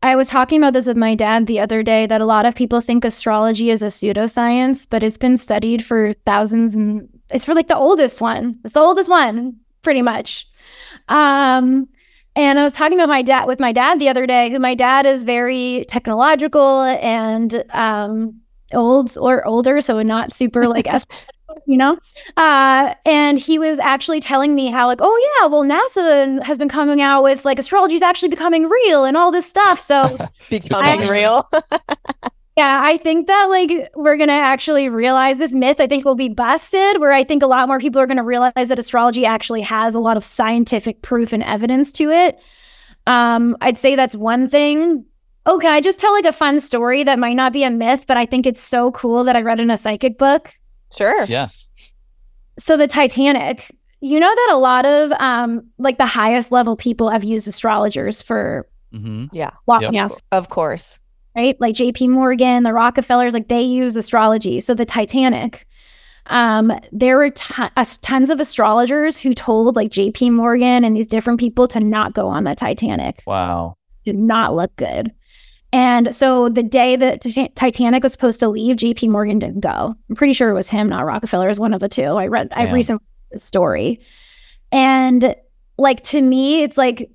I 0.02 0.16
was 0.16 0.28
talking 0.28 0.60
about 0.60 0.72
this 0.72 0.86
with 0.86 0.96
my 0.96 1.14
dad 1.14 1.46
the 1.46 1.60
other 1.60 1.82
day 1.82 2.06
that 2.06 2.20
a 2.20 2.26
lot 2.26 2.46
of 2.46 2.54
people 2.54 2.80
think 2.80 3.04
astrology 3.04 3.70
is 3.70 3.82
a 3.82 3.86
pseudoscience, 3.86 4.86
but 4.88 5.02
it's 5.02 5.18
been 5.18 5.36
studied 5.36 5.84
for 5.84 6.12
thousands 6.24 6.74
and 6.74 7.08
it's 7.30 7.44
for 7.44 7.54
like 7.54 7.68
the 7.68 7.76
oldest 7.76 8.20
one. 8.20 8.58
It's 8.64 8.74
the 8.74 8.80
oldest 8.80 9.10
one, 9.10 9.56
pretty 9.82 10.02
much. 10.02 10.48
Um, 11.08 11.88
and 12.34 12.58
I 12.58 12.62
was 12.62 12.74
talking 12.74 12.98
about 12.98 13.08
my 13.08 13.22
dad 13.22 13.46
with 13.46 13.60
my 13.60 13.72
dad 13.72 13.98
the 13.98 14.08
other 14.08 14.26
day. 14.26 14.56
My 14.58 14.74
dad 14.74 15.06
is 15.06 15.24
very 15.24 15.86
technological 15.88 16.82
and 16.82 17.64
um, 17.70 18.40
old 18.74 19.16
or 19.18 19.46
older, 19.46 19.80
so 19.80 20.02
not 20.02 20.32
super 20.32 20.66
like 20.66 20.86
you 21.66 21.76
know? 21.76 21.98
Uh, 22.36 22.94
and 23.04 23.38
he 23.38 23.58
was 23.58 23.78
actually 23.78 24.20
telling 24.20 24.54
me 24.54 24.70
how, 24.70 24.86
like, 24.86 25.00
oh, 25.00 25.38
yeah, 25.40 25.46
well, 25.46 25.64
NASA 25.64 26.42
has 26.42 26.58
been 26.58 26.68
coming 26.68 27.00
out 27.00 27.22
with 27.22 27.44
like 27.44 27.58
astrology 27.58 27.94
is 27.94 28.02
actually 28.02 28.28
becoming 28.28 28.64
real 28.68 29.04
and 29.04 29.16
all 29.16 29.30
this 29.30 29.46
stuff. 29.46 29.80
So, 29.80 30.16
becoming 30.50 31.02
I, 31.02 31.10
real. 31.10 31.48
yeah, 32.56 32.80
I 32.82 32.96
think 32.98 33.26
that 33.26 33.46
like 33.46 33.90
we're 33.94 34.16
to 34.28 34.34
actually 34.34 34.88
realize 34.88 35.38
this 35.38 35.52
myth, 35.52 35.80
I 35.80 35.86
think 35.86 36.04
will 36.04 36.14
be 36.14 36.28
busted, 36.28 37.00
where 37.00 37.12
I 37.12 37.24
think 37.24 37.42
a 37.42 37.46
lot 37.46 37.68
more 37.68 37.78
people 37.78 38.00
are 38.00 38.06
to 38.16 38.22
realize 38.22 38.68
that 38.68 38.78
astrology 38.78 39.26
actually 39.26 39.62
has 39.62 39.94
a 39.94 40.00
lot 40.00 40.16
of 40.16 40.24
scientific 40.24 41.02
proof 41.02 41.32
and 41.32 41.42
evidence 41.42 41.92
to 41.92 42.10
it. 42.10 42.38
Um, 43.06 43.56
I'd 43.60 43.78
say 43.78 43.94
that's 43.94 44.16
one 44.16 44.48
thing. 44.48 45.04
Oh, 45.46 45.58
can 45.60 45.72
I 45.72 45.80
just 45.80 46.00
tell 46.00 46.12
like 46.12 46.24
a 46.24 46.32
fun 46.32 46.58
story 46.58 47.04
that 47.04 47.20
might 47.20 47.36
not 47.36 47.52
be 47.52 47.62
a 47.62 47.70
myth, 47.70 48.04
but 48.08 48.16
I 48.16 48.26
think 48.26 48.46
it's 48.46 48.60
so 48.60 48.90
cool 48.90 49.22
that 49.24 49.36
I 49.36 49.42
read 49.42 49.60
in 49.60 49.70
a 49.70 49.76
psychic 49.76 50.18
book? 50.18 50.52
Sure. 50.94 51.24
Yes. 51.24 51.70
So 52.58 52.76
the 52.76 52.88
Titanic, 52.88 53.74
you 54.00 54.18
know 54.18 54.34
that 54.34 54.50
a 54.52 54.58
lot 54.58 54.84
of 54.84 55.12
um 55.20 55.64
like 55.78 55.98
the 55.98 56.06
highest 56.06 56.52
level 56.52 56.76
people 56.76 57.10
have 57.10 57.24
used 57.24 57.46
astrologers 57.46 58.22
for 58.22 58.68
mm-hmm. 58.92 59.26
yeah, 59.32 59.50
walking 59.66 59.94
yep. 59.94 60.10
Of 60.32 60.48
course. 60.48 60.98
Right? 61.36 61.56
Like 61.60 61.74
JP 61.74 62.08
Morgan, 62.08 62.62
the 62.62 62.72
Rockefellers, 62.72 63.34
like 63.34 63.48
they 63.48 63.62
use 63.62 63.94
astrology. 63.94 64.58
So 64.58 64.74
the 64.74 64.86
Titanic, 64.86 65.66
um, 66.26 66.72
there 66.92 67.18
were 67.18 67.30
t- 67.30 67.64
uh, 67.76 67.84
tons 68.00 68.30
of 68.30 68.40
astrologers 68.40 69.20
who 69.20 69.34
told 69.34 69.76
like 69.76 69.90
JP 69.90 70.32
Morgan 70.32 70.82
and 70.82 70.96
these 70.96 71.06
different 71.06 71.38
people 71.38 71.68
to 71.68 71.80
not 71.80 72.14
go 72.14 72.26
on 72.26 72.44
the 72.44 72.54
Titanic. 72.54 73.22
Wow. 73.26 73.76
Did 74.04 74.16
not 74.16 74.54
look 74.54 74.74
good. 74.76 75.12
And 75.76 76.14
so 76.14 76.48
the 76.48 76.62
day 76.62 76.96
that 76.96 77.20
Titanic 77.54 78.02
was 78.02 78.10
supposed 78.10 78.40
to 78.40 78.48
leave, 78.48 78.76
JP 78.76 79.10
Morgan 79.10 79.38
didn't 79.38 79.60
go. 79.60 79.94
I'm 80.08 80.16
pretty 80.16 80.32
sure 80.32 80.48
it 80.48 80.54
was 80.54 80.70
him, 80.70 80.88
not 80.88 81.04
Rockefeller, 81.04 81.50
is 81.50 81.60
one 81.60 81.74
of 81.74 81.80
the 81.80 81.88
two. 81.88 82.02
I 82.02 82.28
read 82.28 82.48
I 82.52 82.72
recently 82.72 83.04
read 83.04 83.36
the 83.36 83.38
story. 83.38 84.00
And 84.72 85.36
like 85.76 86.02
to 86.04 86.22
me, 86.22 86.62
it's 86.62 86.78
like 86.78 87.10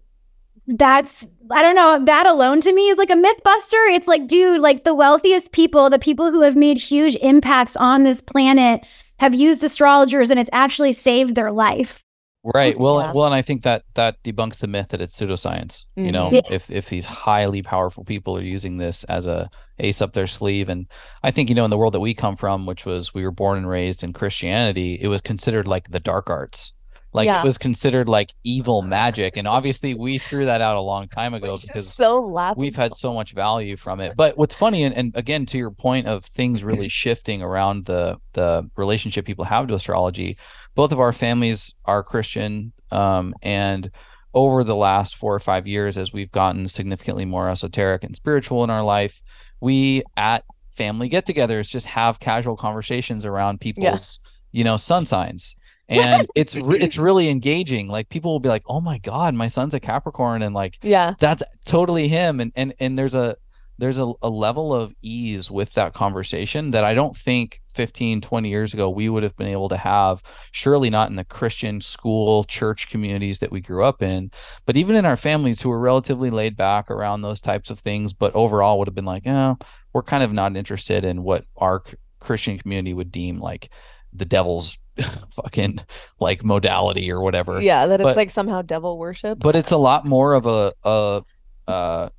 that's 0.67 1.27
I 1.49 1.63
don't 1.63 1.73
know, 1.73 2.05
that 2.05 2.27
alone 2.27 2.61
to 2.61 2.71
me 2.71 2.89
is 2.89 2.99
like 2.99 3.09
a 3.09 3.15
myth 3.15 3.41
buster. 3.43 3.77
It's 3.85 4.07
like, 4.07 4.27
dude, 4.27 4.61
like 4.61 4.83
the 4.83 4.93
wealthiest 4.93 5.53
people, 5.53 5.89
the 5.89 5.97
people 5.97 6.29
who 6.29 6.41
have 6.41 6.55
made 6.55 6.77
huge 6.77 7.15
impacts 7.15 7.75
on 7.75 8.03
this 8.03 8.21
planet 8.21 8.85
have 9.17 9.33
used 9.33 9.63
astrologers 9.63 10.29
and 10.29 10.39
it's 10.39 10.51
actually 10.53 10.91
saved 10.91 11.33
their 11.33 11.51
life. 11.51 12.03
Right. 12.43 12.77
Well, 12.77 12.99
yeah. 12.99 13.11
well, 13.13 13.27
and 13.27 13.35
I 13.35 13.43
think 13.43 13.61
that 13.63 13.83
that 13.93 14.21
debunks 14.23 14.59
the 14.59 14.67
myth 14.67 14.89
that 14.89 15.01
it's 15.01 15.19
pseudoscience. 15.19 15.85
Mm-hmm. 15.97 16.05
You 16.05 16.11
know, 16.11 16.29
mm-hmm. 16.31 16.53
if 16.53 16.71
if 16.71 16.89
these 16.89 17.05
highly 17.05 17.61
powerful 17.61 18.03
people 18.03 18.35
are 18.35 18.41
using 18.41 18.77
this 18.77 19.03
as 19.03 19.27
a 19.27 19.49
ace 19.77 20.01
up 20.01 20.13
their 20.13 20.27
sleeve, 20.27 20.67
and 20.67 20.87
I 21.21 21.29
think 21.29 21.49
you 21.49 21.55
know, 21.55 21.65
in 21.65 21.69
the 21.69 21.77
world 21.77 21.93
that 21.93 21.99
we 21.99 22.15
come 22.15 22.35
from, 22.35 22.65
which 22.65 22.83
was 22.85 23.13
we 23.13 23.23
were 23.23 23.31
born 23.31 23.59
and 23.59 23.69
raised 23.69 24.03
in 24.03 24.11
Christianity, 24.11 24.97
it 24.99 25.07
was 25.07 25.21
considered 25.21 25.67
like 25.67 25.89
the 25.89 25.99
dark 25.99 26.29
arts. 26.29 26.75
Like 27.13 27.25
yeah. 27.25 27.41
it 27.41 27.43
was 27.43 27.57
considered 27.57 28.07
like 28.07 28.33
evil 28.43 28.81
magic, 28.81 29.35
and 29.35 29.47
obviously 29.47 29.93
we 29.93 30.17
threw 30.17 30.45
that 30.45 30.61
out 30.61 30.77
a 30.77 30.81
long 30.81 31.09
time 31.09 31.33
ago 31.33 31.51
which 31.51 31.67
because 31.67 31.93
so 31.93 32.21
laughable. 32.21 32.61
we've 32.61 32.75
had 32.75 32.95
so 32.95 33.13
much 33.13 33.33
value 33.33 33.75
from 33.75 33.99
it. 33.99 34.13
But 34.15 34.37
what's 34.37 34.55
funny, 34.55 34.83
and, 34.83 34.95
and 34.95 35.11
again 35.15 35.45
to 35.47 35.57
your 35.57 35.71
point 35.71 36.07
of 36.07 36.23
things 36.23 36.63
really 36.63 36.87
shifting 36.87 37.41
around 37.41 37.85
the 37.85 38.17
the 38.31 38.69
relationship 38.77 39.25
people 39.25 39.43
have 39.43 39.67
to 39.67 39.73
astrology, 39.73 40.37
both 40.75 40.91
of 40.91 40.99
our 40.99 41.11
families 41.11 41.73
are 41.85 42.03
Christian, 42.03 42.73
um, 42.91 43.33
and 43.41 43.89
over 44.33 44.63
the 44.63 44.75
last 44.75 45.15
four 45.15 45.33
or 45.33 45.39
five 45.39 45.67
years, 45.67 45.97
as 45.97 46.13
we've 46.13 46.31
gotten 46.31 46.67
significantly 46.67 47.25
more 47.25 47.49
esoteric 47.49 48.03
and 48.03 48.15
spiritual 48.15 48.63
in 48.63 48.69
our 48.69 48.83
life, 48.83 49.21
we 49.59 50.03
at 50.15 50.45
family 50.69 51.09
get-togethers 51.09 51.69
just 51.69 51.87
have 51.87 52.19
casual 52.19 52.55
conversations 52.55 53.25
around 53.25 53.59
people's, 53.59 54.19
yeah. 54.23 54.29
you 54.59 54.63
know, 54.63 54.77
sun 54.77 55.05
signs. 55.05 55.55
And 55.89 56.27
it's 56.35 56.55
re- 56.55 56.79
it's 56.79 56.97
really 56.97 57.27
engaging. 57.29 57.89
Like 57.89 58.07
people 58.07 58.31
will 58.31 58.39
be 58.39 58.47
like 58.47 58.63
oh 58.67 58.79
my 58.79 58.97
god 58.99 59.33
my 59.33 59.49
son's 59.49 59.73
a 59.73 59.79
capricorn 59.79 60.41
and 60.41 60.55
like 60.55 60.77
yeah. 60.81 61.15
that's 61.19 61.43
totally 61.65 62.07
him. 62.07 62.39
And 62.39 62.53
and 62.55 62.73
and 62.79 62.97
there's 62.97 63.15
a 63.15 63.35
there's 63.81 63.97
a, 63.97 64.13
a 64.21 64.29
level 64.29 64.75
of 64.75 64.93
ease 65.01 65.49
with 65.49 65.73
that 65.73 65.95
conversation 65.95 66.69
that 66.69 66.83
I 66.83 66.93
don't 66.93 67.17
think 67.17 67.61
15, 67.69 68.21
20 68.21 68.47
years 68.47 68.75
ago 68.75 68.87
we 68.91 69.09
would 69.09 69.23
have 69.23 69.35
been 69.35 69.47
able 69.47 69.69
to 69.69 69.75
have. 69.77 70.21
Surely 70.51 70.91
not 70.91 71.09
in 71.09 71.15
the 71.15 71.23
Christian 71.23 71.81
school, 71.81 72.43
church 72.43 72.91
communities 72.91 73.39
that 73.39 73.51
we 73.51 73.59
grew 73.59 73.83
up 73.83 74.03
in, 74.03 74.29
but 74.67 74.77
even 74.77 74.95
in 74.95 75.03
our 75.03 75.17
families 75.17 75.63
who 75.63 75.69
were 75.69 75.79
relatively 75.79 76.29
laid 76.29 76.55
back 76.55 76.91
around 76.91 77.21
those 77.21 77.41
types 77.41 77.71
of 77.71 77.79
things, 77.79 78.13
but 78.13 78.35
overall 78.35 78.77
would 78.77 78.87
have 78.87 78.93
been 78.93 79.03
like, 79.03 79.23
oh, 79.25 79.57
we're 79.93 80.03
kind 80.03 80.21
of 80.21 80.31
not 80.31 80.55
interested 80.55 81.03
in 81.03 81.23
what 81.23 81.45
our 81.57 81.81
Christian 82.19 82.59
community 82.59 82.93
would 82.93 83.11
deem 83.11 83.39
like 83.39 83.71
the 84.13 84.25
devil's 84.25 84.77
fucking 85.31 85.79
like 86.19 86.43
modality 86.43 87.11
or 87.11 87.19
whatever. 87.19 87.59
Yeah, 87.59 87.87
that 87.87 87.99
it's 87.99 88.09
But- 88.09 88.15
like 88.15 88.29
somehow 88.29 88.61
devil 88.61 88.99
worship. 88.99 89.39
But 89.39 89.55
it's 89.55 89.71
a 89.71 89.77
lot 89.77 90.05
more 90.05 90.35
of 90.35 90.45
a, 90.45 90.71
a, 90.83 91.23
uh 91.67 92.09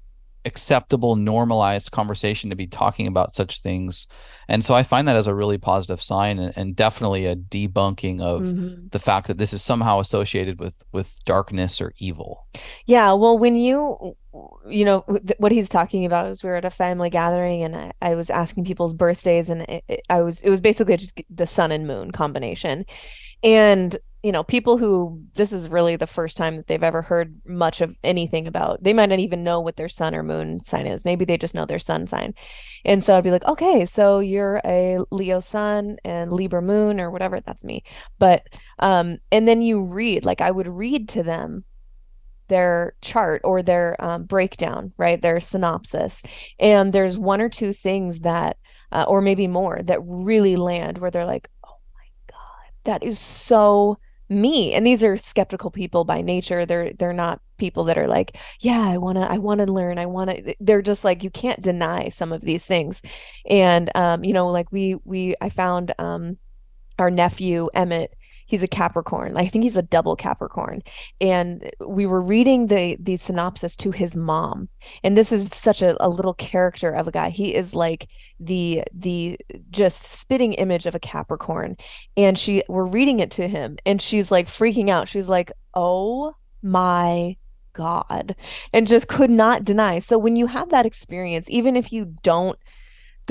acceptable 0.45 1.17
normalized 1.17 1.91
conversation 1.93 2.51
to 2.51 2.57
be 2.57 2.67
talking 2.67 3.07
about 3.07 3.35
such 3.35 3.61
things 3.61 4.07
and 4.49 4.65
so 4.65 4.75
i 4.75 4.83
find 4.83 5.07
that 5.07 5.17
as 5.17 5.27
a 5.29 5.35
really 5.35 5.59
positive 5.59 6.03
sign 6.03 6.39
and, 6.39 6.53
and 6.57 6.75
definitely 6.77 7.27
a 7.27 7.37
debunking 7.37 8.21
of 8.21 8.43
Mhm. 8.43 8.91
the 8.91 8.99
fact 8.99 9.29
that 9.29 9.39
this 9.39 9.53
is 9.53 9.63
somehow 9.63 10.01
associated 10.01 10.59
with 10.59 10.77
with 10.93 11.15
darkness 11.25 11.81
or 11.81 11.93
evil 11.99 12.47
Yeah, 12.87 13.13
well, 13.13 13.39
when 13.39 13.57
you, 13.57 14.17
you 14.69 14.85
know, 14.85 15.03
th- 15.09 15.39
what 15.39 15.53
he's 15.53 15.69
talking 15.69 16.05
about 16.05 16.27
is 16.27 16.43
we 16.43 16.51
were 16.51 16.57
at 16.57 16.65
a 16.65 16.71
family 16.71 17.11
gathering 17.11 17.63
and 17.63 17.75
I, 17.77 17.93
I 18.03 18.15
was 18.15 18.31
asking 18.31 18.65
people's 18.65 18.95
birthdays 18.95 19.49
and 19.49 19.63
it, 19.63 19.85
it, 19.89 20.01
I 20.11 20.23
was, 20.23 20.43
it 20.43 20.51
was 20.51 20.61
basically 20.61 20.97
just 20.97 21.21
the 21.31 21.47
sun 21.47 21.71
and 21.73 21.87
moon 21.87 22.11
combination. 22.11 22.85
And, 23.43 23.97
you 24.23 24.31
know, 24.31 24.45
people 24.45 24.79
who 24.79 25.21
this 25.35 25.53
is 25.53 25.69
really 25.69 25.97
the 25.97 26.07
first 26.07 26.37
time 26.37 26.57
that 26.57 26.69
they've 26.69 26.83
ever 26.83 27.03
heard 27.03 27.41
much 27.45 27.81
of 27.81 27.97
anything 28.05 28.47
about, 28.47 28.83
they 28.83 28.93
might 28.93 29.09
not 29.09 29.19
even 29.19 29.43
know 29.43 29.61
what 29.61 29.77
their 29.77 29.89
sun 29.89 30.15
or 30.15 30.23
moon 30.23 30.63
sign 30.63 30.87
is. 30.87 31.05
Maybe 31.05 31.25
they 31.25 31.37
just 31.37 31.57
know 31.57 31.67
their 31.67 31.81
sun 31.81 32.07
sign. 32.07 32.35
And 32.85 33.03
so 33.03 33.17
I'd 33.17 33.25
be 33.25 33.33
like, 33.33 33.45
okay, 33.47 33.85
so 33.85 34.21
you're 34.21 34.61
a 34.65 34.99
Leo 35.11 35.41
sun 35.41 35.97
and 36.05 36.33
Libra 36.33 36.63
moon 36.63 37.01
or 37.01 37.11
whatever. 37.11 37.41
That's 37.41 37.65
me. 37.65 37.83
But, 38.21 38.47
um, 38.79 39.19
and 39.33 39.49
then 39.49 39.61
you 39.61 39.93
read, 39.93 40.25
like 40.25 40.41
I 40.41 40.53
would 40.53 40.69
read 40.69 41.09
to 41.11 41.25
them 41.25 41.65
their 42.47 42.95
chart 43.03 43.41
or 43.45 43.61
their 43.61 43.97
um, 43.99 44.25
breakdown, 44.25 44.93
right? 44.99 45.21
Their 45.21 45.41
synopsis. 45.41 46.23
And 46.61 46.93
there's 46.93 47.19
one 47.19 47.41
or 47.41 47.49
two 47.49 47.73
things 47.73 48.21
that, 48.21 48.57
uh, 48.93 49.05
or 49.09 49.21
maybe 49.21 49.49
more, 49.49 49.81
that 49.83 50.01
really 50.05 50.55
land 50.55 50.99
where 50.99 51.11
they're 51.11 51.25
like, 51.25 51.49
oh 51.67 51.79
my 51.97 52.05
God, 52.31 52.73
that 52.85 53.03
is 53.03 53.19
so 53.19 53.99
me. 54.33 54.73
And 54.75 54.87
these 54.87 55.05
are 55.05 55.17
skeptical 55.17 55.71
people 55.71 56.05
by 56.05 56.21
nature. 56.23 56.67
They're 56.67 56.93
they're 56.95 57.13
not 57.13 57.41
people 57.59 57.85
that 57.85 57.99
are 57.99 58.09
like, 58.09 58.37
yeah, 58.61 58.81
I 58.81 58.99
wanna, 58.99 59.23
I 59.23 59.39
wanna 59.39 59.67
learn. 59.67 59.99
I 59.99 60.07
wanna. 60.07 60.37
They're 60.61 60.83
just 60.83 61.05
like, 61.05 61.23
you 61.23 61.31
can't 61.31 61.63
deny 61.63 62.09
some 62.09 62.33
of 62.33 62.43
these 62.43 62.67
things. 62.67 63.03
And 63.49 63.91
um, 63.97 64.25
you 64.25 64.33
know, 64.33 64.49
like 64.49 64.71
we 64.73 64.97
we 65.05 65.35
I 65.41 65.49
found 65.49 65.93
um 65.99 66.39
our 66.99 67.11
nephew 67.11 67.69
Emmett. 67.75 68.15
He's 68.53 68.63
a 68.63 68.69
Capricorn. 68.69 69.35
I 69.39 69.47
think 69.47 69.65
he's 69.65 69.79
a 69.79 69.83
double 69.83 70.15
Capricorn. 70.15 70.83
And 71.23 71.71
we 71.81 72.05
were 72.05 72.21
reading 72.21 72.67
the 72.67 72.99
the 73.01 73.17
synopsis 73.17 73.77
to 73.77 73.93
his 73.93 74.15
mom. 74.15 74.69
And 75.03 75.17
this 75.17 75.33
is 75.33 75.49
such 75.49 75.81
a, 75.81 75.97
a 76.05 76.11
little 76.11 76.35
character 76.35 76.91
of 76.91 77.09
a 77.09 77.11
guy. 77.11 77.31
He 77.31 77.55
is 77.55 77.75
like 77.75 78.11
the 78.39 78.83
the 78.93 79.39
just 79.71 80.03
spitting 80.03 80.53
image 80.53 80.85
of 80.85 80.95
a 80.95 81.01
capricorn. 81.01 81.77
And 82.15 82.39
she 82.39 82.63
we're 82.69 82.85
reading 82.85 83.21
it 83.21 83.31
to 83.31 83.49
him. 83.49 83.79
And 83.87 84.03
she's 84.03 84.31
like 84.31 84.49
freaking 84.49 84.91
out. 84.91 85.09
She's 85.09 85.31
like 85.31 85.51
oh 85.73 86.35
my 86.63 87.39
god. 87.73 88.37
And 88.75 88.87
just 88.87 89.09
could 89.09 89.31
not 89.31 89.65
deny. 89.65 89.99
So 90.01 90.19
when 90.19 90.37
you 90.37 90.47
have 90.49 90.69
that 90.69 90.85
experience 90.85 91.49
even 91.49 91.75
if 91.75 91.91
you 91.91 92.05
don't 92.23 92.59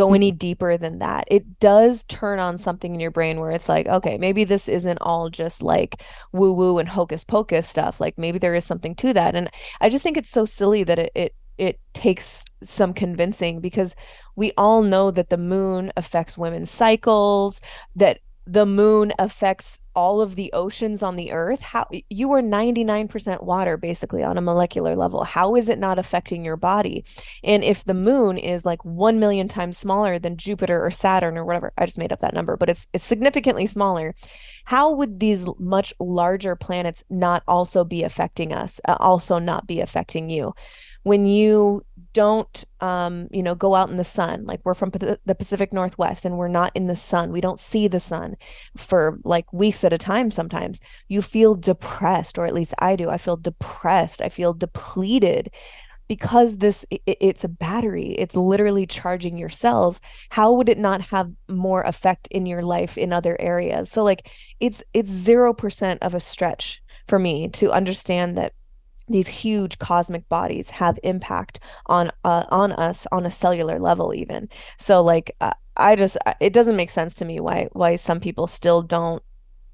go 0.01 0.13
any 0.13 0.31
deeper 0.31 0.77
than 0.77 0.99
that. 0.99 1.25
It 1.27 1.59
does 1.59 2.03
turn 2.05 2.39
on 2.39 2.57
something 2.57 2.93
in 2.93 2.99
your 2.99 3.11
brain 3.11 3.39
where 3.39 3.51
it's 3.51 3.69
like 3.69 3.87
okay 3.87 4.17
maybe 4.17 4.43
this 4.43 4.67
isn't 4.67 4.97
all 5.01 5.29
just 5.29 5.61
like 5.61 6.03
woo 6.31 6.53
woo 6.53 6.79
and 6.79 6.89
hocus 6.89 7.23
pocus 7.23 7.67
stuff. 7.67 7.99
Like 8.01 8.17
maybe 8.17 8.39
there 8.39 8.55
is 8.55 8.65
something 8.65 8.95
to 8.95 9.13
that. 9.13 9.35
And 9.35 9.49
i 9.79 9.89
just 9.89 10.03
think 10.03 10.17
it's 10.17 10.31
so 10.31 10.45
silly 10.45 10.83
that 10.83 10.99
it 10.99 11.11
it 11.15 11.35
it 11.57 11.79
takes 11.93 12.43
some 12.63 12.93
convincing 12.93 13.59
because 13.59 13.95
we 14.35 14.51
all 14.57 14.81
know 14.81 15.11
that 15.11 15.29
the 15.29 15.37
moon 15.37 15.91
affects 15.95 16.37
women's 16.37 16.71
cycles 16.71 17.61
that 17.95 18.19
the 18.51 18.65
moon 18.65 19.13
affects 19.19 19.79
all 19.93 20.21
of 20.21 20.35
the 20.35 20.51
oceans 20.53 21.03
on 21.03 21.15
the 21.15 21.31
earth 21.31 21.61
how 21.61 21.85
you 22.09 22.31
are 22.31 22.41
99% 22.41 23.43
water 23.43 23.75
basically 23.77 24.23
on 24.23 24.37
a 24.37 24.41
molecular 24.41 24.95
level 24.95 25.23
how 25.23 25.55
is 25.55 25.67
it 25.67 25.79
not 25.79 25.99
affecting 25.99 26.45
your 26.45 26.55
body 26.55 27.03
and 27.43 27.63
if 27.63 27.83
the 27.83 27.93
moon 27.93 28.37
is 28.37 28.65
like 28.65 28.83
1 28.85 29.19
million 29.19 29.47
times 29.47 29.77
smaller 29.77 30.19
than 30.19 30.37
Jupiter 30.37 30.83
or 30.83 30.91
Saturn 30.91 31.37
or 31.37 31.45
whatever, 31.45 31.73
I 31.77 31.85
just 31.85 31.97
made 31.97 32.11
up 32.11 32.19
that 32.19 32.33
number, 32.33 32.57
but 32.57 32.69
it's, 32.69 32.87
it's 32.93 33.03
significantly 33.03 33.65
smaller. 33.65 34.15
How 34.65 34.91
would 34.91 35.19
these 35.19 35.47
much 35.59 35.93
larger 35.99 36.55
planets 36.55 37.03
not 37.09 37.43
also 37.47 37.83
be 37.83 38.03
affecting 38.03 38.53
us, 38.53 38.79
uh, 38.87 38.97
also 38.99 39.39
not 39.39 39.67
be 39.67 39.79
affecting 39.79 40.29
you? 40.29 40.53
When 41.03 41.25
you 41.25 41.83
don't, 42.13 42.63
um, 42.79 43.27
you 43.31 43.43
know, 43.43 43.55
go 43.55 43.75
out 43.75 43.89
in 43.89 43.97
the 43.97 44.03
sun, 44.03 44.45
like 44.45 44.61
we're 44.63 44.73
from 44.73 44.91
P- 44.91 45.15
the 45.25 45.35
Pacific 45.35 45.73
Northwest 45.73 46.25
and 46.25 46.37
we're 46.37 46.47
not 46.47 46.71
in 46.75 46.87
the 46.87 46.95
sun, 46.95 47.31
we 47.31 47.41
don't 47.41 47.59
see 47.59 47.87
the 47.87 47.99
sun 47.99 48.35
for 48.77 49.19
like 49.23 49.51
weeks 49.53 49.83
at 49.83 49.93
a 49.93 49.97
time 49.97 50.31
sometimes, 50.31 50.79
you 51.07 51.21
feel 51.21 51.55
depressed, 51.55 52.37
or 52.37 52.45
at 52.45 52.53
least 52.53 52.73
I 52.79 52.95
do. 52.95 53.09
I 53.09 53.17
feel 53.17 53.37
depressed. 53.37 54.21
I 54.21 54.29
feel 54.29 54.53
depleted 54.53 55.49
because 56.07 56.57
this 56.57 56.85
i- 56.91 56.99
i- 57.07 57.15
it's 57.21 57.43
a 57.43 57.49
battery. 57.49 58.09
It's 58.17 58.35
literally 58.35 58.85
charging 58.85 59.37
your 59.37 59.49
cells. 59.49 60.01
How 60.29 60.51
would 60.53 60.69
it 60.69 60.77
not 60.77 61.01
have 61.07 61.31
more 61.49 61.81
effect 61.83 62.27
in 62.31 62.45
your 62.45 62.61
life 62.61 62.97
in 62.97 63.13
other 63.13 63.39
areas? 63.39 63.89
So 63.91 64.03
like 64.03 64.29
it's 64.59 64.83
it's 64.93 65.09
0% 65.09 65.99
of 66.01 66.13
a 66.13 66.19
stretch 66.19 66.81
for 67.07 67.17
me 67.19 67.47
to 67.49 67.71
understand 67.71 68.37
that 68.37 68.53
these 69.11 69.27
huge 69.27 69.77
cosmic 69.79 70.27
bodies 70.29 70.69
have 70.71 70.97
impact 71.03 71.59
on 71.87 72.11
uh, 72.23 72.45
on 72.49 72.71
us 72.73 73.05
on 73.11 73.25
a 73.25 73.31
cellular 73.31 73.79
level 73.79 74.13
even 74.13 74.49
so 74.77 75.01
like 75.03 75.35
uh, 75.41 75.53
i 75.77 75.95
just 75.95 76.17
it 76.39 76.53
doesn't 76.53 76.75
make 76.75 76.89
sense 76.89 77.15
to 77.15 77.25
me 77.25 77.39
why 77.39 77.67
why 77.73 77.95
some 77.95 78.19
people 78.19 78.47
still 78.47 78.81
don't 78.81 79.21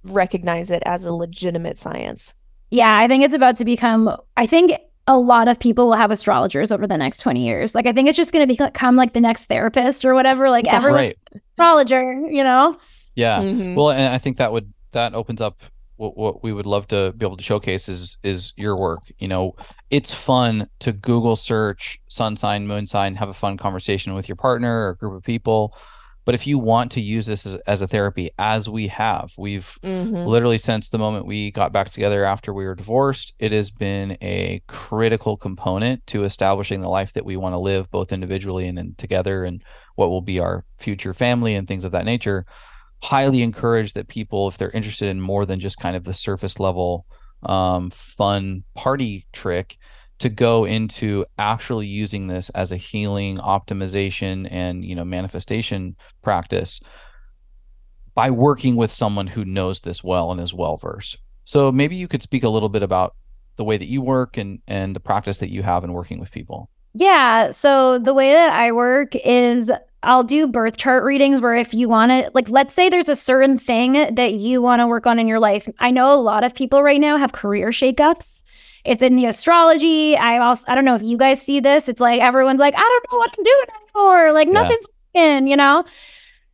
recognize 0.03 0.69
it 0.71 0.83
as 0.85 1.05
a 1.05 1.13
legitimate 1.13 1.77
science 1.77 2.33
Yeah, 2.69 2.97
I 2.97 3.07
think 3.07 3.23
it's 3.23 3.33
about 3.33 3.55
to 3.57 3.65
become, 3.65 4.09
I 4.35 4.45
think 4.45 4.73
a 5.07 5.17
lot 5.17 5.47
of 5.47 5.57
people 5.57 5.85
will 5.87 5.95
have 5.95 6.11
astrologers 6.11 6.69
over 6.71 6.85
the 6.85 6.97
next 6.97 7.19
20 7.19 7.45
years. 7.45 7.73
Like, 7.73 7.87
I 7.87 7.93
think 7.93 8.09
it's 8.09 8.17
just 8.17 8.33
going 8.33 8.45
to 8.45 8.53
become 8.65 8.97
like 8.97 9.13
the 9.13 9.21
next 9.21 9.45
therapist 9.45 10.03
or 10.03 10.13
whatever. 10.13 10.49
Like, 10.49 10.65
Yeah. 10.65 10.75
everyone 10.75 10.99
right 10.99 11.17
astrologer, 11.55 12.03
you 12.29 12.43
know? 12.43 12.75
yeah 13.15 13.39
Mhm. 13.41 13.75
well 13.75 13.89
and 13.89 14.13
i 14.13 14.17
think 14.19 14.37
that 14.37 14.51
would 14.51 14.71
that 14.91 15.15
opens 15.15 15.41
up 15.41 15.55
what, 15.97 16.17
what 16.17 16.43
we 16.43 16.53
would 16.53 16.65
love 16.65 16.87
to 16.87 17.13
be 17.17 17.25
able 17.25 17.37
to 17.37 17.43
showcase 17.43 17.89
is 17.89 18.17
is 18.23 18.53
your 18.55 18.77
work. 18.77 19.01
You 19.19 19.27
know 19.27 19.55
it's 19.89 20.13
fun 20.13 20.67
to 20.79 20.91
google 20.91 21.35
search 21.35 21.99
sun 22.07 22.37
sign 22.37 22.67
moon 22.67 22.87
sign 22.87 23.15
have 23.15 23.29
a 23.29 23.33
fun 23.33 23.57
conversation 23.57 24.13
with 24.13 24.27
your 24.29 24.35
partner 24.35 24.85
or 24.85 24.89
a 24.89 24.95
group 24.97 25.13
of 25.15 25.23
people. 25.23 25.75
But 26.25 26.35
if 26.35 26.45
you 26.45 26.59
want 26.59 26.91
to 26.91 26.99
use 27.01 27.25
this 27.25 27.45
as, 27.45 27.55
as 27.67 27.81
a 27.81 27.87
therapy 27.87 28.29
as 28.37 28.67
we 28.67 28.87
have 28.87 29.31
we've 29.37 29.77
Mhm. 29.83 30.25
literally 30.27 30.57
since 30.57 30.89
the 30.89 30.97
moment 30.97 31.25
we 31.25 31.51
got 31.51 31.71
back 31.71 31.89
together 31.89 32.25
after 32.25 32.53
we 32.53 32.65
were 32.65 32.75
divorced 32.75 33.33
it 33.39 33.53
has 33.53 33.71
been 33.71 34.17
a 34.21 34.61
critical 34.67 35.37
component 35.37 36.05
to 36.07 36.25
establishing 36.25 36.81
the 36.81 36.89
life 36.89 37.13
that 37.13 37.25
we 37.25 37.37
want 37.37 37.53
to 37.53 37.57
live 37.59 37.89
both 37.91 38.11
individually 38.11 38.67
and, 38.67 38.77
and 38.77 38.97
together 38.97 39.45
and 39.45 39.63
what 39.95 40.09
will 40.09 40.21
be 40.21 40.37
our 40.39 40.65
future 40.79 41.13
family 41.13 41.55
and 41.55 41.65
things 41.65 41.85
of 41.85 41.93
that 41.93 42.03
nature 42.05 42.45
highly 43.03 43.41
encourage 43.41 43.93
that 43.93 44.07
people 44.07 44.47
if 44.47 44.57
they're 44.57 44.71
interested 44.71 45.07
in 45.07 45.21
more 45.21 45.45
than 45.45 45.59
just 45.59 45.79
kind 45.79 45.95
of 45.95 46.03
the 46.03 46.13
surface 46.13 46.59
level 46.59 47.05
um, 47.43 47.89
fun 47.91 48.63
party 48.75 49.25
trick 49.31 49.77
to 50.19 50.29
go 50.29 50.65
into 50.65 51.25
actually 51.37 51.85
using 51.85 52.27
this 52.27 52.49
as 52.49 52.71
a 52.71 52.77
healing 52.77 53.37
optimization 53.37 54.47
and 54.49 54.83
you 54.83 54.95
know 54.95 55.05
manifestation 55.05 55.95
practice 56.21 56.79
by 58.15 58.31
working 58.31 58.75
with 58.75 58.91
someone 58.91 59.27
who 59.27 59.45
knows 59.45 59.81
this 59.81 60.03
well 60.03 60.31
and 60.31 60.41
is 60.41 60.53
well 60.53 60.77
versed. 60.77 61.17
So 61.43 61.71
maybe 61.71 61.95
you 61.95 62.07
could 62.07 62.23
speak 62.23 62.43
a 62.43 62.49
little 62.49 62.67
bit 62.67 62.81
about 62.81 63.15
the 63.57 63.63
way 63.63 63.77
that 63.77 63.87
you 63.87 64.01
work 64.01 64.37
and 64.37 64.59
and 64.67 64.95
the 64.95 64.99
practice 64.99 65.37
that 65.37 65.51
you 65.51 65.61
have 65.61 65.83
in 65.83 65.93
working 65.93 66.19
with 66.19 66.31
people. 66.31 66.69
Yeah. 66.95 67.51
So 67.51 67.99
the 67.99 68.13
way 68.13 68.33
that 68.33 68.53
I 68.53 68.71
work 68.71 69.15
is 69.15 69.71
I'll 70.03 70.23
do 70.23 70.47
birth 70.47 70.77
chart 70.77 71.03
readings 71.03 71.41
where 71.41 71.55
if 71.55 71.73
you 71.73 71.89
want 71.89 72.11
to, 72.11 72.31
like, 72.33 72.49
let's 72.49 72.73
say 72.73 72.87
there's 72.89 73.09
a 73.09 73.15
certain 73.15 73.57
thing 73.57 73.93
that 74.15 74.33
you 74.33 74.61
want 74.61 74.79
to 74.81 74.87
work 74.87 75.07
on 75.07 75.19
in 75.19 75.27
your 75.27 75.39
life. 75.39 75.67
I 75.79 75.91
know 75.91 76.13
a 76.13 76.21
lot 76.21 76.43
of 76.43 76.53
people 76.53 76.83
right 76.83 77.01
now 77.01 77.17
have 77.17 77.31
career 77.31 77.69
shakeups. 77.69 78.43
It's 78.85 79.01
in 79.01 79.15
the 79.15 79.25
astrology. 79.25 80.15
I 80.15 80.37
also, 80.37 80.71
I 80.71 80.75
don't 80.75 80.85
know 80.85 80.95
if 80.95 81.03
you 81.03 81.17
guys 81.17 81.41
see 81.41 81.59
this. 81.59 81.89
It's 81.89 81.99
like 81.99 82.21
everyone's 82.21 82.59
like, 82.59 82.75
I 82.75 82.79
don't 82.79 83.05
know 83.11 83.17
what 83.17 83.35
I'm 83.37 83.43
doing 83.43 83.65
anymore. 83.75 84.33
Like 84.33 84.47
Yeah. 84.47 84.53
nothing's 84.53 84.85
working, 85.13 85.47
you 85.47 85.57
know? 85.57 85.83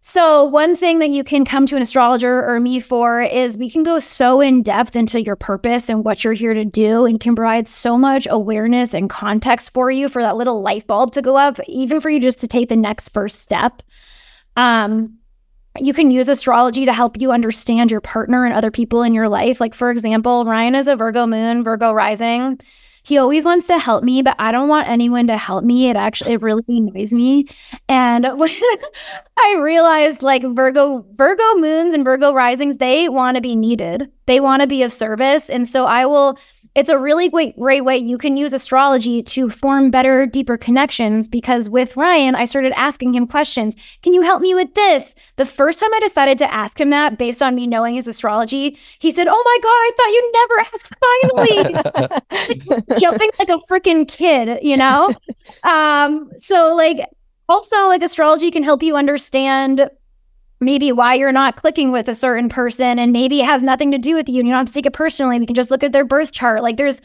So, 0.05 0.43
one 0.43 0.75
thing 0.75 0.99
that 0.99 1.11
you 1.11 1.23
can 1.23 1.45
come 1.45 1.65
to 1.65 1.77
an 1.77 1.81
astrologer 1.81 2.45
or 2.45 2.59
me 2.59 2.81
for 2.81 3.21
is 3.21 3.57
we 3.57 3.69
can 3.69 3.83
go 3.83 3.99
so 3.99 4.41
in 4.41 4.61
depth 4.61 4.97
into 4.97 5.23
your 5.23 5.37
purpose 5.37 5.87
and 5.87 6.03
what 6.03 6.25
you're 6.25 6.33
here 6.33 6.53
to 6.53 6.65
do 6.65 7.05
and 7.05 7.21
can 7.21 7.37
provide 7.37 7.69
so 7.69 7.97
much 7.97 8.27
awareness 8.29 8.93
and 8.93 9.09
context 9.09 9.71
for 9.73 9.89
you 9.89 10.09
for 10.09 10.21
that 10.21 10.35
little 10.35 10.61
light 10.61 10.87
bulb 10.87 11.13
to 11.13 11.21
go 11.21 11.37
up, 11.37 11.57
even 11.69 12.01
for 12.01 12.09
you 12.09 12.19
just 12.19 12.41
to 12.41 12.49
take 12.49 12.67
the 12.67 12.75
next 12.75 13.13
first 13.13 13.39
step. 13.43 13.81
Um, 14.57 15.19
you 15.79 15.93
can 15.93 16.11
use 16.11 16.27
astrology 16.27 16.83
to 16.83 16.91
help 16.91 17.21
you 17.21 17.31
understand 17.31 17.89
your 17.89 18.01
partner 18.01 18.43
and 18.43 18.53
other 18.53 18.71
people 18.71 19.03
in 19.03 19.13
your 19.13 19.29
life. 19.29 19.61
Like, 19.61 19.73
for 19.73 19.89
example, 19.89 20.43
Ryan 20.43 20.75
is 20.75 20.89
a 20.89 20.97
Virgo 20.97 21.25
moon, 21.25 21.63
Virgo 21.63 21.93
rising 21.93 22.59
he 23.03 23.17
always 23.17 23.43
wants 23.43 23.67
to 23.67 23.77
help 23.77 24.03
me, 24.03 24.21
but 24.21 24.35
I 24.39 24.51
don't 24.51 24.69
want 24.69 24.87
anyone 24.87 25.27
to 25.27 25.37
help 25.37 25.63
me. 25.63 25.89
It 25.89 25.97
actually 25.97 26.33
it 26.33 26.41
really 26.41 26.63
annoys 26.67 27.13
me. 27.13 27.47
And 27.89 28.25
I 29.37 29.57
realized 29.61 30.23
like 30.23 30.43
Virgo 30.43 31.05
Virgo 31.15 31.43
moons 31.55 31.93
and 31.93 32.05
Virgo 32.05 32.33
risings, 32.33 32.77
they 32.77 33.09
want 33.09 33.35
to 33.35 33.41
be 33.41 33.55
needed. 33.55 34.09
They 34.25 34.39
want 34.39 34.61
to 34.61 34.67
be 34.67 34.83
of 34.83 34.91
service. 34.91 35.49
And 35.49 35.67
so 35.67 35.85
I 35.85 36.05
will 36.05 36.39
it's 36.75 36.89
a 36.89 36.97
really 36.97 37.29
great, 37.29 37.57
great 37.57 37.81
way 37.81 37.97
you 37.97 38.17
can 38.17 38.35
use 38.35 38.51
astrology 38.51 39.21
to 39.21 39.49
form 39.49 39.91
better, 39.91 40.25
deeper 40.25 40.57
connections. 40.57 41.27
Because 41.27 41.69
with 41.69 41.95
Ryan, 41.95 42.35
I 42.35 42.45
started 42.45 42.73
asking 42.75 43.13
him 43.13 43.27
questions. 43.27 43.75
Can 44.01 44.13
you 44.13 44.21
help 44.21 44.41
me 44.41 44.55
with 44.55 44.73
this? 44.73 45.13
The 45.35 45.45
first 45.45 45.79
time 45.79 45.93
I 45.93 45.99
decided 45.99 46.37
to 46.39 46.51
ask 46.53 46.79
him 46.79 46.89
that 46.89 47.17
based 47.17 47.43
on 47.43 47.55
me 47.55 47.67
knowing 47.67 47.95
his 47.95 48.07
astrology, 48.07 48.77
he 48.99 49.11
said, 49.11 49.27
Oh 49.29 49.43
my 49.45 49.59
God, 49.61 49.69
I 49.69 49.91
thought 49.97 50.11
you'd 50.13 50.33
never 50.33 50.59
ask 50.59 50.89
finally. 52.63 52.99
Jumping 52.99 53.29
like 53.37 53.49
a 53.49 53.59
freaking 53.71 54.07
kid, 54.07 54.59
you 54.61 54.77
know? 54.77 55.11
Um, 55.63 56.31
so 56.37 56.73
like 56.75 57.05
also 57.49 57.87
like 57.87 58.01
astrology 58.01 58.49
can 58.49 58.63
help 58.63 58.81
you 58.81 58.95
understand 58.95 59.89
maybe 60.63 60.91
why 60.91 61.13
you're 61.13 61.31
not 61.31 61.55
clicking 61.55 61.91
with 61.91 62.07
a 62.07 62.15
certain 62.15 62.49
person 62.49 62.99
and 62.99 63.11
maybe 63.11 63.41
it 63.41 63.45
has 63.45 63.63
nothing 63.63 63.91
to 63.91 63.97
do 63.97 64.15
with 64.15 64.29
you 64.29 64.39
and 64.39 64.47
you 64.47 64.53
don't 64.53 64.59
have 64.59 64.67
to 64.67 64.73
take 64.73 64.85
it 64.85 64.93
personally. 64.93 65.39
We 65.39 65.45
can 65.45 65.55
just 65.55 65.71
look 65.71 65.83
at 65.83 65.91
their 65.91 66.05
birth 66.05 66.31
chart. 66.31 66.63
Like 66.63 66.77
there's 66.77 67.01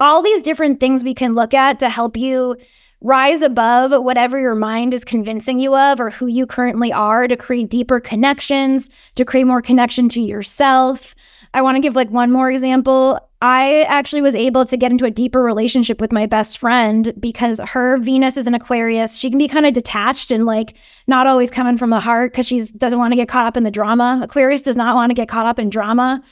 all 0.00 0.22
these 0.22 0.42
different 0.42 0.80
things 0.80 1.04
we 1.04 1.14
can 1.14 1.34
look 1.34 1.54
at 1.54 1.78
to 1.80 1.88
help 1.88 2.16
you 2.16 2.56
rise 3.00 3.42
above 3.42 3.92
whatever 4.04 4.38
your 4.38 4.54
mind 4.54 4.94
is 4.94 5.04
convincing 5.04 5.58
you 5.58 5.76
of 5.76 6.00
or 6.00 6.10
who 6.10 6.26
you 6.26 6.46
currently 6.46 6.92
are 6.92 7.26
to 7.26 7.36
create 7.36 7.68
deeper 7.68 8.00
connections, 8.00 8.88
to 9.16 9.24
create 9.24 9.44
more 9.44 9.60
connection 9.60 10.08
to 10.08 10.20
yourself. 10.20 11.14
I 11.54 11.62
want 11.62 11.76
to 11.76 11.80
give 11.80 11.96
like 11.96 12.10
one 12.10 12.30
more 12.30 12.50
example. 12.50 13.18
I 13.42 13.82
actually 13.88 14.22
was 14.22 14.36
able 14.36 14.64
to 14.64 14.76
get 14.76 14.92
into 14.92 15.04
a 15.04 15.10
deeper 15.10 15.42
relationship 15.42 16.00
with 16.00 16.12
my 16.12 16.26
best 16.26 16.58
friend 16.58 17.12
because 17.18 17.58
her 17.58 17.98
Venus 17.98 18.36
is 18.36 18.46
an 18.46 18.54
Aquarius. 18.54 19.18
She 19.18 19.30
can 19.30 19.38
be 19.38 19.48
kind 19.48 19.66
of 19.66 19.72
detached 19.72 20.30
and 20.30 20.46
like 20.46 20.74
not 21.08 21.26
always 21.26 21.50
coming 21.50 21.76
from 21.76 21.90
the 21.90 21.98
heart 21.98 22.30
because 22.30 22.46
she 22.46 22.62
doesn't 22.76 23.00
want 23.00 23.10
to 23.10 23.16
get 23.16 23.26
caught 23.26 23.46
up 23.46 23.56
in 23.56 23.64
the 23.64 23.70
drama. 23.72 24.20
Aquarius 24.22 24.62
does 24.62 24.76
not 24.76 24.94
want 24.94 25.10
to 25.10 25.14
get 25.14 25.26
caught 25.28 25.46
up 25.46 25.58
in 25.58 25.70
drama. 25.70 26.22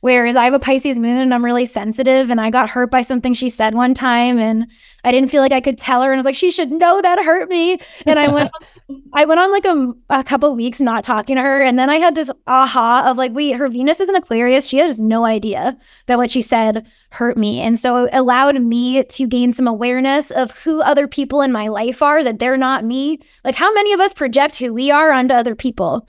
Whereas 0.00 0.36
I 0.36 0.44
have 0.44 0.54
a 0.54 0.60
Pisces 0.60 0.98
moon 0.98 1.16
and 1.16 1.34
I'm 1.34 1.44
really 1.44 1.66
sensitive 1.66 2.30
and 2.30 2.40
I 2.40 2.50
got 2.50 2.70
hurt 2.70 2.90
by 2.90 3.00
something 3.00 3.34
she 3.34 3.48
said 3.48 3.74
one 3.74 3.94
time 3.94 4.38
and 4.38 4.70
I 5.04 5.10
didn't 5.10 5.30
feel 5.30 5.42
like 5.42 5.52
I 5.52 5.60
could 5.60 5.76
tell 5.76 6.02
her 6.02 6.12
and 6.12 6.18
I 6.18 6.20
was 6.20 6.24
like, 6.24 6.34
she 6.34 6.50
should 6.50 6.70
know 6.70 7.02
that 7.02 7.18
hurt 7.24 7.48
me. 7.48 7.78
And 8.06 8.18
I 8.18 8.32
went 8.32 8.50
I 9.12 9.24
went 9.24 9.40
on 9.40 9.50
like 9.50 9.64
a, 9.64 9.92
a 10.10 10.24
couple 10.24 10.54
weeks 10.54 10.80
not 10.80 11.04
talking 11.04 11.36
to 11.36 11.42
her. 11.42 11.62
And 11.62 11.78
then 11.78 11.90
I 11.90 11.96
had 11.96 12.14
this 12.14 12.30
aha 12.46 13.04
of 13.06 13.16
like, 13.16 13.32
wait, 13.32 13.56
her 13.56 13.68
Venus 13.68 14.00
is 14.00 14.08
an 14.08 14.14
Aquarius. 14.14 14.68
She 14.68 14.78
has 14.78 15.00
no 15.00 15.24
idea 15.24 15.76
that 16.06 16.18
what 16.18 16.30
she 16.30 16.42
said 16.42 16.86
hurt 17.10 17.36
me. 17.36 17.60
And 17.60 17.78
so 17.78 18.04
it 18.04 18.10
allowed 18.14 18.60
me 18.60 19.02
to 19.02 19.26
gain 19.26 19.52
some 19.52 19.66
awareness 19.66 20.30
of 20.30 20.52
who 20.58 20.80
other 20.82 21.08
people 21.08 21.40
in 21.42 21.52
my 21.52 21.68
life 21.68 22.02
are, 22.02 22.22
that 22.22 22.38
they're 22.38 22.56
not 22.56 22.84
me. 22.84 23.18
Like 23.44 23.54
how 23.54 23.72
many 23.74 23.92
of 23.92 24.00
us 24.00 24.12
project 24.12 24.58
who 24.58 24.72
we 24.72 24.90
are 24.90 25.12
onto 25.12 25.34
other 25.34 25.54
people? 25.54 26.06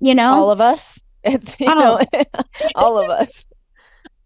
You 0.00 0.14
know? 0.14 0.32
All 0.32 0.50
of 0.50 0.60
us. 0.60 1.02
It's, 1.24 1.58
you 1.60 1.74
know, 1.74 2.00
all 2.74 2.98
of 2.98 3.10
us. 3.10 3.44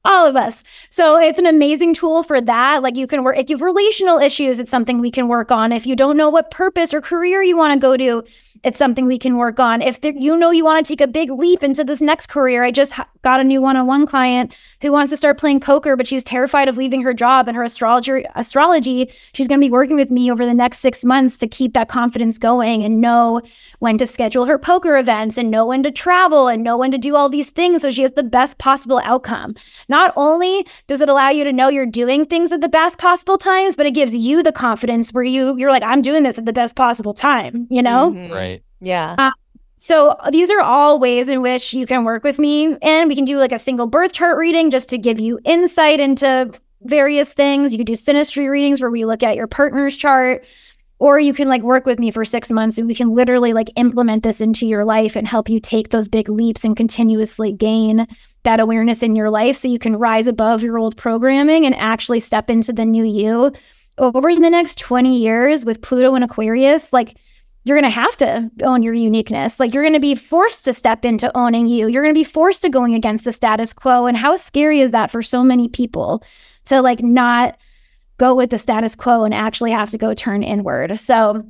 All 0.04 0.26
of 0.26 0.34
us. 0.34 0.64
So 0.90 1.16
it's 1.16 1.38
an 1.38 1.46
amazing 1.46 1.94
tool 1.94 2.24
for 2.24 2.40
that. 2.40 2.82
Like 2.82 2.96
you 2.96 3.06
can 3.06 3.22
work, 3.22 3.38
if 3.38 3.48
you 3.48 3.56
have 3.56 3.62
relational 3.62 4.18
issues, 4.18 4.58
it's 4.58 4.70
something 4.70 4.98
we 4.98 5.12
can 5.12 5.28
work 5.28 5.52
on. 5.52 5.70
If 5.70 5.86
you 5.86 5.94
don't 5.94 6.16
know 6.16 6.28
what 6.28 6.50
purpose 6.50 6.92
or 6.92 7.00
career 7.00 7.40
you 7.40 7.56
want 7.56 7.72
to 7.72 7.78
go 7.78 7.96
to, 7.96 8.24
it's 8.64 8.78
something 8.78 9.06
we 9.06 9.18
can 9.18 9.36
work 9.36 9.58
on. 9.58 9.82
If 9.82 10.00
there, 10.00 10.12
you 10.12 10.36
know 10.36 10.50
you 10.50 10.64
want 10.64 10.84
to 10.84 10.88
take 10.88 11.00
a 11.00 11.06
big 11.06 11.30
leap 11.30 11.64
into 11.64 11.82
this 11.82 12.00
next 12.00 12.28
career, 12.28 12.62
I 12.62 12.70
just 12.70 12.94
got 13.22 13.40
a 13.40 13.44
new 13.44 13.60
one-on-one 13.60 14.06
client 14.06 14.56
who 14.80 14.92
wants 14.92 15.10
to 15.10 15.16
start 15.16 15.38
playing 15.38 15.60
poker, 15.60 15.96
but 15.96 16.06
she's 16.06 16.22
terrified 16.22 16.68
of 16.68 16.76
leaving 16.76 17.02
her 17.02 17.14
job 17.14 17.48
and 17.48 17.56
her 17.56 17.64
astrology. 17.64 18.24
Astrology, 18.34 19.12
she's 19.32 19.48
going 19.48 19.60
to 19.60 19.66
be 19.66 19.70
working 19.70 19.96
with 19.96 20.10
me 20.10 20.30
over 20.30 20.44
the 20.44 20.54
next 20.54 20.78
six 20.78 21.04
months 21.04 21.38
to 21.38 21.48
keep 21.48 21.74
that 21.74 21.88
confidence 21.88 22.38
going 22.38 22.84
and 22.84 23.00
know 23.00 23.40
when 23.80 23.98
to 23.98 24.06
schedule 24.06 24.44
her 24.44 24.58
poker 24.58 24.96
events 24.96 25.36
and 25.36 25.50
know 25.50 25.66
when 25.66 25.82
to 25.82 25.90
travel 25.90 26.46
and 26.46 26.62
know 26.62 26.76
when 26.76 26.92
to 26.92 26.98
do 26.98 27.16
all 27.16 27.28
these 27.28 27.50
things 27.50 27.82
so 27.82 27.90
she 27.90 28.02
has 28.02 28.12
the 28.12 28.22
best 28.22 28.58
possible 28.58 29.00
outcome. 29.04 29.54
Not 29.92 30.14
only 30.16 30.66
does 30.86 31.02
it 31.02 31.10
allow 31.10 31.28
you 31.28 31.44
to 31.44 31.52
know 31.52 31.68
you're 31.68 31.84
doing 31.84 32.24
things 32.24 32.50
at 32.50 32.62
the 32.62 32.68
best 32.68 32.96
possible 32.96 33.36
times, 33.36 33.76
but 33.76 33.84
it 33.84 33.92
gives 33.92 34.16
you 34.16 34.42
the 34.42 34.50
confidence 34.50 35.12
where 35.12 35.22
you 35.22 35.54
you're 35.58 35.70
like, 35.70 35.82
I'm 35.84 36.00
doing 36.00 36.22
this 36.22 36.38
at 36.38 36.46
the 36.46 36.52
best 36.52 36.76
possible 36.76 37.12
time. 37.12 37.66
You 37.68 37.82
know, 37.82 38.10
mm-hmm. 38.10 38.32
right? 38.32 38.62
Yeah. 38.80 39.16
Uh, 39.18 39.32
so 39.76 40.16
these 40.30 40.48
are 40.48 40.60
all 40.60 40.98
ways 40.98 41.28
in 41.28 41.42
which 41.42 41.74
you 41.74 41.86
can 41.86 42.04
work 42.04 42.24
with 42.24 42.38
me 42.38 42.76
and 42.80 43.08
we 43.08 43.14
can 43.14 43.26
do 43.26 43.36
like 43.36 43.52
a 43.52 43.58
single 43.58 43.86
birth 43.86 44.12
chart 44.12 44.38
reading 44.38 44.70
just 44.70 44.88
to 44.90 44.96
give 44.96 45.20
you 45.20 45.40
insight 45.44 46.00
into 46.00 46.52
various 46.82 47.32
things. 47.34 47.72
You 47.72 47.78
can 47.78 47.86
do 47.86 47.94
synastry 47.94 48.48
readings 48.48 48.80
where 48.80 48.90
we 48.90 49.04
look 49.04 49.22
at 49.22 49.36
your 49.36 49.46
partner's 49.46 49.96
chart 49.96 50.44
or 51.00 51.18
you 51.18 51.34
can 51.34 51.48
like 51.48 51.62
work 51.62 51.84
with 51.84 51.98
me 51.98 52.12
for 52.12 52.24
6 52.24 52.50
months 52.52 52.78
and 52.78 52.86
we 52.86 52.94
can 52.94 53.12
literally 53.12 53.52
like 53.52 53.70
implement 53.76 54.22
this 54.22 54.40
into 54.40 54.66
your 54.66 54.84
life 54.84 55.16
and 55.16 55.26
help 55.26 55.48
you 55.48 55.58
take 55.60 55.88
those 55.90 56.08
big 56.08 56.28
leaps 56.28 56.64
and 56.64 56.76
continuously 56.76 57.52
gain 57.52 58.06
that 58.44 58.60
awareness 58.60 59.02
in 59.02 59.14
your 59.14 59.30
life 59.30 59.56
so 59.56 59.68
you 59.68 59.78
can 59.78 59.96
rise 59.96 60.26
above 60.26 60.62
your 60.62 60.78
old 60.78 60.96
programming 60.96 61.64
and 61.64 61.74
actually 61.76 62.20
step 62.20 62.50
into 62.50 62.72
the 62.72 62.84
new 62.84 63.04
you 63.04 63.52
over 63.98 64.34
the 64.34 64.50
next 64.50 64.78
20 64.78 65.16
years 65.16 65.64
with 65.64 65.82
Pluto 65.82 66.14
and 66.14 66.24
Aquarius 66.24 66.92
like 66.92 67.16
you're 67.64 67.76
going 67.76 67.90
to 67.90 68.00
have 68.00 68.16
to 68.16 68.50
own 68.64 68.82
your 68.82 68.94
uniqueness. 68.94 69.60
Like 69.60 69.72
you're 69.72 69.84
going 69.84 69.92
to 69.92 70.00
be 70.00 70.14
forced 70.14 70.64
to 70.64 70.72
step 70.72 71.04
into 71.04 71.36
owning 71.36 71.68
you. 71.68 71.86
You're 71.86 72.02
going 72.02 72.14
to 72.14 72.18
be 72.18 72.24
forced 72.24 72.62
to 72.62 72.68
going 72.68 72.94
against 72.94 73.24
the 73.24 73.32
status 73.32 73.72
quo. 73.72 74.06
And 74.06 74.16
how 74.16 74.34
scary 74.36 74.80
is 74.80 74.90
that 74.90 75.10
for 75.10 75.22
so 75.22 75.44
many 75.44 75.68
people 75.68 76.24
to 76.64 76.80
like 76.82 77.02
not 77.02 77.56
go 78.18 78.34
with 78.34 78.50
the 78.50 78.58
status 78.58 78.96
quo 78.96 79.24
and 79.24 79.32
actually 79.32 79.70
have 79.70 79.90
to 79.90 79.98
go 79.98 80.12
turn 80.12 80.42
inward? 80.42 80.98
So 80.98 81.46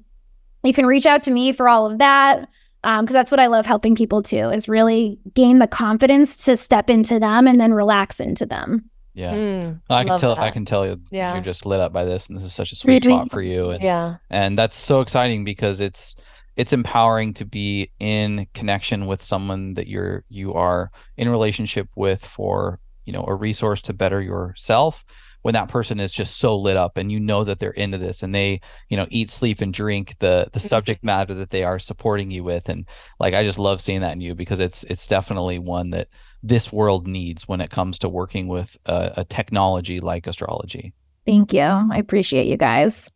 you 0.62 0.74
can 0.74 0.86
reach 0.86 1.06
out 1.06 1.22
to 1.24 1.30
me 1.30 1.52
for 1.52 1.68
all 1.68 1.90
of 1.90 1.98
that 1.98 2.46
because 2.82 2.98
um, 2.98 3.06
that's 3.06 3.30
what 3.30 3.40
I 3.40 3.46
love 3.46 3.64
helping 3.64 3.94
people 3.94 4.22
to 4.22 4.50
is 4.50 4.68
really 4.68 5.18
gain 5.34 5.60
the 5.60 5.68
confidence 5.68 6.36
to 6.44 6.56
step 6.56 6.90
into 6.90 7.20
them 7.20 7.46
and 7.46 7.60
then 7.60 7.72
relax 7.72 8.18
into 8.18 8.44
them. 8.44 8.90
Yeah, 9.14 9.34
mm, 9.34 9.80
I 9.90 10.04
can 10.04 10.18
tell. 10.18 10.34
That. 10.34 10.42
I 10.42 10.50
can 10.50 10.64
tell 10.64 10.86
you. 10.86 11.00
Yeah. 11.10 11.34
you're 11.34 11.44
just 11.44 11.66
lit 11.66 11.80
up 11.80 11.92
by 11.92 12.04
this, 12.04 12.28
and 12.28 12.36
this 12.36 12.44
is 12.44 12.54
such 12.54 12.72
a 12.72 12.76
sweet 12.76 13.04
spot 13.04 13.30
for 13.30 13.42
you. 13.42 13.70
And, 13.70 13.82
yeah, 13.82 14.16
and 14.30 14.58
that's 14.58 14.76
so 14.76 15.00
exciting 15.00 15.44
because 15.44 15.80
it's 15.80 16.16
it's 16.56 16.72
empowering 16.72 17.34
to 17.34 17.44
be 17.44 17.90
in 18.00 18.46
connection 18.54 19.06
with 19.06 19.22
someone 19.22 19.74
that 19.74 19.86
you're 19.86 20.24
you 20.28 20.54
are 20.54 20.90
in 21.16 21.28
relationship 21.28 21.88
with 21.94 22.24
for 22.24 22.80
you 23.04 23.12
know 23.12 23.24
a 23.26 23.34
resource 23.34 23.82
to 23.82 23.92
better 23.92 24.20
yourself 24.20 25.04
when 25.42 25.54
that 25.54 25.68
person 25.68 26.00
is 26.00 26.12
just 26.12 26.38
so 26.38 26.56
lit 26.56 26.76
up 26.76 26.96
and 26.96 27.12
you 27.12 27.20
know 27.20 27.44
that 27.44 27.58
they're 27.58 27.70
into 27.70 27.98
this 27.98 28.22
and 28.22 28.34
they 28.34 28.60
you 28.88 28.96
know 28.96 29.06
eat 29.10 29.30
sleep 29.30 29.60
and 29.60 29.74
drink 29.74 30.18
the 30.18 30.48
the 30.52 30.58
mm-hmm. 30.58 30.60
subject 30.60 31.04
matter 31.04 31.34
that 31.34 31.50
they 31.50 31.64
are 31.64 31.78
supporting 31.78 32.30
you 32.30 32.42
with. 32.42 32.68
And 32.68 32.88
like 33.20 33.34
i 33.34 33.44
just 33.44 33.58
love 33.58 33.80
seeing 33.80 34.00
that 34.00 34.12
in 34.12 34.20
you 34.20 34.34
because 34.34 34.60
it's 34.60 34.84
it's 34.84 35.06
definitely 35.06 35.58
one 35.58 35.90
that 35.90 36.08
this 36.42 36.72
world 36.72 37.06
needs 37.06 37.46
when 37.46 37.60
it 37.60 37.70
comes 37.70 37.98
to 37.98 38.08
working 38.08 38.48
with 38.48 38.76
a, 38.86 39.12
a 39.18 39.24
technology 39.24 40.00
like 40.00 40.26
astrology. 40.26 40.92
Thank 41.24 41.52
you. 41.52 41.60
I 41.60 41.98
appreciate 41.98 42.46
you 42.48 42.56
guys. 42.56 43.10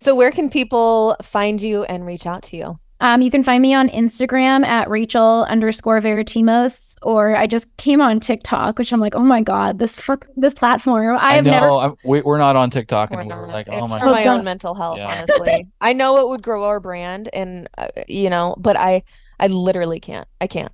So 0.00 0.14
where 0.14 0.32
can 0.32 0.50
people 0.50 1.16
find 1.22 1.62
you 1.62 1.84
and 1.84 2.04
reach 2.04 2.26
out 2.26 2.42
to 2.44 2.56
you 2.56 2.78
um, 3.02 3.20
you 3.20 3.32
can 3.32 3.42
find 3.42 3.60
me 3.60 3.74
on 3.74 3.88
Instagram 3.88 4.64
at 4.64 4.88
Rachel 4.88 5.44
underscore 5.48 5.98
Varitimos, 6.00 6.96
or 7.02 7.34
I 7.34 7.48
just 7.48 7.76
came 7.76 8.00
on 8.00 8.20
TikTok, 8.20 8.78
which 8.78 8.92
I'm 8.92 9.00
like, 9.00 9.16
oh 9.16 9.24
my 9.24 9.40
god, 9.40 9.80
this 9.80 10.00
fuck, 10.00 10.24
this 10.36 10.54
platform. 10.54 11.16
I, 11.16 11.38
I 11.38 11.40
know, 11.40 11.50
never. 11.50 11.70
I'm, 11.70 11.96
we, 12.04 12.22
are 12.22 12.38
not 12.38 12.54
on 12.54 12.70
TikTok 12.70 13.10
we're 13.10 13.18
anymore. 13.18 13.48
Not. 13.48 13.52
Like, 13.52 13.68
oh 13.68 13.88
my 13.88 13.98
for 13.98 14.04
god. 14.04 14.12
my 14.12 14.26
own 14.26 14.44
mental 14.44 14.74
health, 14.74 14.98
yeah. 14.98 15.24
honestly. 15.28 15.66
I 15.80 15.94
know 15.94 16.24
it 16.24 16.30
would 16.30 16.44
grow 16.44 16.64
our 16.64 16.78
brand, 16.78 17.28
and 17.32 17.68
uh, 17.76 17.88
you 18.06 18.30
know, 18.30 18.54
but 18.56 18.76
I 18.76 19.02
I 19.40 19.48
literally 19.48 19.98
can't. 19.98 20.28
I 20.40 20.46
can't. 20.46 20.72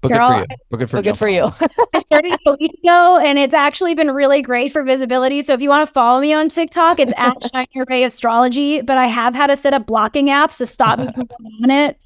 But 0.00 0.08
good, 0.08 0.20
all, 0.20 0.44
but 0.70 0.76
good 0.76 0.90
for 0.90 0.96
you. 0.98 1.02
But 1.02 1.04
good 1.04 1.18
for 1.18 1.28
you. 1.28 1.44
I 1.94 2.00
started 2.02 2.38
a 2.46 2.56
week 2.60 2.72
ago, 2.84 3.18
and 3.18 3.36
it's 3.38 3.54
actually 3.54 3.94
been 3.94 4.12
really 4.12 4.42
great 4.42 4.70
for 4.70 4.84
visibility. 4.84 5.42
So 5.42 5.54
if 5.54 5.60
you 5.60 5.68
want 5.68 5.88
to 5.88 5.92
follow 5.92 6.20
me 6.20 6.32
on 6.32 6.48
TikTok, 6.48 7.00
it's 7.00 7.12
at 7.16 7.36
Shine 7.52 7.66
Your 7.72 7.84
Ray 7.88 8.04
Astrology. 8.04 8.80
But 8.80 8.96
I 8.96 9.06
have 9.06 9.34
had 9.34 9.48
to 9.48 9.56
set 9.56 9.74
up 9.74 9.86
blocking 9.86 10.26
apps 10.26 10.58
to 10.58 10.66
stop 10.66 11.00
me 11.00 11.10
from 11.14 11.28
on 11.64 11.70
it. 11.70 11.98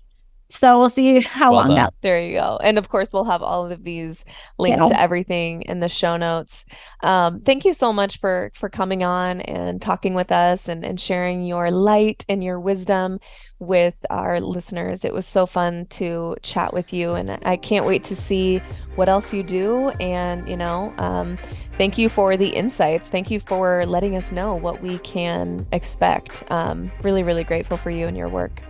So 0.54 0.78
we'll 0.78 0.90
see 0.90 1.20
how 1.22 1.50
Well 1.50 1.60
long 1.60 1.68
done. 1.68 1.76
that. 1.76 1.94
There 2.02 2.20
you 2.20 2.34
go. 2.38 2.58
And 2.62 2.76
of 2.76 2.90
course, 2.90 3.08
we'll 3.12 3.24
have 3.24 3.42
all 3.42 3.70
of 3.72 3.84
these 3.84 4.24
links 4.58 4.80
Yeah. 4.82 4.88
to 4.88 5.00
everything 5.00 5.62
in 5.62 5.80
the 5.80 5.88
show 5.88 6.18
notes. 6.18 6.66
Um, 7.02 7.40
thank 7.40 7.64
you 7.64 7.72
so 7.72 7.90
much 7.92 8.18
for 8.18 8.50
for 8.54 8.68
coming 8.68 9.02
on 9.02 9.40
and 9.40 9.80
talking 9.80 10.12
with 10.14 10.30
us 10.30 10.68
and, 10.68 10.84
and 10.84 11.00
sharing 11.00 11.46
your 11.46 11.70
light 11.70 12.24
and 12.28 12.44
your 12.44 12.60
wisdom 12.60 13.18
with 13.60 13.94
our 14.10 14.40
listeners. 14.40 15.04
It 15.06 15.14
was 15.14 15.26
so 15.26 15.46
fun 15.46 15.86
to 15.90 16.36
chat 16.42 16.74
with 16.74 16.92
you, 16.92 17.12
and 17.14 17.30
I 17.46 17.56
can't 17.56 17.86
wait 17.86 18.04
to 18.04 18.16
see 18.16 18.58
what 18.96 19.08
else 19.08 19.32
you 19.32 19.42
do. 19.42 19.88
And 20.00 20.46
you 20.46 20.56
know, 20.58 20.92
um, 20.98 21.38
thank 21.78 21.96
you 21.96 22.10
for 22.10 22.36
the 22.36 22.48
insights. 22.48 23.08
Thank 23.08 23.30
you 23.30 23.40
for 23.40 23.86
letting 23.86 24.16
us 24.16 24.32
know 24.32 24.54
what 24.54 24.82
we 24.82 24.98
can 24.98 25.66
expect. 25.72 26.44
Um, 26.50 26.92
really, 27.02 27.22
really 27.22 27.44
grateful 27.44 27.78
for 27.78 27.90
you 27.90 28.06
and 28.06 28.18
your 28.18 28.28
work. 28.28 28.60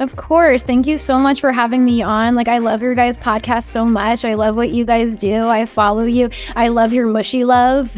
Of 0.00 0.16
course. 0.16 0.62
Thank 0.62 0.86
you 0.86 0.96
so 0.98 1.18
much 1.18 1.40
for 1.40 1.50
having 1.52 1.84
me 1.84 2.02
on. 2.02 2.34
Like, 2.34 2.48
I 2.48 2.58
love 2.58 2.82
your 2.82 2.94
guys' 2.94 3.18
podcast 3.18 3.64
so 3.64 3.84
much. 3.84 4.24
I 4.24 4.34
love 4.34 4.54
what 4.56 4.70
you 4.70 4.84
guys 4.84 5.16
do. 5.16 5.46
I 5.48 5.66
follow 5.66 6.04
you. 6.04 6.30
I 6.54 6.68
love 6.68 6.92
your 6.92 7.06
MushyLove. 7.08 7.90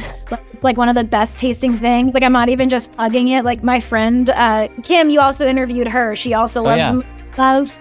It's 0.52 0.64
like 0.64 0.76
one 0.76 0.88
of 0.88 0.94
the 0.94 1.04
best 1.04 1.40
tasting 1.40 1.72
things. 1.74 2.14
Like, 2.14 2.22
I'm 2.22 2.32
not 2.32 2.48
even 2.48 2.68
just 2.68 2.92
plugging 2.92 3.28
it. 3.28 3.44
Like, 3.44 3.62
my 3.62 3.80
friend 3.80 4.30
uh, 4.30 4.68
Kim, 4.82 5.10
you 5.10 5.20
also 5.20 5.46
interviewed 5.46 5.88
her. 5.88 6.16
She 6.16 6.34
also 6.34 6.60
Oh, 6.60 6.64
loves 6.64 6.78
yeah. 6.78 6.92
mushy 6.92 7.08
love. 7.38 7.76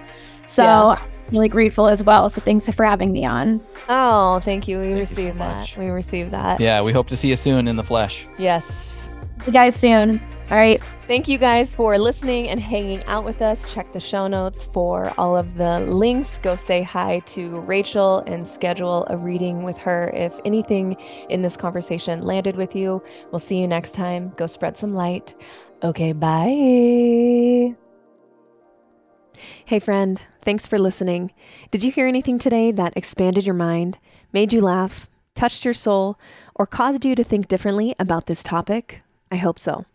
So, 0.48 0.64
Yeah. 0.64 0.86
I'm 1.00 1.34
really 1.34 1.50
grateful 1.50 1.88
as 1.88 2.04
well. 2.04 2.28
So, 2.30 2.42
thanks 2.42 2.68
for 2.70 2.84
having 2.86 3.12
me 3.12 3.26
on. 3.26 3.62
Oh, 3.88 4.40
thank 4.42 4.68
you. 4.68 4.80
We 4.80 4.86
Thank 4.88 5.00
you 5.00 5.06
so 5.06 5.16
received 5.16 5.38
that. 5.40 5.58
much. 5.60 5.78
We 5.78 5.86
received 5.88 6.32
that. 6.32 6.60
Yeah, 6.60 6.82
we 6.82 6.92
hope 6.92 7.08
to 7.10 7.18
see 7.18 7.30
you 7.30 7.36
soon 7.36 7.68
in 7.68 7.76
the 7.76 7.84
flesh. 7.84 8.26
Yes. 8.38 9.09
See 9.40 9.48
you 9.48 9.54
guys 9.54 9.76
soon. 9.76 10.22
All 10.52 10.58
right. 10.58 10.84
Thank 11.08 11.28
you 11.28 11.38
guys 11.38 11.74
for 11.74 11.98
listening 11.98 12.50
and 12.50 12.60
hanging 12.60 13.04
out 13.06 13.24
with 13.24 13.42
us. 13.42 13.72
Check 13.74 13.92
the 13.94 14.00
show 14.00 14.28
notes 14.28 14.64
for 14.64 15.14
all 15.18 15.38
of 15.38 15.56
the 15.56 15.80
links. 15.82 16.40
Go 16.40 16.56
say 16.56 16.84
hi 16.84 17.20
to 17.28 17.60
Rachel 17.62 18.20
and 18.28 18.46
schedule 18.46 19.08
a 19.10 19.16
reading 19.16 19.64
with 19.64 19.78
her 19.78 20.12
if 20.14 20.40
anything 20.44 20.98
in 21.30 21.42
this 21.42 21.56
conversation 21.56 22.22
landed 22.24 22.58
with 22.58 22.76
you. 22.76 23.02
We'll 23.32 23.40
see 23.40 23.60
you 23.60 23.68
next 23.68 23.94
time. 23.94 24.34
Go 24.36 24.46
spread 24.46 24.78
some 24.78 24.94
light. 24.94 25.36
Okay, 25.84 26.12
bye. 26.12 27.76
Hey, 29.66 29.80
friend. 29.80 30.22
Thanks 30.42 30.68
for 30.68 30.78
listening. 30.78 31.32
Did 31.72 31.84
you 31.84 31.92
hear 31.92 32.08
anything 32.08 32.40
today 32.40 32.72
that 32.72 32.98
expanded 32.98 33.46
your 33.46 33.56
mind, 33.56 34.00
made 34.34 34.52
you 34.52 34.62
laugh, 34.62 35.08
touched 35.36 35.64
your 35.64 35.74
soul, 35.74 36.20
or 36.56 36.66
caused 36.66 37.06
you 37.06 37.16
to 37.16 37.24
think 37.24 37.48
differently 37.48 37.96
about 37.98 38.26
this 38.26 38.44
topic? 38.44 39.02
I 39.32 39.38
hope 39.38 39.60
so. 39.60 39.86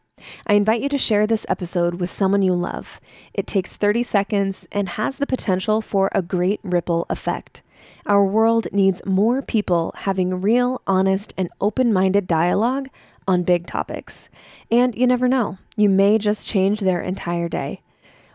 I 0.47 0.55
invite 0.55 0.81
you 0.81 0.89
to 0.89 0.99
share 0.99 1.27
this 1.27 1.45
episode 1.49 1.97
with 1.97 2.11
someone 2.11 2.43
you 2.43 2.55
love. 2.55 3.01
It 3.33 3.47
takes 3.47 3.77
30 3.77 4.03
seconds 4.05 4.69
and 4.71 4.91
has 4.91 5.17
the 5.17 5.27
potential 5.27 5.81
for 5.81 6.09
a 6.13 6.23
great 6.23 6.61
ripple 6.63 7.05
effect. 7.11 7.63
Our 8.07 8.25
world 8.25 8.69
needs 8.73 9.05
more 9.05 9.43
people 9.43 9.93
having 9.97 10.41
real, 10.41 10.81
honest, 10.87 11.35
and 11.37 11.49
open 11.61 11.93
minded 11.93 12.27
dialogue 12.27 12.89
on 13.27 13.43
big 13.43 13.67
topics. 13.67 14.29
And 14.71 14.95
you 14.95 15.07
never 15.07 15.29
know, 15.29 15.59
you 15.77 15.89
may 15.89 16.19
just 16.19 16.47
change 16.47 16.81
their 16.81 17.01
entire 17.01 17.49
day. 17.49 17.81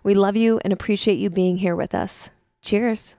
We 0.04 0.14
love 0.14 0.36
you 0.36 0.60
and 0.64 0.74
appreciate 0.74 1.20
you 1.20 1.30
being 1.30 1.58
here 1.58 1.76
with 1.76 1.94
us. 1.94 2.30
Cheers. 2.62 3.16